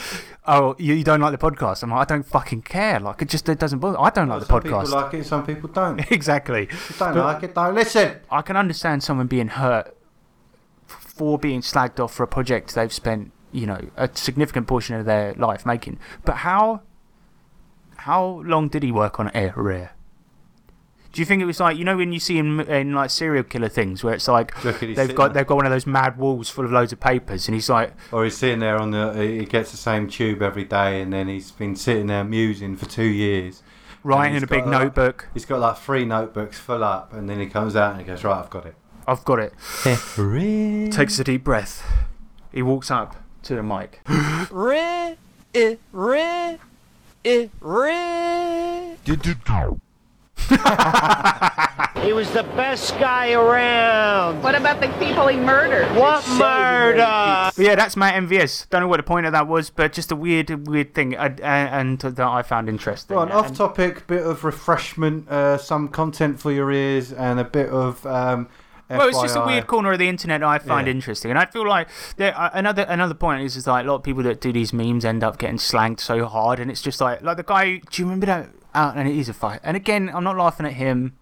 oh, 0.45 0.75
you, 0.77 0.93
you 0.93 1.03
don't 1.03 1.19
like 1.19 1.37
the 1.37 1.51
podcast. 1.51 1.83
I'm 1.83 1.89
like, 1.91 2.09
I 2.09 2.13
don't 2.15 2.25
fucking 2.25 2.61
care. 2.61 2.99
Like, 2.99 3.21
it 3.21 3.29
just 3.29 3.49
it 3.49 3.59
doesn't 3.59 3.79
bother. 3.79 3.99
I 3.99 4.09
don't 4.11 4.29
like 4.29 4.39
the 4.41 4.45
podcast. 4.45 4.87
some 4.87 5.01
people 5.01 5.01
like 5.01 5.13
it, 5.15 5.25
some 5.25 5.45
people 5.45 5.69
don't. 5.69 5.99
exactly. 6.11 6.63
If 6.63 6.89
you 6.91 6.95
don't 6.99 7.13
But- 7.15 7.25
like 7.25 7.43
it, 7.43 7.55
don't 7.55 7.75
listen. 7.75 8.19
I 8.29 8.41
can 8.41 8.55
understand 8.55 9.03
someone 9.03 9.27
being 9.27 9.47
hurt 9.49 9.95
for 10.85 11.37
being 11.37 11.61
slagged 11.61 11.99
off 11.99 12.13
for 12.13 12.23
a 12.23 12.27
project 12.27 12.73
they've 12.75 12.93
spent, 12.93 13.31
you 13.51 13.65
know, 13.65 13.89
a 13.97 14.09
significant 14.13 14.67
portion 14.67 14.95
of 14.95 15.05
their 15.05 15.33
life 15.33 15.65
making. 15.65 15.99
But 16.25 16.37
how 16.37 16.81
how 17.97 18.41
long 18.45 18.67
did 18.69 18.81
he 18.83 18.91
work 18.91 19.19
on 19.19 19.29
Air 19.35 19.53
Rare? 19.55 19.91
Do 21.11 21.21
you 21.21 21.25
think 21.25 21.41
it 21.41 21.45
was 21.45 21.59
like 21.59 21.77
you 21.77 21.83
know 21.83 21.97
when 21.97 22.13
you 22.13 22.19
see 22.19 22.37
in, 22.37 22.61
in 22.61 22.93
like 22.93 23.09
serial 23.09 23.43
killer 23.43 23.67
things 23.67 24.03
where 24.03 24.13
it's 24.13 24.27
like 24.27 24.53
Do 24.61 24.69
you 24.69 24.73
reckon 24.73 24.93
they've 24.93 25.13
got 25.15 25.33
there? 25.33 25.41
they've 25.41 25.47
got 25.47 25.55
one 25.55 25.65
of 25.65 25.71
those 25.71 25.85
mad 25.85 26.17
walls 26.17 26.49
full 26.49 26.63
of 26.65 26.71
loads 26.71 26.93
of 26.93 26.99
papers 27.01 27.47
and 27.47 27.55
he's 27.55 27.69
like 27.69 27.93
Or 28.13 28.23
he's 28.23 28.37
sitting 28.37 28.59
there 28.59 28.77
on 28.77 28.91
the. 28.91 29.13
He 29.13 29.45
gets 29.45 29.71
the 29.71 29.77
same 29.77 30.07
tube 30.07 30.41
every 30.41 30.63
day, 30.63 31.01
and 31.01 31.11
then 31.11 31.27
he's 31.27 31.51
been 31.51 31.75
sitting 31.75 32.07
there 32.07 32.23
musing 32.23 32.75
for 32.77 32.85
two 32.85 33.03
years. 33.03 33.61
writing 34.03 34.37
in 34.37 34.43
a 34.43 34.47
big 34.47 34.65
like- 34.65 34.75
uh, 34.75 34.83
notebook. 34.83 35.27
He's 35.33 35.45
got 35.45 35.59
like 35.59 35.77
three 35.77 36.05
notebooks 36.05 36.57
full 36.59 36.83
up, 36.83 37.13
and 37.13 37.29
then 37.29 37.39
he 37.39 37.47
comes 37.47 37.75
out 37.75 37.91
and 37.91 37.99
he 38.01 38.07
goes, 38.07 38.23
"Right, 38.23 38.39
I've 38.39 38.49
got 38.49 38.65
it." 38.65 38.75
I've 39.07 39.25
got 39.25 39.39
it. 39.39 39.53
Takes 40.91 41.19
a 41.19 41.23
deep 41.23 41.43
breath. 41.43 41.83
He 42.53 42.61
walks 42.61 42.89
up 42.91 43.15
to 43.43 43.55
the 43.55 43.63
mic. 43.63 43.99
Re, 44.51 45.17
it, 45.53 45.79
re, 45.91 46.57
He 52.01 52.13
was 52.13 52.31
the 52.31 52.41
best 52.43 52.97
guy 52.97 53.33
around. 53.33 54.41
What 54.41 54.55
about 54.55 54.81
the 54.81 54.87
people 54.97 55.27
he 55.27 55.37
murdered? 55.37 55.85
What 55.95 56.27
murder? 56.29 57.51
But 57.55 57.57
yeah, 57.63 57.75
that's 57.75 57.95
Matt 57.95 58.15
MVS. 58.23 58.67
Don't 58.71 58.81
know 58.81 58.87
what 58.87 58.97
the 58.97 59.03
point 59.03 59.27
of 59.27 59.33
that 59.33 59.47
was, 59.47 59.69
but 59.69 59.93
just 59.93 60.11
a 60.11 60.15
weird, 60.15 60.67
weird 60.67 60.95
thing, 60.95 61.15
uh, 61.15 61.29
uh, 61.39 61.43
and 61.43 61.99
that 61.99 62.19
I 62.19 62.41
found 62.41 62.69
interesting. 62.69 63.15
Right, 63.15 63.29
off 63.31 63.47
And- 63.49 63.55
topic, 63.55 64.07
bit 64.07 64.25
of 64.25 64.43
refreshment, 64.43 65.29
uh, 65.29 65.59
some 65.59 65.89
content 65.89 66.39
for 66.39 66.51
your 66.51 66.71
ears, 66.71 67.13
and 67.13 67.39
a 67.39 67.43
bit 67.43 67.69
of. 67.69 68.03
Um, 68.07 68.47
Well, 68.89 69.07
it's 69.07 69.21
just 69.21 69.35
a 69.37 69.45
weird 69.45 69.67
corner 69.67 69.91
of 69.93 69.99
the 69.99 70.09
internet 70.09 70.43
I 70.43 70.57
find 70.57 70.87
Yeah. 70.87 70.91
interesting, 70.93 71.29
and 71.29 71.39
I 71.39 71.45
feel 71.45 71.65
like 71.67 71.87
there 72.17 72.37
uh, 72.37 72.49
another 72.53 72.81
another 72.89 73.13
point 73.13 73.43
is 73.43 73.55
is 73.55 73.65
like 73.67 73.85
a 73.85 73.87
lot 73.87 73.95
of 73.97 74.03
people 74.03 74.23
that 74.23 74.41
do 74.41 74.51
these 74.51 74.73
memes 74.73 75.05
end 75.05 75.23
up 75.23 75.37
getting 75.37 75.59
slanged 75.59 75.99
so 76.01 76.25
hard, 76.25 76.59
and 76.59 76.69
it's 76.71 76.81
just 76.81 76.99
like 76.99 77.21
like 77.21 77.37
the 77.37 77.43
guy. 77.43 77.77
Do 77.89 78.01
you 78.01 78.05
remember 78.05 78.25
that? 78.25 78.49
Uh, 78.73 78.93
and 78.95 79.07
it 79.07 79.15
is 79.15 79.27
a 79.27 79.33
fight. 79.33 79.59
And 79.63 79.75
again, 79.75 80.09
I'm 80.13 80.23
not 80.23 80.37
laughing 80.37 80.65
at 80.65 80.73
him, 80.73 81.17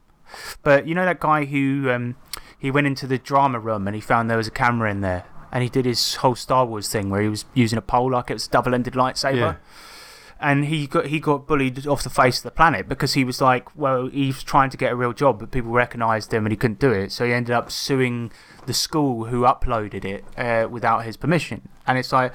but 0.61 0.87
you 0.87 0.93
know 0.93 1.05
that 1.05 1.19
guy 1.19 1.45
who 1.45 1.89
um, 1.89 2.15
he 2.57 2.69
went 2.69 2.85
into 2.85 3.07
the 3.07 3.17
drama 3.17 3.59
room 3.59 3.87
and 3.87 3.95
he 3.95 4.01
found 4.01 4.29
there 4.29 4.37
was 4.37 4.47
a 4.47 4.51
camera 4.51 4.91
in 4.91 5.01
there, 5.01 5.25
and 5.51 5.63
he 5.63 5.69
did 5.69 5.85
his 5.85 6.15
whole 6.15 6.35
Star 6.35 6.65
Wars 6.65 6.89
thing 6.89 7.09
where 7.09 7.21
he 7.21 7.27
was 7.27 7.45
using 7.55 7.77
a 7.77 7.81
pole 7.81 8.11
like 8.11 8.29
it 8.29 8.33
was 8.33 8.45
a 8.45 8.49
double-ended 8.51 8.93
lightsaber. 8.93 9.35
Yeah. 9.35 9.55
And 10.41 10.65
he 10.65 10.87
got 10.87 11.07
he 11.07 11.19
got 11.19 11.47
bullied 11.47 11.85
off 11.85 12.03
the 12.03 12.09
face 12.09 12.37
of 12.37 12.43
the 12.43 12.51
planet 12.51 12.87
because 12.87 13.13
he 13.13 13.25
was 13.25 13.41
like, 13.41 13.75
well, 13.75 14.07
he 14.07 14.27
was 14.27 14.41
trying 14.41 14.69
to 14.69 14.77
get 14.77 14.93
a 14.93 14.95
real 14.95 15.11
job, 15.11 15.39
but 15.39 15.51
people 15.51 15.71
recognised 15.71 16.33
him 16.33 16.45
and 16.45 16.53
he 16.53 16.55
couldn't 16.55 16.79
do 16.79 16.91
it. 16.91 17.11
So 17.11 17.25
he 17.25 17.33
ended 17.33 17.53
up 17.53 17.69
suing 17.71 18.31
the 18.65 18.73
school 18.73 19.25
who 19.25 19.41
uploaded 19.41 20.05
it 20.05 20.23
uh, 20.37 20.69
without 20.69 21.03
his 21.03 21.17
permission. 21.17 21.67
And 21.85 21.97
it's 21.97 22.13
like, 22.13 22.33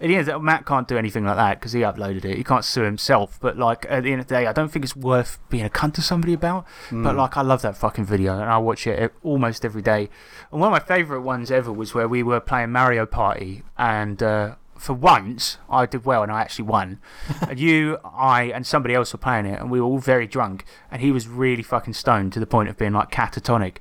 at 0.00 0.06
the 0.06 0.16
end 0.16 0.26
of 0.28 0.34
the 0.34 0.38
Matt 0.40 0.64
can't 0.64 0.88
do 0.88 0.96
anything 0.96 1.24
like 1.24 1.36
that 1.36 1.60
because 1.60 1.72
he 1.72 1.80
uploaded 1.80 2.24
it. 2.24 2.36
He 2.36 2.44
can't 2.44 2.64
sue 2.64 2.82
himself. 2.82 3.38
But 3.40 3.58
like 3.58 3.84
at 3.88 4.04
the 4.04 4.12
end 4.12 4.22
of 4.22 4.28
the 4.28 4.34
day, 4.34 4.46
I 4.46 4.52
don't 4.52 4.70
think 4.70 4.84
it's 4.84 4.96
worth 4.96 5.38
being 5.50 5.64
a 5.64 5.68
cunt 5.68 5.94
to 5.94 6.02
somebody 6.02 6.32
about. 6.32 6.64
But 6.90 7.16
like, 7.16 7.36
I 7.36 7.42
love 7.42 7.60
that 7.62 7.76
fucking 7.76 8.06
video 8.06 8.40
and 8.40 8.50
I 8.50 8.56
watch 8.56 8.86
it 8.86 9.12
almost 9.22 9.64
every 9.64 9.82
day. 9.82 10.08
And 10.50 10.60
one 10.60 10.68
of 10.68 10.72
my 10.72 10.80
favourite 10.80 11.22
ones 11.22 11.50
ever 11.50 11.70
was 11.70 11.92
where 11.92 12.08
we 12.08 12.22
were 12.22 12.40
playing 12.40 12.72
Mario 12.72 13.06
Party 13.06 13.62
and. 13.76 14.22
Uh, 14.22 14.54
for 14.78 14.94
once, 14.94 15.58
I 15.68 15.84
did 15.84 16.06
well 16.06 16.22
and 16.22 16.32
I 16.32 16.40
actually 16.40 16.64
won. 16.64 17.00
and 17.46 17.60
you, 17.60 17.98
I, 18.02 18.44
and 18.44 18.66
somebody 18.66 18.94
else 18.94 19.12
were 19.12 19.18
playing 19.18 19.44
it, 19.44 19.60
and 19.60 19.70
we 19.70 19.78
were 19.78 19.86
all 19.86 19.98
very 19.98 20.26
drunk. 20.26 20.64
And 20.90 21.02
he 21.02 21.12
was 21.12 21.28
really 21.28 21.62
fucking 21.62 21.92
stoned 21.92 22.32
to 22.32 22.40
the 22.40 22.46
point 22.46 22.70
of 22.70 22.78
being 22.78 22.94
like 22.94 23.10
catatonic. 23.10 23.76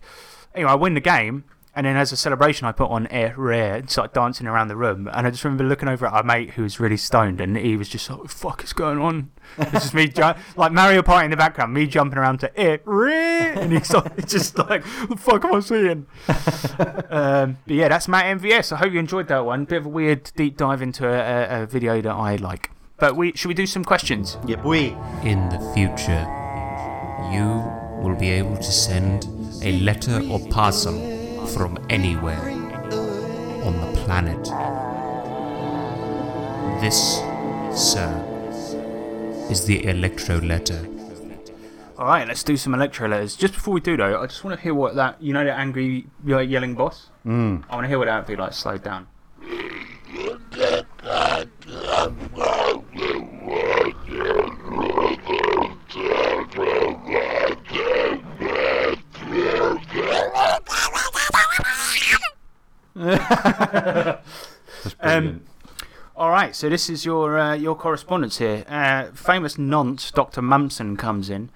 Anyway, 0.53 0.69
I 0.69 0.75
win 0.75 0.95
the 0.95 0.99
game, 0.99 1.45
and 1.79 1.85
then 1.85 1.95
as 1.95 2.11
a 2.11 2.17
celebration, 2.17 2.67
I 2.67 2.73
put 2.73 2.91
on 2.91 3.07
Air 3.07 3.33
Rare 3.37 3.75
and 3.75 3.89
started 3.89 4.13
dancing 4.13 4.47
around 4.47 4.67
the 4.67 4.75
room. 4.75 5.09
And 5.13 5.25
I 5.25 5.29
just 5.29 5.45
remember 5.45 5.63
looking 5.63 5.87
over 5.87 6.07
at 6.07 6.11
our 6.11 6.23
mate 6.23 6.49
who 6.49 6.63
was 6.63 6.77
really 6.77 6.97
stoned, 6.97 7.39
and 7.39 7.55
he 7.55 7.77
was 7.77 7.87
just 7.87 8.09
like, 8.09 8.19
"What 8.19 8.27
the 8.27 8.35
fuck 8.35 8.63
is 8.65 8.73
going 8.73 8.99
on?" 8.99 9.31
It's 9.57 9.71
just 9.71 9.93
me, 9.93 10.09
ju- 10.09 10.33
like 10.57 10.73
Mario 10.73 11.01
Party 11.01 11.23
in 11.23 11.31
the 11.31 11.37
background, 11.37 11.73
me 11.73 11.87
jumping 11.87 12.17
around 12.17 12.41
to 12.41 12.59
Air 12.59 12.81
Rare, 12.83 13.53
and 13.57 13.71
he's 13.71 13.93
like, 13.93 14.27
just 14.27 14.57
like, 14.57 14.83
"What 14.83 15.09
the 15.11 15.15
fuck 15.15 15.45
am 15.45 15.55
I 15.55 15.59
seeing?" 15.61 16.05
um, 17.09 17.57
but 17.65 17.73
yeah, 17.73 17.87
that's 17.87 18.09
Matt 18.09 18.25
MVS. 18.41 18.73
I 18.73 18.75
hope 18.75 18.91
you 18.91 18.99
enjoyed 18.99 19.29
that 19.29 19.45
one. 19.45 19.63
Bit 19.63 19.77
of 19.77 19.85
a 19.85 19.89
weird 19.89 20.29
deep 20.35 20.57
dive 20.57 20.81
into 20.81 21.07
a, 21.07 21.59
a, 21.59 21.63
a 21.63 21.65
video 21.65 22.01
that 22.01 22.11
I 22.11 22.35
like. 22.35 22.71
But 22.97 23.15
we 23.15 23.31
should 23.37 23.47
we 23.47 23.53
do 23.53 23.65
some 23.65 23.85
questions? 23.85 24.37
Yeah, 24.45 24.57
boy. 24.57 24.97
In 25.23 25.47
the 25.47 25.71
future, 25.73 26.27
you 27.31 27.63
will 28.03 28.17
be 28.19 28.31
able 28.31 28.57
to 28.57 28.63
send 28.63 29.29
a 29.63 29.79
letter 29.79 30.21
or 30.29 30.45
parcel 30.49 31.18
from 31.53 31.77
anywhere 31.89 32.49
on 33.63 33.79
the 33.81 34.01
planet. 34.05 34.43
This, 36.81 37.17
sir, 37.73 38.25
is 39.49 39.65
the 39.65 39.85
electro 39.85 40.37
letter. 40.39 40.87
All 41.97 42.05
right, 42.05 42.27
let's 42.27 42.43
do 42.43 42.55
some 42.55 42.73
electro 42.73 43.09
letters. 43.09 43.35
Just 43.35 43.53
before 43.53 43.73
we 43.73 43.81
do 43.81 43.97
though, 43.97 44.21
I 44.21 44.27
just 44.27 44.43
want 44.43 44.57
to 44.57 44.63
hear 44.63 44.73
what 44.73 44.95
that 44.95 45.21
you 45.21 45.33
know 45.33 45.43
that 45.43 45.59
angry 45.59 46.07
yelling 46.25 46.75
boss. 46.75 47.09
Mm. 47.25 47.63
I 47.69 47.75
want 47.75 47.85
to 47.85 47.89
hear 47.89 47.97
what 47.97 48.05
that 48.05 48.19
would 48.19 48.27
be 48.27 48.35
like. 48.35 48.53
Slowed 48.53 48.83
down. 48.83 49.07
That's 64.83 64.93
brilliant. 65.01 65.47
All 66.15 66.29
right, 66.29 66.53
so 66.53 66.67
this 66.67 66.89
is 66.89 67.05
your 67.05 67.39
uh, 67.39 67.53
your 67.55 67.75
correspondence 67.75 68.39
here. 68.39 68.65
Uh, 68.67 69.05
famous 69.13 69.57
nonce 69.57 70.11
Dr. 70.11 70.41
Mumson 70.41 70.97
comes 70.97 71.29
in, 71.29 71.49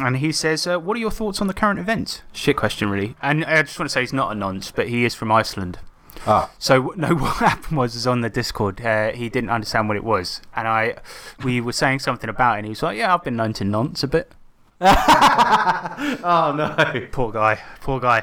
and 0.00 0.16
he 0.16 0.32
says, 0.32 0.66
uh, 0.66 0.78
"What 0.80 0.96
are 0.96 1.00
your 1.00 1.10
thoughts 1.10 1.42
on 1.42 1.46
the 1.46 1.52
current 1.54 1.78
events?" 1.78 2.22
Shit 2.32 2.56
question, 2.56 2.88
really. 2.88 3.16
And 3.20 3.44
I 3.44 3.60
just 3.62 3.78
want 3.78 3.90
to 3.90 3.92
say 3.92 4.00
he's 4.00 4.14
not 4.14 4.32
a 4.32 4.34
nonce, 4.34 4.70
but 4.70 4.88
he 4.88 5.04
is 5.04 5.14
from 5.14 5.30
Iceland. 5.30 5.78
ah, 6.26 6.50
So 6.58 6.94
no, 6.96 7.14
what 7.16 7.36
happened 7.36 7.76
was, 7.76 7.94
is 7.94 8.06
on 8.06 8.22
the 8.22 8.30
Discord, 8.30 8.80
uh, 8.80 9.12
he 9.12 9.28
didn't 9.28 9.50
understand 9.50 9.88
what 9.88 9.98
it 9.98 10.04
was, 10.04 10.40
and 10.56 10.66
I, 10.66 10.96
we 11.44 11.60
were 11.60 11.72
saying 11.72 11.98
something 11.98 12.30
about 12.30 12.54
it, 12.54 12.58
and 12.60 12.66
he 12.66 12.70
was 12.70 12.82
like, 12.82 12.96
"Yeah, 12.96 13.12
I've 13.12 13.24
been 13.24 13.36
known 13.36 13.52
to 13.54 13.64
nonce 13.64 14.02
a 14.02 14.08
bit." 14.08 14.32
oh 14.80 16.54
no. 16.56 17.08
Poor 17.10 17.32
guy, 17.32 17.58
poor 17.80 17.98
guy. 17.98 18.22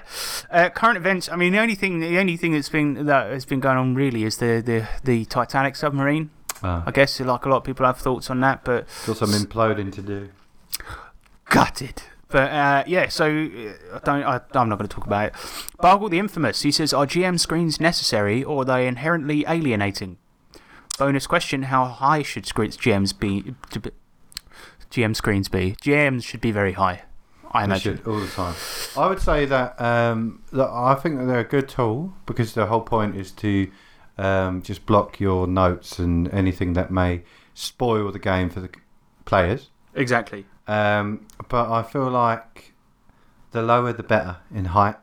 Uh, 0.50 0.70
current 0.70 0.96
events. 0.96 1.28
I 1.30 1.36
mean, 1.36 1.52
the 1.52 1.60
only 1.60 1.76
thing, 1.76 2.00
the 2.00 2.18
only 2.18 2.38
thing 2.38 2.54
that's 2.54 2.70
been 2.70 3.06
that 3.08 3.32
has 3.32 3.44
been 3.44 3.60
going 3.60 3.78
on 3.78 3.96
really 3.96 4.24
is 4.24 4.38
the 4.38 4.62
the, 4.66 4.88
the 5.04 5.26
Titanic 5.26 5.76
submarine. 5.76 6.30
Ah, 6.64 6.84
I 6.86 6.92
guess 6.92 7.20
like 7.20 7.46
a 7.46 7.50
lot 7.50 7.58
of 7.58 7.64
people 7.66 7.86
have 7.86 7.98
thoughts 7.98 8.30
on 8.30 8.40
that, 8.40 8.64
but 8.64 8.88
got 9.06 9.18
some 9.18 9.32
imploding 9.32 9.92
to 9.94 10.02
do. 10.02 10.30
gutted. 11.50 12.04
But 12.30 12.52
uh, 12.52 12.84
yeah, 12.88 13.10
so 13.10 13.26
uh, 13.26 13.98
I 13.98 14.00
don't. 14.04 14.24
I, 14.24 14.40
I'm 14.54 14.70
not 14.70 14.78
going 14.78 14.88
to 14.88 14.96
talk 14.96 15.06
about 15.06 15.28
it. 15.28 15.34
Bargle 15.80 16.10
the 16.10 16.20
infamous. 16.20 16.62
He 16.62 16.72
says, 16.72 16.94
"Are 16.94 17.06
GM 17.06 17.38
screens 17.40 17.82
necessary, 17.82 18.44
or 18.44 18.62
are 18.62 18.66
they 18.66 18.88
inherently 18.88 19.46
alienating?" 19.48 20.18
Bonus 20.98 21.28
question: 21.28 21.64
How 21.64 21.86
high 21.86 22.24
should 22.24 22.46
screens 22.46 22.78
GMs 22.78 23.18
be? 23.18 23.56
To 23.72 23.80
be 23.82 23.92
GM 24.96 25.16
screens 25.16 25.50
be? 25.50 25.76
GMs 25.82 26.24
should 26.24 26.40
be 26.42 26.52
very 26.52 26.72
high. 26.74 27.04
I 27.52 27.60
They 27.62 27.66
imagine. 27.66 27.98
should 27.98 28.08
all 28.08 28.20
the 28.20 28.28
time. 28.28 28.56
I 28.98 29.08
would 29.08 29.20
say 29.22 29.46
that, 29.46 29.80
um, 29.82 30.42
that 30.54 30.70
I 30.70 30.96
think 30.96 31.18
that 31.20 31.26
they're 31.26 31.40
a 31.40 31.44
good 31.44 31.68
tool 31.68 32.14
because 32.26 32.54
the 32.54 32.68
whole 32.68 32.82
point 32.82 33.16
is 33.18 33.32
to 33.34 33.70
um, 34.18 34.62
just 34.62 34.86
block 34.86 35.20
your 35.20 35.48
notes 35.48 36.00
and 36.00 36.30
anything 36.34 36.74
that 36.74 36.92
may 36.92 37.24
spoil 37.54 38.10
the 38.12 38.20
game 38.20 38.50
for 38.50 38.62
the 38.62 38.70
players. 39.26 39.70
Exactly. 39.94 40.46
Um, 40.68 41.28
but 41.50 41.70
I 41.70 41.84
feel 41.84 42.10
like 42.10 42.74
the 43.52 43.62
lower 43.62 43.92
the 43.92 44.04
better 44.04 44.38
in 44.54 44.66
height. 44.66 44.96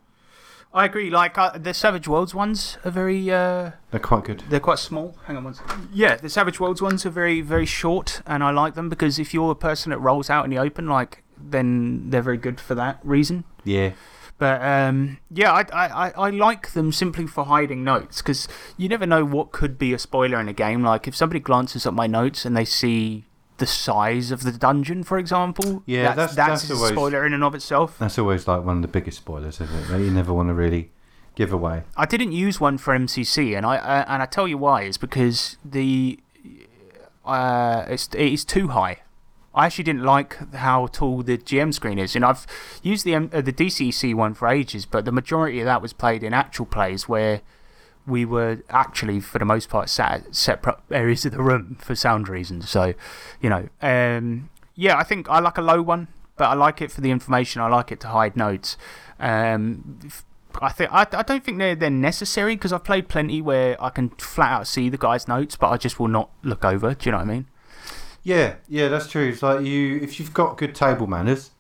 I 0.75 0.85
agree. 0.87 1.11
Like 1.11 1.37
uh, 1.37 1.59
the 1.59 1.75
Savage 1.75 2.09
Worlds 2.09 2.35
ones 2.35 2.79
are 2.85 2.91
very. 2.91 3.31
Uh, 3.31 3.73
They're 3.91 4.01
quite 4.01 4.25
good. 4.25 4.43
They're 4.49 4.61
quite 4.61 4.79
small. 4.79 5.17
Hang 5.27 5.37
on 5.37 5.45
one 5.45 5.55
second. 5.55 5.89
Yeah, 5.93 6.17
the 6.17 6.29
Savage 6.31 6.59
Worlds 6.61 6.81
ones 6.81 7.05
are 7.05 7.11
very, 7.11 7.41
very 7.43 7.67
short, 7.67 8.23
and 8.27 8.43
I 8.43 8.51
like 8.51 8.75
them 8.75 8.89
because 8.89 9.19
if 9.19 9.35
you're 9.35 9.51
a 9.51 9.55
person 9.57 9.91
that 9.91 9.99
rolls 9.99 10.31
out 10.31 10.45
in 10.45 10.51
the 10.51 10.59
open, 10.59 10.87
like, 10.87 11.23
then 11.37 12.09
they're 12.11 12.23
very 12.23 12.39
good 12.39 12.59
for 12.61 12.75
that 12.77 12.99
reason. 13.03 13.45
Yeah. 13.65 13.93
But 14.39 14.61
um, 14.63 15.19
yeah, 15.31 15.53
I, 15.53 15.61
I, 15.73 16.09
I- 16.09 16.13
I 16.27 16.31
like 16.31 16.73
them 16.73 16.91
simply 16.91 17.27
for 17.27 17.45
hiding 17.45 17.85
notes 17.85 18.23
because 18.23 18.49
you 18.77 18.89
never 18.89 19.07
know 19.07 19.25
what 19.25 19.53
could 19.53 19.79
be 19.79 19.93
a 19.93 19.99
spoiler 19.99 20.41
in 20.41 20.49
a 20.49 20.53
game. 20.53 20.83
Like, 20.83 21.07
if 21.07 21.15
somebody 21.15 21.39
glances 21.39 21.87
at 21.87 21.95
my 21.95 22.07
notes 22.09 22.45
and 22.45 22.57
they 22.57 22.65
see 22.65 23.27
the 23.63 23.67
size 23.67 24.31
of 24.35 24.43
the 24.43 24.53
dungeon, 24.53 25.03
for 25.05 25.17
example, 25.19 25.83
Yeah, 25.87 26.15
that's, 26.15 26.35
that's- 26.35 26.63
that's, 26.63 26.69
that's 26.69 26.91
a 26.91 26.93
spoiler 26.95 27.25
in 27.27 27.33
and 27.33 27.45
of 27.45 27.55
itself. 27.55 27.97
That's 27.99 28.19
always 28.19 28.49
like 28.49 28.65
one 28.65 28.77
of 28.77 28.83
the 28.83 28.89
biggest 28.97 29.19
spoilers, 29.19 29.61
isn't 29.61 29.75
it? 29.81 29.89
That 29.89 30.01
you 30.01 30.11
never 30.11 30.33
want 30.33 30.49
to 30.49 30.55
really 30.55 30.91
give 31.35 31.53
away. 31.53 31.85
I 31.97 32.07
didn't 32.07 32.33
use 32.33 32.61
one 32.61 32.77
for 32.79 32.93
MCC, 32.99 33.57
and 33.57 33.65
I 33.65 33.77
uh, 33.77 34.05
and 34.09 34.23
I 34.23 34.27
tell 34.27 34.47
you 34.53 34.59
why 34.59 34.83
is 34.83 34.99
because 34.99 35.57
the 35.65 36.19
uh, 37.25 37.85
it's 37.89 38.09
it 38.15 38.33
is 38.33 38.45
too 38.45 38.69
high. 38.69 38.99
I 39.55 39.67
actually 39.67 39.85
didn't 39.85 40.05
like 40.05 40.55
how 40.55 40.87
tall 40.87 41.23
the 41.23 41.37
GM 41.39 41.75
screen 41.75 41.99
is, 41.99 42.17
and 42.17 42.25
I've 42.25 42.47
used 42.83 43.05
the 43.05 43.15
uh, 43.15 43.21
the 43.41 43.53
DCC 43.53 44.15
one 44.15 44.35
for 44.35 44.49
ages, 44.49 44.87
but 44.87 45.05
the 45.05 45.13
majority 45.13 45.61
of 45.61 45.67
that 45.67 45.83
was 45.83 45.93
played 45.93 46.23
in 46.23 46.33
actual 46.35 46.67
plays 46.67 47.09
where 47.09 47.43
we 48.07 48.25
were 48.25 48.63
actually, 48.69 49.21
for 49.21 49.39
the 49.39 49.45
most 49.45 49.69
part, 49.69 49.89
sat 49.89 50.13
at 50.13 50.35
separate 50.35 50.79
areas 50.91 51.25
of 51.25 51.33
the 51.33 51.43
room 51.43 51.77
for 51.81 51.95
sound 51.95 52.29
reasons. 52.29 52.69
So, 52.69 52.95
you 53.41 53.51
know, 53.51 53.69
um, 53.81 54.51
yeah, 54.75 54.97
I 54.97 55.05
think 55.05 55.29
I 55.29 55.39
like 55.41 55.59
a 55.59 55.63
low 55.63 55.83
one, 55.83 56.09
but 56.37 56.47
I 56.47 56.55
like 56.55 56.81
it 56.81 56.91
for 56.91 57.01
the 57.01 57.11
information. 57.11 57.63
I 57.63 57.69
like 57.69 57.93
it 57.93 58.01
to 58.01 58.09
hide 58.09 58.37
notes. 58.37 58.77
Um, 59.21 60.01
I 60.61 60.71
think 60.71 60.93
I, 60.93 61.07
I 61.13 61.23
don't 61.23 61.43
think 61.43 61.59
they're 61.59 61.75
they're 61.75 61.91
necessary 61.91 62.57
because 62.57 62.73
I've 62.73 62.85
played 62.85 63.09
plenty 63.09 63.41
where 63.41 63.83
I 63.83 63.91
can 63.91 64.11
flat 64.11 64.53
out 64.53 64.67
see 64.67 64.89
the 64.89 64.99
guy's 64.99 65.29
notes, 65.29 65.57
but 65.57 65.69
I 65.69 65.77
just 65.77 65.99
will 65.99 66.09
not 66.09 66.31
look 66.43 66.65
over. 66.65 66.95
Do 66.95 67.09
you 67.09 67.13
know 67.13 67.19
what 67.19 67.29
I 67.29 67.33
mean? 67.33 67.47
Yeah, 68.23 68.57
yeah, 68.69 68.89
that's 68.89 69.09
true. 69.09 69.29
It's 69.29 69.43
like 69.43 69.65
you, 69.65 69.97
if 69.97 70.21
you've 70.21 70.35
got 70.35 70.57
good 70.57 70.75
table 70.75 71.07
manners, 71.07 71.51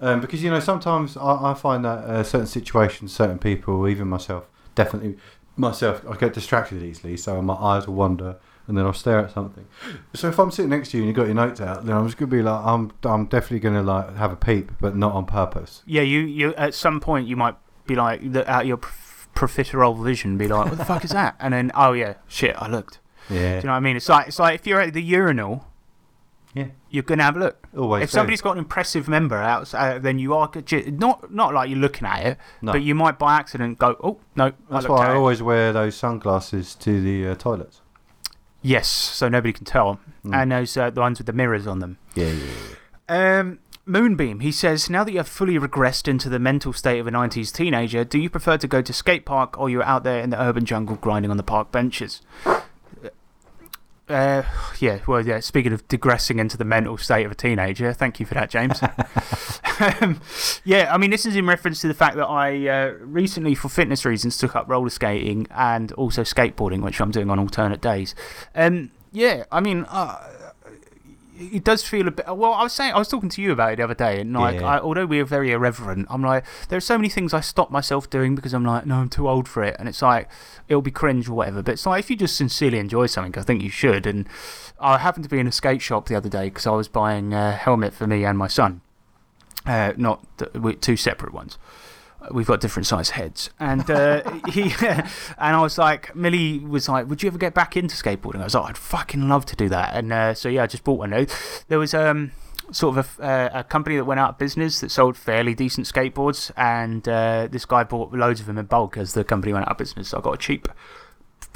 um, 0.00 0.20
because 0.20 0.42
you 0.42 0.50
know 0.50 0.60
sometimes 0.60 1.16
I, 1.16 1.52
I 1.52 1.54
find 1.54 1.84
that 1.84 1.98
uh, 1.98 2.22
certain 2.22 2.46
situations, 2.46 3.12
certain 3.12 3.38
people, 3.38 3.88
even 3.88 4.08
myself, 4.08 4.46
definitely 4.74 5.16
myself, 5.56 6.02
I 6.08 6.16
get 6.16 6.34
distracted 6.34 6.82
easily, 6.82 7.16
so 7.16 7.40
my 7.42 7.54
eyes 7.54 7.86
will 7.86 7.94
wander, 7.94 8.36
and 8.66 8.76
then 8.76 8.84
I'll 8.84 8.92
stare 8.92 9.20
at 9.20 9.32
something. 9.32 9.66
So 10.14 10.28
if 10.28 10.38
I'm 10.38 10.50
sitting 10.50 10.70
next 10.70 10.90
to 10.90 10.96
you 10.96 11.02
and 11.02 11.08
you've 11.08 11.16
got 11.16 11.26
your 11.26 11.34
notes 11.34 11.60
out, 11.60 11.84
then 11.84 11.96
I'm 11.96 12.06
just 12.06 12.16
gonna 12.16 12.30
be 12.30 12.42
like, 12.42 12.64
I'm, 12.64 12.92
I'm 13.04 13.26
definitely 13.26 13.60
gonna 13.60 13.82
like 13.82 14.16
have 14.16 14.32
a 14.32 14.36
peep, 14.36 14.72
but 14.80 14.96
not 14.96 15.12
on 15.12 15.26
purpose. 15.26 15.82
Yeah, 15.86 16.02
you, 16.02 16.20
you 16.20 16.54
at 16.54 16.74
some 16.74 17.00
point 17.00 17.28
you 17.28 17.36
might 17.36 17.56
be 17.86 17.94
like, 17.94 18.32
the, 18.32 18.50
out 18.50 18.66
your 18.66 18.78
prof- 18.78 19.28
profiterole 19.34 20.02
vision, 20.02 20.38
be 20.38 20.48
like, 20.48 20.70
what 20.70 20.78
the 20.78 20.84
fuck 20.84 21.04
is 21.04 21.10
that? 21.10 21.36
And 21.40 21.52
then, 21.52 21.70
oh 21.74 21.92
yeah, 21.92 22.14
shit, 22.28 22.54
I 22.56 22.68
looked. 22.68 23.00
Yeah. 23.28 23.36
Do 23.36 23.56
you 23.56 23.62
know 23.64 23.72
what 23.72 23.76
I 23.76 23.80
mean? 23.80 23.96
It's 23.96 24.08
like, 24.08 24.28
it's 24.28 24.38
like 24.38 24.60
if 24.60 24.66
you're 24.66 24.80
at 24.80 24.92
the 24.92 25.02
urinal, 25.02 25.66
Yeah. 26.54 26.68
you're 26.88 27.02
going 27.02 27.18
to 27.18 27.24
have 27.24 27.36
a 27.36 27.40
look. 27.40 27.66
Always 27.76 28.04
if 28.04 28.10
somebody's 28.10 28.40
got 28.40 28.52
an 28.52 28.58
impressive 28.58 29.08
member 29.08 29.36
outside, 29.36 30.02
then 30.02 30.18
you 30.20 30.34
are 30.34 30.48
not 30.86 31.32
not 31.32 31.52
like 31.52 31.68
you're 31.68 31.78
looking 31.78 32.06
at 32.06 32.24
it, 32.26 32.38
No. 32.62 32.72
but 32.72 32.82
you 32.82 32.94
might 32.94 33.18
by 33.18 33.34
accident 33.36 33.78
go, 33.78 33.96
oh 34.02 34.20
no, 34.36 34.52
That's 34.70 34.86
I 34.86 34.88
why 34.88 35.06
I 35.08 35.12
it. 35.12 35.16
always 35.16 35.42
wear 35.42 35.72
those 35.72 35.96
sunglasses 35.96 36.74
to 36.76 37.00
the 37.00 37.28
uh, 37.28 37.34
toilets. 37.34 37.80
Yes, 38.62 38.88
so 38.88 39.28
nobody 39.28 39.52
can 39.52 39.66
tell, 39.66 40.00
and 40.32 40.50
those 40.52 40.74
uh, 40.76 40.88
the 40.88 41.00
ones 41.00 41.18
with 41.18 41.26
the 41.26 41.34
mirrors 41.34 41.66
on 41.66 41.80
them. 41.80 41.98
Yeah, 42.14 42.28
yeah, 42.32 42.44
yeah. 43.10 43.38
Um, 43.40 43.58
Moonbeam, 43.86 44.40
he 44.40 44.50
says, 44.50 44.88
now 44.88 45.04
that 45.04 45.10
you 45.12 45.18
have 45.18 45.28
fully 45.28 45.58
regressed 45.58 46.08
into 46.08 46.30
the 46.30 46.38
mental 46.38 46.72
state 46.72 46.98
of 46.98 47.06
a 47.06 47.10
90s 47.10 47.52
teenager, 47.52 48.02
do 48.04 48.18
you 48.18 48.30
prefer 48.30 48.56
to 48.56 48.66
go 48.66 48.80
to 48.80 48.92
skate 48.94 49.26
park 49.26 49.58
or 49.60 49.68
you're 49.68 49.82
out 49.82 50.04
there 50.04 50.20
in 50.22 50.30
the 50.30 50.40
urban 50.40 50.64
jungle 50.64 50.96
grinding 50.96 51.30
on 51.30 51.36
the 51.36 51.42
park 51.42 51.70
benches? 51.70 52.22
Uh, 54.06 54.42
yeah, 54.80 54.98
well, 55.06 55.26
yeah, 55.26 55.40
speaking 55.40 55.72
of 55.72 55.86
digressing 55.88 56.38
into 56.38 56.58
the 56.58 56.64
mental 56.64 56.98
state 56.98 57.24
of 57.24 57.32
a 57.32 57.34
teenager, 57.34 57.92
thank 57.94 58.20
you 58.20 58.26
for 58.26 58.34
that, 58.34 58.50
James. 58.50 58.82
um, 60.02 60.20
yeah, 60.62 60.92
I 60.92 60.98
mean, 60.98 61.10
this 61.10 61.24
is 61.24 61.36
in 61.36 61.46
reference 61.46 61.80
to 61.80 61.88
the 61.88 61.94
fact 61.94 62.16
that 62.16 62.26
I 62.26 62.68
uh, 62.68 62.92
recently, 63.00 63.54
for 63.54 63.70
fitness 63.70 64.04
reasons, 64.04 64.36
took 64.36 64.54
up 64.54 64.68
roller 64.68 64.90
skating 64.90 65.46
and 65.50 65.90
also 65.92 66.22
skateboarding, 66.22 66.82
which 66.82 67.00
I'm 67.00 67.10
doing 67.10 67.30
on 67.30 67.38
alternate 67.38 67.80
days. 67.80 68.14
Um, 68.54 68.90
yeah, 69.10 69.44
I 69.50 69.60
mean, 69.60 69.86
uh, 69.88 70.43
it 71.52 71.64
does 71.64 71.82
feel 71.82 72.08
a 72.08 72.10
bit. 72.10 72.26
Well, 72.26 72.52
I 72.54 72.62
was 72.62 72.72
saying, 72.72 72.92
I 72.94 72.98
was 72.98 73.08
talking 73.08 73.28
to 73.30 73.42
you 73.42 73.52
about 73.52 73.72
it 73.72 73.76
the 73.76 73.84
other 73.84 73.94
day, 73.94 74.20
and 74.20 74.32
like, 74.32 74.60
Yeah. 74.60 74.66
I, 74.66 74.80
although 74.80 75.06
we 75.06 75.20
are 75.20 75.24
very 75.24 75.52
irreverent, 75.52 76.06
I'm 76.10 76.22
like, 76.22 76.44
there 76.68 76.76
are 76.76 76.80
so 76.80 76.96
many 76.98 77.08
things 77.08 77.32
I 77.34 77.40
stop 77.40 77.70
myself 77.70 78.08
doing 78.10 78.34
because 78.34 78.52
I'm 78.52 78.64
like, 78.64 78.86
no, 78.86 78.96
I'm 78.96 79.08
too 79.08 79.28
old 79.28 79.48
for 79.48 79.62
it, 79.62 79.76
and 79.78 79.88
it's 79.88 80.02
like, 80.02 80.28
it'll 80.68 80.82
be 80.82 80.90
cringe 80.90 81.28
or 81.28 81.34
whatever. 81.34 81.62
But 81.62 81.72
it's 81.72 81.86
like, 81.86 82.00
if 82.00 82.10
you 82.10 82.16
just 82.16 82.36
sincerely 82.36 82.78
enjoy 82.78 83.06
something, 83.06 83.38
I 83.40 83.44
think 83.44 83.62
you 83.62 83.70
should. 83.70 84.06
And 84.06 84.28
I 84.80 84.98
happened 84.98 85.24
to 85.24 85.30
be 85.30 85.38
in 85.38 85.46
a 85.46 85.52
skate 85.52 85.82
shop 85.82 86.06
the 86.06 86.14
other 86.14 86.28
day 86.28 86.44
because 86.46 86.66
I 86.66 86.72
was 86.72 86.88
buying 86.88 87.32
a 87.32 87.52
helmet 87.52 87.94
for 87.94 88.06
me 88.06 88.24
and 88.24 88.36
my 88.38 88.48
son, 88.48 88.80
uh, 89.66 89.92
not 89.96 90.24
two 90.80 90.96
separate 90.96 91.32
ones. 91.32 91.58
We've 92.30 92.46
got 92.46 92.60
different 92.60 92.86
size 92.86 93.10
heads, 93.10 93.50
and 93.58 93.88
uh, 93.90 94.22
he 94.48 94.72
and 94.82 95.06
I 95.38 95.60
was 95.60 95.78
like, 95.78 96.14
Millie 96.14 96.58
was 96.58 96.88
like, 96.88 97.08
"Would 97.08 97.22
you 97.22 97.28
ever 97.28 97.38
get 97.38 97.54
back 97.54 97.76
into 97.76 97.94
skateboarding?" 97.94 98.40
I 98.40 98.44
was 98.44 98.54
like, 98.54 98.70
"I'd 98.70 98.78
fucking 98.78 99.28
love 99.28 99.46
to 99.46 99.56
do 99.56 99.68
that." 99.68 99.94
And 99.94 100.12
uh, 100.12 100.34
so 100.34 100.48
yeah, 100.48 100.62
I 100.62 100.66
just 100.66 100.84
bought 100.84 100.98
one. 100.98 101.10
There- 101.68 101.78
was 101.78 101.92
um 101.94 102.32
sort 102.70 102.96
of 102.96 103.18
a, 103.20 103.22
uh, 103.22 103.60
a 103.60 103.64
company 103.64 103.96
that 103.96 104.04
went 104.04 104.18
out 104.18 104.30
of 104.30 104.38
business 104.38 104.80
that 104.80 104.90
sold 104.90 105.16
fairly 105.16 105.54
decent 105.54 105.86
skateboards, 105.86 106.50
and 106.56 107.06
uh, 107.08 107.46
this 107.50 107.64
guy 107.64 107.84
bought 107.84 108.12
loads 108.12 108.40
of 108.40 108.46
them 108.46 108.58
in 108.58 108.66
bulk 108.66 108.96
as 108.96 109.12
the 109.14 109.24
company 109.24 109.52
went 109.52 109.66
out 109.66 109.72
of 109.72 109.78
business. 109.78 110.08
So 110.08 110.18
I 110.18 110.20
got 110.22 110.34
a 110.34 110.38
cheap, 110.38 110.68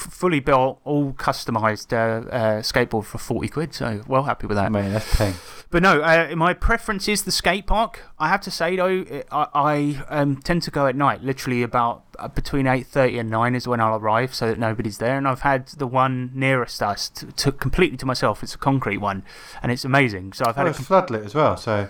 fully 0.01 0.41
built, 0.41 0.81
all 0.85 1.13
customised 1.13 1.93
uh, 1.93 2.29
uh, 2.29 2.63
skateboard 2.63 3.05
for 3.05 3.19
forty 3.19 3.49
quid. 3.49 3.75
So 3.75 4.03
well 4.07 4.25
happy 4.25 4.47
with 4.47 4.57
that. 4.57 4.73
Mate, 4.73 4.91
that's. 4.91 5.39
But 5.71 5.83
no, 5.83 6.01
uh, 6.01 6.35
my 6.35 6.55
preference 6.55 7.09
is 7.09 7.25
the 7.25 7.31
skate 7.33 7.67
park. 7.67 8.03
I 8.19 8.29
have 8.29 8.41
to 8.43 8.51
say 8.51 8.77
though, 8.77 9.05
I, 9.31 9.47
I 9.55 10.05
um, 10.09 10.37
tend 10.37 10.63
to 10.63 10.71
go 10.71 10.87
at 10.87 10.97
night. 10.97 11.23
Literally 11.23 11.63
about 11.63 12.05
uh, 12.19 12.29
between 12.29 12.67
eight 12.67 12.87
thirty 12.87 13.19
and 13.19 13.29
nine 13.29 13.55
is 13.55 13.69
when 13.69 13.79
I'll 13.81 13.97
arrive, 13.97 14.35
so 14.35 14.47
that 14.49 14.59
nobody's 14.59 14.97
there. 14.97 15.19
And 15.19 15.29
I've 15.29 15.43
had 15.43 15.69
the 15.69 15.87
one 15.87 16.31
nearest 16.35 16.83
us 16.83 17.11
to, 17.11 17.27
to 17.33 17.53
completely 17.53 17.99
to 17.99 18.07
myself. 18.07 18.43
It's 18.43 18.55
a 18.55 18.59
concrete 18.59 18.99
one, 18.99 19.25
and 19.63 19.71
it's 19.71 19.85
amazing. 19.85 20.33
So 20.33 20.47
I've 20.47 20.57
had 20.57 20.67
Oh, 20.67 20.71
it. 20.71 20.77
floodlit 20.77 21.27
as 21.27 21.35
well, 21.35 21.57
so 21.59 21.89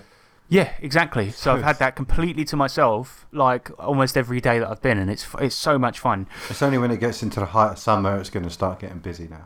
yeah, 0.49 0.71
exactly. 0.79 1.31
So 1.31 1.53
I've 1.53 1.63
had 1.63 1.79
that 1.79 1.95
completely 1.95 2.43
to 2.45 2.55
myself, 2.55 3.25
like 3.31 3.69
almost 3.79 4.17
every 4.17 4.41
day 4.41 4.59
that 4.59 4.67
I've 4.69 4.81
been, 4.81 4.97
and 4.97 5.09
it's 5.09 5.25
it's 5.39 5.55
so 5.55 5.77
much 5.79 5.99
fun. 5.99 6.27
it's 6.49 6.61
only 6.61 6.77
when 6.77 6.91
it 6.91 6.99
gets 6.99 7.23
into 7.23 7.39
the 7.39 7.45
height 7.47 7.71
of 7.73 7.79
summer 7.79 8.17
it's 8.19 8.29
going 8.29 8.43
to 8.43 8.49
start 8.49 8.79
getting 8.79 8.99
busy 8.99 9.27
now. 9.27 9.45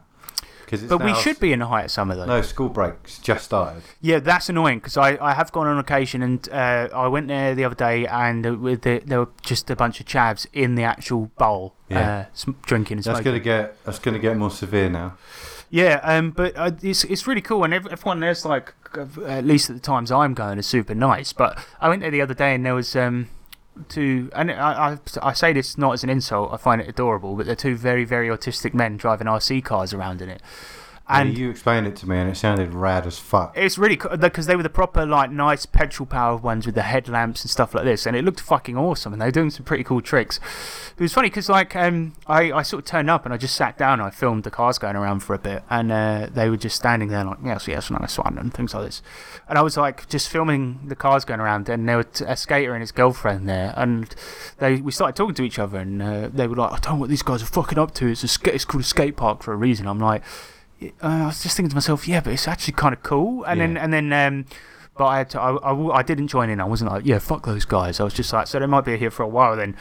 But 0.89 1.03
we 1.03 1.13
should 1.13 1.39
be 1.39 1.53
in 1.53 1.59
the 1.59 1.67
height 1.67 1.85
of 1.85 1.91
summer 1.91 2.15
though. 2.15 2.25
No, 2.25 2.41
school 2.41 2.69
breaks 2.69 3.19
just 3.19 3.45
started. 3.45 3.83
Yeah, 4.01 4.17
that's 4.19 4.49
annoying 4.49 4.79
because 4.79 4.97
I, 4.97 5.17
I 5.21 5.33
have 5.35 5.51
gone 5.51 5.67
on 5.67 5.77
occasion 5.77 6.23
and 6.23 6.49
uh, 6.49 6.89
I 6.95 7.07
went 7.09 7.27
there 7.27 7.53
the 7.53 7.63
other 7.63 7.75
day 7.75 8.07
and 8.07 8.43
uh, 8.43 8.51
the, 8.53 9.01
there 9.05 9.19
were 9.19 9.29
just 9.43 9.69
a 9.69 9.75
bunch 9.75 9.99
of 9.99 10.07
chavs 10.07 10.47
in 10.51 10.73
the 10.73 10.81
actual 10.83 11.27
bowl 11.37 11.75
Yeah. 11.89 11.99
uh, 12.21 12.25
sm- 12.33 12.51
drinking 12.63 12.97
and 12.97 13.03
That's 13.03 13.17
smoking. 13.17 13.23
going 13.23 13.39
to 13.39 13.43
get 13.43 13.83
that's 13.85 13.99
going 13.99 14.15
to 14.15 14.19
get 14.19 14.35
more 14.35 14.49
severe 14.49 14.89
now. 14.89 15.15
Yeah, 15.69 15.99
um, 16.01 16.31
but 16.31 16.55
uh, 16.55 16.71
it's 16.81 17.03
it's 17.03 17.27
really 17.27 17.41
cool, 17.41 17.63
and 17.63 17.73
everyone 17.73 18.19
there's 18.21 18.43
like, 18.45 18.73
at 18.97 19.45
least 19.45 19.69
at 19.69 19.75
the 19.75 19.81
times 19.81 20.11
I'm 20.11 20.33
going, 20.33 20.57
is 20.59 20.67
super 20.67 20.95
nice. 20.95 21.33
But 21.33 21.57
I 21.79 21.89
went 21.89 22.01
there 22.01 22.11
the 22.11 22.21
other 22.21 22.33
day, 22.33 22.55
and 22.55 22.65
there 22.65 22.75
was 22.75 22.95
um, 22.95 23.29
two, 23.89 24.29
and 24.35 24.51
I, 24.51 24.93
I 24.93 24.97
I 25.21 25.33
say 25.33 25.53
this 25.53 25.77
not 25.77 25.93
as 25.93 26.03
an 26.03 26.09
insult, 26.09 26.53
I 26.53 26.57
find 26.57 26.81
it 26.81 26.87
adorable, 26.87 27.35
but 27.35 27.45
they're 27.45 27.55
two 27.55 27.75
very 27.75 28.05
very 28.05 28.27
autistic 28.27 28.73
men 28.73 28.97
driving 28.97 29.27
RC 29.27 29.63
cars 29.63 29.93
around 29.93 30.21
in 30.21 30.29
it, 30.29 30.41
And 31.07 31.29
and 31.29 31.37
you 31.37 31.49
explained 31.49 31.85
it 31.85 31.97
to 31.97 32.07
me, 32.07 32.17
and 32.17 32.29
it 32.29 32.37
sounded 32.37 32.73
rad 32.73 33.05
as 33.05 33.19
fuck. 33.19 33.53
it's 33.57 33.77
really 33.77 33.97
cool 33.97 34.15
because 34.15 34.45
they 34.45 34.55
were 34.55 34.63
the 34.63 34.69
proper 34.69 35.05
like 35.05 35.31
nice 35.31 35.65
petrol 35.65 36.05
powered 36.05 36.41
ones 36.43 36.65
with 36.65 36.75
the 36.75 36.83
headlamps 36.83 37.41
and 37.41 37.51
stuff 37.51 37.73
like 37.73 37.83
this, 37.83 38.05
and 38.05 38.15
it 38.15 38.23
looked 38.23 38.39
fucking 38.39 38.77
awesome. 38.77 39.11
And 39.11 39.21
they 39.21 39.25
were 39.25 39.31
doing 39.31 39.49
some 39.49 39.65
pretty 39.65 39.83
cool 39.83 39.99
tricks. 39.99 40.39
It 40.97 41.01
was 41.01 41.11
funny 41.13 41.29
because 41.29 41.49
like 41.49 41.75
um 41.75 42.13
I, 42.25 42.53
I 42.53 42.61
sort 42.61 42.83
of 42.83 42.89
turned 42.89 43.09
up 43.09 43.25
and 43.25 43.33
I 43.33 43.37
just 43.37 43.55
sat 43.55 43.77
down 43.77 43.99
and 43.99 44.07
I 44.07 44.11
filmed 44.11 44.43
the 44.43 44.51
cars 44.51 44.77
going 44.77 44.95
around 44.95 45.19
for 45.19 45.33
a 45.33 45.39
bit, 45.39 45.63
and 45.69 45.91
uh, 45.91 46.29
they 46.31 46.49
were 46.49 46.57
just 46.57 46.77
standing 46.77 47.09
there 47.09 47.25
like 47.25 47.39
yes 47.43 47.67
yes 47.67 47.91
nice 47.91 48.17
one 48.17 48.37
and 48.37 48.53
things 48.53 48.73
like 48.73 48.85
this, 48.85 49.01
and 49.49 49.57
I 49.57 49.61
was 49.61 49.75
like 49.75 50.07
just 50.07 50.29
filming 50.29 50.87
the 50.87 50.95
cars 50.95 51.25
going 51.25 51.41
around, 51.41 51.67
and 51.67 51.87
there 51.89 51.97
was 51.97 52.21
a 52.25 52.37
skater 52.37 52.73
and 52.73 52.81
his 52.81 52.93
girlfriend 52.93 53.49
there, 53.49 53.73
and 53.75 54.15
they 54.59 54.77
we 54.77 54.93
started 54.93 55.17
talking 55.17 55.35
to 55.35 55.43
each 55.43 55.59
other, 55.59 55.79
and 55.79 56.01
uh, 56.01 56.29
they 56.31 56.47
were 56.47 56.55
like 56.55 56.71
I 56.71 56.79
don't 56.79 56.93
know 56.93 56.99
what 57.01 57.09
these 57.09 57.23
guys 57.23 57.43
are 57.43 57.47
fucking 57.47 57.77
up 57.77 57.93
to. 57.95 58.07
It's 58.07 58.23
a 58.23 58.53
it's 58.53 58.63
called 58.63 58.83
a 58.83 58.87
skate 58.87 59.17
park 59.17 59.43
for 59.43 59.51
a 59.51 59.57
reason. 59.57 59.85
I'm 59.85 59.99
like 59.99 60.23
I 61.01 61.25
was 61.27 61.43
just 61.43 61.55
thinking 61.55 61.69
to 61.69 61.75
myself, 61.75 62.07
yeah, 62.07 62.21
but 62.21 62.33
it's 62.33 62.47
actually 62.47 62.73
kind 62.73 62.93
of 62.93 63.03
cool. 63.03 63.43
And 63.43 63.59
then, 63.59 63.77
and 63.77 63.93
then, 63.93 64.13
um, 64.13 64.45
but 64.97 65.05
I, 65.05 65.17
had 65.19 65.29
to, 65.31 65.41
I, 65.41 65.55
I, 65.55 65.97
I 65.97 66.03
didn't 66.03 66.27
join 66.27 66.49
in. 66.49 66.59
I 66.59 66.65
wasn't 66.65 66.91
like, 66.91 67.05
yeah, 67.05 67.19
fuck 67.19 67.45
those 67.45 67.65
guys. 67.65 67.99
I 67.99 68.03
was 68.03 68.13
just 68.13 68.31
like, 68.31 68.47
so 68.47 68.59
they 68.59 68.65
might 68.65 68.85
be 68.85 68.97
here 68.97 69.11
for 69.11 69.23
a 69.23 69.27
while 69.27 69.55
then. 69.55 69.75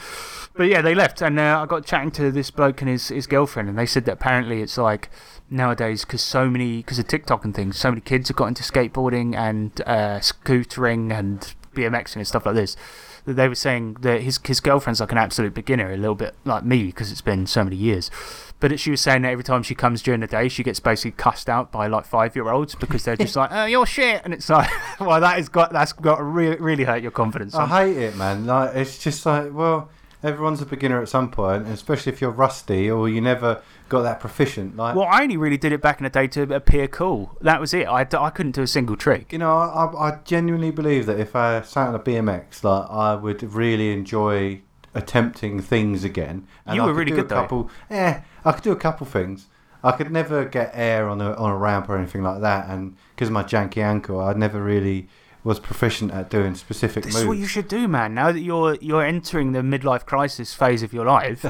But 0.54 0.64
yeah, 0.64 0.82
they 0.82 0.94
left, 0.94 1.22
and 1.22 1.38
uh, 1.38 1.60
I 1.62 1.66
got 1.66 1.86
chatting 1.86 2.10
to 2.12 2.30
this 2.30 2.50
bloke 2.50 2.82
and 2.82 2.90
his 2.90 3.08
his 3.08 3.26
girlfriend, 3.26 3.68
and 3.70 3.78
they 3.78 3.86
said 3.86 4.04
that 4.04 4.12
apparently 4.12 4.60
it's 4.60 4.76
like 4.76 5.10
nowadays 5.48 6.04
because 6.04 6.22
so 6.22 6.48
many 6.48 6.78
because 6.78 6.98
of 6.98 7.08
TikTok 7.08 7.44
and 7.44 7.54
things, 7.54 7.78
so 7.78 7.90
many 7.90 8.00
kids 8.02 8.28
have 8.28 8.36
got 8.36 8.46
into 8.46 8.62
skateboarding 8.62 9.34
and 9.34 9.80
uh, 9.86 10.18
scootering 10.18 11.10
and 11.10 11.54
BMXing 11.74 12.16
and 12.16 12.26
stuff 12.26 12.46
like 12.46 12.54
this. 12.54 12.76
That 13.24 13.34
they 13.34 13.48
were 13.48 13.54
saying 13.54 13.98
that 14.00 14.22
his 14.22 14.40
his 14.44 14.60
girlfriend's 14.60 15.00
like 15.00 15.12
an 15.12 15.18
absolute 15.18 15.54
beginner, 15.54 15.92
a 15.92 15.96
little 15.96 16.14
bit 16.14 16.34
like 16.44 16.64
me 16.64 16.86
because 16.86 17.12
it's 17.12 17.20
been 17.20 17.46
so 17.46 17.62
many 17.64 17.76
years. 17.76 18.10
But 18.58 18.78
she 18.78 18.90
was 18.92 19.00
saying 19.00 19.22
that 19.22 19.32
every 19.32 19.42
time 19.42 19.62
she 19.62 19.74
comes 19.74 20.02
during 20.02 20.20
the 20.20 20.26
day, 20.26 20.48
she 20.48 20.62
gets 20.62 20.78
basically 20.78 21.12
cussed 21.12 21.48
out 21.48 21.72
by 21.72 21.88
like 21.88 22.04
five 22.04 22.36
year 22.36 22.48
olds 22.48 22.74
because 22.76 23.04
they're 23.04 23.16
just 23.16 23.34
like, 23.42 23.50
"Oh, 23.52 23.64
you're 23.64 23.86
shit," 23.86 24.22
and 24.24 24.32
it's 24.32 24.48
like, 24.48 24.70
well, 25.00 25.20
that 25.20 25.36
has 25.36 25.48
got 25.48 25.72
that's 25.72 25.92
got 25.92 26.16
to 26.16 26.22
really 26.24 26.56
really 26.56 26.84
hurt 26.84 27.02
your 27.02 27.10
confidence. 27.10 27.54
I 27.54 27.66
hate 27.66 27.96
it, 27.96 28.16
man. 28.16 28.46
Like 28.46 28.74
it's 28.76 28.98
just 28.98 29.26
like, 29.26 29.52
well, 29.52 29.90
everyone's 30.22 30.62
a 30.62 30.66
beginner 30.66 31.00
at 31.02 31.08
some 31.08 31.30
point, 31.30 31.66
especially 31.68 32.12
if 32.12 32.20
you're 32.20 32.30
rusty 32.30 32.90
or 32.90 33.08
you 33.08 33.20
never 33.20 33.60
got 33.88 34.02
that 34.02 34.20
proficient. 34.20 34.76
Like, 34.76 34.94
Well, 34.96 35.06
I 35.10 35.22
only 35.22 35.36
really 35.36 35.56
did 35.58 35.72
it 35.72 35.82
back 35.82 35.98
in 36.00 36.04
the 36.04 36.10
day 36.10 36.26
to 36.28 36.54
appear 36.54 36.88
cool. 36.88 37.36
That 37.40 37.60
was 37.60 37.74
it. 37.74 37.86
I, 37.86 38.00
I 38.12 38.30
couldn't 38.30 38.52
do 38.52 38.62
a 38.62 38.66
single 38.66 38.96
trick. 38.96 39.32
you 39.32 39.38
know, 39.38 39.56
I, 39.56 40.08
I 40.10 40.18
genuinely 40.24 40.70
believe 40.70 41.06
that 41.06 41.18
if 41.20 41.34
I 41.36 41.60
sat 41.62 41.88
on 41.88 41.94
a 41.94 41.98
BMX, 41.98 42.62
like 42.64 42.88
I 42.90 43.14
would 43.14 43.42
really 43.42 43.92
enjoy 43.92 44.62
attempting 44.94 45.60
things 45.60 46.04
again. 46.04 46.46
And 46.66 46.76
You 46.76 46.82
I 46.82 46.86
were 46.86 46.92
could 46.92 46.98
really 46.98 47.10
do 47.12 47.16
good, 47.16 47.24
a 47.26 47.28
though. 47.28 47.34
couple. 47.42 47.70
Yeah, 47.90 48.22
I 48.44 48.52
could 48.52 48.62
do 48.62 48.72
a 48.72 48.76
couple 48.76 49.06
things. 49.06 49.46
I 49.84 49.92
could 49.92 50.12
never 50.12 50.44
get 50.44 50.70
air 50.74 51.08
on 51.08 51.20
a 51.20 51.34
on 51.34 51.50
a 51.50 51.56
ramp 51.56 51.88
or 51.88 51.96
anything 51.98 52.22
like 52.22 52.40
that, 52.42 52.68
and 52.68 52.94
because 53.16 53.28
of 53.28 53.32
my 53.32 53.42
janky 53.42 53.78
ankle, 53.82 54.20
I'd 54.20 54.36
never 54.36 54.62
really 54.62 55.08
was 55.44 55.58
proficient 55.58 56.12
at 56.12 56.30
doing 56.30 56.54
specific 56.54 57.02
This 57.04 57.14
moves. 57.14 57.22
is 57.22 57.28
what 57.28 57.38
you 57.38 57.46
should 57.46 57.66
do, 57.66 57.88
man. 57.88 58.14
Now 58.14 58.30
that 58.30 58.40
you're 58.40 58.76
you're 58.76 59.04
entering 59.04 59.52
the 59.52 59.60
midlife 59.60 60.04
crisis 60.06 60.54
phase 60.54 60.82
of 60.82 60.92
your 60.92 61.04
life, 61.04 61.44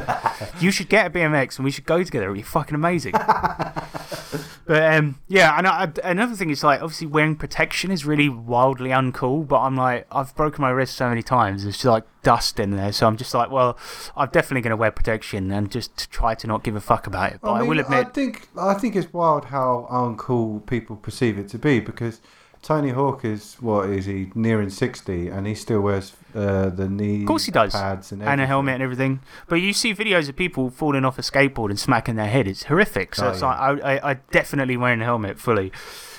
you 0.61 0.71
should 0.71 0.89
get 0.89 1.07
a 1.07 1.11
BMX 1.11 1.57
and 1.57 1.65
we 1.65 1.71
should 1.71 1.85
go 1.85 2.03
together. 2.03 2.27
It'd 2.27 2.37
be 2.37 2.43
fucking 2.43 2.75
amazing. 2.75 3.13
but 4.67 4.95
um, 4.95 5.21
yeah, 5.29 5.59
and 5.59 5.67
I, 5.67 5.93
another 6.05 6.35
thing 6.35 6.49
is 6.49 6.65
like 6.65 6.81
obviously 6.81 7.07
wearing 7.07 7.37
protection 7.37 7.91
is 7.91 8.07
really 8.07 8.31
wildly 8.31 8.91
uncool. 8.91 9.47
But 9.47 9.61
I'm 9.61 9.77
like 9.77 10.07
I've 10.11 10.35
broken 10.37 10.63
my 10.63 10.71
wrist 10.71 10.97
so 10.97 11.09
many 11.11 11.23
times. 11.23 11.67
It's 11.67 11.77
just 11.77 11.85
like 11.85 12.05
dust 12.23 12.59
in 12.59 12.71
there, 12.71 12.93
so 12.93 13.07
I'm 13.07 13.19
just 13.19 13.35
like, 13.35 13.51
well, 13.51 13.77
I'm 14.17 14.31
definitely 14.31 14.63
going 14.63 14.71
to 14.71 14.77
wear 14.77 14.91
protection 14.91 15.51
and 15.51 15.71
just 15.71 16.11
try 16.11 16.35
to 16.37 16.47
not 16.47 16.63
give 16.63 16.77
a 16.77 16.81
fuck 16.81 17.07
about 17.07 17.35
it. 17.35 17.41
But 17.43 17.53
I, 17.53 17.61
mean, 17.61 17.69
will 17.69 17.81
admit, 17.81 18.07
I 18.07 18.11
think 18.11 18.49
I 18.59 18.75
think 18.75 18.97
it's 18.97 19.13
wild 19.13 19.47
how 19.47 19.87
uncool 19.91 20.65
people 20.65 20.97
perceive 20.97 21.39
it 21.39 21.49
to 21.49 21.59
be 21.59 21.81
because 21.81 22.23
Tony 22.63 22.91
Hawk 22.91 23.25
is 23.25 23.57
what 23.61 23.89
is 23.91 24.05
he 24.07 24.31
nearing 24.37 24.71
sixty, 24.71 25.27
and 25.29 25.47
he 25.49 25.55
still 25.55 25.81
wears 25.81 26.13
uh, 26.35 26.69
the 26.69 26.89
knee 26.89 27.23
Of 27.23 27.27
course 27.27 27.45
he 27.45 27.51
does. 27.53 27.73
pads 27.73 28.13
and, 28.13 28.23
and 28.23 28.41
a 28.41 28.47
helmet 28.47 28.75
and 28.75 28.83
everything. 28.83 29.21
But 29.49 29.57
you 29.57 29.73
see 29.73 29.93
videos 29.93 30.29
of 30.29 30.37
people 30.37 30.71
falling 30.71 31.05
off 31.05 31.19
a 31.19 31.23
skateboard 31.23 31.71
and 31.71 31.79
smacking 31.79 32.15
their 32.15 32.29
head. 32.29 32.47
It's 32.47 32.65
horrific. 32.65 33.17
So 33.17 33.27
Oh, 33.27 33.31
it's 33.31 33.41
yeah. 33.41 33.49
like 33.49 33.83
I, 33.85 33.97
I, 33.97 34.11
I 34.11 34.15
definitely 34.31 34.77
wearing 34.77 35.01
a 35.01 35.05
helmet 35.05 35.41
fully. 35.41 35.73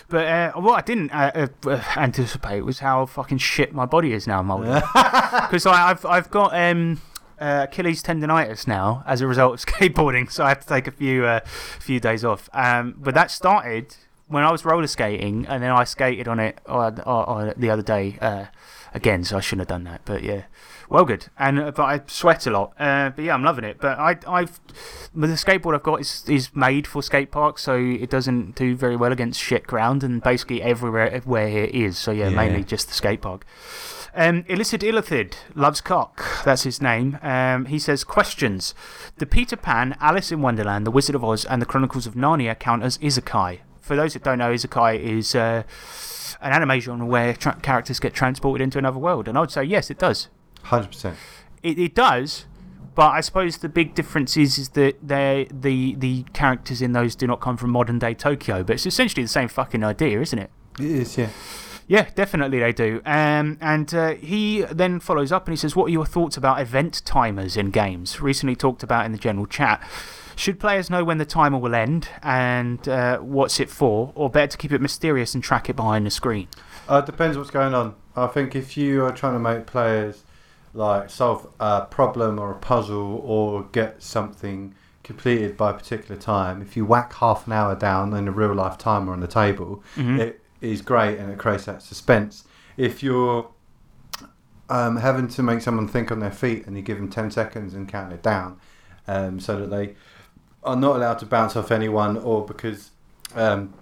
But 0.09 0.27
uh, 0.27 0.51
what 0.59 0.77
I 0.77 0.81
didn't 0.81 1.11
uh, 1.11 1.47
uh, 1.65 1.81
anticipate 1.95 2.61
was 2.65 2.79
how 2.79 3.05
fucking 3.05 3.37
shit 3.37 3.73
my 3.73 3.85
body 3.85 4.11
is 4.11 4.27
now, 4.27 4.43
Mulder. 4.43 4.83
Because 4.93 5.65
I've 5.65 6.05
I've 6.05 6.29
got 6.29 6.53
um, 6.53 6.99
uh, 7.39 7.67
Achilles 7.69 8.03
tendonitis 8.03 8.67
now 8.67 9.01
as 9.07 9.21
a 9.21 9.27
result 9.27 9.53
of 9.53 9.65
skateboarding, 9.65 10.29
so 10.29 10.43
I 10.43 10.49
have 10.49 10.59
to 10.59 10.67
take 10.67 10.87
a 10.87 10.91
few 10.91 11.25
uh, 11.25 11.39
few 11.79 12.01
days 12.01 12.25
off. 12.25 12.49
Um, 12.53 12.95
but 12.97 13.13
that 13.15 13.31
started 13.31 13.95
when 14.33 14.43
I 14.43 14.51
was 14.51 14.65
roller 14.65 14.87
skating, 14.87 15.45
and 15.47 15.63
then 15.63 15.71
I 15.71 15.83
skated 15.85 16.27
on 16.27 16.39
it 16.39 16.59
uh, 16.67 16.91
uh, 17.05 17.09
uh, 17.09 17.53
the 17.55 17.69
other 17.69 17.81
day 17.83 18.17
uh, 18.21 18.45
again. 18.93 19.23
So 19.23 19.37
I 19.37 19.39
shouldn't 19.41 19.61
have 19.61 19.75
done 19.75 19.85
that, 19.85 20.01
but 20.05 20.23
yeah. 20.23 20.43
Well, 20.89 21.05
good, 21.05 21.27
and 21.39 21.59
uh, 21.59 21.71
but 21.71 21.83
I 21.83 22.01
sweat 22.07 22.45
a 22.45 22.51
lot. 22.51 22.73
Uh, 22.77 23.09
but 23.15 23.23
yeah, 23.25 23.33
I'm 23.33 23.43
loving 23.43 23.63
it. 23.63 23.77
But 23.79 23.97
I, 23.97 24.17
I've 24.27 24.59
the 25.15 25.27
skateboard 25.27 25.73
I've 25.75 25.83
got 25.83 26.01
is 26.01 26.23
is 26.27 26.53
made 26.55 26.85
for 26.85 27.01
skate 27.01 27.31
parks, 27.31 27.63
so 27.63 27.75
it 27.77 28.09
doesn't 28.09 28.55
do 28.55 28.75
very 28.75 28.95
well 28.95 29.11
against 29.11 29.39
shit 29.39 29.65
ground, 29.65 30.03
and 30.03 30.21
basically 30.21 30.61
everywhere 30.61 31.21
where 31.25 31.47
it 31.47 31.73
is. 31.73 31.97
So 31.97 32.11
yeah, 32.11 32.29
Yeah. 32.29 32.35
mainly 32.35 32.63
just 32.63 32.89
the 32.89 32.93
skate 32.93 33.21
park. 33.21 33.45
Um, 34.15 34.45
Illicit 34.47 34.81
Illithid 34.81 35.33
loves 35.55 35.81
cock. 35.81 36.23
That's 36.45 36.61
his 36.61 36.79
name. 36.79 37.17
Um, 37.23 37.65
he 37.65 37.79
says 37.79 38.03
questions. 38.03 38.75
The 39.17 39.25
Peter 39.25 39.55
Pan, 39.55 39.97
Alice 39.99 40.31
in 40.31 40.39
Wonderland, 40.43 40.85
The 40.85 40.91
Wizard 40.91 41.15
of 41.15 41.23
Oz, 41.23 41.45
and 41.45 41.59
The 41.59 41.65
Chronicles 41.65 42.05
of 42.05 42.13
Narnia 42.13 42.53
count 42.59 42.83
as 42.83 42.99
isekai. 42.99 43.61
For 43.83 43.95
those 43.97 44.13
that 44.13 44.23
don't 44.23 44.37
know, 44.37 44.51
isekai 44.51 44.97
is 44.99 45.35
uh, 45.35 45.63
an 46.41 46.53
anime 46.53 46.79
genre 46.79 47.05
where 47.05 47.33
tra- 47.33 47.59
characters 47.61 47.99
get 47.99 48.13
transported 48.13 48.63
into 48.63 48.77
another 48.77 48.97
world, 48.97 49.27
and 49.27 49.37
I 49.37 49.41
would 49.41 49.51
say 49.51 49.63
yes, 49.63 49.91
it 49.91 49.99
does. 49.99 50.29
Hundred 50.63 50.87
percent. 50.87 51.17
It, 51.61 51.77
it 51.77 51.93
does, 51.93 52.45
but 52.95 53.11
I 53.11 53.19
suppose 53.19 53.57
the 53.57 53.67
big 53.67 53.93
difference 53.93 54.37
is, 54.37 54.57
is 54.57 54.69
that 54.69 55.05
they 55.05 55.47
the 55.51 55.95
the 55.95 56.23
characters 56.33 56.81
in 56.81 56.93
those 56.93 57.13
do 57.13 57.27
not 57.27 57.41
come 57.41 57.57
from 57.57 57.71
modern 57.71 57.99
day 57.99 58.13
Tokyo, 58.13 58.63
but 58.63 58.75
it's 58.75 58.85
essentially 58.85 59.23
the 59.23 59.29
same 59.29 59.49
fucking 59.49 59.83
idea, 59.83 60.21
isn't 60.21 60.39
it? 60.39 60.49
It 60.79 60.85
is, 60.85 61.17
yeah. 61.17 61.29
Yeah, 61.87 62.09
definitely 62.15 62.59
they 62.59 62.71
do. 62.73 63.01
Um, 63.05 63.57
and 63.61 63.93
uh, 63.93 64.13
he 64.15 64.61
then 64.63 64.99
follows 64.99 65.31
up 65.31 65.47
and 65.47 65.53
he 65.53 65.57
says, 65.57 65.75
What 65.75 65.85
are 65.85 65.89
your 65.91 66.05
thoughts 66.05 66.37
about 66.37 66.59
event 66.61 67.01
timers 67.05 67.57
in 67.57 67.71
games? 67.71 68.21
Recently 68.21 68.55
talked 68.55 68.83
about 68.83 69.05
in 69.05 69.11
the 69.11 69.17
general 69.17 69.45
chat. 69.45 69.85
Should 70.35 70.59
players 70.59 70.89
know 70.89 71.03
when 71.03 71.19
the 71.19 71.25
timer 71.25 71.59
will 71.59 71.75
end 71.75 72.09
and 72.23 72.87
uh, 72.89 73.19
what's 73.19 73.59
it 73.59 73.69
for, 73.69 74.11
or 74.15 74.29
better 74.29 74.47
to 74.47 74.57
keep 74.57 74.71
it 74.71 74.81
mysterious 74.81 75.35
and 75.35 75.43
track 75.43 75.69
it 75.69 75.75
behind 75.75 76.05
the 76.05 76.09
screen? 76.11 76.47
Uh, 76.89 76.97
it 76.97 77.05
depends 77.05 77.37
what's 77.37 77.51
going 77.51 77.73
on. 77.73 77.95
I 78.15 78.27
think 78.27 78.55
if 78.55 78.75
you 78.75 79.03
are 79.05 79.11
trying 79.11 79.33
to 79.33 79.39
make 79.39 79.65
players 79.67 80.23
like 80.73 81.09
solve 81.11 81.47
a 81.59 81.81
problem 81.85 82.39
or 82.39 82.51
a 82.51 82.55
puzzle 82.55 83.21
or 83.23 83.63
get 83.71 84.01
something 84.01 84.73
completed 85.03 85.55
by 85.55 85.69
a 85.69 85.73
particular 85.73 86.19
time, 86.19 86.61
if 86.61 86.75
you 86.75 86.83
whack 86.85 87.13
half 87.13 87.45
an 87.45 87.53
hour 87.53 87.75
down 87.75 88.13
in 88.13 88.27
a 88.27 88.31
real 88.31 88.53
life 88.55 88.77
timer 88.77 89.11
on 89.13 89.19
the 89.19 89.27
table, 89.27 89.83
Mhm. 89.95 90.19
it 90.19 90.42
is 90.63 90.81
great 90.81 91.17
and 91.19 91.31
it 91.31 91.37
creates 91.37 91.65
that 91.65 91.81
suspense. 91.81 92.45
If 92.77 93.03
you're 93.03 93.49
um, 94.69 94.97
having 94.97 95.27
to 95.27 95.43
make 95.43 95.61
someone 95.61 95.87
think 95.87 96.11
on 96.11 96.19
their 96.19 96.31
feet 96.31 96.65
and 96.65 96.75
you 96.75 96.81
give 96.81 96.97
them 96.97 97.09
10 97.09 97.31
seconds 97.31 97.73
and 97.73 97.87
count 97.87 98.13
it 98.13 98.23
down 98.23 98.59
um, 99.07 99.39
so 99.39 99.59
that 99.59 99.67
they 99.67 99.95
are 100.63 100.75
not 100.75 100.95
allowed 100.95 101.19
to 101.19 101.25
bounce 101.25 101.55
off 101.55 101.71
anyone 101.71 102.17
or 102.17 102.45
because 102.45 102.91
um, 103.35 103.73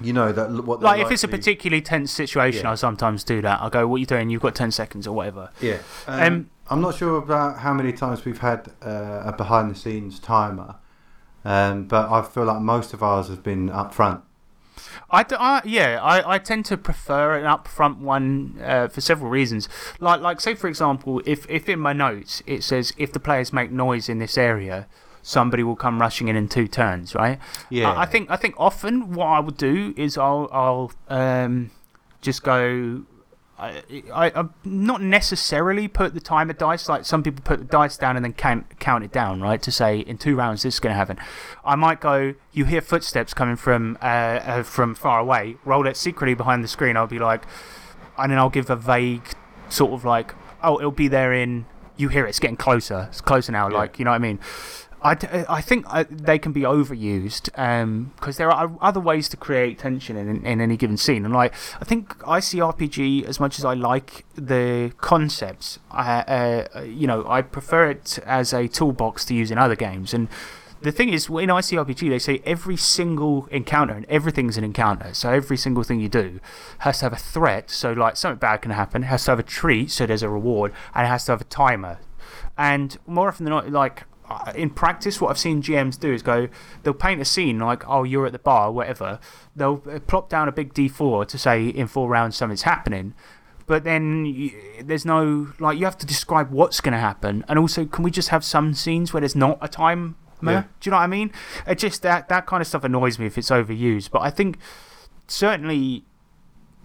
you 0.00 0.12
know 0.12 0.32
that 0.32 0.50
what 0.64 0.80
Like, 0.80 1.00
if 1.02 1.10
it's 1.12 1.22
a 1.24 1.28
particularly 1.28 1.82
tense 1.82 2.10
situation, 2.10 2.64
Yeah. 2.64 2.72
I 2.72 2.74
sometimes 2.74 3.22
do 3.22 3.40
that. 3.42 3.60
I 3.60 3.68
go, 3.68 3.86
What 3.86 3.96
are 3.96 3.98
you 3.98 4.06
doing? 4.06 4.30
You've 4.30 4.42
got 4.42 4.54
10 4.54 4.70
seconds 4.70 5.06
or 5.06 5.14
whatever. 5.14 5.50
Yeah. 5.60 5.78
Um, 6.06 6.20
Um, 6.22 6.50
I'm 6.70 6.80
not 6.80 6.96
sure 6.96 7.18
about 7.18 7.58
how 7.58 7.74
many 7.74 7.92
times 7.92 8.24
we've 8.24 8.38
had 8.38 8.72
uh, 8.82 9.22
a 9.26 9.34
behind 9.36 9.70
the 9.70 9.74
scenes 9.74 10.18
timer, 10.18 10.76
um, 11.44 11.84
but 11.84 12.10
I 12.10 12.22
feel 12.22 12.44
like 12.44 12.62
most 12.62 12.94
of 12.94 13.02
ours 13.02 13.28
has 13.28 13.36
been 13.36 13.68
up 13.68 13.92
front. 13.92 14.22
I, 15.10 15.24
I- 15.30 15.62
yeah, 15.64 16.00
I, 16.02 16.34
I 16.34 16.38
tend 16.38 16.64
to 16.66 16.76
prefer 16.76 17.36
an 17.38 17.44
upfront 17.44 17.98
one 17.98 18.58
uh, 18.62 18.88
for 18.88 19.00
several 19.00 19.30
reasons. 19.30 19.68
Like, 20.00 20.20
like 20.20 20.40
say 20.40 20.54
for 20.54 20.68
example, 20.68 21.22
if, 21.26 21.48
if 21.48 21.68
in 21.68 21.80
my 21.80 21.92
notes 21.92 22.42
it 22.46 22.62
says 22.64 22.92
if 22.96 23.12
the 23.12 23.20
players 23.20 23.52
make 23.52 23.70
noise 23.70 24.08
in 24.08 24.18
this 24.18 24.36
area, 24.38 24.86
somebody 25.22 25.62
will 25.62 25.76
come 25.76 26.00
rushing 26.00 26.28
in 26.28 26.36
in 26.36 26.48
two 26.48 26.68
turns, 26.68 27.14
right? 27.14 27.38
Yeah. 27.70 27.90
I, 27.92 28.02
I 28.02 28.06
think 28.06 28.30
I 28.30 28.36
think 28.36 28.54
often 28.58 29.12
what 29.14 29.26
I 29.26 29.40
would 29.40 29.56
do 29.56 29.94
is 29.96 30.18
I'll 30.18 30.48
I'll 30.52 30.92
um, 31.08 31.70
just 32.20 32.42
go. 32.42 33.04
I, 33.56 33.82
I, 34.12 34.32
I 34.34 34.44
not 34.64 35.00
necessarily 35.00 35.86
put 35.86 36.12
the 36.12 36.20
timer 36.20 36.54
dice 36.54 36.88
like 36.88 37.04
some 37.04 37.22
people 37.22 37.42
put 37.44 37.60
the 37.60 37.64
dice 37.64 37.96
down 37.96 38.16
and 38.16 38.24
then 38.24 38.32
count 38.32 38.80
count 38.80 39.04
it 39.04 39.12
down 39.12 39.40
right 39.40 39.62
to 39.62 39.70
say 39.70 40.00
in 40.00 40.18
two 40.18 40.34
rounds 40.34 40.64
this 40.64 40.74
is 40.74 40.80
going 40.80 40.92
to 40.92 40.96
happen. 40.96 41.18
I 41.64 41.76
might 41.76 42.00
go. 42.00 42.34
You 42.52 42.64
hear 42.64 42.80
footsteps 42.80 43.32
coming 43.32 43.56
from 43.56 43.96
uh, 44.02 44.06
uh, 44.06 44.62
from 44.64 44.94
far 44.94 45.20
away. 45.20 45.56
Roll 45.64 45.86
it 45.86 45.96
secretly 45.96 46.34
behind 46.34 46.64
the 46.64 46.68
screen. 46.68 46.96
I'll 46.96 47.06
be 47.06 47.18
like, 47.20 47.44
and 48.18 48.32
then 48.32 48.38
I'll 48.38 48.50
give 48.50 48.70
a 48.70 48.76
vague 48.76 49.28
sort 49.68 49.92
of 49.92 50.04
like, 50.04 50.34
oh, 50.62 50.78
it'll 50.78 50.90
be 50.90 51.08
there 51.08 51.32
in. 51.32 51.66
You 51.96 52.08
hear 52.08 52.26
it, 52.26 52.30
it's 52.30 52.40
getting 52.40 52.56
closer. 52.56 53.06
It's 53.10 53.20
closer 53.20 53.52
now. 53.52 53.70
Like 53.70 54.00
you 54.00 54.04
know 54.04 54.10
what 54.10 54.16
I 54.16 54.18
mean. 54.18 54.40
I, 55.04 55.44
I 55.50 55.60
think 55.60 55.84
uh, 55.88 56.04
they 56.10 56.38
can 56.38 56.52
be 56.52 56.62
overused 56.62 57.44
because 58.16 58.38
there 58.38 58.50
are 58.50 58.72
other 58.80 59.00
ways 59.00 59.28
to 59.28 59.36
create 59.36 59.78
tension 59.78 60.16
in, 60.16 60.44
in 60.46 60.60
any 60.62 60.78
given 60.78 60.96
scene. 60.96 61.26
And 61.26 61.34
like, 61.34 61.52
I 61.78 61.84
think 61.84 62.18
ICRPG, 62.20 63.24
as 63.24 63.38
much 63.38 63.58
as 63.58 63.66
I 63.66 63.74
like 63.74 64.24
the 64.34 64.92
concepts, 65.02 65.78
I, 65.90 66.22
uh, 66.22 66.80
you 66.82 67.06
know, 67.06 67.28
I 67.28 67.42
prefer 67.42 67.90
it 67.90 68.18
as 68.24 68.54
a 68.54 68.66
toolbox 68.66 69.26
to 69.26 69.34
use 69.34 69.50
in 69.50 69.58
other 69.58 69.76
games. 69.76 70.14
And 70.14 70.28
the 70.80 70.92
thing 70.92 71.10
is, 71.10 71.26
in 71.26 71.48
ICRPG, 71.48 72.08
they 72.08 72.18
say 72.18 72.42
every 72.44 72.76
single 72.76 73.46
encounter, 73.50 73.94
and 73.94 74.06
everything's 74.06 74.56
an 74.56 74.64
encounter. 74.64 75.14
So 75.14 75.30
every 75.30 75.56
single 75.56 75.82
thing 75.82 76.00
you 76.00 76.08
do 76.08 76.40
has 76.78 76.98
to 76.98 77.06
have 77.06 77.12
a 77.12 77.16
threat. 77.16 77.70
So, 77.70 77.92
like, 77.92 78.16
something 78.16 78.38
bad 78.38 78.62
can 78.62 78.70
happen. 78.70 79.02
It 79.02 79.06
has 79.06 79.24
to 79.24 79.32
have 79.32 79.38
a 79.38 79.42
treat, 79.44 79.90
so 79.90 80.04
there's 80.06 80.22
a 80.22 80.28
reward, 80.28 80.72
and 80.94 81.06
it 81.06 81.08
has 81.08 81.24
to 81.26 81.32
have 81.32 81.40
a 81.40 81.44
timer. 81.44 82.00
And 82.58 82.96
more 83.06 83.28
often 83.28 83.44
than 83.44 83.52
not, 83.52 83.70
like, 83.70 84.02
uh, 84.02 84.04
in 84.54 84.70
practice, 84.70 85.20
what 85.20 85.30
I've 85.30 85.38
seen 85.38 85.62
GMs 85.62 85.98
do 85.98 86.12
is 86.12 86.22
go, 86.22 86.48
they'll 86.82 86.94
paint 86.94 87.20
a 87.20 87.24
scene 87.24 87.58
like, 87.58 87.86
oh, 87.88 88.04
you're 88.04 88.26
at 88.26 88.32
the 88.32 88.38
bar, 88.38 88.72
whatever. 88.72 89.18
They'll 89.54 89.82
uh, 89.90 89.98
plop 90.00 90.28
down 90.28 90.48
a 90.48 90.52
big 90.52 90.74
D4 90.74 91.26
to 91.28 91.38
say 91.38 91.68
in 91.68 91.86
four 91.86 92.08
rounds 92.08 92.36
something's 92.36 92.62
happening. 92.62 93.14
But 93.66 93.84
then 93.84 94.24
y 94.24 94.52
there's 94.82 95.04
no, 95.04 95.52
like, 95.58 95.78
you 95.78 95.84
have 95.84 95.98
to 95.98 96.06
describe 96.06 96.50
what's 96.50 96.80
going 96.80 96.92
to 96.92 96.98
happen. 96.98 97.44
And 97.48 97.58
also, 97.58 97.84
can 97.86 98.04
we 98.04 98.10
just 98.10 98.28
have 98.28 98.44
some 98.44 98.74
scenes 98.74 99.12
where 99.12 99.20
there's 99.20 99.36
not 99.36 99.58
a 99.60 99.68
time? 99.68 100.16
Yeah. 100.42 100.64
Do 100.80 100.88
you 100.88 100.90
know 100.90 100.98
what 100.98 101.04
I 101.04 101.06
mean? 101.06 101.32
It 101.66 101.78
just, 101.78 102.02
that, 102.02 102.28
that 102.28 102.46
kind 102.46 102.60
of 102.60 102.66
stuff 102.66 102.84
annoys 102.84 103.18
me 103.18 103.26
if 103.26 103.38
it's 103.38 103.50
overused. 103.50 104.10
But 104.10 104.20
I 104.22 104.30
think 104.30 104.58
certainly 105.26 106.04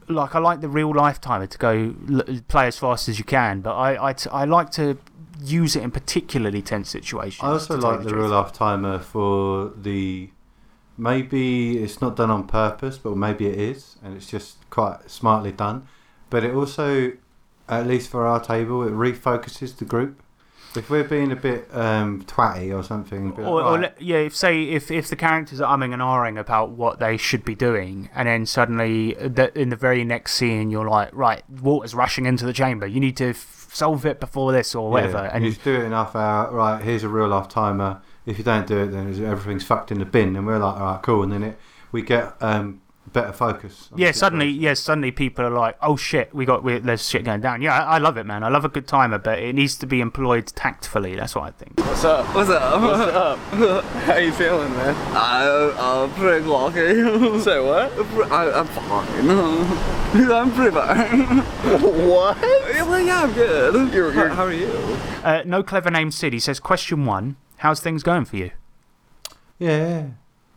like 0.07 0.33
I 0.35 0.39
like 0.39 0.61
the 0.61 0.69
real 0.69 0.93
life 0.93 1.21
timer 1.21 1.47
to 1.47 1.57
go 1.57 1.95
l- 2.09 2.39
play 2.47 2.67
as 2.67 2.77
fast 2.79 3.07
as 3.07 3.19
you 3.19 3.25
can, 3.25 3.61
but 3.61 3.75
I, 3.75 4.09
I, 4.09 4.13
t- 4.13 4.29
I 4.31 4.45
like 4.45 4.71
to 4.71 4.97
use 5.43 5.75
it 5.75 5.83
in 5.83 5.91
particularly 5.91 6.61
tense 6.61 6.89
situations. 6.89 7.43
I 7.43 7.51
also 7.51 7.77
like 7.77 7.99
you 7.99 8.09
the 8.09 8.15
real 8.15 8.29
life 8.29 8.51
timer 8.51 8.99
for 8.99 9.71
the. 9.75 10.29
Maybe 10.97 11.81
it's 11.81 12.01
not 12.01 12.17
done 12.17 12.29
on 12.29 12.45
purpose, 12.45 12.97
but 12.97 13.15
maybe 13.15 13.47
it 13.47 13.57
is, 13.57 13.95
and 14.03 14.17
it's 14.17 14.27
just 14.29 14.69
quite 14.69 15.09
smartly 15.09 15.53
done. 15.53 15.87
But 16.29 16.43
it 16.43 16.53
also, 16.53 17.13
at 17.69 17.87
least 17.87 18.09
for 18.09 18.27
our 18.27 18.43
table, 18.43 18.83
it 18.85 18.91
refocuses 18.91 19.77
the 19.77 19.85
group. 19.85 20.21
If 20.75 20.89
we're 20.89 21.05
being 21.05 21.31
a 21.31 21.35
bit 21.35 21.73
um, 21.73 22.23
twatty 22.25 22.77
or 22.77 22.83
something, 22.83 23.31
be 23.31 23.41
like, 23.41 23.49
Or, 23.49 23.61
or 23.63 23.79
"Right, 23.79 23.93
yeah, 23.99 24.17
if 24.17 24.35
say 24.35 24.63
if, 24.65 24.91
if 24.91 25.07
the 25.07 25.15
characters 25.15 25.59
are 25.61 25.75
umming 25.75 25.93
and 25.93 26.01
ahhing 26.01 26.39
about 26.39 26.71
what 26.71 26.99
they 26.99 27.17
should 27.17 27.43
be 27.43 27.55
doing, 27.55 28.09
and 28.13 28.27
then 28.27 28.45
suddenly 28.45 29.17
uh, 29.17 29.29
the, 29.29 29.57
in 29.57 29.69
the 29.69 29.75
very 29.75 30.03
next 30.03 30.33
scene 30.33 30.69
you're 30.69 30.87
like, 30.87 31.09
right, 31.11 31.41
water's 31.49 31.95
rushing 31.95 32.25
into 32.27 32.45
the 32.45 32.53
chamber. 32.53 32.85
You 32.85 32.99
need 32.99 33.17
to 33.17 33.33
solve 33.71 34.05
it 34.05 34.19
before 34.19 34.51
this 34.51 34.75
or 34.75 34.89
whatever. 34.89 35.17
Yeah, 35.17 35.31
and 35.33 35.43
you 35.43 35.51
just 35.51 35.63
do 35.63 35.75
it 35.75 35.83
enough 35.83 36.15
out. 36.15 36.53
Right, 36.53 36.81
here's 36.81 37.03
a 37.03 37.09
real 37.09 37.27
life 37.27 37.47
timer. 37.47 38.01
If 38.25 38.37
you 38.37 38.43
don't 38.43 38.67
do 38.67 38.77
it, 38.77 38.87
then 38.87 39.07
everything's 39.25 39.63
fucked 39.63 39.91
in 39.91 39.99
the 39.99 40.05
bin. 40.05 40.35
And 40.35 40.45
we're 40.45 40.59
like, 40.59 40.75
all 40.75 40.93
right, 40.93 41.01
cool. 41.01 41.23
And 41.23 41.31
then 41.31 41.43
it 41.43 41.59
we 41.91 42.01
get 42.01 42.33
um, 42.41 42.81
better 43.13 43.33
focus. 43.33 43.89
yeah, 43.95 44.11
suddenly, 44.11 44.45
situation. 44.47 44.61
yeah, 44.63 44.73
suddenly 44.73 45.11
people 45.11 45.45
are 45.45 45.49
like, 45.49 45.77
"Oh 45.81 45.95
shit, 45.95 46.33
we 46.33 46.45
got 46.45 46.63
we, 46.63 46.79
there's 46.79 47.07
shit 47.07 47.25
going 47.25 47.41
down." 47.41 47.61
Yeah, 47.61 47.73
I, 47.83 47.95
I 47.95 47.97
love 47.97 48.17
it, 48.17 48.25
man. 48.25 48.43
I 48.43 48.49
love 48.49 48.65
a 48.65 48.69
good 48.69 48.87
timer, 48.87 49.17
but 49.17 49.39
it 49.39 49.53
needs 49.53 49.77
to 49.77 49.85
be 49.87 50.01
employed 50.01 50.47
tactfully. 50.47 51.15
That's 51.15 51.35
what 51.35 51.43
I 51.43 51.51
think. 51.51 51.79
What's 51.79 52.03
up? 52.03 52.25
What's 52.35 52.49
up? 52.49 52.81
What's 52.81 53.11
up? 53.13 53.83
How 54.05 54.17
you 54.17 54.31
feeling, 54.31 54.71
man? 54.73 54.95
I, 55.15 55.73
I'm 55.77 56.11
pretty 56.13 56.45
lucky. 56.45 57.39
Say 57.41 57.59
what? 57.59 57.91
I, 58.31 58.51
I'm 58.51 58.67
fine. 58.67 59.29
I'm 60.31 60.51
pretty 60.53 60.71
fine. 60.75 61.39
what? 62.07 62.37
Yeah, 62.41 62.83
well, 62.83 62.99
yeah, 62.99 63.23
I'm 63.23 63.33
good. 63.33 63.93
You're, 63.93 64.11
how, 64.11 64.29
how 64.29 64.43
are 64.45 64.53
you? 64.53 64.67
Uh, 65.23 65.43
no 65.45 65.61
clever 65.63 65.91
name 65.91 66.11
Sid. 66.11 66.33
He 66.33 66.39
says, 66.39 66.59
"Question 66.59 67.05
one: 67.05 67.35
How's 67.57 67.79
things 67.79 68.03
going 68.03 68.25
for 68.25 68.37
you?" 68.37 68.51
yeah, 69.59 69.77
yeah, 69.77 70.05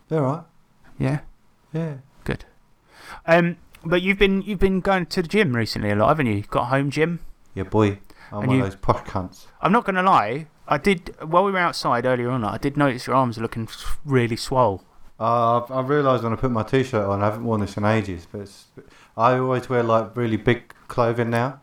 they're 0.07 0.25
all 0.25 0.35
right. 0.35 0.43
Yeah, 0.99 1.19
Yeah, 1.73 1.95
good. 1.95 2.01
Um, 3.25 3.57
But 3.85 4.01
you've 4.01 4.17
been 4.19 4.41
you've 4.41 4.59
been 4.59 4.79
going 4.79 5.05
to 5.07 5.21
the 5.21 5.27
gym 5.27 5.55
recently 5.55 5.91
a 5.91 5.95
lot, 5.95 6.07
haven't 6.09 6.27
you? 6.27 6.41
Got 6.43 6.65
home 6.65 6.89
gym. 6.89 7.19
Yeah, 7.53 7.63
boy. 7.63 7.99
I'm 8.31 8.39
And 8.39 8.47
one 8.47 8.57
you- 8.57 8.63
of 8.63 8.69
those 8.71 8.79
posh 8.79 9.03
cunts. 9.05 9.47
I'm 9.61 9.71
not 9.71 9.83
going 9.85 9.95
to 9.95 10.01
lie. 10.03 10.47
I 10.67 10.77
did 10.77 11.13
while 11.21 11.43
we 11.43 11.51
were 11.51 11.57
outside 11.59 12.05
earlier 12.05 12.29
on. 12.31 12.43
I 12.45 12.57
did 12.57 12.77
notice 12.77 13.05
your 13.07 13.15
arms 13.17 13.37
are 13.37 13.41
looking 13.41 13.67
really 14.05 14.37
swole. 14.37 14.83
Uh, 15.19 15.61
I've, 15.61 15.71
I've 15.71 15.89
realised 15.89 16.23
when 16.23 16.33
I 16.33 16.37
put 16.37 16.51
my 16.51 16.63
t-shirt 16.63 17.05
on, 17.05 17.21
I 17.21 17.25
haven't 17.25 17.43
worn 17.45 17.61
this 17.61 17.77
in 17.77 17.85
ages, 17.85 18.27
but 18.31 18.41
it's, 18.41 18.65
I 19.15 19.37
always 19.37 19.69
wear 19.69 19.83
like 19.83 20.15
really 20.15 20.37
big 20.37 20.73
clothing 20.87 21.29
now 21.29 21.59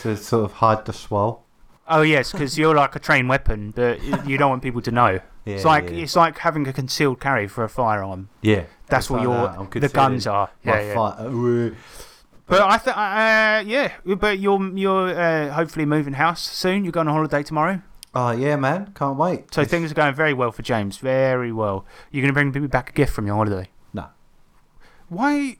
to 0.00 0.16
sort 0.16 0.44
of 0.46 0.52
hide 0.54 0.84
the 0.86 0.92
swell. 0.92 1.43
Oh 1.86 2.02
yes, 2.02 2.32
because 2.32 2.56
you're 2.58 2.74
like 2.74 2.96
a 2.96 2.98
trained 2.98 3.28
weapon, 3.28 3.70
but 3.70 4.02
you 4.26 4.38
don't 4.38 4.50
want 4.50 4.62
people 4.62 4.82
to 4.82 4.90
know. 4.90 5.20
Yeah, 5.46 5.56
it's 5.56 5.64
like 5.66 5.90
yeah. 5.90 5.96
it's 6.04 6.16
like 6.16 6.38
having 6.38 6.66
a 6.68 6.72
concealed 6.72 7.20
carry 7.20 7.46
for 7.48 7.64
a 7.64 7.68
firearm. 7.68 8.30
Yeah, 8.40 8.64
That's 8.88 9.04
it's 9.04 9.10
what 9.10 9.26
like 9.26 9.72
your. 9.72 9.78
The 9.78 9.90
guns 9.90 10.26
are. 10.26 10.48
Yeah, 10.64 10.94
yeah. 10.94 10.98
uh, 10.98 11.70
But 12.46 12.62
I 12.62 12.78
th- 12.78 12.96
uh, 12.96 13.70
yeah, 13.70 13.92
but 14.16 14.38
you're 14.38 14.74
you're 14.74 15.08
uh, 15.10 15.52
hopefully 15.52 15.84
moving 15.84 16.14
house 16.14 16.40
soon. 16.40 16.82
You're 16.82 16.92
going 16.92 17.08
on 17.08 17.14
holiday 17.14 17.42
tomorrow. 17.42 17.82
Oh 18.14 18.30
yeah, 18.30 18.56
man, 18.56 18.92
can't 18.94 19.18
wait. 19.18 19.52
So 19.52 19.66
things 19.66 19.90
are 19.90 19.94
going 19.94 20.14
very 20.14 20.32
well 20.32 20.50
for 20.50 20.62
James. 20.62 20.96
Very 20.96 21.52
well. 21.52 21.84
You're 22.10 22.22
going 22.22 22.32
to 22.32 22.50
bring 22.50 22.62
me 22.62 22.68
back 22.68 22.88
a 22.90 22.92
gift 22.92 23.12
from 23.12 23.26
your 23.26 23.36
holiday. 23.36 23.68
No. 23.92 24.06
Why? 25.08 25.58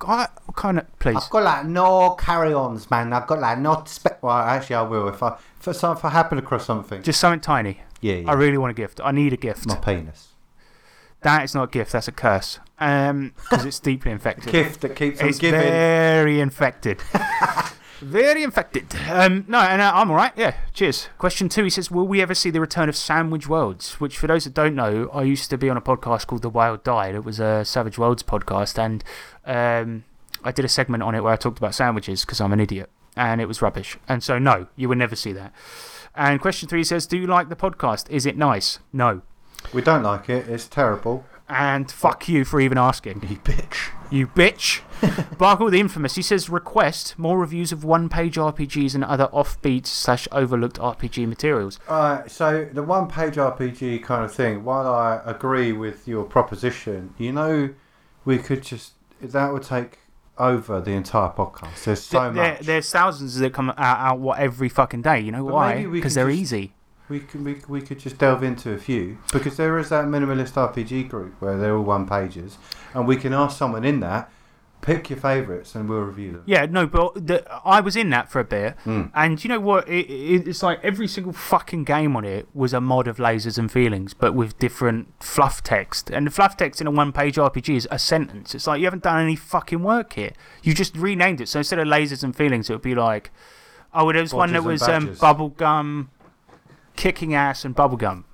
I 0.00 0.28
kind 0.54 0.78
of 0.78 0.98
please. 0.98 1.16
I've 1.16 1.30
got 1.30 1.42
like 1.42 1.66
no 1.66 2.10
carry-ons, 2.18 2.90
man. 2.90 3.12
I've 3.12 3.26
got 3.26 3.40
like 3.40 3.58
not 3.58 3.88
spe- 3.88 4.22
Well, 4.22 4.36
actually, 4.36 4.76
I 4.76 4.82
will 4.82 5.08
if 5.08 5.22
I 5.22 5.36
if, 5.60 5.84
I- 5.84 5.92
if 5.92 6.04
I 6.04 6.10
happen 6.10 6.38
across 6.38 6.66
something. 6.66 7.02
Just 7.02 7.20
something 7.20 7.40
tiny. 7.40 7.80
yeah, 8.00 8.16
yeah. 8.16 8.30
I 8.30 8.34
really 8.34 8.58
want 8.58 8.70
a 8.70 8.74
gift. 8.74 9.00
I 9.02 9.10
need 9.12 9.32
a 9.32 9.36
gift. 9.36 9.66
my 9.66 9.76
penis. 9.76 10.28
That 11.22 11.44
is 11.44 11.54
not 11.54 11.64
a 11.64 11.70
gift. 11.70 11.92
That's 11.92 12.08
a 12.08 12.12
curse. 12.12 12.60
Um, 12.78 13.32
because 13.50 13.64
it's 13.64 13.80
deeply 13.80 14.12
infected. 14.12 14.52
Gift 14.52 14.82
that 14.82 14.94
keeps 14.94 15.20
on 15.20 15.28
It's 15.28 15.38
giving. 15.38 15.58
very 15.60 16.40
infected. 16.40 17.00
very 18.06 18.42
infected. 18.42 18.86
Um, 19.08 19.44
no, 19.48 19.58
and 19.58 19.82
uh, 19.82 19.92
I'm 19.94 20.10
all 20.10 20.16
right. 20.16 20.32
Yeah. 20.36 20.56
Cheers. 20.72 21.08
Question 21.18 21.48
two. 21.48 21.64
He 21.64 21.70
says, 21.70 21.90
"Will 21.90 22.06
we 22.06 22.22
ever 22.22 22.34
see 22.34 22.50
the 22.50 22.60
return 22.60 22.88
of 22.88 22.96
Sandwich 22.96 23.48
Worlds?" 23.48 23.94
Which, 24.00 24.16
for 24.16 24.26
those 24.26 24.44
that 24.44 24.54
don't 24.54 24.74
know, 24.74 25.10
I 25.12 25.22
used 25.22 25.50
to 25.50 25.58
be 25.58 25.68
on 25.68 25.76
a 25.76 25.80
podcast 25.80 26.26
called 26.26 26.42
The 26.42 26.50
Wild 26.50 26.84
Die. 26.84 27.08
It 27.08 27.24
was 27.24 27.40
a 27.40 27.64
Savage 27.64 27.98
Worlds 27.98 28.22
podcast, 28.22 28.78
and 28.78 29.04
um, 29.44 30.04
I 30.44 30.52
did 30.52 30.64
a 30.64 30.68
segment 30.68 31.02
on 31.02 31.14
it 31.14 31.22
where 31.22 31.32
I 31.32 31.36
talked 31.36 31.58
about 31.58 31.74
sandwiches 31.74 32.24
because 32.24 32.40
I'm 32.40 32.52
an 32.52 32.60
idiot, 32.60 32.90
and 33.16 33.40
it 33.40 33.46
was 33.46 33.60
rubbish. 33.60 33.98
And 34.08 34.22
so, 34.22 34.38
no, 34.38 34.68
you 34.76 34.88
will 34.88 34.96
never 34.96 35.16
see 35.16 35.32
that. 35.32 35.52
And 36.14 36.40
question 36.40 36.68
three 36.68 36.84
says, 36.84 37.06
"Do 37.06 37.18
you 37.18 37.26
like 37.26 37.48
the 37.48 37.56
podcast? 37.56 38.08
Is 38.10 38.24
it 38.26 38.36
nice?" 38.36 38.78
No. 38.92 39.22
We 39.72 39.82
don't 39.82 40.02
like 40.02 40.28
it. 40.28 40.48
It's 40.48 40.68
terrible. 40.68 41.26
And 41.48 41.90
fuck 41.90 42.28
you 42.28 42.44
for 42.44 42.60
even 42.60 42.78
asking. 42.78 43.22
You 43.28 43.36
bitch. 43.36 43.90
You 44.10 44.28
bitch. 44.28 44.80
Barkle 45.36 45.70
the 45.70 45.80
Infamous, 45.80 46.14
he 46.14 46.22
says, 46.22 46.48
request 46.48 47.18
more 47.18 47.38
reviews 47.38 47.72
of 47.72 47.84
one 47.84 48.08
page 48.08 48.36
RPGs 48.36 48.94
and 48.94 49.04
other 49.04 49.28
offbeat 49.32 49.86
slash 49.86 50.26
overlooked 50.32 50.78
RPG 50.78 51.26
materials. 51.28 51.78
Alright, 51.88 52.30
so 52.30 52.66
the 52.72 52.82
one 52.82 53.08
page 53.08 53.34
RPG 53.34 54.02
kind 54.04 54.24
of 54.24 54.32
thing, 54.32 54.64
while 54.64 54.86
I 54.86 55.20
agree 55.24 55.72
with 55.72 56.06
your 56.08 56.24
proposition, 56.24 57.14
you 57.18 57.32
know, 57.32 57.74
we 58.24 58.38
could 58.38 58.62
just, 58.62 58.92
that 59.20 59.52
would 59.52 59.64
take 59.64 59.98
over 60.38 60.80
the 60.80 60.92
entire 60.92 61.30
podcast. 61.30 61.84
There's 61.84 62.02
so 62.02 62.32
there- 62.32 62.54
much. 62.54 62.60
There's 62.60 62.90
thousands 62.90 63.38
that 63.38 63.52
come 63.52 63.70
out, 63.70 63.76
out 63.78 64.18
what, 64.20 64.38
every 64.38 64.68
fucking 64.68 65.02
day. 65.02 65.20
You 65.20 65.32
know 65.32 65.44
But 65.44 65.52
why? 65.54 65.86
Because 65.86 66.14
they're 66.14 66.28
just- 66.30 66.40
easy. 66.40 66.74
We 67.08 67.20
could, 67.20 67.44
we, 67.44 67.60
we 67.68 67.80
could 67.80 67.98
just 68.00 68.18
delve 68.18 68.42
into 68.42 68.72
a 68.72 68.78
few 68.78 69.18
because 69.32 69.56
there 69.56 69.78
is 69.78 69.90
that 69.90 70.06
minimalist 70.06 70.54
RPG 70.54 71.08
group 71.08 71.34
where 71.40 71.56
they're 71.56 71.76
all 71.76 71.84
one 71.84 72.06
pages, 72.08 72.58
and 72.94 73.06
we 73.06 73.16
can 73.16 73.32
ask 73.32 73.56
someone 73.56 73.84
in 73.84 74.00
that, 74.00 74.28
pick 74.80 75.08
your 75.10 75.18
favourites, 75.18 75.74
and 75.76 75.88
we'll 75.88 76.00
review 76.00 76.32
them. 76.32 76.42
Yeah, 76.46 76.66
no, 76.66 76.86
but 76.86 77.26
the, 77.28 77.44
I 77.64 77.80
was 77.80 77.94
in 77.96 78.10
that 78.10 78.30
for 78.30 78.40
a 78.40 78.44
bit, 78.44 78.76
Mm. 78.84 79.10
and 79.14 79.42
you 79.42 79.48
know 79.48 79.60
what? 79.60 79.88
It, 79.88 80.10
it, 80.10 80.48
it's 80.48 80.62
like 80.64 80.80
every 80.82 81.06
single 81.08 81.32
fucking 81.32 81.84
game 81.84 82.16
on 82.16 82.24
it 82.24 82.48
was 82.54 82.72
a 82.72 82.80
mod 82.80 83.06
of 83.06 83.18
lasers 83.18 83.56
and 83.56 83.70
feelings, 83.70 84.12
but 84.12 84.34
with 84.34 84.58
different 84.58 85.08
fluff 85.22 85.62
text. 85.62 86.10
And 86.10 86.26
the 86.26 86.30
fluff 86.32 86.56
text 86.56 86.80
in 86.80 86.86
a 86.88 86.90
one 86.90 87.12
page 87.12 87.36
RPG 87.36 87.76
is 87.76 87.88
a 87.90 87.98
sentence. 88.00 88.54
It's 88.54 88.66
like 88.66 88.80
you 88.80 88.86
haven't 88.86 89.04
done 89.04 89.22
any 89.22 89.36
fucking 89.36 89.82
work 89.82 90.14
here. 90.14 90.32
You 90.62 90.74
just 90.74 90.96
renamed 90.96 91.40
it. 91.40 91.48
So 91.48 91.60
instead 91.60 91.78
of 91.78 91.86
lasers 91.86 92.22
and 92.24 92.34
feelings, 92.34 92.68
it 92.68 92.72
would 92.72 92.82
be 92.82 92.94
like, 92.96 93.30
oh, 93.94 94.12
there 94.12 94.22
was 94.22 94.34
one 94.34 94.52
that 94.52 94.62
Bodges 94.62 94.66
was 94.66 94.82
um, 94.82 95.08
bubblegum, 95.16 96.08
kicking 96.96 97.34
ass, 97.34 97.64
and 97.64 97.74
bubblegum. 97.76 98.24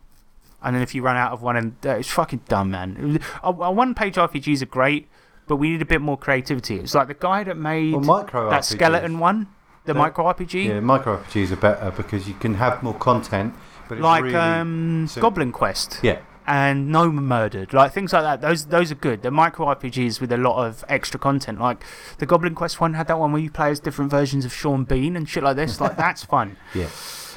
And 0.63 0.77
then 0.77 0.83
if 0.83 0.95
you 0.95 1.03
run 1.03 1.17
out 1.17 1.33
of 1.33 1.43
one, 1.43 1.57
and 1.57 1.75
uh, 1.85 1.97
it's 1.97 2.11
fucking 2.11 2.43
dumb, 2.49 2.71
man. 2.71 3.21
A, 3.43 3.49
a 3.49 3.73
one 3.73 3.95
page 3.95 4.15
RPGs 4.15 4.63
are 4.63 4.67
great, 4.67 5.09
but 5.49 5.57
we 5.57 5.71
need 5.71 5.83
a 5.83 5.87
bit 5.87 6.01
more 6.01 6.17
creativity. 6.17 6.77
It's 6.79 6.95
like 6.95 7.09
the 7.09 7.15
guy 7.15 7.43
that 7.45 7.57
made 7.57 7.95
Well, 7.95 8.25
that 8.25 8.29
RPGs. 8.33 8.65
skeleton 8.65 9.19
one, 9.19 9.49
the 9.85 9.93
The- 9.93 9.99
micro 9.99 10.25
RPG, 10.33 10.69
Yeah, 10.69 10.81
micro 10.81 11.17
RPGs 11.19 11.51
are 11.51 11.57
better 11.57 11.91
because 11.91 12.29
you 12.29 12.35
can 12.35 12.55
have 12.55 12.83
more 12.83 12.95
content, 12.95 13.55
but 13.89 13.97
it's 13.99 14.05
like 14.05 14.23
really 14.25 14.37
um. 14.37 15.09
Goblin 15.19 15.51
Quest. 15.53 15.99
Yeah. 16.03 16.19
And 16.45 16.91
Gnome 16.91 17.25
Murdered, 17.27 17.73
like 17.73 17.93
things 17.93 18.13
like 18.13 18.23
that. 18.25 18.41
Those 18.41 18.67
those 18.67 18.91
are 18.91 18.97
good. 18.97 19.23
They're 19.23 19.31
micro 19.31 19.67
RPGs 19.67 20.21
with 20.21 20.33
a 20.33 20.37
lot 20.37 20.65
of 20.67 20.85
extra 20.89 21.19
content. 21.19 21.61
Like 21.61 21.85
the 22.19 22.27
Goblin 22.27 22.55
Quest 22.57 22.81
one 22.81 22.95
had 22.95 23.07
that 23.07 23.19
one 23.19 23.31
where 23.33 23.41
you 23.41 23.49
play 23.51 23.71
as 23.71 23.79
different 23.79 24.11
versions 24.11 24.45
of 24.45 24.53
Sean 24.53 24.83
Bean 24.83 25.15
and 25.17 25.29
shit 25.29 25.45
like 25.45 25.55
this. 25.55 25.81
Like 25.81 25.97
that's 25.97 26.25
fun. 26.25 26.57
Yeah. 26.75 26.89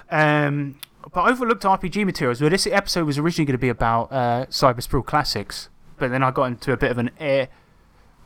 Um, 0.10 0.76
but 1.14 1.30
overlooked 1.30 1.64
RPG 1.64 2.06
materials. 2.06 2.42
Well, 2.42 2.50
this 2.50 2.68
episode 2.68 3.06
was 3.06 3.18
originally 3.18 3.46
going 3.46 3.58
to 3.58 3.62
be 3.62 3.70
about 3.70 4.12
uh, 4.12 4.46
Cyber 4.48 4.82
Sprawl 4.82 5.04
classics, 5.04 5.70
but 5.98 6.12
then 6.12 6.24
I 6.24 6.32
got 6.32 6.46
into 6.46 6.72
a 6.72 6.78
bit 6.78 6.92
of 6.92 6.98
an 6.98 7.12
air 7.20 7.50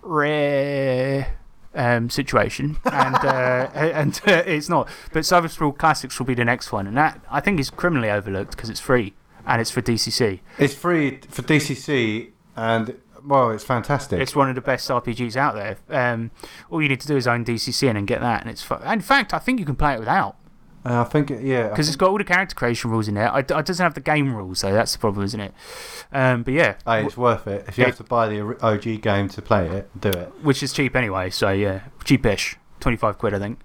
rare 0.01 1.37
um, 1.75 2.09
situation, 2.09 2.77
and 2.91 3.15
uh, 3.15 3.69
and 3.73 4.19
uh, 4.25 4.43
it's 4.45 4.69
not. 4.69 4.89
But 5.13 5.23
Cyber 5.23 5.49
Sprawl 5.49 5.71
classics 5.71 6.17
will 6.19 6.25
be 6.25 6.35
the 6.35 6.45
next 6.45 6.71
one, 6.71 6.87
and 6.87 6.97
that 6.97 7.21
I 7.29 7.39
think 7.39 7.59
is 7.59 7.69
criminally 7.69 8.09
overlooked 8.09 8.51
because 8.51 8.69
it's 8.69 8.79
free 8.79 9.13
and 9.45 9.61
it's 9.61 9.71
for 9.71 9.81
DCC. 9.81 10.39
It's 10.57 10.73
free 10.73 11.19
for 11.29 11.41
DCC, 11.41 12.29
and 12.55 12.95
well, 13.25 13.51
it's 13.51 13.63
fantastic. 13.63 14.21
It's 14.21 14.35
one 14.35 14.49
of 14.49 14.55
the 14.55 14.61
best 14.61 14.89
RPGs 14.89 15.35
out 15.35 15.55
there. 15.55 15.77
Um, 15.89 16.31
all 16.69 16.81
you 16.81 16.89
need 16.89 17.01
to 17.01 17.07
do 17.07 17.17
is 17.17 17.27
own 17.27 17.43
DCC 17.43 17.89
and 17.89 18.07
get 18.07 18.21
that, 18.21 18.41
and 18.41 18.49
it's. 18.49 18.63
Fu- 18.63 18.75
in 18.75 19.01
fact, 19.01 19.33
I 19.33 19.39
think 19.39 19.59
you 19.59 19.65
can 19.65 19.75
play 19.75 19.93
it 19.95 19.99
without. 19.99 20.35
Uh, 20.89 21.01
I 21.01 21.03
think, 21.03 21.29
it- 21.31 21.43
yeah. 21.43 21.67
Because 21.69 21.87
it's 21.87 21.95
got 21.95 22.09
all 22.09 22.17
the 22.17 22.23
character 22.23 22.55
creation 22.55 22.89
rules 22.89 23.07
in 23.07 23.13
there. 23.13 23.31
I, 23.31 23.39
it 23.39 23.47
doesn't 23.47 23.77
have 23.83 23.93
the 23.93 24.01
game 24.01 24.33
rules, 24.35 24.61
though. 24.61 24.73
That's 24.73 24.91
the 24.93 24.99
problem, 24.99 25.23
isn't 25.25 25.39
it? 25.39 25.53
Um, 26.11 26.43
but 26.43 26.53
yeah, 26.55 26.75
Hey, 26.85 27.05
it's 27.05 27.15
worth 27.15 27.45
it. 27.47 27.65
If 27.67 27.77
you 27.77 27.83
It- 27.83 27.87
have 27.87 27.97
to 27.97 28.03
buy 28.03 28.27
the 28.27 28.41
OG 28.65 28.97
game 29.01 29.29
to 29.29 29.41
play 29.41 29.67
it, 29.67 29.89
do 30.01 30.09
it. 30.09 30.31
which 30.41 30.63
is 30.63 30.73
cheap 30.73 30.95
anyway. 30.95 31.29
So 31.29 31.51
yeah, 31.51 31.81
cheapish, 32.03 32.55
twenty 32.79 32.97
five 32.97 33.17
quid, 33.19 33.33
I 33.35 33.39
think. 33.39 33.59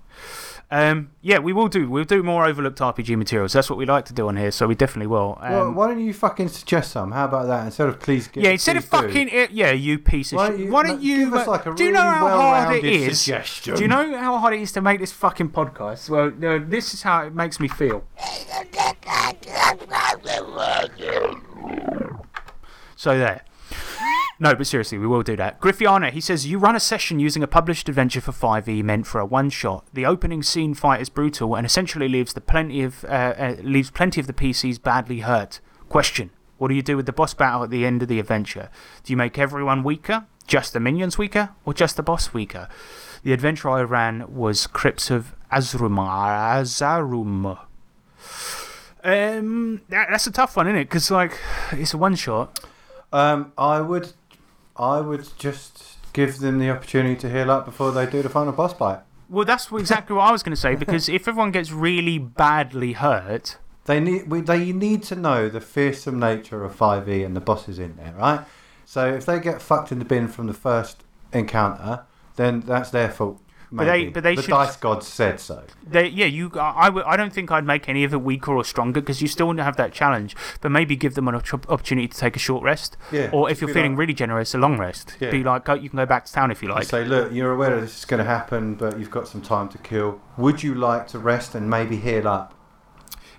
Um, 0.74 1.10
yeah, 1.22 1.38
we 1.38 1.52
will 1.52 1.68
do. 1.68 1.88
We'll 1.88 2.02
do 2.02 2.20
more 2.24 2.44
overlooked 2.44 2.80
RPG 2.80 3.16
materials. 3.16 3.52
That's 3.52 3.70
what 3.70 3.78
we 3.78 3.86
like 3.86 4.06
to 4.06 4.12
do 4.12 4.26
on 4.26 4.36
here, 4.36 4.50
so 4.50 4.66
we 4.66 4.74
definitely 4.74 5.06
will. 5.06 5.38
Um, 5.40 5.52
well, 5.52 5.72
why 5.72 5.86
don't 5.86 6.00
you 6.04 6.12
fucking 6.12 6.48
suggest 6.48 6.90
some? 6.90 7.12
How 7.12 7.26
about 7.26 7.46
that? 7.46 7.66
Instead 7.66 7.88
of 7.90 8.00
please 8.00 8.26
get. 8.26 8.42
yeah, 8.42 8.50
instead 8.50 8.76
of 8.76 8.84
fucking 8.84 9.28
it, 9.28 9.52
yeah, 9.52 9.70
you 9.70 10.00
piece 10.00 10.32
of 10.32 10.38
Why 10.38 10.48
shit. 10.50 10.58
you- 10.58 10.72
Why 10.72 10.82
don't 10.82 11.00
you? 11.00 11.26
give 11.26 11.34
us 11.34 11.46
like 11.46 11.64
a 11.66 11.74
do 11.74 11.84
you 11.84 11.92
know 11.92 12.00
how 12.00 12.26
hard 12.28 12.76
it 12.78 12.84
is? 12.84 13.20
suggestion? 13.20 13.76
Do 13.76 13.82
you 13.82 13.88
know 13.88 14.18
how 14.18 14.36
hard 14.38 14.54
it 14.54 14.62
is 14.62 14.72
to 14.72 14.80
make 14.80 14.98
this 14.98 15.12
fucking 15.12 15.50
podcast? 15.50 16.10
Well, 16.10 16.32
no, 16.36 16.58
this 16.58 16.92
is 16.92 17.02
how 17.02 17.22
it 17.22 17.32
makes 17.36 17.60
me 17.60 17.68
feel. 17.68 18.04
So 22.96 23.16
there. 23.18 23.42
No, 24.40 24.54
but 24.54 24.66
seriously, 24.66 24.98
we 24.98 25.06
will 25.06 25.22
do 25.22 25.36
that. 25.36 25.60
Griffiana, 25.60 26.10
he 26.10 26.20
says, 26.20 26.46
You 26.46 26.58
run 26.58 26.74
a 26.74 26.80
session 26.80 27.20
using 27.20 27.42
a 27.42 27.46
published 27.46 27.88
adventure 27.88 28.20
for 28.20 28.32
5e 28.32 28.82
meant 28.82 29.06
for 29.06 29.20
a 29.20 29.26
one 29.26 29.48
shot. 29.48 29.86
The 29.92 30.06
opening 30.06 30.42
scene 30.42 30.74
fight 30.74 31.00
is 31.00 31.08
brutal 31.08 31.54
and 31.54 31.64
essentially 31.64 32.08
leaves, 32.08 32.32
the 32.32 32.40
plenty, 32.40 32.82
of, 32.82 33.04
uh, 33.04 33.34
uh, 33.38 33.56
leaves 33.62 33.90
plenty 33.90 34.20
of 34.20 34.26
the 34.26 34.32
PCs 34.32 34.82
badly 34.82 35.20
hurt. 35.20 35.60
Question 35.88 36.30
What 36.58 36.68
do 36.68 36.74
you 36.74 36.82
do 36.82 36.96
with 36.96 37.06
the 37.06 37.12
boss 37.12 37.32
battle 37.32 37.62
at 37.62 37.70
the 37.70 37.86
end 37.86 38.02
of 38.02 38.08
the 38.08 38.18
adventure? 38.18 38.70
Do 39.04 39.12
you 39.12 39.16
make 39.16 39.38
everyone 39.38 39.84
weaker? 39.84 40.26
Just 40.46 40.72
the 40.72 40.80
minions 40.80 41.16
weaker? 41.16 41.50
Or 41.64 41.72
just 41.72 41.96
the 41.96 42.02
boss 42.02 42.34
weaker? 42.34 42.68
The 43.22 43.32
adventure 43.32 43.70
I 43.70 43.82
ran 43.82 44.34
was 44.34 44.66
Crypts 44.66 45.10
of 45.10 45.34
Azrum. 45.50 45.96
Azarum. 45.96 47.58
Um, 49.04 49.82
that, 49.88 50.08
that's 50.10 50.26
a 50.26 50.32
tough 50.32 50.56
one, 50.56 50.66
isn't 50.66 50.78
it? 50.78 50.84
Because, 50.84 51.10
like, 51.10 51.38
it's 51.72 51.94
a 51.94 51.98
one 51.98 52.16
shot. 52.16 52.58
Um, 53.12 53.52
I 53.56 53.80
would, 53.80 54.12
I 54.76 55.00
would 55.00 55.28
just 55.38 55.96
give 56.12 56.38
them 56.38 56.58
the 56.58 56.70
opportunity 56.70 57.16
to 57.16 57.30
heal 57.30 57.50
up 57.50 57.64
before 57.64 57.92
they 57.92 58.06
do 58.06 58.22
the 58.22 58.28
final 58.28 58.52
boss 58.52 58.72
fight. 58.72 59.00
Well, 59.28 59.44
that's 59.44 59.70
exactly 59.72 60.16
what 60.16 60.22
I 60.24 60.32
was 60.32 60.42
going 60.42 60.54
to 60.54 60.60
say 60.60 60.74
because 60.74 61.08
if 61.08 61.26
everyone 61.26 61.50
gets 61.50 61.72
really 61.72 62.18
badly 62.18 62.92
hurt, 62.92 63.58
They 63.86 64.00
need, 64.00 64.30
we, 64.30 64.40
they 64.40 64.72
need 64.72 65.02
to 65.04 65.16
know 65.16 65.48
the 65.48 65.60
fearsome 65.60 66.18
nature 66.18 66.64
of 66.64 66.76
5e 66.76 67.24
and 67.24 67.36
the 67.36 67.40
bosses 67.40 67.78
in 67.78 67.96
there, 67.96 68.14
right? 68.16 68.40
So 68.84 69.12
if 69.12 69.26
they 69.26 69.40
get 69.40 69.60
fucked 69.60 69.92
in 69.92 69.98
the 69.98 70.04
bin 70.04 70.28
from 70.28 70.46
the 70.46 70.54
first 70.54 71.04
encounter, 71.32 72.04
then 72.36 72.60
that's 72.60 72.90
their 72.90 73.10
fault. 73.10 73.40
But 73.72 73.84
they- 73.86 74.08
but 74.08 74.22
they 74.22 74.36
the 74.36 74.42
should- 74.42 74.50
dice 74.50 74.76
gods 74.76 75.06
said 75.06 75.40
so. 75.40 75.64
They, 75.86 76.06
yeah, 76.08 76.26
you. 76.26 76.50
I, 76.58 76.88
I, 77.06 77.16
don't 77.16 77.32
think 77.32 77.50
I'd 77.50 77.64
make 77.66 77.88
any 77.88 78.04
of 78.04 78.12
it 78.12 78.22
weaker 78.22 78.52
or 78.54 78.64
stronger 78.64 79.00
because 79.00 79.20
you 79.20 79.28
still 79.28 79.46
wouldn't 79.48 79.64
have 79.64 79.76
that 79.76 79.92
challenge. 79.92 80.36
But 80.60 80.70
maybe 80.70 80.96
give 80.96 81.14
them 81.14 81.26
an 81.28 81.34
opportunity 81.34 82.06
to 82.08 82.16
take 82.16 82.36
a 82.36 82.38
short 82.38 82.62
rest. 82.62 82.96
Yeah, 83.10 83.30
Or 83.32 83.50
if 83.50 83.60
you're 83.60 83.72
feeling 83.72 83.92
like- 83.92 83.98
really 84.00 84.14
generous, 84.14 84.54
a 84.54 84.58
long 84.58 84.78
rest. 84.78 85.16
Yeah. 85.20 85.30
Be 85.30 85.42
like, 85.42 85.64
go, 85.64 85.74
you 85.74 85.88
can 85.90 85.96
go 85.96 86.06
back 86.06 86.24
to 86.26 86.32
town 86.32 86.50
if 86.50 86.62
you 86.62 86.68
like. 86.68 86.84
say, 86.84 87.04
look, 87.04 87.32
you're 87.32 87.52
aware 87.52 87.80
this 87.80 87.98
is 87.98 88.04
going 88.04 88.18
to 88.18 88.24
happen, 88.28 88.74
but 88.74 88.98
you've 88.98 89.10
got 89.10 89.26
some 89.28 89.40
time 89.42 89.68
to 89.70 89.78
kill. 89.78 90.20
Would 90.36 90.62
you 90.62 90.74
like 90.74 91.08
to 91.08 91.18
rest 91.18 91.54
and 91.54 91.68
maybe 91.68 91.96
heal 91.96 92.28
up? 92.28 92.54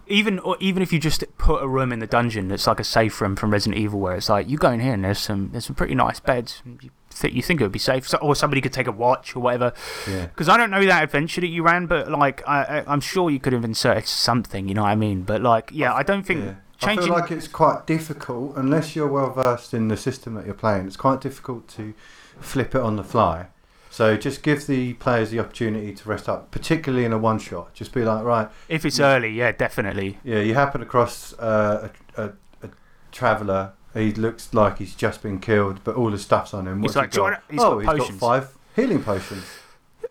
even 0.07 0.38
or 0.39 0.56
even 0.60 0.84
if 0.84 0.93
you 0.93 0.99
just 0.99 1.23
put 1.39 1.64
a 1.64 1.68
room 1.68 1.91
in 1.91 1.97
the 1.97 2.06
dungeon 2.06 2.47
that's 2.47 2.68
like 2.68 2.80
a 2.80 2.84
safe 2.84 3.19
room 3.22 3.35
from 3.35 3.49
Resident 3.49 3.81
Evil, 3.81 3.99
where 3.99 4.15
it's 4.15 4.30
like 4.30 4.47
you 4.47 4.56
go 4.56 4.69
in 4.69 4.80
here 4.80 4.93
and 4.93 5.03
there's 5.03 5.18
some 5.18 5.49
there's 5.52 5.65
some 5.65 5.76
pretty 5.76 5.95
nice 5.95 6.19
beds. 6.19 6.61
You, 6.80 6.91
th- 7.20 7.34
you 7.34 7.42
think 7.42 7.62
it 7.62 7.64
would 7.64 7.72
be 7.72 7.80
safe, 7.80 8.08
so, 8.08 8.18
or 8.20 8.36
somebody 8.36 8.62
could 8.62 8.74
take 8.74 8.88
a 8.88 8.92
watch 8.92 9.36
or 9.36 9.40
whatever. 9.40 9.74
Yeah. 10.10 10.26
Because 10.28 10.50
I 10.50 10.58
don't 10.58 10.70
know 10.72 10.86
that 10.86 11.04
adventure 11.04 11.42
that 11.42 11.48
you 11.48 11.64
ran, 11.64 11.88
but 11.88 12.12
like 12.12 12.48
I, 12.48 12.64
I, 12.64 12.84
I'm 12.92 13.02
sure 13.02 13.30
you 13.30 13.40
could 13.40 13.54
have 13.54 13.66
inserted 13.66 14.08
something. 14.08 14.68
You 14.68 14.76
know 14.76 14.84
what 14.84 14.90
I 14.90 14.96
mean? 14.96 15.24
But 15.24 15.42
like, 15.42 15.70
yeah, 15.74 15.94
I 15.94 16.04
don't 16.04 16.24
think 16.24 16.44
Yeah. 16.44 16.54
changing. 16.80 17.04
I 17.04 17.08
feel 17.08 17.16
like 17.16 17.32
it's 17.32 17.48
quite 17.48 17.88
difficult 17.88 18.56
unless 18.56 18.96
you're 18.96 19.08
well 19.08 19.32
versed 19.32 19.74
in 19.74 19.88
the 19.88 19.98
system 19.98 20.36
that 20.36 20.46
you're 20.46 20.54
playing. 20.54 20.88
It's 20.88 20.98
quite 20.98 21.22
difficult 21.22 21.68
to 21.70 21.94
flip 22.40 22.76
it 22.76 22.82
on 22.82 22.96
the 22.98 23.04
fly. 23.04 23.48
So 23.90 24.18
just 24.18 24.44
give 24.44 24.68
the 24.68 24.94
players 24.96 25.30
the 25.32 25.40
opportunity 25.40 25.94
to 25.94 26.10
rest 26.10 26.28
up, 26.28 26.52
particularly 26.52 27.06
in 27.06 27.14
a 27.14 27.18
one 27.18 27.40
shot. 27.40 27.74
Just 27.74 27.94
be 27.94 28.04
like, 28.04 28.26
right, 28.26 28.50
if 28.68 28.84
it's 28.84 29.00
early, 29.00 29.30
yeah, 29.30 29.54
definitely. 29.54 30.18
yeah, 30.26 30.40
you 30.40 30.54
happen 30.54 30.82
across 30.82 31.32
uh, 31.40 31.88
a, 32.18 32.22
a, 32.24 32.30
a 32.64 32.70
traveller. 33.14 33.72
He 33.96 34.12
looks 34.12 34.54
like 34.54 34.78
he's 34.80 34.94
just 34.94 35.24
been 35.24 35.40
killed, 35.40 35.80
but 35.84 35.96
all 35.96 36.12
the 36.12 36.18
stuff's 36.18 36.54
on 36.54 36.68
him. 36.68 36.82
He's 36.82 36.84
What's 36.84 36.96
like, 36.98 37.14
he 37.14 37.18
got? 37.18 37.44
he's 37.50 37.62
oh, 37.62 37.82
got 37.82 37.96
he's 37.96 38.02
potions. 38.02 38.20
got 38.20 38.28
five 38.28 38.58
healing 38.76 39.02
potions. 39.02 39.46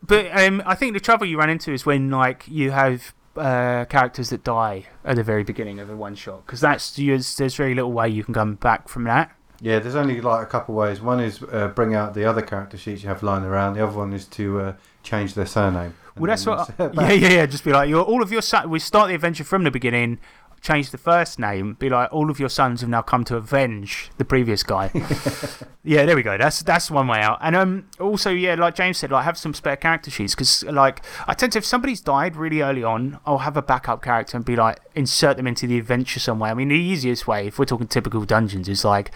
But 0.01 0.35
um, 0.37 0.63
I 0.65 0.75
think 0.75 0.93
the 0.93 0.99
trouble 0.99 1.27
you 1.27 1.37
run 1.37 1.49
into 1.49 1.71
is 1.71 1.85
when 1.85 2.09
like 2.09 2.47
you 2.47 2.71
have 2.71 3.13
uh, 3.35 3.85
characters 3.85 4.29
that 4.29 4.43
die 4.43 4.85
at 5.03 5.17
the 5.17 5.23
very 5.23 5.43
beginning 5.43 5.79
of 5.79 5.89
a 5.89 5.95
one 5.95 6.15
shot 6.15 6.45
because 6.45 6.61
that's 6.61 6.97
you, 6.97 7.17
there's 7.17 7.55
very 7.55 7.75
little 7.75 7.91
way 7.91 8.09
you 8.09 8.23
can 8.23 8.33
come 8.33 8.55
back 8.55 8.87
from 8.89 9.03
that. 9.05 9.35
Yeah, 9.61 9.79
there's 9.79 9.95
only 9.95 10.19
like 10.19 10.43
a 10.43 10.45
couple 10.49 10.75
ways. 10.75 10.99
One 10.99 11.19
is 11.19 11.41
uh, 11.51 11.69
bring 11.69 11.95
out 11.95 12.13
the 12.13 12.25
other 12.25 12.41
character 12.41 12.77
sheets 12.77 13.03
you 13.03 13.09
have 13.09 13.23
lying 13.23 13.43
around. 13.43 13.75
The 13.75 13.83
other 13.83 13.97
one 13.97 14.13
is 14.13 14.25
to 14.25 14.59
uh, 14.59 14.73
change 15.03 15.33
their 15.33 15.45
surname. 15.45 15.95
Well, 16.17 16.27
that's 16.27 16.45
what. 16.45 16.73
I, 16.79 16.91
yeah, 16.93 17.11
yeah, 17.13 17.29
yeah. 17.29 17.45
Just 17.45 17.63
be 17.63 17.71
like, 17.71 17.93
all 17.93 18.21
of 18.21 18.31
your. 18.31 18.41
We 18.67 18.79
start 18.79 19.09
the 19.09 19.15
adventure 19.15 19.43
from 19.43 19.63
the 19.63 19.71
beginning. 19.71 20.19
Change 20.65 20.89
the 20.89 20.97
first 20.97 21.37
name. 21.37 21.75
Be 21.75 21.89
like, 21.89 22.11
all 22.11 22.31
of 22.31 22.39
your 22.39 22.49
sons 22.49 22.81
have 22.81 22.89
now 22.89 23.03
come 23.03 23.23
to 23.25 23.35
avenge 23.35 24.09
the 24.17 24.25
previous 24.25 24.63
guy. 24.63 24.89
yeah, 25.83 26.05
there 26.05 26.15
we 26.15 26.23
go. 26.23 26.39
That's 26.39 26.63
that's 26.63 26.89
one 26.89 27.07
way 27.07 27.19
out. 27.19 27.37
And 27.41 27.55
um, 27.55 27.87
also, 27.99 28.31
yeah, 28.31 28.55
like 28.55 28.73
James 28.73 28.97
said, 28.97 29.11
like 29.11 29.25
have 29.25 29.37
some 29.37 29.53
spare 29.53 29.75
character 29.75 30.09
sheets 30.09 30.33
because, 30.33 30.63
like, 30.63 31.05
I 31.27 31.35
tend 31.35 31.51
to 31.51 31.59
if 31.59 31.65
somebody's 31.65 32.01
died 32.01 32.35
really 32.35 32.61
early 32.61 32.83
on, 32.83 33.19
I'll 33.27 33.37
have 33.37 33.55
a 33.57 33.61
backup 33.61 34.01
character 34.01 34.37
and 34.37 34.43
be 34.43 34.55
like, 34.55 34.79
insert 34.95 35.37
them 35.37 35.45
into 35.45 35.67
the 35.67 35.77
adventure 35.77 36.19
somewhere. 36.19 36.49
I 36.49 36.55
mean, 36.55 36.69
the 36.69 36.75
easiest 36.75 37.27
way, 37.27 37.45
if 37.45 37.59
we're 37.59 37.65
talking 37.65 37.85
typical 37.87 38.25
dungeons, 38.25 38.67
is 38.67 38.83
like. 38.83 39.11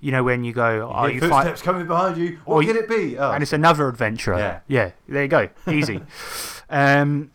You 0.00 0.12
know 0.12 0.22
when 0.22 0.44
you 0.44 0.52
go, 0.52 0.88
oh, 0.94 1.06
Hear 1.06 1.14
you 1.14 1.20
fight, 1.22 1.42
footsteps 1.42 1.60
coming 1.62 1.88
behind 1.88 2.16
you. 2.18 2.38
Or 2.46 2.56
What 2.56 2.66
you- 2.66 2.72
could 2.72 2.84
it 2.84 2.88
be? 2.88 3.18
Oh. 3.18 3.32
and 3.32 3.42
it's 3.42 3.52
another 3.52 3.88
adventurer. 3.88 4.38
Yeah. 4.38 4.60
yeah. 4.68 4.90
There 5.08 5.22
you 5.22 5.28
go. 5.28 5.48
Easy. 5.66 6.00
um, 6.70 7.32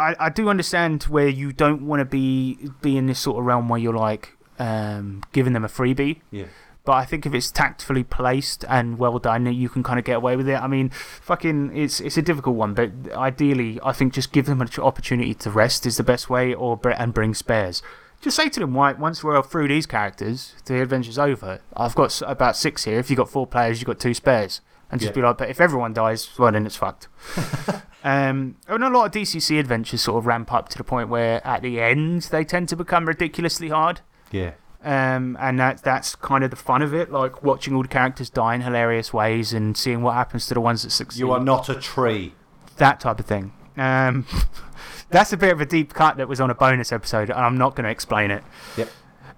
I 0.00 0.16
I 0.26 0.28
do 0.30 0.48
understand 0.48 1.04
where 1.04 1.28
you 1.28 1.52
don't 1.52 1.86
want 1.86 2.00
to 2.00 2.04
be 2.04 2.58
be 2.80 2.96
in 2.96 3.06
this 3.06 3.20
sort 3.20 3.38
of 3.38 3.44
realm 3.44 3.68
where 3.68 3.80
you're 3.80 3.94
like 4.10 4.36
um 4.58 5.22
giving 5.32 5.52
them 5.52 5.64
a 5.64 5.68
freebie. 5.68 6.20
yeah. 6.30 6.46
But 6.82 6.92
I 6.92 7.04
think 7.04 7.26
if 7.26 7.34
it's 7.34 7.50
tactfully 7.50 8.04
placed 8.04 8.64
and 8.66 8.98
well 8.98 9.18
done, 9.18 9.44
you 9.52 9.68
can 9.68 9.82
kind 9.82 9.98
of 9.98 10.04
get 10.04 10.16
away 10.16 10.34
with 10.34 10.48
it. 10.48 10.54
I 10.54 10.66
mean, 10.66 10.88
fucking, 10.88 11.76
it's 11.76 12.00
it's 12.00 12.16
a 12.16 12.22
difficult 12.22 12.56
one, 12.56 12.72
but 12.72 12.90
ideally, 13.12 13.78
I 13.84 13.92
think 13.92 14.14
just 14.14 14.32
give 14.32 14.46
them 14.46 14.62
an 14.62 14.68
opportunity 14.78 15.34
to 15.34 15.50
rest 15.50 15.84
is 15.84 15.98
the 15.98 16.02
best 16.02 16.30
way, 16.30 16.54
or 16.54 16.80
and 16.96 17.12
bring 17.12 17.34
spares. 17.34 17.82
Just 18.22 18.36
say 18.36 18.48
to 18.48 18.60
them, 18.60 18.74
right, 18.74 18.98
once 18.98 19.22
we're 19.22 19.42
through 19.42 19.68
these 19.68 19.86
characters, 19.86 20.54
the 20.64 20.80
adventure's 20.80 21.18
over. 21.18 21.60
I've 21.76 21.94
got 21.94 22.20
about 22.22 22.56
six 22.56 22.84
here. 22.84 22.98
If 22.98 23.10
you've 23.10 23.18
got 23.18 23.30
four 23.30 23.46
players, 23.46 23.80
you've 23.80 23.86
got 23.86 24.00
two 24.00 24.14
spares. 24.14 24.60
And 24.90 25.00
just 25.00 25.10
Yeah. 25.10 25.14
be 25.16 25.22
like, 25.22 25.38
but 25.38 25.48
if 25.48 25.60
everyone 25.60 25.92
dies, 25.92 26.28
well, 26.38 26.50
then 26.52 26.66
it's 26.66 26.76
fucked. 26.76 27.08
um, 28.04 28.56
and 28.68 28.84
a 28.84 28.88
lot 28.90 29.06
of 29.06 29.12
DCC 29.12 29.58
adventures 29.60 30.02
sort 30.02 30.18
of 30.18 30.26
ramp 30.26 30.52
up 30.52 30.68
to 30.70 30.78
the 30.78 30.84
point 30.84 31.08
where 31.08 31.46
at 31.46 31.62
the 31.62 31.80
end 31.80 32.22
they 32.22 32.44
tend 32.44 32.68
to 32.70 32.76
become 32.76 33.06
ridiculously 33.06 33.68
hard. 33.68 34.00
Yeah. 34.30 34.52
Um, 34.82 35.36
and 35.40 35.60
that, 35.60 35.82
that's 35.82 36.16
kind 36.16 36.42
of 36.42 36.50
the 36.50 36.56
fun 36.56 36.80
of 36.82 36.94
it, 36.94 37.12
like 37.12 37.42
watching 37.42 37.74
all 37.74 37.82
the 37.82 37.88
characters 37.88 38.30
die 38.30 38.54
in 38.54 38.62
hilarious 38.62 39.12
ways 39.12 39.52
and 39.52 39.76
seeing 39.76 40.02
what 40.02 40.14
happens 40.14 40.46
to 40.46 40.54
the 40.54 40.60
ones 40.60 40.82
that 40.82 40.90
succeed. 40.90 41.20
You 41.20 41.32
are 41.32 41.40
not 41.40 41.68
a 41.68 41.74
tree. 41.74 42.32
That 42.78 42.98
type 43.00 43.20
of 43.20 43.26
thing. 43.26 43.52
Um, 43.76 44.26
that's 45.10 45.32
a 45.34 45.36
bit 45.36 45.52
of 45.52 45.60
a 45.60 45.66
deep 45.66 45.92
cut 45.92 46.16
that 46.16 46.28
was 46.28 46.40
on 46.40 46.48
a 46.50 46.54
bonus 46.54 46.92
episode, 46.92 47.28
and 47.28 47.38
I'm 47.38 47.58
not 47.58 47.76
going 47.76 47.84
to 47.84 47.90
explain 47.90 48.30
it. 48.30 48.42
Yep. 48.78 48.88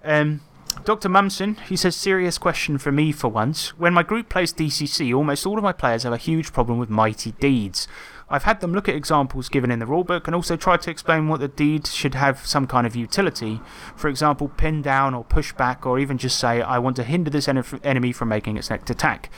Um, 0.05 0.41
Dr. 0.85 1.07
Mumson, 1.07 1.55
he 1.67 1.75
says, 1.75 1.95
serious 1.95 2.37
question 2.37 2.77
for 2.77 2.91
me 2.91 3.11
for 3.11 3.29
once. 3.29 3.69
When 3.77 3.93
my 3.93 4.03
group 4.03 4.29
plays 4.29 4.53
DCC, 4.53 5.15
almost 5.15 5.45
all 5.45 5.57
of 5.57 5.63
my 5.63 5.71
players 5.71 6.03
have 6.03 6.13
a 6.13 6.17
huge 6.17 6.51
problem 6.51 6.77
with 6.77 6.89
mighty 6.89 7.31
deeds. 7.33 7.87
I've 8.29 8.43
had 8.43 8.61
them 8.61 8.73
look 8.73 8.89
at 8.89 8.95
examples 8.95 9.47
given 9.47 9.71
in 9.71 9.79
the 9.79 9.85
rulebook 9.85 10.25
and 10.25 10.35
also 10.35 10.57
try 10.57 10.77
to 10.77 10.89
explain 10.91 11.27
what 11.27 11.39
the 11.39 11.47
deed 11.47 11.87
should 11.87 12.15
have 12.15 12.45
some 12.45 12.67
kind 12.67 12.87
of 12.87 12.95
utility. 12.95 13.61
For 13.95 14.09
example, 14.09 14.49
pin 14.49 14.81
down 14.81 15.13
or 15.13 15.23
push 15.23 15.53
back, 15.53 15.85
or 15.85 15.99
even 15.99 16.17
just 16.17 16.39
say, 16.39 16.61
I 16.61 16.79
want 16.79 16.95
to 16.97 17.03
hinder 17.03 17.29
this 17.29 17.47
en- 17.47 17.63
enemy 17.83 18.11
from 18.11 18.29
making 18.29 18.57
its 18.57 18.69
next 18.69 18.89
attack. 18.89 19.29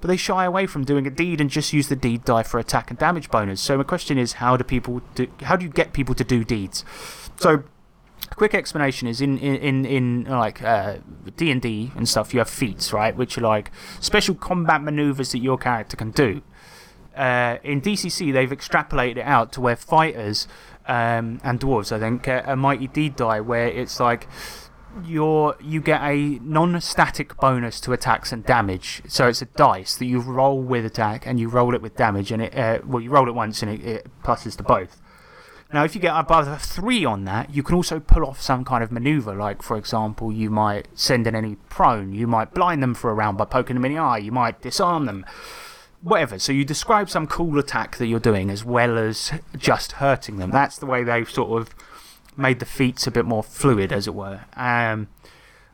But 0.00 0.08
they 0.08 0.16
shy 0.16 0.44
away 0.44 0.66
from 0.66 0.84
doing 0.84 1.06
a 1.06 1.10
deed 1.10 1.40
and 1.40 1.50
just 1.50 1.72
use 1.72 1.88
the 1.88 1.96
deed 1.96 2.24
die 2.24 2.44
for 2.44 2.58
attack 2.58 2.90
and 2.90 2.98
damage 2.98 3.30
bonus. 3.30 3.60
So 3.60 3.76
my 3.76 3.84
question 3.84 4.16
is, 4.16 4.34
how 4.34 4.56
do 4.56 4.64
people 4.64 5.02
do, 5.14 5.26
how 5.42 5.56
do 5.56 5.64
you 5.64 5.70
get 5.70 5.92
people 5.92 6.14
to 6.14 6.24
do 6.24 6.44
deeds? 6.44 6.84
So 7.36 7.64
quick 8.36 8.54
explanation 8.54 9.08
is 9.08 9.20
in 9.20 9.38
in 9.38 9.56
in, 9.56 9.84
in 9.84 10.24
like 10.24 10.62
uh, 10.62 10.98
D 11.36 11.50
and 11.50 11.60
D 11.60 11.92
and 11.96 12.08
stuff. 12.08 12.32
You 12.32 12.40
have 12.40 12.50
feats, 12.50 12.92
right, 12.92 13.16
which 13.16 13.38
are 13.38 13.42
like 13.42 13.70
special 14.00 14.34
combat 14.34 14.82
maneuvers 14.82 15.32
that 15.32 15.38
your 15.38 15.58
character 15.58 15.96
can 15.96 16.10
do. 16.10 16.42
Uh, 17.16 17.58
in 17.64 17.80
DCC, 17.80 18.32
they've 18.32 18.50
extrapolated 18.50 19.16
it 19.16 19.26
out 19.26 19.52
to 19.52 19.60
where 19.60 19.74
fighters 19.74 20.46
um, 20.86 21.40
and 21.42 21.58
dwarves, 21.58 21.90
I 21.90 21.98
think, 21.98 22.28
a 22.28 22.54
mighty 22.54 22.86
deed 22.86 23.16
die 23.16 23.40
where 23.40 23.66
it's 23.66 23.98
like 23.98 24.28
you're 25.04 25.56
you 25.60 25.80
get 25.80 26.00
a 26.02 26.38
non-static 26.42 27.36
bonus 27.38 27.80
to 27.80 27.92
attacks 27.92 28.32
and 28.32 28.44
damage. 28.44 29.02
So 29.08 29.28
it's 29.28 29.42
a 29.42 29.46
dice 29.46 29.96
that 29.96 30.06
you 30.06 30.20
roll 30.20 30.62
with 30.62 30.84
attack 30.84 31.26
and 31.26 31.38
you 31.38 31.48
roll 31.48 31.74
it 31.74 31.82
with 31.82 31.96
damage, 31.96 32.32
and 32.32 32.42
it 32.42 32.56
uh, 32.56 32.80
well 32.86 33.02
you 33.02 33.10
roll 33.10 33.28
it 33.28 33.34
once 33.34 33.62
and 33.62 33.72
it, 33.72 33.84
it 33.84 34.22
pluses 34.22 34.56
to 34.56 34.62
both. 34.62 35.00
Now, 35.72 35.84
if 35.84 35.94
you 35.94 36.00
get 36.00 36.16
above 36.16 36.48
a 36.48 36.58
three 36.58 37.04
on 37.04 37.24
that, 37.26 37.54
you 37.54 37.62
can 37.62 37.74
also 37.74 38.00
pull 38.00 38.24
off 38.24 38.40
some 38.40 38.64
kind 38.64 38.82
of 38.82 38.90
maneuver. 38.90 39.34
Like, 39.34 39.62
for 39.62 39.76
example, 39.76 40.32
you 40.32 40.48
might 40.48 40.88
send 40.94 41.26
an 41.26 41.34
enemy 41.34 41.56
prone, 41.68 42.12
you 42.14 42.26
might 42.26 42.54
blind 42.54 42.82
them 42.82 42.94
for 42.94 43.10
a 43.10 43.14
round 43.14 43.36
by 43.36 43.44
poking 43.44 43.74
them 43.74 43.84
in 43.84 43.92
the 43.92 43.98
eye, 43.98 44.18
you 44.18 44.32
might 44.32 44.62
disarm 44.62 45.04
them, 45.04 45.26
whatever. 46.00 46.38
So 46.38 46.52
you 46.52 46.64
describe 46.64 47.10
some 47.10 47.26
cool 47.26 47.58
attack 47.58 47.96
that 47.98 48.06
you're 48.06 48.18
doing 48.18 48.48
as 48.48 48.64
well 48.64 48.96
as 48.96 49.30
just 49.58 49.92
hurting 49.92 50.38
them. 50.38 50.50
That's 50.50 50.78
the 50.78 50.86
way 50.86 51.04
they've 51.04 51.28
sort 51.28 51.60
of 51.60 51.74
made 52.34 52.60
the 52.60 52.66
feats 52.66 53.06
a 53.06 53.10
bit 53.10 53.26
more 53.26 53.42
fluid, 53.42 53.92
as 53.92 54.06
it 54.06 54.14
were. 54.14 54.40
Um, 54.56 55.08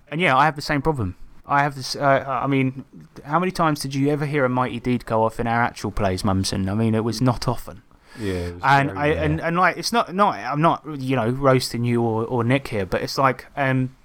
and 0.08 0.20
yeah, 0.20 0.36
I 0.36 0.46
have 0.46 0.56
the 0.56 0.62
same 0.62 0.82
problem. 0.82 1.14
I 1.46 1.62
have 1.62 1.76
this. 1.76 1.94
Uh, 1.94 2.24
I 2.26 2.46
mean, 2.46 2.84
how 3.24 3.38
many 3.38 3.52
times 3.52 3.80
did 3.80 3.94
you 3.94 4.08
ever 4.08 4.26
hear 4.26 4.44
a 4.44 4.48
mighty 4.48 4.80
deed 4.80 5.04
go 5.04 5.22
off 5.24 5.38
in 5.38 5.46
our 5.46 5.62
actual 5.62 5.90
plays, 5.90 6.24
Mumson? 6.24 6.68
I 6.68 6.74
mean, 6.74 6.94
it 6.94 7.04
was 7.04 7.20
not 7.20 7.46
often. 7.46 7.82
Yeah. 8.18 8.50
And 8.62 8.90
I 8.92 9.08
rare. 9.10 9.22
and, 9.24 9.40
and 9.40 9.56
like 9.56 9.76
it's 9.76 9.92
not 9.92 10.14
not 10.14 10.36
I'm 10.36 10.60
not 10.60 10.82
you 11.00 11.16
know 11.16 11.28
roasting 11.28 11.84
you 11.84 12.02
or, 12.02 12.24
or 12.24 12.44
Nick 12.44 12.68
here, 12.68 12.86
but 12.86 13.02
it's 13.02 13.18
like 13.18 13.46
um 13.56 13.96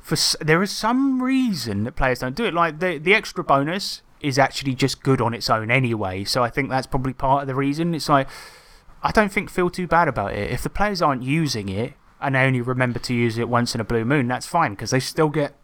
for 0.00 0.14
s- 0.14 0.36
there 0.40 0.62
is 0.62 0.70
some 0.70 1.22
reason 1.22 1.84
that 1.84 1.92
players 1.96 2.20
don't 2.20 2.34
do 2.34 2.44
it. 2.44 2.54
Like 2.54 2.78
the 2.80 2.98
the 2.98 3.14
extra 3.14 3.44
bonus 3.44 4.02
is 4.20 4.38
actually 4.38 4.74
just 4.74 5.02
good 5.02 5.20
on 5.20 5.32
its 5.34 5.48
own 5.48 5.70
anyway. 5.70 6.24
So 6.24 6.42
I 6.42 6.50
think 6.50 6.68
that's 6.70 6.86
probably 6.86 7.12
part 7.14 7.42
of 7.42 7.46
the 7.48 7.54
reason. 7.54 7.94
It's 7.94 8.08
like 8.08 8.28
I 9.02 9.10
don't 9.12 9.32
think 9.32 9.50
feel 9.50 9.70
too 9.70 9.86
bad 9.86 10.08
about 10.08 10.32
it. 10.34 10.50
If 10.50 10.62
the 10.62 10.70
players 10.70 11.00
aren't 11.00 11.22
using 11.22 11.68
it 11.68 11.94
and 12.20 12.34
they 12.34 12.44
only 12.44 12.60
remember 12.60 12.98
to 12.98 13.14
use 13.14 13.38
it 13.38 13.48
once 13.48 13.74
in 13.74 13.80
a 13.80 13.84
blue 13.84 14.04
moon, 14.04 14.28
that's 14.28 14.46
fine 14.46 14.72
because 14.72 14.90
they 14.90 15.00
still 15.00 15.30
get 15.30 15.54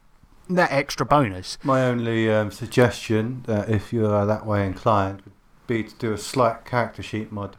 that 0.48 0.70
extra 0.72 1.04
bonus. 1.04 1.58
My 1.62 1.84
only 1.84 2.30
um, 2.30 2.50
suggestion, 2.50 3.42
that 3.46 3.68
if 3.68 3.92
you 3.92 4.06
are 4.06 4.24
that 4.26 4.46
way 4.46 4.64
inclined, 4.64 5.20
would 5.22 5.34
be 5.66 5.82
to 5.84 5.94
do 5.96 6.12
a 6.12 6.18
slight 6.18 6.64
character 6.64 7.02
sheet 7.02 7.30
mod. 7.32 7.56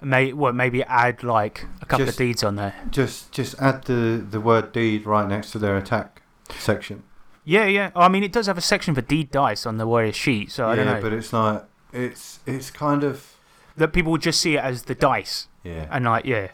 May 0.00 0.32
well 0.32 0.52
maybe 0.52 0.82
add 0.84 1.22
like 1.22 1.66
a 1.80 1.86
couple 1.86 2.06
Just- 2.06 2.18
of 2.18 2.26
deeds 2.26 2.42
on 2.42 2.56
there. 2.56 2.74
Just 2.90 3.30
just 3.30 3.54
add 3.60 3.84
the, 3.84 4.24
the 4.28 4.40
word 4.40 4.72
deed 4.72 5.06
right 5.06 5.28
next 5.28 5.52
to 5.52 5.58
their 5.58 5.76
attack 5.76 6.22
section. 6.50 7.04
Yeah, 7.44 7.66
yeah. 7.66 7.90
I 7.96 8.08
mean, 8.08 8.22
it 8.24 8.32
does 8.32 8.46
have 8.46 8.58
a 8.58 8.60
section 8.62 8.94
for 8.94 9.00
deed 9.00 9.30
dice 9.30 9.64
on 9.66 9.76
the 9.78 9.86
warrior 9.86 10.12
sheet, 10.12 10.50
so 10.52 10.66
I 10.66 10.70
yeah, 10.74 10.84
don't 10.84 10.94
know. 10.94 11.00
but 11.02 11.12
it's 11.12 11.32
like 11.32 11.64
it's 11.92 12.40
it's 12.46 12.70
kind 12.70 13.04
of 13.04 13.36
that 13.76 13.92
people 13.92 14.10
would 14.12 14.22
just 14.22 14.40
see 14.40 14.56
it 14.56 14.60
as 14.64 14.82
the 14.84 14.94
dice. 14.94 15.46
yeah. 15.64 15.86
And 15.90 16.04
like, 16.04 16.24
yeah. 16.24 16.48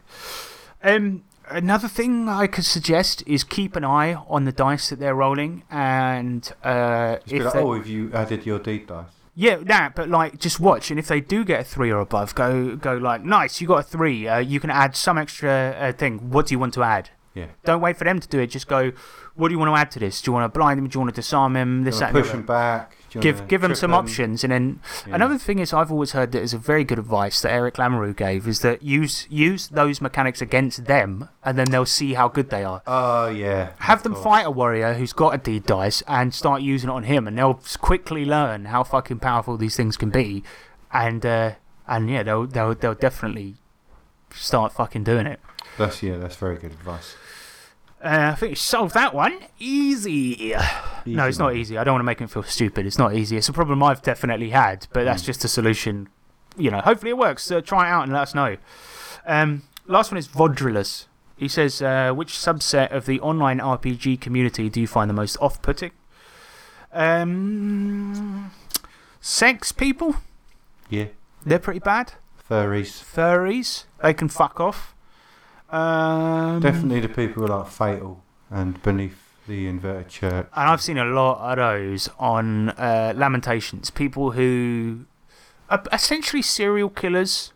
Um, 0.83 1.25
another 1.49 1.89
thing 1.89 2.29
I 2.29 2.47
could 2.47 2.65
suggest 2.65 3.23
is 3.27 3.45
keep 3.45 3.75
an 3.77 3.85
eye 3.85 4.15
on 4.29 4.45
the 4.45 4.53
dice 4.53 4.91
that 4.91 4.99
they're 5.01 5.15
rolling, 5.15 5.65
and 5.71 6.51
uh, 6.63 7.17
Just 7.17 7.27
be 7.31 7.37
if 7.39 7.45
like, 7.47 7.55
oh, 7.57 7.75
have 7.75 7.87
you 7.87 8.13
added 8.13 8.45
your 8.47 8.59
deed 8.59 8.87
dice? 8.87 9.07
Yeah, 9.41 9.59
that, 9.67 9.95
but 9.95 10.09
like, 10.09 10.41
just 10.41 10.59
watch, 10.59 10.91
and 10.91 10.99
if 10.99 11.07
they 11.07 11.21
do 11.21 11.45
get 11.45 11.61
a 11.61 11.65
three 11.65 11.93
or 11.93 12.01
above, 12.01 12.35
go, 12.35 12.75
go 12.75 12.97
like, 12.97 13.23
nice, 13.23 13.61
you 13.61 13.69
got 13.69 13.79
a 13.79 13.83
three. 13.85 14.27
Uh, 14.27 14.39
you 14.39 14.59
can 14.59 14.69
add 14.69 14.97
some 14.97 15.17
extra 15.17 15.77
uh, 15.79 15.93
thing. 15.93 16.31
What 16.31 16.49
do 16.49 16.55
you 16.55 16.59
want 16.59 16.75
to 16.75 16.83
add? 16.83 17.11
Yeah. 17.35 17.47
Don't 17.65 17.81
wait 17.81 17.97
for 17.97 18.03
them 18.03 18.19
to 18.19 18.27
do 18.27 18.41
it. 18.41 18.49
Just 18.49 18.67
go. 18.67 18.91
What 19.37 19.47
do 19.47 19.55
you 19.55 19.61
want 19.61 19.69
to 19.73 19.81
add 19.81 19.93
to 19.93 20.01
this? 20.01 20.21
Do 20.21 20.31
you 20.31 20.33
want 20.33 20.53
to 20.53 20.59
blind 20.59 20.81
him? 20.81 20.89
Do 20.89 20.97
you 20.97 21.01
want 21.03 21.15
to 21.15 21.21
disarm 21.21 21.55
him? 21.55 21.85
This, 21.85 22.01
that, 22.01 22.11
push 22.11 22.31
them 22.33 22.47
back. 22.47 22.97
Give 23.11 23.49
give 23.49 23.63
them 23.63 23.75
some 23.75 23.95
options, 23.95 24.45
and 24.45 24.53
then 24.53 24.81
Yeah. 25.07 25.15
another 25.15 25.39
thing 25.39 25.59
is 25.61 25.73
I've 25.73 25.91
always 25.91 26.13
heard 26.13 26.33
that 26.33 26.43
is 26.43 26.53
a 26.53 26.59
very 26.59 26.85
good 26.85 26.99
advice 26.99 27.41
that 27.41 27.51
Eric 27.51 27.77
Lamoureux 27.77 28.15
gave 28.15 28.47
is 28.47 28.61
that 28.61 28.83
use 28.83 29.27
use 29.31 29.69
those 29.69 30.01
mechanics 30.01 30.43
against 30.43 30.85
them, 30.85 31.29
and 31.43 31.57
then 31.59 31.71
they'll 31.71 31.87
see 31.87 32.15
how 32.15 32.29
good 32.29 32.51
they 32.51 32.65
are. 32.65 32.83
Oh 32.87 33.29
yeah. 33.29 33.71
Have 33.79 34.03
them 34.03 34.13
course. 34.13 34.25
fight 34.25 34.47
a 34.47 34.51
warrior 34.51 34.95
who's 34.95 35.13
got 35.15 35.35
a 35.35 35.39
D 35.39 35.59
dice 35.59 36.03
and 36.07 36.35
start 36.35 36.61
using 36.61 36.91
it 36.91 36.93
on 36.93 37.05
him, 37.05 37.27
and 37.27 37.39
they'll 37.39 37.61
quickly 37.81 38.25
learn 38.25 38.67
how 38.67 38.85
fucking 38.85 39.21
powerful 39.21 39.57
these 39.57 39.75
things 39.77 39.97
can 39.97 40.11
be, 40.11 40.43
and 40.93 41.25
uh, 41.25 41.53
and 41.87 42.11
yeah, 42.11 42.23
they'll 42.23 42.47
they'll 42.47 42.75
they'll 42.75 42.95
definitely 42.95 43.55
start 44.35 44.73
fucking 44.73 45.05
doing 45.05 45.27
it. 45.27 45.41
That's 45.79 46.03
yeah. 46.03 46.19
That's 46.19 46.37
very 46.37 46.57
good 46.57 46.73
advice. 46.73 47.17
Uh, 48.03 48.31
I 48.33 48.35
think 48.37 48.51
you 48.51 48.57
solved 48.57 48.95
that 48.95 49.13
one. 49.13 49.39
Easy. 49.59 50.55
no, 51.05 51.27
it's 51.27 51.39
not 51.39 51.57
easy. 51.57 51.77
I 51.77 51.85
don't 51.85 51.95
want 51.95 52.01
to 52.01 52.07
make 52.07 52.21
him 52.21 52.29
feel 52.29 52.45
stupid. 52.45 52.87
It's 52.87 52.99
not 52.99 53.15
easy. 53.15 53.37
It's 53.37 53.49
a 53.49 53.53
problem 53.53 53.83
I've 53.83 54.03
definitely 54.03 54.51
had, 54.51 54.87
but 54.93 55.05
that's 55.05 55.23
just 55.23 55.45
a 55.45 55.49
solution. 55.49 56.09
You 56.57 56.71
know, 56.71 56.81
hopefully 56.81 57.11
it 57.11 57.19
works. 57.19 57.51
Uh, 57.51 57.61
try 57.61 57.89
it 57.89 57.91
out 57.91 58.05
and 58.05 58.13
let 58.13 58.23
us 58.23 58.35
know. 58.35 58.57
Um, 59.27 59.65
last 59.87 60.13
one 60.13 60.19
is 60.19 60.29
Vodrilus. 60.29 61.07
He 61.37 61.49
says, 61.49 61.81
uh, 61.83 62.13
which 62.13 62.33
subset 62.33 62.91
of 62.93 63.07
the 63.07 63.21
online 63.21 63.59
RPG 63.59 64.21
community 64.21 64.69
do 64.69 64.81
you 64.81 64.87
find 64.87 65.09
the 65.09 65.15
most 65.15 65.37
off 65.41 65.61
putting? 65.63 65.93
Um, 66.93 68.51
sex 69.21 69.73
people? 69.73 70.17
Yeah. 70.89 71.07
They're 71.45 71.59
pretty 71.59 71.81
bad. 71.81 72.15
Furries. 72.49 73.03
Furries? 73.03 73.85
They 74.03 74.15
can 74.15 74.29
fuck 74.29 74.59
off. 74.61 74.95
Um, 75.71 76.61
Definitely 76.61 77.01
the 77.01 77.09
people 77.09 77.47
who 77.47 77.53
are 77.53 77.59
like 77.59 77.69
fatal 77.69 78.23
and 78.51 78.83
beneath 78.83 79.17
the 79.47 79.67
inverted 79.67 80.09
church. 80.09 80.47
And 80.55 80.71
I've 80.71 80.81
seen 80.81 80.99
a 80.99 81.05
lot 81.05 81.41
of 81.41 81.57
those 81.59 82.09
on 82.19 82.71
uh, 82.71 83.13
Lamentations. 83.17 83.91
People 83.91 84.33
who 84.33 85.05
are 85.69 85.83
essentially 85.93 86.43
serial 86.43 86.89
killers 86.89 87.53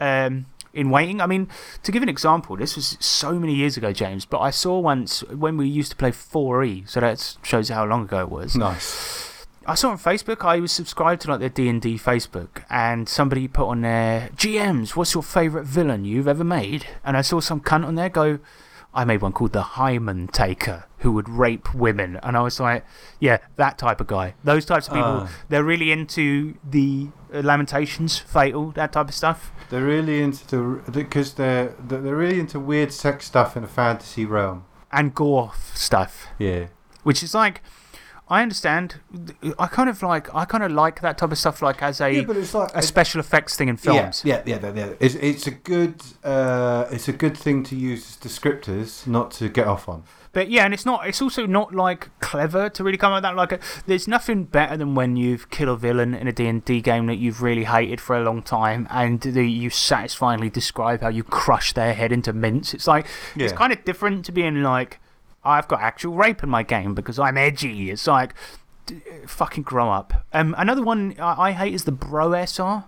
um, 0.00 0.46
in 0.74 0.90
waiting. 0.90 1.20
I 1.20 1.26
mean, 1.26 1.48
to 1.82 1.92
give 1.92 2.02
an 2.02 2.08
example, 2.08 2.56
this 2.56 2.76
was 2.76 2.96
so 3.00 3.38
many 3.38 3.54
years 3.54 3.76
ago, 3.76 3.92
James, 3.92 4.24
but 4.24 4.40
I 4.40 4.50
saw 4.50 4.78
once 4.78 5.22
when 5.24 5.56
we 5.56 5.68
used 5.68 5.90
to 5.92 5.96
play 5.96 6.10
4E, 6.10 6.88
so 6.88 7.00
that 7.00 7.36
shows 7.42 7.68
how 7.68 7.84
long 7.84 8.04
ago 8.04 8.20
it 8.22 8.30
was. 8.30 8.56
Nice. 8.56 9.31
I 9.66 9.74
saw 9.74 9.90
on 9.90 9.98
Facebook, 9.98 10.44
I 10.44 10.58
was 10.60 10.72
subscribed 10.72 11.22
to 11.22 11.30
like 11.30 11.40
their 11.40 11.48
D&D 11.48 11.98
Facebook, 11.98 12.62
and 12.70 13.08
somebody 13.08 13.48
put 13.48 13.66
on 13.68 13.82
there, 13.82 14.30
GMs, 14.36 14.96
what's 14.96 15.14
your 15.14 15.22
favourite 15.22 15.66
villain 15.66 16.04
you've 16.04 16.28
ever 16.28 16.44
made? 16.44 16.86
And 17.04 17.16
I 17.16 17.22
saw 17.22 17.40
some 17.40 17.60
cunt 17.60 17.84
on 17.86 17.94
there 17.94 18.08
go, 18.08 18.38
I 18.94 19.04
made 19.04 19.22
one 19.22 19.32
called 19.32 19.52
the 19.54 19.62
Hymen 19.62 20.28
Taker, 20.28 20.84
who 20.98 21.12
would 21.12 21.28
rape 21.28 21.74
women. 21.74 22.18
And 22.22 22.36
I 22.36 22.42
was 22.42 22.60
like, 22.60 22.84
yeah, 23.20 23.38
that 23.56 23.78
type 23.78 24.00
of 24.02 24.06
guy. 24.06 24.34
Those 24.44 24.66
types 24.66 24.86
of 24.88 24.92
people, 24.94 25.22
Ah. 25.26 25.30
they're 25.48 25.64
really 25.64 25.90
into 25.92 26.54
the 26.68 27.08
uh, 27.32 27.40
Lamentations, 27.40 28.18
Fatal, 28.18 28.72
that 28.72 28.92
type 28.92 29.08
of 29.08 29.14
stuff. 29.14 29.50
They're 29.70 29.82
really 29.86 30.20
into 30.22 30.82
the 30.86 30.90
because 30.90 31.32
they're 31.34 31.74
they're 31.82 32.14
really 32.14 32.38
into 32.38 32.60
weird 32.60 32.92
sex 32.92 33.24
stuff 33.24 33.56
in 33.56 33.64
a 33.64 33.66
fantasy 33.66 34.26
realm. 34.26 34.64
And 34.90 35.14
gore 35.14 35.52
stuff. 35.72 36.26
Yeah. 36.38 36.66
Which 37.02 37.22
is 37.22 37.34
like, 37.34 37.62
I 38.32 38.40
understand. 38.40 38.94
I 39.58 39.66
kind 39.66 39.90
of 39.90 40.02
like, 40.02 40.34
I 40.34 40.46
kind 40.46 40.64
of 40.64 40.72
like 40.72 41.02
that 41.02 41.18
type 41.18 41.32
of 41.32 41.36
stuff, 41.36 41.60
like 41.60 41.82
as 41.82 42.00
a, 42.00 42.10
Yeah, 42.10 42.22
but 42.22 42.38
it's 42.38 42.54
like 42.54 42.70
a 42.74 42.80
special 42.80 43.20
effects 43.20 43.56
thing 43.56 43.68
in 43.68 43.76
films. 43.76 44.22
Yeah, 44.24 44.42
yeah, 44.46 44.58
yeah. 44.62 44.72
yeah. 44.74 44.92
It's, 45.00 45.16
it's 45.16 45.46
a 45.46 45.50
good 45.50 46.02
uh, 46.24 46.86
it's 46.90 47.08
a 47.08 47.12
good 47.12 47.36
thing 47.36 47.62
to 47.64 47.76
use 47.76 48.08
as 48.08 48.16
descriptors, 48.16 49.06
not 49.06 49.32
to 49.32 49.50
get 49.50 49.66
off 49.66 49.86
on. 49.86 50.04
But 50.32 50.48
yeah, 50.48 50.64
and 50.64 50.72
it's 50.72 50.86
not. 50.86 51.06
It's 51.06 51.20
also 51.20 51.44
not 51.44 51.74
like 51.74 52.08
clever 52.20 52.70
to 52.70 52.82
really 52.82 52.96
come 52.96 53.12
with 53.12 53.22
that. 53.22 53.36
Like, 53.36 53.52
a, 53.52 53.58
there's 53.86 54.08
nothing 54.08 54.44
better 54.44 54.78
than 54.78 54.94
when 54.94 55.16
you've 55.16 55.50
killed 55.50 55.68
a 55.68 55.76
villain 55.76 56.14
in 56.14 56.26
a 56.26 56.32
D 56.32 56.46
and 56.46 56.64
D 56.64 56.80
game 56.80 57.04
that 57.08 57.16
you've 57.16 57.42
really 57.42 57.64
hated 57.64 58.00
for 58.00 58.16
a 58.16 58.22
long 58.22 58.40
time, 58.40 58.88
and 58.90 59.20
the, 59.20 59.46
you 59.46 59.68
satisfyingly 59.68 60.48
describe 60.48 61.02
how 61.02 61.08
you 61.08 61.22
crush 61.22 61.74
their 61.74 61.92
head 61.92 62.12
into 62.12 62.32
mince. 62.32 62.72
It's 62.72 62.86
like 62.86 63.06
it's 63.36 63.52
kind 63.52 63.74
of 63.74 63.84
different 63.84 64.24
to 64.24 64.32
being 64.32 64.62
like, 64.62 65.00
I've 65.44 65.68
got 65.68 65.80
actual 65.80 66.14
rape 66.14 66.42
in 66.42 66.48
my 66.48 66.62
game 66.62 66.94
because 66.94 67.18
I'm 67.18 67.36
edgy. 67.36 67.90
It's 67.90 68.06
like, 68.06 68.34
d- 68.86 69.00
fucking 69.26 69.64
grow 69.64 69.90
up. 69.90 70.24
Um, 70.32 70.54
another 70.58 70.82
one 70.82 71.14
I, 71.18 71.48
I 71.48 71.52
hate 71.52 71.74
is 71.74 71.84
the 71.84 71.92
bro 71.92 72.32
SR. 72.32 72.84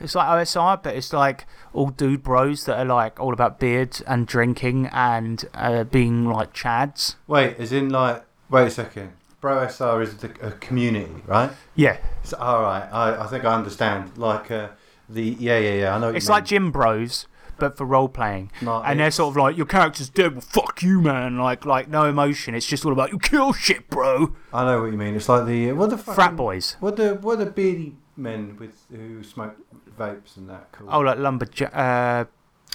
It's 0.00 0.14
like 0.14 0.28
OSR, 0.28 0.82
but 0.82 0.94
it's 0.94 1.12
like 1.12 1.44
all 1.72 1.90
dude 1.90 2.22
bros 2.22 2.64
that 2.66 2.78
are 2.78 2.84
like 2.84 3.18
all 3.18 3.32
about 3.32 3.58
beards 3.58 4.00
and 4.02 4.26
drinking 4.26 4.86
and 4.92 5.44
uh, 5.54 5.84
being 5.84 6.26
like 6.30 6.54
chads. 6.54 7.16
Wait, 7.26 7.56
is 7.58 7.72
in 7.72 7.90
like 7.90 8.24
wait 8.48 8.68
a 8.68 8.70
second. 8.70 9.12
Bro 9.40 9.68
SR 9.68 10.02
is 10.02 10.16
the, 10.16 10.30
a 10.40 10.52
community, 10.52 11.22
right? 11.26 11.50
Yeah. 11.74 11.98
So, 12.24 12.36
all 12.38 12.62
right, 12.62 12.88
I, 12.92 13.24
I 13.24 13.26
think 13.26 13.44
I 13.44 13.54
understand. 13.54 14.16
Like 14.18 14.50
uh, 14.50 14.68
the 15.08 15.22
yeah 15.22 15.58
yeah 15.58 15.74
yeah 15.74 15.96
I 15.96 15.98
know. 15.98 16.10
It's 16.10 16.28
like 16.28 16.44
gym 16.44 16.70
bros, 16.70 17.26
but 17.58 17.76
for 17.76 17.84
role 17.84 18.08
playing. 18.08 18.50
No, 18.62 18.82
and 18.82 19.00
they're 19.00 19.10
sort 19.10 19.32
of 19.32 19.36
like, 19.36 19.56
your 19.56 19.66
character's 19.66 20.08
dead, 20.08 20.32
well, 20.32 20.40
fuck 20.40 20.82
you, 20.82 21.00
man. 21.00 21.38
Like, 21.38 21.64
like 21.64 21.88
no 21.88 22.04
emotion. 22.04 22.54
It's 22.54 22.66
just 22.66 22.84
all 22.84 22.92
about, 22.92 23.12
you 23.12 23.18
kill 23.18 23.52
shit, 23.52 23.88
bro. 23.88 24.34
I 24.52 24.64
know 24.64 24.82
what 24.82 24.92
you 24.92 24.98
mean. 24.98 25.14
It's 25.14 25.28
like 25.28 25.46
the 25.46 25.72
what 25.72 25.90
the 25.90 25.98
Frat 25.98 26.36
boys. 26.36 26.76
What 26.80 26.96
the 26.96 27.14
what 27.16 27.38
the 27.38 27.46
beardy 27.46 27.96
men 28.16 28.56
with 28.58 28.86
who 28.90 29.22
smoke 29.22 29.56
vapes 29.98 30.36
and 30.36 30.48
that 30.48 30.72
called? 30.72 30.90
Oh, 30.92 31.00
like 31.00 31.18
lumberjack, 31.18 31.74
uh, 31.74 32.24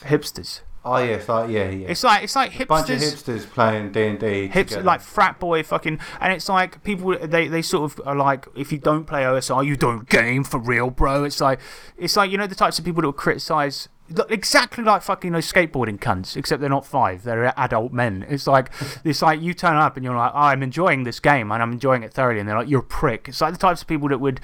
hipsters. 0.01 0.61
Oh 0.85 0.97
yes, 0.97 1.30
like, 1.30 1.49
yeah 1.49 1.69
yeah. 1.69 1.88
It's 1.88 2.03
like, 2.03 2.23
it's 2.26 2.35
like 2.35 2.51
hipsters. 2.51 2.68
bunch 2.68 2.89
of 2.89 2.97
hipsters 2.97 3.49
playing 3.49 3.93
D 3.93 4.05
and 4.05 4.19
D. 4.19 4.47
Hips 4.47 4.76
like 4.76 4.99
frat 4.99 5.39
boy 5.39 5.64
fucking, 5.64 5.99
and 6.19 6.34
it's 6.34 6.49
like 6.49 6.84
people 6.84 7.18
they, 7.18 7.47
they 7.47 7.61
sort 7.61 7.89
of 7.89 8.05
are 8.05 8.15
like 8.15 8.47
if 8.55 8.72
you 8.72 8.80
don't 8.80 9.05
play 9.05 9.23
OSR 9.23 9.65
you 9.65 9.77
don't 9.77 10.10
game 10.10 10.43
for 10.43 10.60
real, 10.60 10.89
bro. 10.89 11.23
It's 11.23 11.39
like 11.39 11.61
it's 11.97 12.18
like 12.18 12.31
you 12.31 12.38
know 12.38 12.47
the 12.47 12.55
types 12.55 12.80
of 12.80 12.85
people 12.85 13.01
that 13.01 13.07
will 13.07 13.14
criticize 13.14 13.88
exactly 14.30 14.84
like 14.84 15.01
fucking 15.01 15.31
those 15.31 15.51
skateboarding 15.51 15.99
cunts, 15.99 16.35
except 16.35 16.59
they're 16.61 16.69
not 16.69 16.85
five, 16.85 17.23
they're 17.23 17.57
adult 17.59 17.93
men. 17.93 18.25
It's 18.30 18.47
like 18.47 18.71
it's 19.03 19.21
like 19.21 19.41
you 19.41 19.53
turn 19.53 19.77
up 19.77 19.95
and 19.95 20.03
you're 20.03 20.15
like, 20.15 20.31
oh, 20.34 20.39
I'm 20.39 20.63
enjoying 20.63 21.03
this 21.03 21.19
game 21.19 21.51
and 21.51 21.61
I'm 21.61 21.71
enjoying 21.71 22.03
it 22.03 22.13
thoroughly, 22.13 22.39
and 22.39 22.47
they're 22.47 22.57
like, 22.57 22.69
you're 22.69 22.81
a 22.81 22.84
prick. 22.84 23.27
It's 23.30 23.41
like 23.41 23.53
the 23.53 23.59
types 23.59 23.81
of 23.81 23.88
people 23.88 24.09
that 24.09 24.19
would 24.19 24.39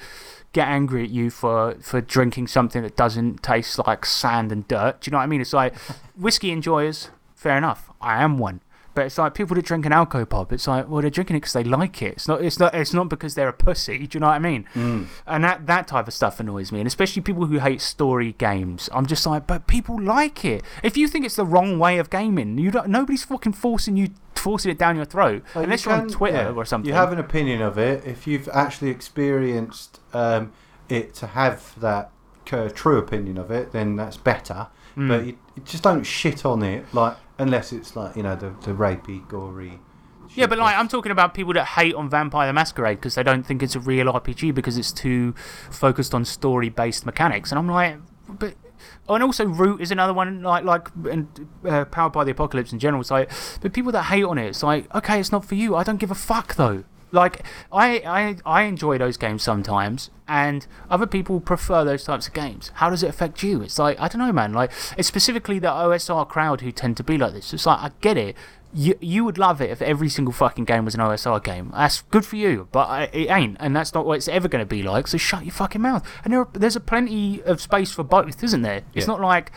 get 0.52 0.66
angry 0.66 1.04
at 1.04 1.10
you 1.10 1.30
for 1.30 1.76
for 1.80 2.00
drinking 2.00 2.48
something 2.48 2.82
that 2.82 2.96
doesn't 2.96 3.42
taste 3.42 3.78
like 3.86 4.04
sand 4.04 4.50
and 4.50 4.66
dirt. 4.66 5.00
Do 5.00 5.08
you 5.08 5.12
know 5.12 5.18
what 5.18 5.24
I 5.24 5.26
mean? 5.26 5.40
It's 5.40 5.52
like 5.52 5.76
whiskey 6.16 6.50
enjoyers, 6.50 7.10
fair 7.34 7.56
enough. 7.56 7.90
I 8.00 8.22
am 8.22 8.38
one. 8.38 8.60
But 8.94 9.06
it's 9.06 9.18
like 9.18 9.34
people 9.34 9.54
that 9.56 9.64
drink 9.64 9.86
an 9.86 9.92
alco 9.92 10.28
pop. 10.28 10.52
It's 10.52 10.66
like, 10.66 10.88
well, 10.88 11.00
they're 11.00 11.10
drinking 11.10 11.36
it 11.36 11.40
because 11.40 11.52
they 11.52 11.64
like 11.64 12.02
it. 12.02 12.14
It's 12.14 12.28
not. 12.28 12.42
It's 12.42 12.58
not. 12.58 12.74
It's 12.74 12.92
not 12.92 13.08
because 13.08 13.34
they're 13.34 13.48
a 13.48 13.52
pussy. 13.52 14.06
Do 14.06 14.16
you 14.16 14.20
know 14.20 14.26
what 14.26 14.34
I 14.34 14.38
mean? 14.38 14.66
Mm. 14.74 15.06
And 15.26 15.44
that 15.44 15.66
that 15.66 15.88
type 15.88 16.08
of 16.08 16.14
stuff 16.14 16.40
annoys 16.40 16.72
me, 16.72 16.80
and 16.80 16.86
especially 16.86 17.22
people 17.22 17.46
who 17.46 17.58
hate 17.58 17.80
story 17.80 18.34
games. 18.38 18.88
I'm 18.92 19.06
just 19.06 19.26
like, 19.26 19.46
but 19.46 19.66
people 19.66 20.00
like 20.00 20.44
it. 20.44 20.62
If 20.82 20.96
you 20.96 21.08
think 21.08 21.24
it's 21.24 21.36
the 21.36 21.46
wrong 21.46 21.78
way 21.78 21.98
of 21.98 22.10
gaming, 22.10 22.58
you 22.58 22.70
don't. 22.70 22.88
Nobody's 22.88 23.24
fucking 23.24 23.52
forcing 23.52 23.96
you, 23.96 24.08
forcing 24.34 24.70
it 24.70 24.78
down 24.78 24.96
your 24.96 25.04
throat, 25.04 25.44
Like, 25.54 25.64
unless 25.64 25.84
you 25.84 25.92
you're 25.92 26.00
on 26.00 26.08
Twitter 26.08 26.36
yeah, 26.36 26.52
or 26.52 26.64
something. 26.64 26.88
You 26.88 26.94
have 26.94 27.12
an 27.12 27.18
opinion 27.18 27.62
of 27.62 27.78
it 27.78 28.04
if 28.04 28.26
you've 28.26 28.48
actually 28.52 28.90
experienced 28.90 30.00
um, 30.12 30.52
it 30.88 31.14
to 31.14 31.28
have 31.28 31.78
that 31.80 32.10
uh, 32.52 32.68
true 32.70 32.98
opinion 32.98 33.38
of 33.38 33.50
it, 33.50 33.72
then 33.72 33.96
that's 33.96 34.16
better. 34.16 34.68
Mm. 34.96 35.08
But 35.08 35.26
you, 35.26 35.38
you 35.56 35.62
just 35.64 35.82
don't 35.82 36.04
shit 36.04 36.44
on 36.44 36.62
it, 36.62 36.84
like 36.92 37.16
unless 37.40 37.72
it's 37.72 37.96
like 37.96 38.16
you 38.16 38.22
know 38.22 38.36
the 38.36 38.50
the 38.62 38.72
rapey, 38.72 39.26
gory. 39.28 39.80
Yeah, 40.34 40.46
but 40.46 40.58
like 40.58 40.76
I'm 40.76 40.88
talking 40.88 41.10
about 41.10 41.34
people 41.34 41.52
that 41.54 41.64
hate 41.64 41.94
on 41.94 42.08
Vampire 42.08 42.46
the 42.46 42.52
Masquerade 42.52 42.96
because 42.96 43.16
they 43.16 43.22
don't 43.22 43.44
think 43.44 43.62
it's 43.62 43.74
a 43.74 43.80
real 43.80 44.06
RPG 44.06 44.54
because 44.54 44.78
it's 44.78 44.92
too 44.92 45.34
focused 45.70 46.14
on 46.14 46.24
story-based 46.24 47.04
mechanics, 47.04 47.50
and 47.50 47.58
I'm 47.58 47.68
like, 47.68 47.96
but. 48.28 48.54
Oh, 49.10 49.14
and 49.14 49.22
also 49.22 49.44
Root 49.44 49.82
is 49.82 49.90
another 49.90 50.14
one 50.14 50.42
like 50.42 50.64
like 50.64 50.88
and 51.10 51.48
uh, 51.68 51.84
Powered 51.84 52.12
by 52.12 52.24
the 52.24 52.30
Apocalypse 52.30 52.72
in 52.72 52.78
general. 52.78 53.02
It's 53.02 53.10
like, 53.10 53.30
but 53.60 53.74
people 53.74 53.92
that 53.92 54.04
hate 54.04 54.24
on 54.24 54.38
it, 54.38 54.46
it's 54.46 54.62
like, 54.62 54.92
okay, 54.94 55.20
it's 55.20 55.30
not 55.30 55.44
for 55.44 55.54
you. 55.54 55.76
I 55.76 55.82
don't 55.82 55.98
give 55.98 56.10
a 56.10 56.14
fuck 56.14 56.54
though. 56.54 56.84
Like 57.12 57.44
I 57.72 58.02
I 58.06 58.36
I 58.46 58.62
enjoy 58.62 58.98
those 58.98 59.16
games 59.16 59.42
sometimes, 59.42 60.10
and 60.28 60.66
other 60.88 61.06
people 61.06 61.40
prefer 61.40 61.84
those 61.84 62.04
types 62.04 62.28
of 62.28 62.34
games. 62.34 62.70
How 62.74 62.90
does 62.90 63.02
it 63.02 63.08
affect 63.08 63.42
you? 63.42 63.62
It's 63.62 63.78
like 63.78 63.98
I 64.00 64.08
don't 64.08 64.20
know, 64.20 64.32
man. 64.32 64.52
Like 64.52 64.70
it's 64.96 65.08
specifically 65.08 65.58
the 65.58 65.68
OSR 65.68 66.28
crowd 66.28 66.60
who 66.60 66.72
tend 66.72 66.96
to 66.98 67.04
be 67.04 67.18
like 67.18 67.32
this. 67.32 67.52
It's 67.52 67.66
like 67.66 67.78
I 67.80 67.90
get 68.00 68.16
it. 68.16 68.36
You, 68.72 68.96
you 69.00 69.24
would 69.24 69.36
love 69.36 69.60
it 69.60 69.70
if 69.70 69.82
every 69.82 70.08
single 70.08 70.32
fucking 70.32 70.64
game 70.64 70.84
was 70.84 70.94
an 70.94 71.00
OSR 71.00 71.42
game. 71.42 71.72
That's 71.74 72.02
good 72.02 72.24
for 72.24 72.36
you, 72.36 72.68
but 72.70 72.88
I, 72.88 73.02
it 73.12 73.28
ain't, 73.28 73.56
and 73.58 73.74
that's 73.74 73.92
not 73.94 74.06
what 74.06 74.14
it's 74.18 74.28
ever 74.28 74.46
going 74.46 74.62
to 74.62 74.66
be 74.66 74.82
like. 74.84 75.08
So 75.08 75.18
shut 75.18 75.44
your 75.44 75.52
fucking 75.52 75.80
mouth. 75.80 76.06
And 76.22 76.32
there, 76.32 76.40
are- 76.40 76.48
there's 76.52 76.76
a 76.76 76.80
plenty 76.80 77.42
of 77.42 77.60
space 77.60 77.90
for 77.90 78.04
both, 78.04 78.44
isn't 78.44 78.62
there? 78.62 78.82
It's 78.94 79.06
Yeah. 79.06 79.12
not 79.14 79.20
like 79.20 79.50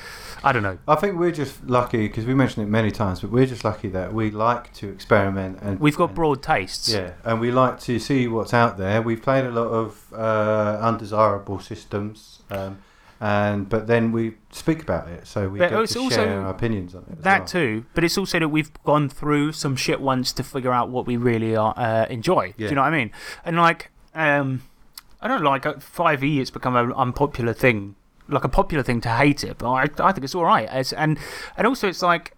I 0.44 0.52
don't 0.52 0.64
know. 0.64 0.80
I 0.88 0.96
think 0.96 1.18
we're 1.20 1.32
just 1.32 1.64
lucky 1.66 2.08
because 2.08 2.26
we 2.26 2.34
mentioned 2.34 2.66
it 2.66 2.70
many 2.70 2.90
times, 2.92 3.22
but 3.22 3.30
we're 3.32 3.46
just 3.46 3.64
lucky 3.64 3.88
that 3.90 4.14
we 4.14 4.32
like 4.32 4.74
to 4.74 4.90
experiment 4.90 5.60
and 5.62 5.80
We've 5.80 5.96
got 5.96 6.10
and- 6.10 6.16
broad 6.16 6.42
tastes. 6.42 6.90
Yeah, 6.92 7.12
and 7.24 7.40
we 7.40 7.52
like 7.52 7.80
to 7.82 8.00
see 8.00 8.28
what's 8.28 8.54
out 8.54 8.78
there. 8.78 9.02
We've 9.02 9.22
played 9.22 9.46
a 9.46 9.52
lot 9.52 9.68
of 9.68 10.12
uh, 10.12 10.80
undesirable 10.82 11.60
systems, 11.60 12.42
um, 12.50 12.80
and 13.24 13.70
but 13.70 13.88
then 13.88 14.12
we 14.12 14.34
speak 14.52 14.82
about 14.82 15.08
it, 15.08 15.26
so 15.26 15.48
we 15.48 15.58
But 15.58 15.70
get 15.70 15.76
to 15.76 16.00
also 16.00 16.10
share 16.10 16.42
our 16.42 16.50
opinions 16.50 16.94
on 16.94 17.06
it. 17.10 17.22
That 17.24 17.40
well. 17.40 17.48
too, 17.48 17.86
but 17.94 18.04
it's 18.04 18.18
also 18.18 18.38
that 18.38 18.50
we've 18.50 18.72
gone 18.84 19.08
through 19.08 19.54
some 19.54 19.78
shit 19.78 20.02
once 20.02 20.34
to 20.34 20.44
figure 20.44 20.74
out 20.74 20.90
what 20.90 21.08
we 21.08 21.16
really 21.16 21.56
are, 21.56 21.74
uh, 21.78 22.06
enjoy. 22.10 22.54
Do 22.58 22.66
you 22.66 22.76
know 22.76 22.82
what 22.82 22.94
I 22.94 22.98
mean? 22.98 23.12
And 23.46 23.56
like, 23.56 23.92
um, 24.14 24.64
I 25.22 25.30
don't 25.30 25.42
like 25.42 25.66
uh, 25.66 25.80
five 25.80 26.22
E. 26.22 26.42
It's 26.42 26.52
become 26.52 26.76
an 26.76 26.92
unpopular 26.92 27.54
thing, 27.54 27.96
like 28.28 28.44
a 28.44 28.50
popular 28.50 28.84
thing 28.84 29.00
to 29.00 29.10
hate 29.10 29.46
it, 29.46 29.58
but 29.58 29.72
I, 29.72 29.84
I 30.00 30.12
think 30.12 30.26
it's 30.26 30.36
all 30.36 30.44
right. 30.44 30.68
And 30.94 31.18
and 31.56 31.66
also 31.66 31.88
it's 31.88 32.02
like. 32.02 32.34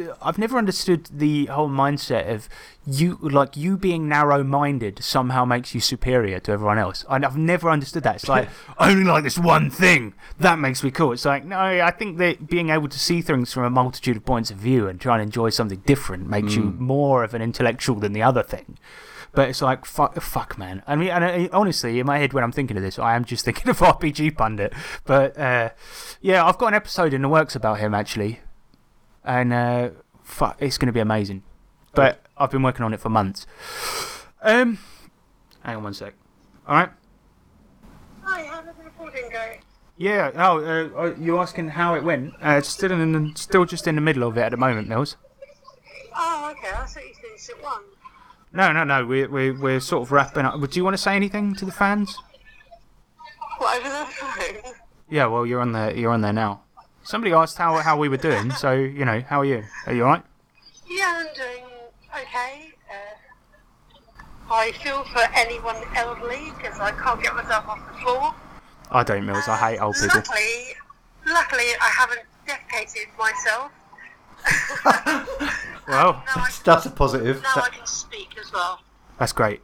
Uh, 0.00 0.14
I've 0.22 0.38
never 0.38 0.58
understood 0.58 1.08
the 1.12 1.46
whole 1.46 1.68
mindset 1.68 2.32
of 2.32 2.48
you, 2.86 3.18
like 3.22 3.56
you 3.56 3.76
being 3.76 4.08
narrow-minded 4.08 5.02
somehow 5.02 5.44
makes 5.44 5.74
you 5.74 5.80
superior 5.80 6.38
to 6.40 6.52
everyone 6.52 6.78
else. 6.78 7.04
I- 7.08 7.16
I've 7.16 7.36
never 7.36 7.68
understood 7.70 8.02
that. 8.04 8.16
It's 8.16 8.28
like 8.28 8.48
I 8.78 8.90
only 8.90 9.04
like 9.04 9.24
this 9.24 9.38
one 9.38 9.70
thing 9.70 10.14
that 10.38 10.58
makes 10.58 10.82
me 10.84 10.90
cool. 10.90 11.12
It's 11.12 11.24
like 11.24 11.44
no, 11.44 11.58
I 11.58 11.90
think 11.90 12.18
that 12.18 12.46
being 12.46 12.70
able 12.70 12.88
to 12.88 12.98
see 12.98 13.22
things 13.22 13.52
from 13.52 13.64
a 13.64 13.70
multitude 13.70 14.16
of 14.16 14.24
points 14.24 14.50
of 14.50 14.58
view 14.58 14.86
and 14.88 15.00
try 15.00 15.14
and 15.14 15.22
enjoy 15.22 15.50
something 15.50 15.80
different 15.86 16.28
makes 16.28 16.54
you 16.54 16.62
more 16.62 17.24
of 17.24 17.34
an 17.34 17.42
intellectual 17.42 17.96
than 17.96 18.12
the 18.12 18.22
other 18.22 18.42
thing. 18.42 18.78
But 19.32 19.50
it's 19.50 19.60
like 19.60 19.84
fuck, 19.84 20.18
fuck, 20.22 20.56
man. 20.56 20.82
I 20.86 20.96
mean, 20.96 21.10
and 21.10 21.22
I, 21.24 21.48
honestly, 21.52 21.98
in 21.98 22.06
my 22.06 22.18
head 22.18 22.32
when 22.32 22.42
I'm 22.42 22.52
thinking 22.52 22.76
of 22.78 22.82
this, 22.82 22.98
I 22.98 23.16
am 23.16 23.24
just 23.24 23.44
thinking 23.44 23.68
of 23.68 23.78
RPG 23.80 24.36
Pundit. 24.36 24.72
But 25.04 25.36
uh, 25.36 25.70
yeah, 26.22 26.44
I've 26.46 26.56
got 26.56 26.68
an 26.68 26.74
episode 26.74 27.12
in 27.12 27.20
the 27.22 27.28
works 27.28 27.54
about 27.54 27.78
him 27.78 27.92
actually, 27.94 28.40
and 29.26 29.52
uh, 29.52 29.90
fuck, 30.22 30.56
it's 30.60 30.78
going 30.78 30.86
to 30.86 30.92
be 30.92 31.00
amazing. 31.00 31.42
But 31.94 32.24
I've 32.36 32.50
been 32.50 32.62
working 32.62 32.84
on 32.84 32.94
it 32.94 33.00
for 33.00 33.08
months. 33.08 33.46
Um, 34.42 34.78
hang 35.62 35.76
on 35.76 35.82
one 35.82 35.94
sec. 35.94 36.14
All 36.66 36.76
right. 36.76 36.90
Hi, 38.22 38.44
how 38.44 38.62
did 38.62 38.76
the 38.78 38.84
recording 38.84 39.28
go? 39.30 39.54
Yeah. 39.96 40.30
Oh, 40.34 40.58
uh, 40.58 41.00
uh, 41.00 41.14
you 41.18 41.38
asking 41.38 41.68
how 41.68 41.94
it 41.94 42.04
went? 42.04 42.34
Uh, 42.34 42.56
it's 42.58 42.68
still 42.68 42.92
in, 42.92 43.12
the, 43.12 43.32
still 43.34 43.64
just 43.64 43.86
in 43.86 43.94
the 43.94 44.00
middle 44.00 44.24
of 44.24 44.36
it 44.36 44.42
at 44.42 44.50
the 44.50 44.56
moment, 44.56 44.88
Mills. 44.88 45.16
Oh, 46.14 46.52
okay. 46.52 46.68
I 46.68 46.84
thought 46.84 47.06
you 47.06 47.14
finished 47.14 47.50
at 47.50 47.62
one. 47.62 47.82
No, 48.52 48.72
no, 48.72 48.84
no. 48.84 49.04
We're 49.04 49.28
we're 49.28 49.58
we're 49.58 49.80
sort 49.80 50.02
of 50.02 50.12
wrapping 50.12 50.44
up. 50.44 50.60
Do 50.60 50.78
you 50.78 50.84
want 50.84 50.94
to 50.94 51.02
say 51.02 51.14
anything 51.14 51.54
to 51.56 51.64
the 51.64 51.72
fans? 51.72 52.16
What, 53.58 53.78
over 53.78 53.88
the 53.88 54.04
phone? 54.06 54.74
Yeah. 55.10 55.26
Well, 55.26 55.46
you're 55.46 55.60
on 55.60 55.72
there. 55.72 55.94
You're 55.94 56.12
on 56.12 56.20
there 56.20 56.32
now. 56.32 56.62
Somebody 57.06 57.32
asked 57.32 57.56
how 57.56 57.76
how 57.76 57.96
we 57.96 58.08
were 58.08 58.16
doing, 58.16 58.50
so 58.50 58.72
you 58.72 59.04
know, 59.04 59.20
how 59.20 59.40
are 59.40 59.44
you? 59.44 59.62
Are 59.86 59.92
you 59.94 60.02
alright? 60.02 60.24
Yeah, 60.88 61.24
I'm 61.24 61.34
doing 61.36 61.64
okay. 62.12 62.72
Uh, 62.90 64.52
I 64.52 64.72
feel 64.72 65.04
for 65.04 65.22
anyone 65.34 65.76
elderly 65.94 66.50
because 66.56 66.80
I 66.80 66.90
can't 66.90 67.22
get 67.22 67.32
myself 67.36 67.68
off 67.68 67.78
the 67.92 67.98
floor. 68.00 68.34
I 68.90 69.04
don't, 69.04 69.24
Mills. 69.24 69.46
I 69.46 69.56
hate 69.56 69.78
old 69.78 69.94
people. 69.94 70.16
Luckily, 70.16 70.74
luckily, 71.26 71.64
I 71.80 71.90
haven't 71.96 72.22
defecated 72.46 73.16
myself. 73.18 73.70
Well, 75.88 76.20
That's, 76.34 76.58
that's 76.58 76.86
a 76.86 76.90
positive. 76.90 77.40
now 77.44 77.62
I 77.62 77.68
can 77.68 77.86
speak 77.86 78.36
as 78.40 78.52
well. 78.52 78.80
that's 79.20 79.30
great. 79.32 79.60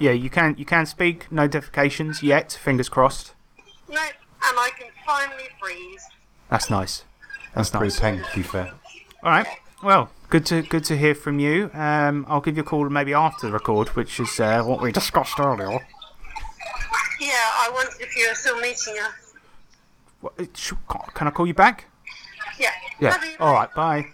Yeah, 0.00 0.10
you 0.10 0.28
can 0.28 0.56
you 0.58 0.64
can 0.64 0.84
speak. 0.84 1.30
No 1.30 1.48
defecations 1.48 2.24
yet. 2.24 2.50
Fingers 2.60 2.88
crossed. 2.88 3.34
No, 3.88 4.00
and 4.02 4.58
I 4.58 4.70
can 4.76 4.88
finally 5.06 5.48
breathe. 5.62 6.00
That's 6.50 6.68
nice. 6.68 7.04
That's 7.54 7.70
pretty 7.70 7.98
peng, 7.98 8.18
to 8.22 8.36
be 8.36 8.42
fair. 8.42 8.72
All 9.22 9.30
right. 9.30 9.46
Well, 9.82 10.10
good 10.28 10.44
to 10.46 10.62
good 10.62 10.84
to 10.84 10.96
hear 10.96 11.14
from 11.14 11.38
you. 11.38 11.70
Um, 11.72 12.26
I'll 12.28 12.40
give 12.40 12.56
you 12.56 12.62
a 12.62 12.66
call 12.66 12.88
maybe 12.90 13.14
after 13.14 13.46
the 13.46 13.52
record, 13.52 13.88
which 13.90 14.20
is 14.20 14.38
uh, 14.40 14.62
what 14.62 14.82
we 14.82 14.92
discussed 14.92 15.38
earlier. 15.40 15.70
Yeah, 17.20 17.28
I 17.32 17.70
wondered 17.72 17.94
if 18.00 18.16
you 18.16 18.28
were 18.28 18.34
still 18.34 18.60
meeting 18.60 18.96
us. 19.02 19.34
What, 20.20 20.34
uh, 20.38 20.94
Can 21.14 21.28
I 21.28 21.30
call 21.30 21.46
you 21.46 21.54
back? 21.54 21.86
Yeah. 22.58 22.70
Yeah. 23.00 23.10
Love. 23.10 23.24
All 23.40 23.54
right. 23.54 23.74
Bye. 23.74 24.06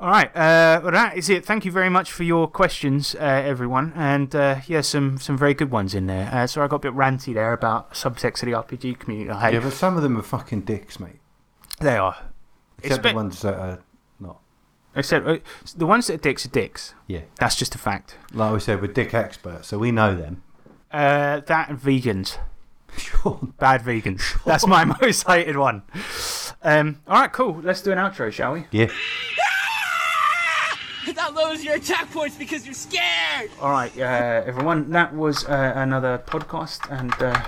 All 0.00 0.08
right. 0.10 0.28
Uh, 0.34 0.80
well, 0.82 0.92
that 0.92 1.16
is 1.16 1.28
it. 1.28 1.44
Thank 1.44 1.64
you 1.64 1.72
very 1.72 1.90
much 1.90 2.10
for 2.10 2.22
your 2.22 2.48
questions, 2.48 3.14
uh, 3.14 3.18
everyone, 3.18 3.92
and 3.94 4.34
uh, 4.34 4.60
yeah, 4.66 4.80
some 4.80 5.18
some 5.18 5.36
very 5.36 5.54
good 5.54 5.70
ones 5.70 5.94
in 5.94 6.06
there. 6.06 6.30
Uh, 6.32 6.46
sorry, 6.46 6.64
I 6.64 6.68
got 6.68 6.76
a 6.76 6.90
bit 6.90 6.94
ranty 6.94 7.34
there 7.34 7.52
about 7.52 7.92
subtext 7.92 8.42
of 8.42 8.46
the 8.48 8.76
RPG 8.76 8.98
community. 8.98 9.30
I 9.30 9.40
hate. 9.40 9.54
Yeah, 9.54 9.60
but 9.60 9.72
some 9.72 9.96
of 9.96 10.02
them 10.02 10.16
are 10.16 10.22
fucking 10.22 10.62
dicks, 10.62 10.98
mate. 10.98 11.20
They 11.80 11.96
are. 11.96 12.16
Except 12.82 13.02
Expe- 13.04 13.10
the 13.10 13.16
ones 13.16 13.42
that 13.42 13.54
are 13.54 13.78
not. 14.18 14.40
Except 14.94 15.26
uh, 15.26 15.38
the 15.76 15.86
ones 15.86 16.06
that 16.06 16.14
are 16.14 16.18
dicks 16.18 16.46
are 16.46 16.50
dicks. 16.50 16.94
Yeah. 17.06 17.22
That's 17.38 17.56
just 17.56 17.74
a 17.74 17.78
fact. 17.78 18.16
Like 18.32 18.52
we 18.52 18.60
said, 18.60 18.80
we're 18.80 18.92
dick 18.92 19.12
experts, 19.14 19.68
so 19.68 19.78
we 19.78 19.90
know 19.92 20.14
them. 20.14 20.42
Uh, 20.90 21.40
that 21.40 21.68
and 21.68 21.78
vegans. 21.78 22.38
Sure. 22.96 23.38
Bad 23.58 23.82
vegans. 23.82 24.42
That's 24.44 24.66
my 24.66 24.84
most 25.00 25.26
hated 25.26 25.56
one. 25.56 25.82
Um, 26.62 27.00
all 27.06 27.20
right, 27.20 27.32
cool. 27.32 27.60
Let's 27.62 27.82
do 27.82 27.92
an 27.92 27.98
outro, 27.98 28.32
shall 28.32 28.54
we? 28.54 28.66
Yeah. 28.70 28.90
That 31.14 31.34
lowers 31.34 31.64
your 31.64 31.74
attack 31.76 32.10
points 32.10 32.36
because 32.36 32.64
you're 32.66 32.74
scared! 32.74 33.50
All 33.60 33.70
right, 33.70 33.92
uh, 33.98 34.42
everyone. 34.46 34.90
That 34.90 35.14
was 35.14 35.44
uh, 35.46 35.72
another 35.76 36.18
podcast, 36.26 36.90
and 36.90 37.12
uh, 37.14 37.42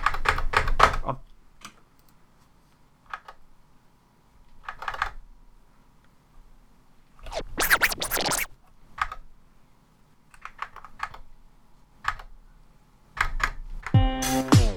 I'll- 1.04 1.20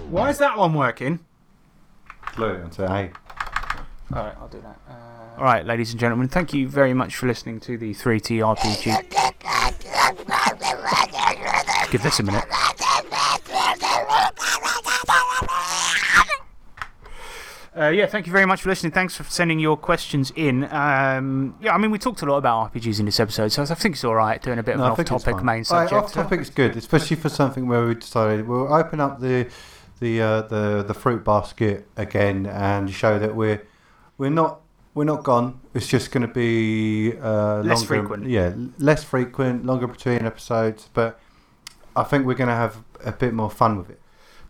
why 0.10 0.30
is 0.30 0.38
that 0.38 0.57
one 0.57 0.73
working? 0.73 1.19
Glue 2.35 2.49
it 2.49 2.64
onto 2.64 2.84
A. 2.84 3.11
All 4.15 4.23
right, 4.23 4.35
I'll 4.39 4.47
do 4.47 4.61
that. 4.61 4.79
Uh, 4.89 5.37
all 5.39 5.43
right, 5.43 5.65
ladies 5.65 5.91
and 5.91 5.99
gentlemen, 5.99 6.29
thank 6.29 6.53
you 6.53 6.69
very 6.69 6.93
much 6.93 7.15
for 7.17 7.27
listening 7.27 7.59
to 7.61 7.77
the 7.77 7.93
3T 7.93 8.39
RPG. 8.39 9.11
Give 11.91 12.01
this 12.01 12.19
a 12.19 12.23
minute. 12.23 12.45
Uh, 17.77 17.89
yeah, 17.89 18.05
thank 18.05 18.25
you 18.25 18.31
very 18.31 18.45
much 18.45 18.61
for 18.61 18.69
listening. 18.69 18.93
Thanks 18.93 19.17
for 19.17 19.25
sending 19.25 19.59
your 19.59 19.75
questions 19.75 20.31
in. 20.37 20.63
Um, 20.71 21.55
yeah, 21.61 21.73
I 21.75 21.77
mean, 21.77 21.91
we 21.91 21.99
talked 21.99 22.21
a 22.21 22.25
lot 22.25 22.37
about 22.37 22.73
RPGs 22.73 23.01
in 23.01 23.05
this 23.05 23.19
episode, 23.19 23.51
so 23.51 23.63
I 23.63 23.65
think 23.65 23.95
it's 23.95 24.03
all 24.05 24.15
right 24.15 24.41
doing 24.41 24.59
a 24.59 24.63
bit 24.63 24.75
of 24.75 24.79
No, 24.79 24.85
an 24.85 24.91
I 24.93 24.95
think 24.95 25.07
it's 25.07 25.11
off-topic 25.11 25.35
fine. 25.39 25.45
main 25.45 25.59
Aye, 25.59 25.63
subject. 25.63 25.93
off 25.93 26.13
topic's 26.13 26.49
good, 26.49 26.77
especially 26.77 27.17
for 27.17 27.27
something 27.27 27.67
where 27.67 27.85
we 27.85 27.95
decided 27.95 28.47
we'll 28.47 28.73
open 28.73 29.01
up 29.01 29.19
the 29.19 29.49
the 29.99 30.21
uh, 30.21 30.41
the 30.43 30.83
the 30.87 30.93
fruit 30.93 31.25
basket 31.25 31.85
again 31.97 32.45
and 32.45 32.89
show 32.93 33.19
that 33.19 33.35
we're 33.35 33.61
we're 34.17 34.29
not 34.29 34.61
we're 34.93 35.03
not 35.03 35.23
gone. 35.23 35.59
It's 35.73 35.87
just 35.87 36.11
going 36.11 36.25
to 36.25 36.33
be 36.33 37.17
uh, 37.19 37.61
Less 37.61 37.79
longer, 37.79 37.87
frequent. 37.87 38.29
Yeah, 38.29 38.53
less 38.79 39.03
frequent, 39.03 39.65
longer 39.65 39.87
between 39.87 40.25
episodes, 40.25 40.89
but 40.93 41.19
I 41.95 42.03
think 42.03 42.25
we're 42.25 42.35
going 42.35 42.49
to 42.49 42.55
have 42.55 42.77
a 43.03 43.11
bit 43.11 43.33
more 43.33 43.49
fun 43.49 43.77
with 43.77 43.89
it. 43.89 43.99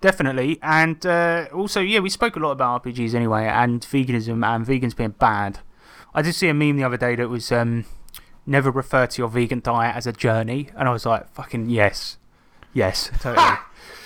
Definitely. 0.02 0.60
And 0.62 1.04
uh, 1.04 1.48
also, 1.52 1.82
yeah, 1.82 2.00
we 2.00 2.12
spoke 2.12 2.36
a 2.36 2.40
lot 2.40 2.52
about 2.52 2.84
RPGs 2.84 3.16
anyway, 3.16 3.46
and 3.46 3.82
veganism 3.82 4.46
and 4.46 4.66
vegans 4.66 4.96
being 4.96 5.12
bad. 5.12 5.60
I 6.14 6.22
did 6.22 6.36
see 6.36 6.48
a 6.48 6.54
meme 6.54 6.78
the 6.78 6.84
other 6.84 6.98
day 6.98 7.16
that 7.16 7.28
was 7.28 7.52
um, 7.52 7.86
never 8.46 8.70
refer 8.70 9.08
to 9.08 9.22
your 9.22 9.30
vegan 9.30 9.62
diet 9.62 9.96
as 9.96 10.06
a 10.06 10.14
journey. 10.14 10.70
And 10.76 10.88
I 10.88 10.92
was 10.92 11.06
like, 11.06 11.34
fucking 11.34 11.70
yes. 11.70 12.18
Yes, 12.76 13.10
totally. 13.20 13.58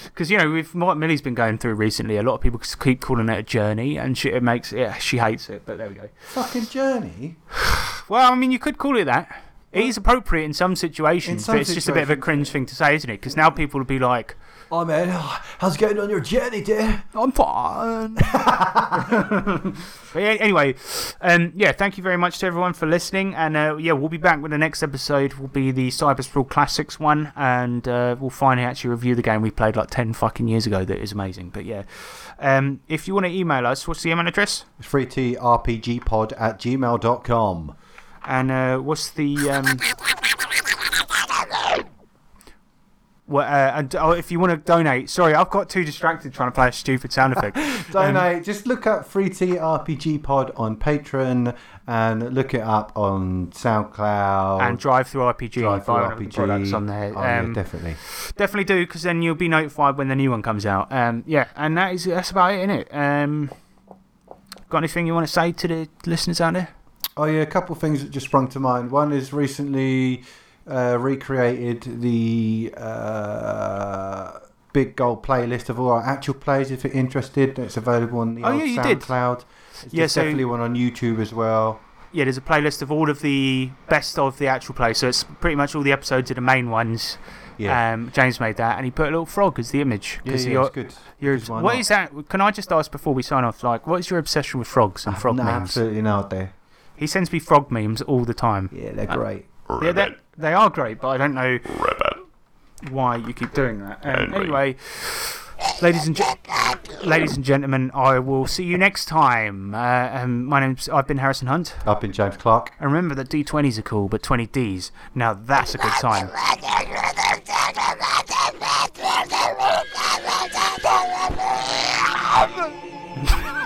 Because, 0.06 0.32
you 0.32 0.38
know, 0.38 0.52
with 0.52 0.74
what 0.76 0.98
Millie's 0.98 1.22
been 1.22 1.34
going 1.34 1.58
through 1.58 1.74
recently, 1.74 2.16
a 2.16 2.24
lot 2.24 2.36
of 2.36 2.42
people 2.42 2.62
keep 2.80 3.02
calling 3.02 3.28
it 3.28 3.38
a 3.38 3.44
journey, 3.44 3.98
and 3.98 4.18
she, 4.18 4.30
it 4.30 4.44
makes 4.44 4.72
it, 4.72 5.02
she 5.02 5.18
hates 5.18 5.50
it, 5.50 5.64
but 5.66 5.78
there 5.78 5.90
we 5.90 5.96
go. 5.96 6.08
Fucking 6.22 6.68
journey. 6.68 7.36
Well, 8.08 8.32
I 8.32 8.34
mean, 8.34 8.50
you 8.50 8.58
could 8.58 8.80
call 8.80 8.98
it 8.98 9.06
that. 9.06 9.44
It 9.72 9.86
is 9.86 9.96
appropriate 9.96 10.44
in 10.44 10.56
some 10.56 10.76
situations, 10.76 11.46
some 11.46 11.54
but 11.54 11.62
it's 11.62 11.76
just 11.76 11.88
a 11.88 11.94
bit 11.94 12.02
of 12.02 12.10
a 12.10 12.18
cringe 12.18 12.50
thing 12.50 12.66
to 12.66 12.74
say, 12.74 12.96
isn't 12.96 13.08
it? 13.08 13.18
Because 13.18 13.38
now 13.38 13.52
people 13.52 13.80
will 13.80 13.86
be 13.86 14.00
like, 14.00 14.36
Oh 14.72 14.86
man, 14.86 15.10
how's 15.58 15.76
it 15.76 15.80
getting 15.80 15.98
on 16.00 16.12
your 16.12 16.20
journey, 16.20 16.62
dear? 16.62 17.04
I'm 17.16 17.32
fine. 17.32 18.14
but 20.14 20.22
yeah, 20.22 20.38
anyway, 20.40 20.76
um, 21.22 21.54
yeah, 21.56 21.72
thank 21.72 21.98
you 21.98 22.04
very 22.04 22.18
much 22.18 22.38
to 22.40 22.46
everyone 22.46 22.74
for 22.74 22.86
listening. 22.86 23.34
And 23.34 23.58
uh, 23.58 23.78
yeah, 23.80 23.94
we'll 23.94 24.10
be 24.10 24.18
back 24.18 24.40
with 24.44 24.52
the 24.52 24.60
next 24.60 24.84
episode. 24.84 25.34
Will 25.34 25.48
be 25.48 25.72
the 25.72 25.88
Cyber 25.88 26.24
Sprawl 26.24 26.46
Classics 26.46 27.00
one, 27.00 27.34
and 27.36 27.88
uh, 27.88 28.16
we'll 28.20 28.30
finally 28.30 28.68
actually 28.68 28.92
review 28.92 29.16
the 29.16 29.24
game 29.24 29.42
we 29.42 29.50
played 29.50 29.76
like 29.76 29.90
10 29.90 30.14
fucking 30.14 30.48
years 30.48 30.68
ago 30.68 30.86
that 30.86 31.00
is 31.00 31.14
amazing. 31.14 31.50
But 31.50 31.66
yeah, 31.66 31.84
um, 32.38 32.82
if 32.88 33.08
you 33.08 33.16
want 33.16 33.26
to 33.26 33.32
email 33.32 33.66
us, 33.66 33.88
what's 33.88 34.04
the 34.04 34.12
email 34.12 34.28
address? 34.28 34.66
It's 34.78 34.88
3trpgpod 34.88 36.34
at 36.40 36.60
gmail.com. 36.60 37.76
And 38.24 38.52
uh, 38.52 38.78
what's 38.78 39.10
the. 39.10 39.50
Um, 39.50 39.80
well, 43.30 43.46
uh, 43.46 43.78
and 43.80 43.96
oh, 43.96 44.12
if 44.12 44.32
you 44.32 44.40
want 44.40 44.52
to 44.52 44.58
donate, 44.58 45.10
sorry, 45.10 45.34
I've 45.36 45.50
got 45.50 45.70
too 45.70 45.86
distracted 45.86 46.34
trying 46.34 46.50
to 46.50 46.56
play 46.56 46.68
a 46.68 46.72
stupid 46.72 47.14
sound 47.14 47.34
effect. 47.34 47.58
Um, 47.90 48.14
Donate. 48.14 48.44
Just 48.44 48.68
look 48.68 48.86
up 48.86 49.10
3T 49.10 49.58
RPG 49.58 50.22
Pod 50.22 50.52
on 50.56 50.76
Patreon 50.78 51.56
and 51.88 52.34
look 52.36 52.54
it 52.54 52.62
up 52.62 52.92
on 52.96 53.48
SoundCloud. 53.48 54.62
and 54.62 54.78
DriveThruRPG, 54.80 55.52
Drive 55.54 55.86
Through 55.86 55.96
RPG. 55.96 56.34
products 56.36 56.74
on 56.74 56.86
there. 56.86 57.12
Oh, 57.18 57.22
yeah, 57.24 57.40
Um, 57.40 57.54
definitely. 57.54 57.96
Definitely 58.38 58.66
do, 58.66 58.86
because 58.86 59.02
then 59.02 59.24
you'll 59.24 59.34
be 59.34 59.48
notified 59.48 59.98
when 59.98 60.08
the 60.08 60.16
new 60.16 60.30
one 60.30 60.44
comes 60.44 60.68
out. 60.68 60.92
Um, 60.92 61.24
yeah, 61.26 61.48
and 61.56 61.76
that 61.80 61.94
is 61.94 62.06
that's 62.06 62.30
about 62.30 62.52
it, 62.54 62.58
isn't 62.60 62.70
it. 62.70 62.94
Um, 62.94 63.50
got 64.70 64.80
anything 64.80 65.08
you 65.08 65.16
want 65.16 65.26
to 65.26 65.34
say 65.34 65.52
to 65.52 65.68
the 65.68 65.90
listeners 66.06 66.40
out 66.40 66.54
there? 66.54 66.70
Oh 67.18 67.26
yeah, 67.26 67.42
a 67.42 67.46
couple 67.48 67.74
of 67.76 67.82
things 67.82 68.04
that 68.04 68.12
just 68.12 68.28
sprung 68.28 68.48
to 68.50 68.60
mind. 68.60 68.92
One 68.92 69.12
is 69.12 69.34
recently 69.34 70.24
uh, 70.70 70.98
recreated 71.00 72.02
the 72.02 72.74
uh, 72.78 74.40
big 74.74 74.96
gold 74.96 75.24
playlist 75.24 75.70
of 75.70 75.80
all 75.80 75.90
our 75.92 76.04
actual 76.04 76.36
plays. 76.36 76.72
If 76.72 76.84
you're 76.84 76.94
interested, 76.94 77.58
it's 77.60 77.78
available 77.78 78.20
on 78.20 78.36
the 78.36 78.44
Oh, 78.44 78.52
old 78.52 78.60
yeah, 78.62 78.66
you 78.66 78.82
did. 78.84 79.00
SoundCloud. 79.02 79.44
There's 79.82 79.94
Yeah, 79.94 80.08
so- 80.08 80.22
definitely 80.22 80.46
one 80.46 80.60
on 80.60 80.76
YouTube 80.76 81.20
as 81.20 81.34
well. 81.34 81.80
Yeah, 82.12 82.24
there's 82.24 82.38
a 82.38 82.42
playlist 82.42 82.82
of 82.82 82.92
all 82.92 83.08
of 83.10 83.22
the 83.22 83.70
best 83.88 84.18
of 84.18 84.40
the 84.40 84.48
actual 84.48 84.74
play. 84.74 84.94
So 84.96 85.08
it's 85.10 85.24
pretty 85.24 85.56
much 85.56 85.76
all 85.76 85.84
the 85.84 85.92
episodes 85.92 86.32
of 86.32 86.36
the 86.36 86.42
main 86.42 86.72
ones. 86.72 87.20
Yeah. 87.60 87.94
Um, 87.94 88.10
James 88.14 88.40
made 88.40 88.56
that, 88.58 88.78
and 88.78 88.86
he 88.86 88.90
put 88.90 89.04
a 89.10 89.12
little 89.12 89.26
frog 89.28 89.60
as 89.60 89.70
the 89.72 89.82
image. 89.82 90.20
Yeah, 90.24 90.32
yeah, 90.38 90.62
it's 90.62 90.70
good. 90.70 90.94
Why 91.50 91.62
what 91.62 91.76
is 91.78 91.90
that? 91.90 92.12
Can 92.30 92.42
I 92.42 92.50
just 92.52 92.72
ask 92.72 92.90
before 92.92 93.14
we 93.14 93.22
sign 93.22 93.44
off? 93.44 93.64
Like, 93.64 93.86
what 93.86 94.00
is 94.00 94.10
your 94.10 94.18
obsession 94.18 94.60
with 94.60 94.68
frogs 94.68 95.06
and 95.06 95.16
frog 95.18 95.36
no, 95.36 95.44
memes? 95.44 95.64
absolutely 95.70 96.02
not 96.02 96.30
there. 96.32 96.54
He 96.96 97.06
sends 97.06 97.32
me 97.32 97.38
frog 97.40 97.70
memes 97.70 98.02
all 98.02 98.24
the 98.26 98.34
time. 98.34 98.70
Yeah, 98.74 98.92
they're 98.94 99.12
Uh, 99.12 99.18
great. 99.70 99.86
Yeah, 99.86 99.92
they 99.92 100.16
they 100.38 100.54
are 100.54 100.70
great, 100.70 101.00
but 101.00 101.10
I 101.10 101.18
don't 101.18 101.34
know 101.34 101.60
why 102.90 103.18
you 103.18 103.34
keep 103.34 103.54
doing 103.54 103.80
that. 103.80 104.00
Um, 104.04 104.34
anyway, 104.34 104.76
ladies 105.82 106.08
and 106.08 106.16
ge- 106.16 106.22
ladies 107.04 107.36
and 107.36 107.44
gentlemen, 107.46 107.92
I 107.94 108.20
will 108.20 108.48
see 108.48 108.64
you 108.64 108.78
next 108.78 109.06
time. 109.06 109.76
Uh, 109.76 110.10
um, 110.14 110.46
my 110.46 110.60
name's 110.60 110.88
I've 110.90 111.08
been 111.08 111.18
Harrison 111.18 111.48
Hunt. 111.48 111.76
I've 111.86 112.00
been 112.02 112.14
James 112.14 112.38
Clark. 112.38 112.72
And 112.80 112.92
remember 112.92 113.16
that 113.16 113.30
D20s 113.30 113.78
are 113.78 113.84
cool, 113.84 114.08
but 114.08 114.22
20Ds, 114.22 114.92
now 115.16 115.34
that's 115.34 115.76
a 115.76 115.78
good 115.78 115.92
time. 115.94 116.30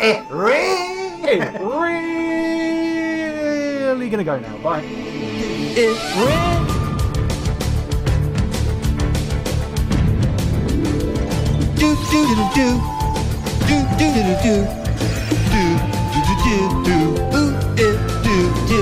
it 0.06 0.22
really, 0.32 1.40
really 3.88 4.10
gonna 4.10 4.24
go 4.24 4.40
now. 4.40 4.58
Bye. 4.58 5.13
It 5.76 5.90
red. 6.22 6.68
Do 11.76 11.96
do 11.96 12.20
do 12.22 12.36
do 12.36 12.46
do. 12.54 12.68
Do 13.68 13.78
do 13.98 14.06
do 14.06 14.22
do 14.24 14.36
do. 14.44 14.56
Do 15.50 15.64
do 16.12 16.20
do 16.20 16.34
do 16.34 16.62
do. 16.84 17.00
Do 17.04 17.40
it 17.82 17.98
do 18.06 18.30
do 18.34 18.78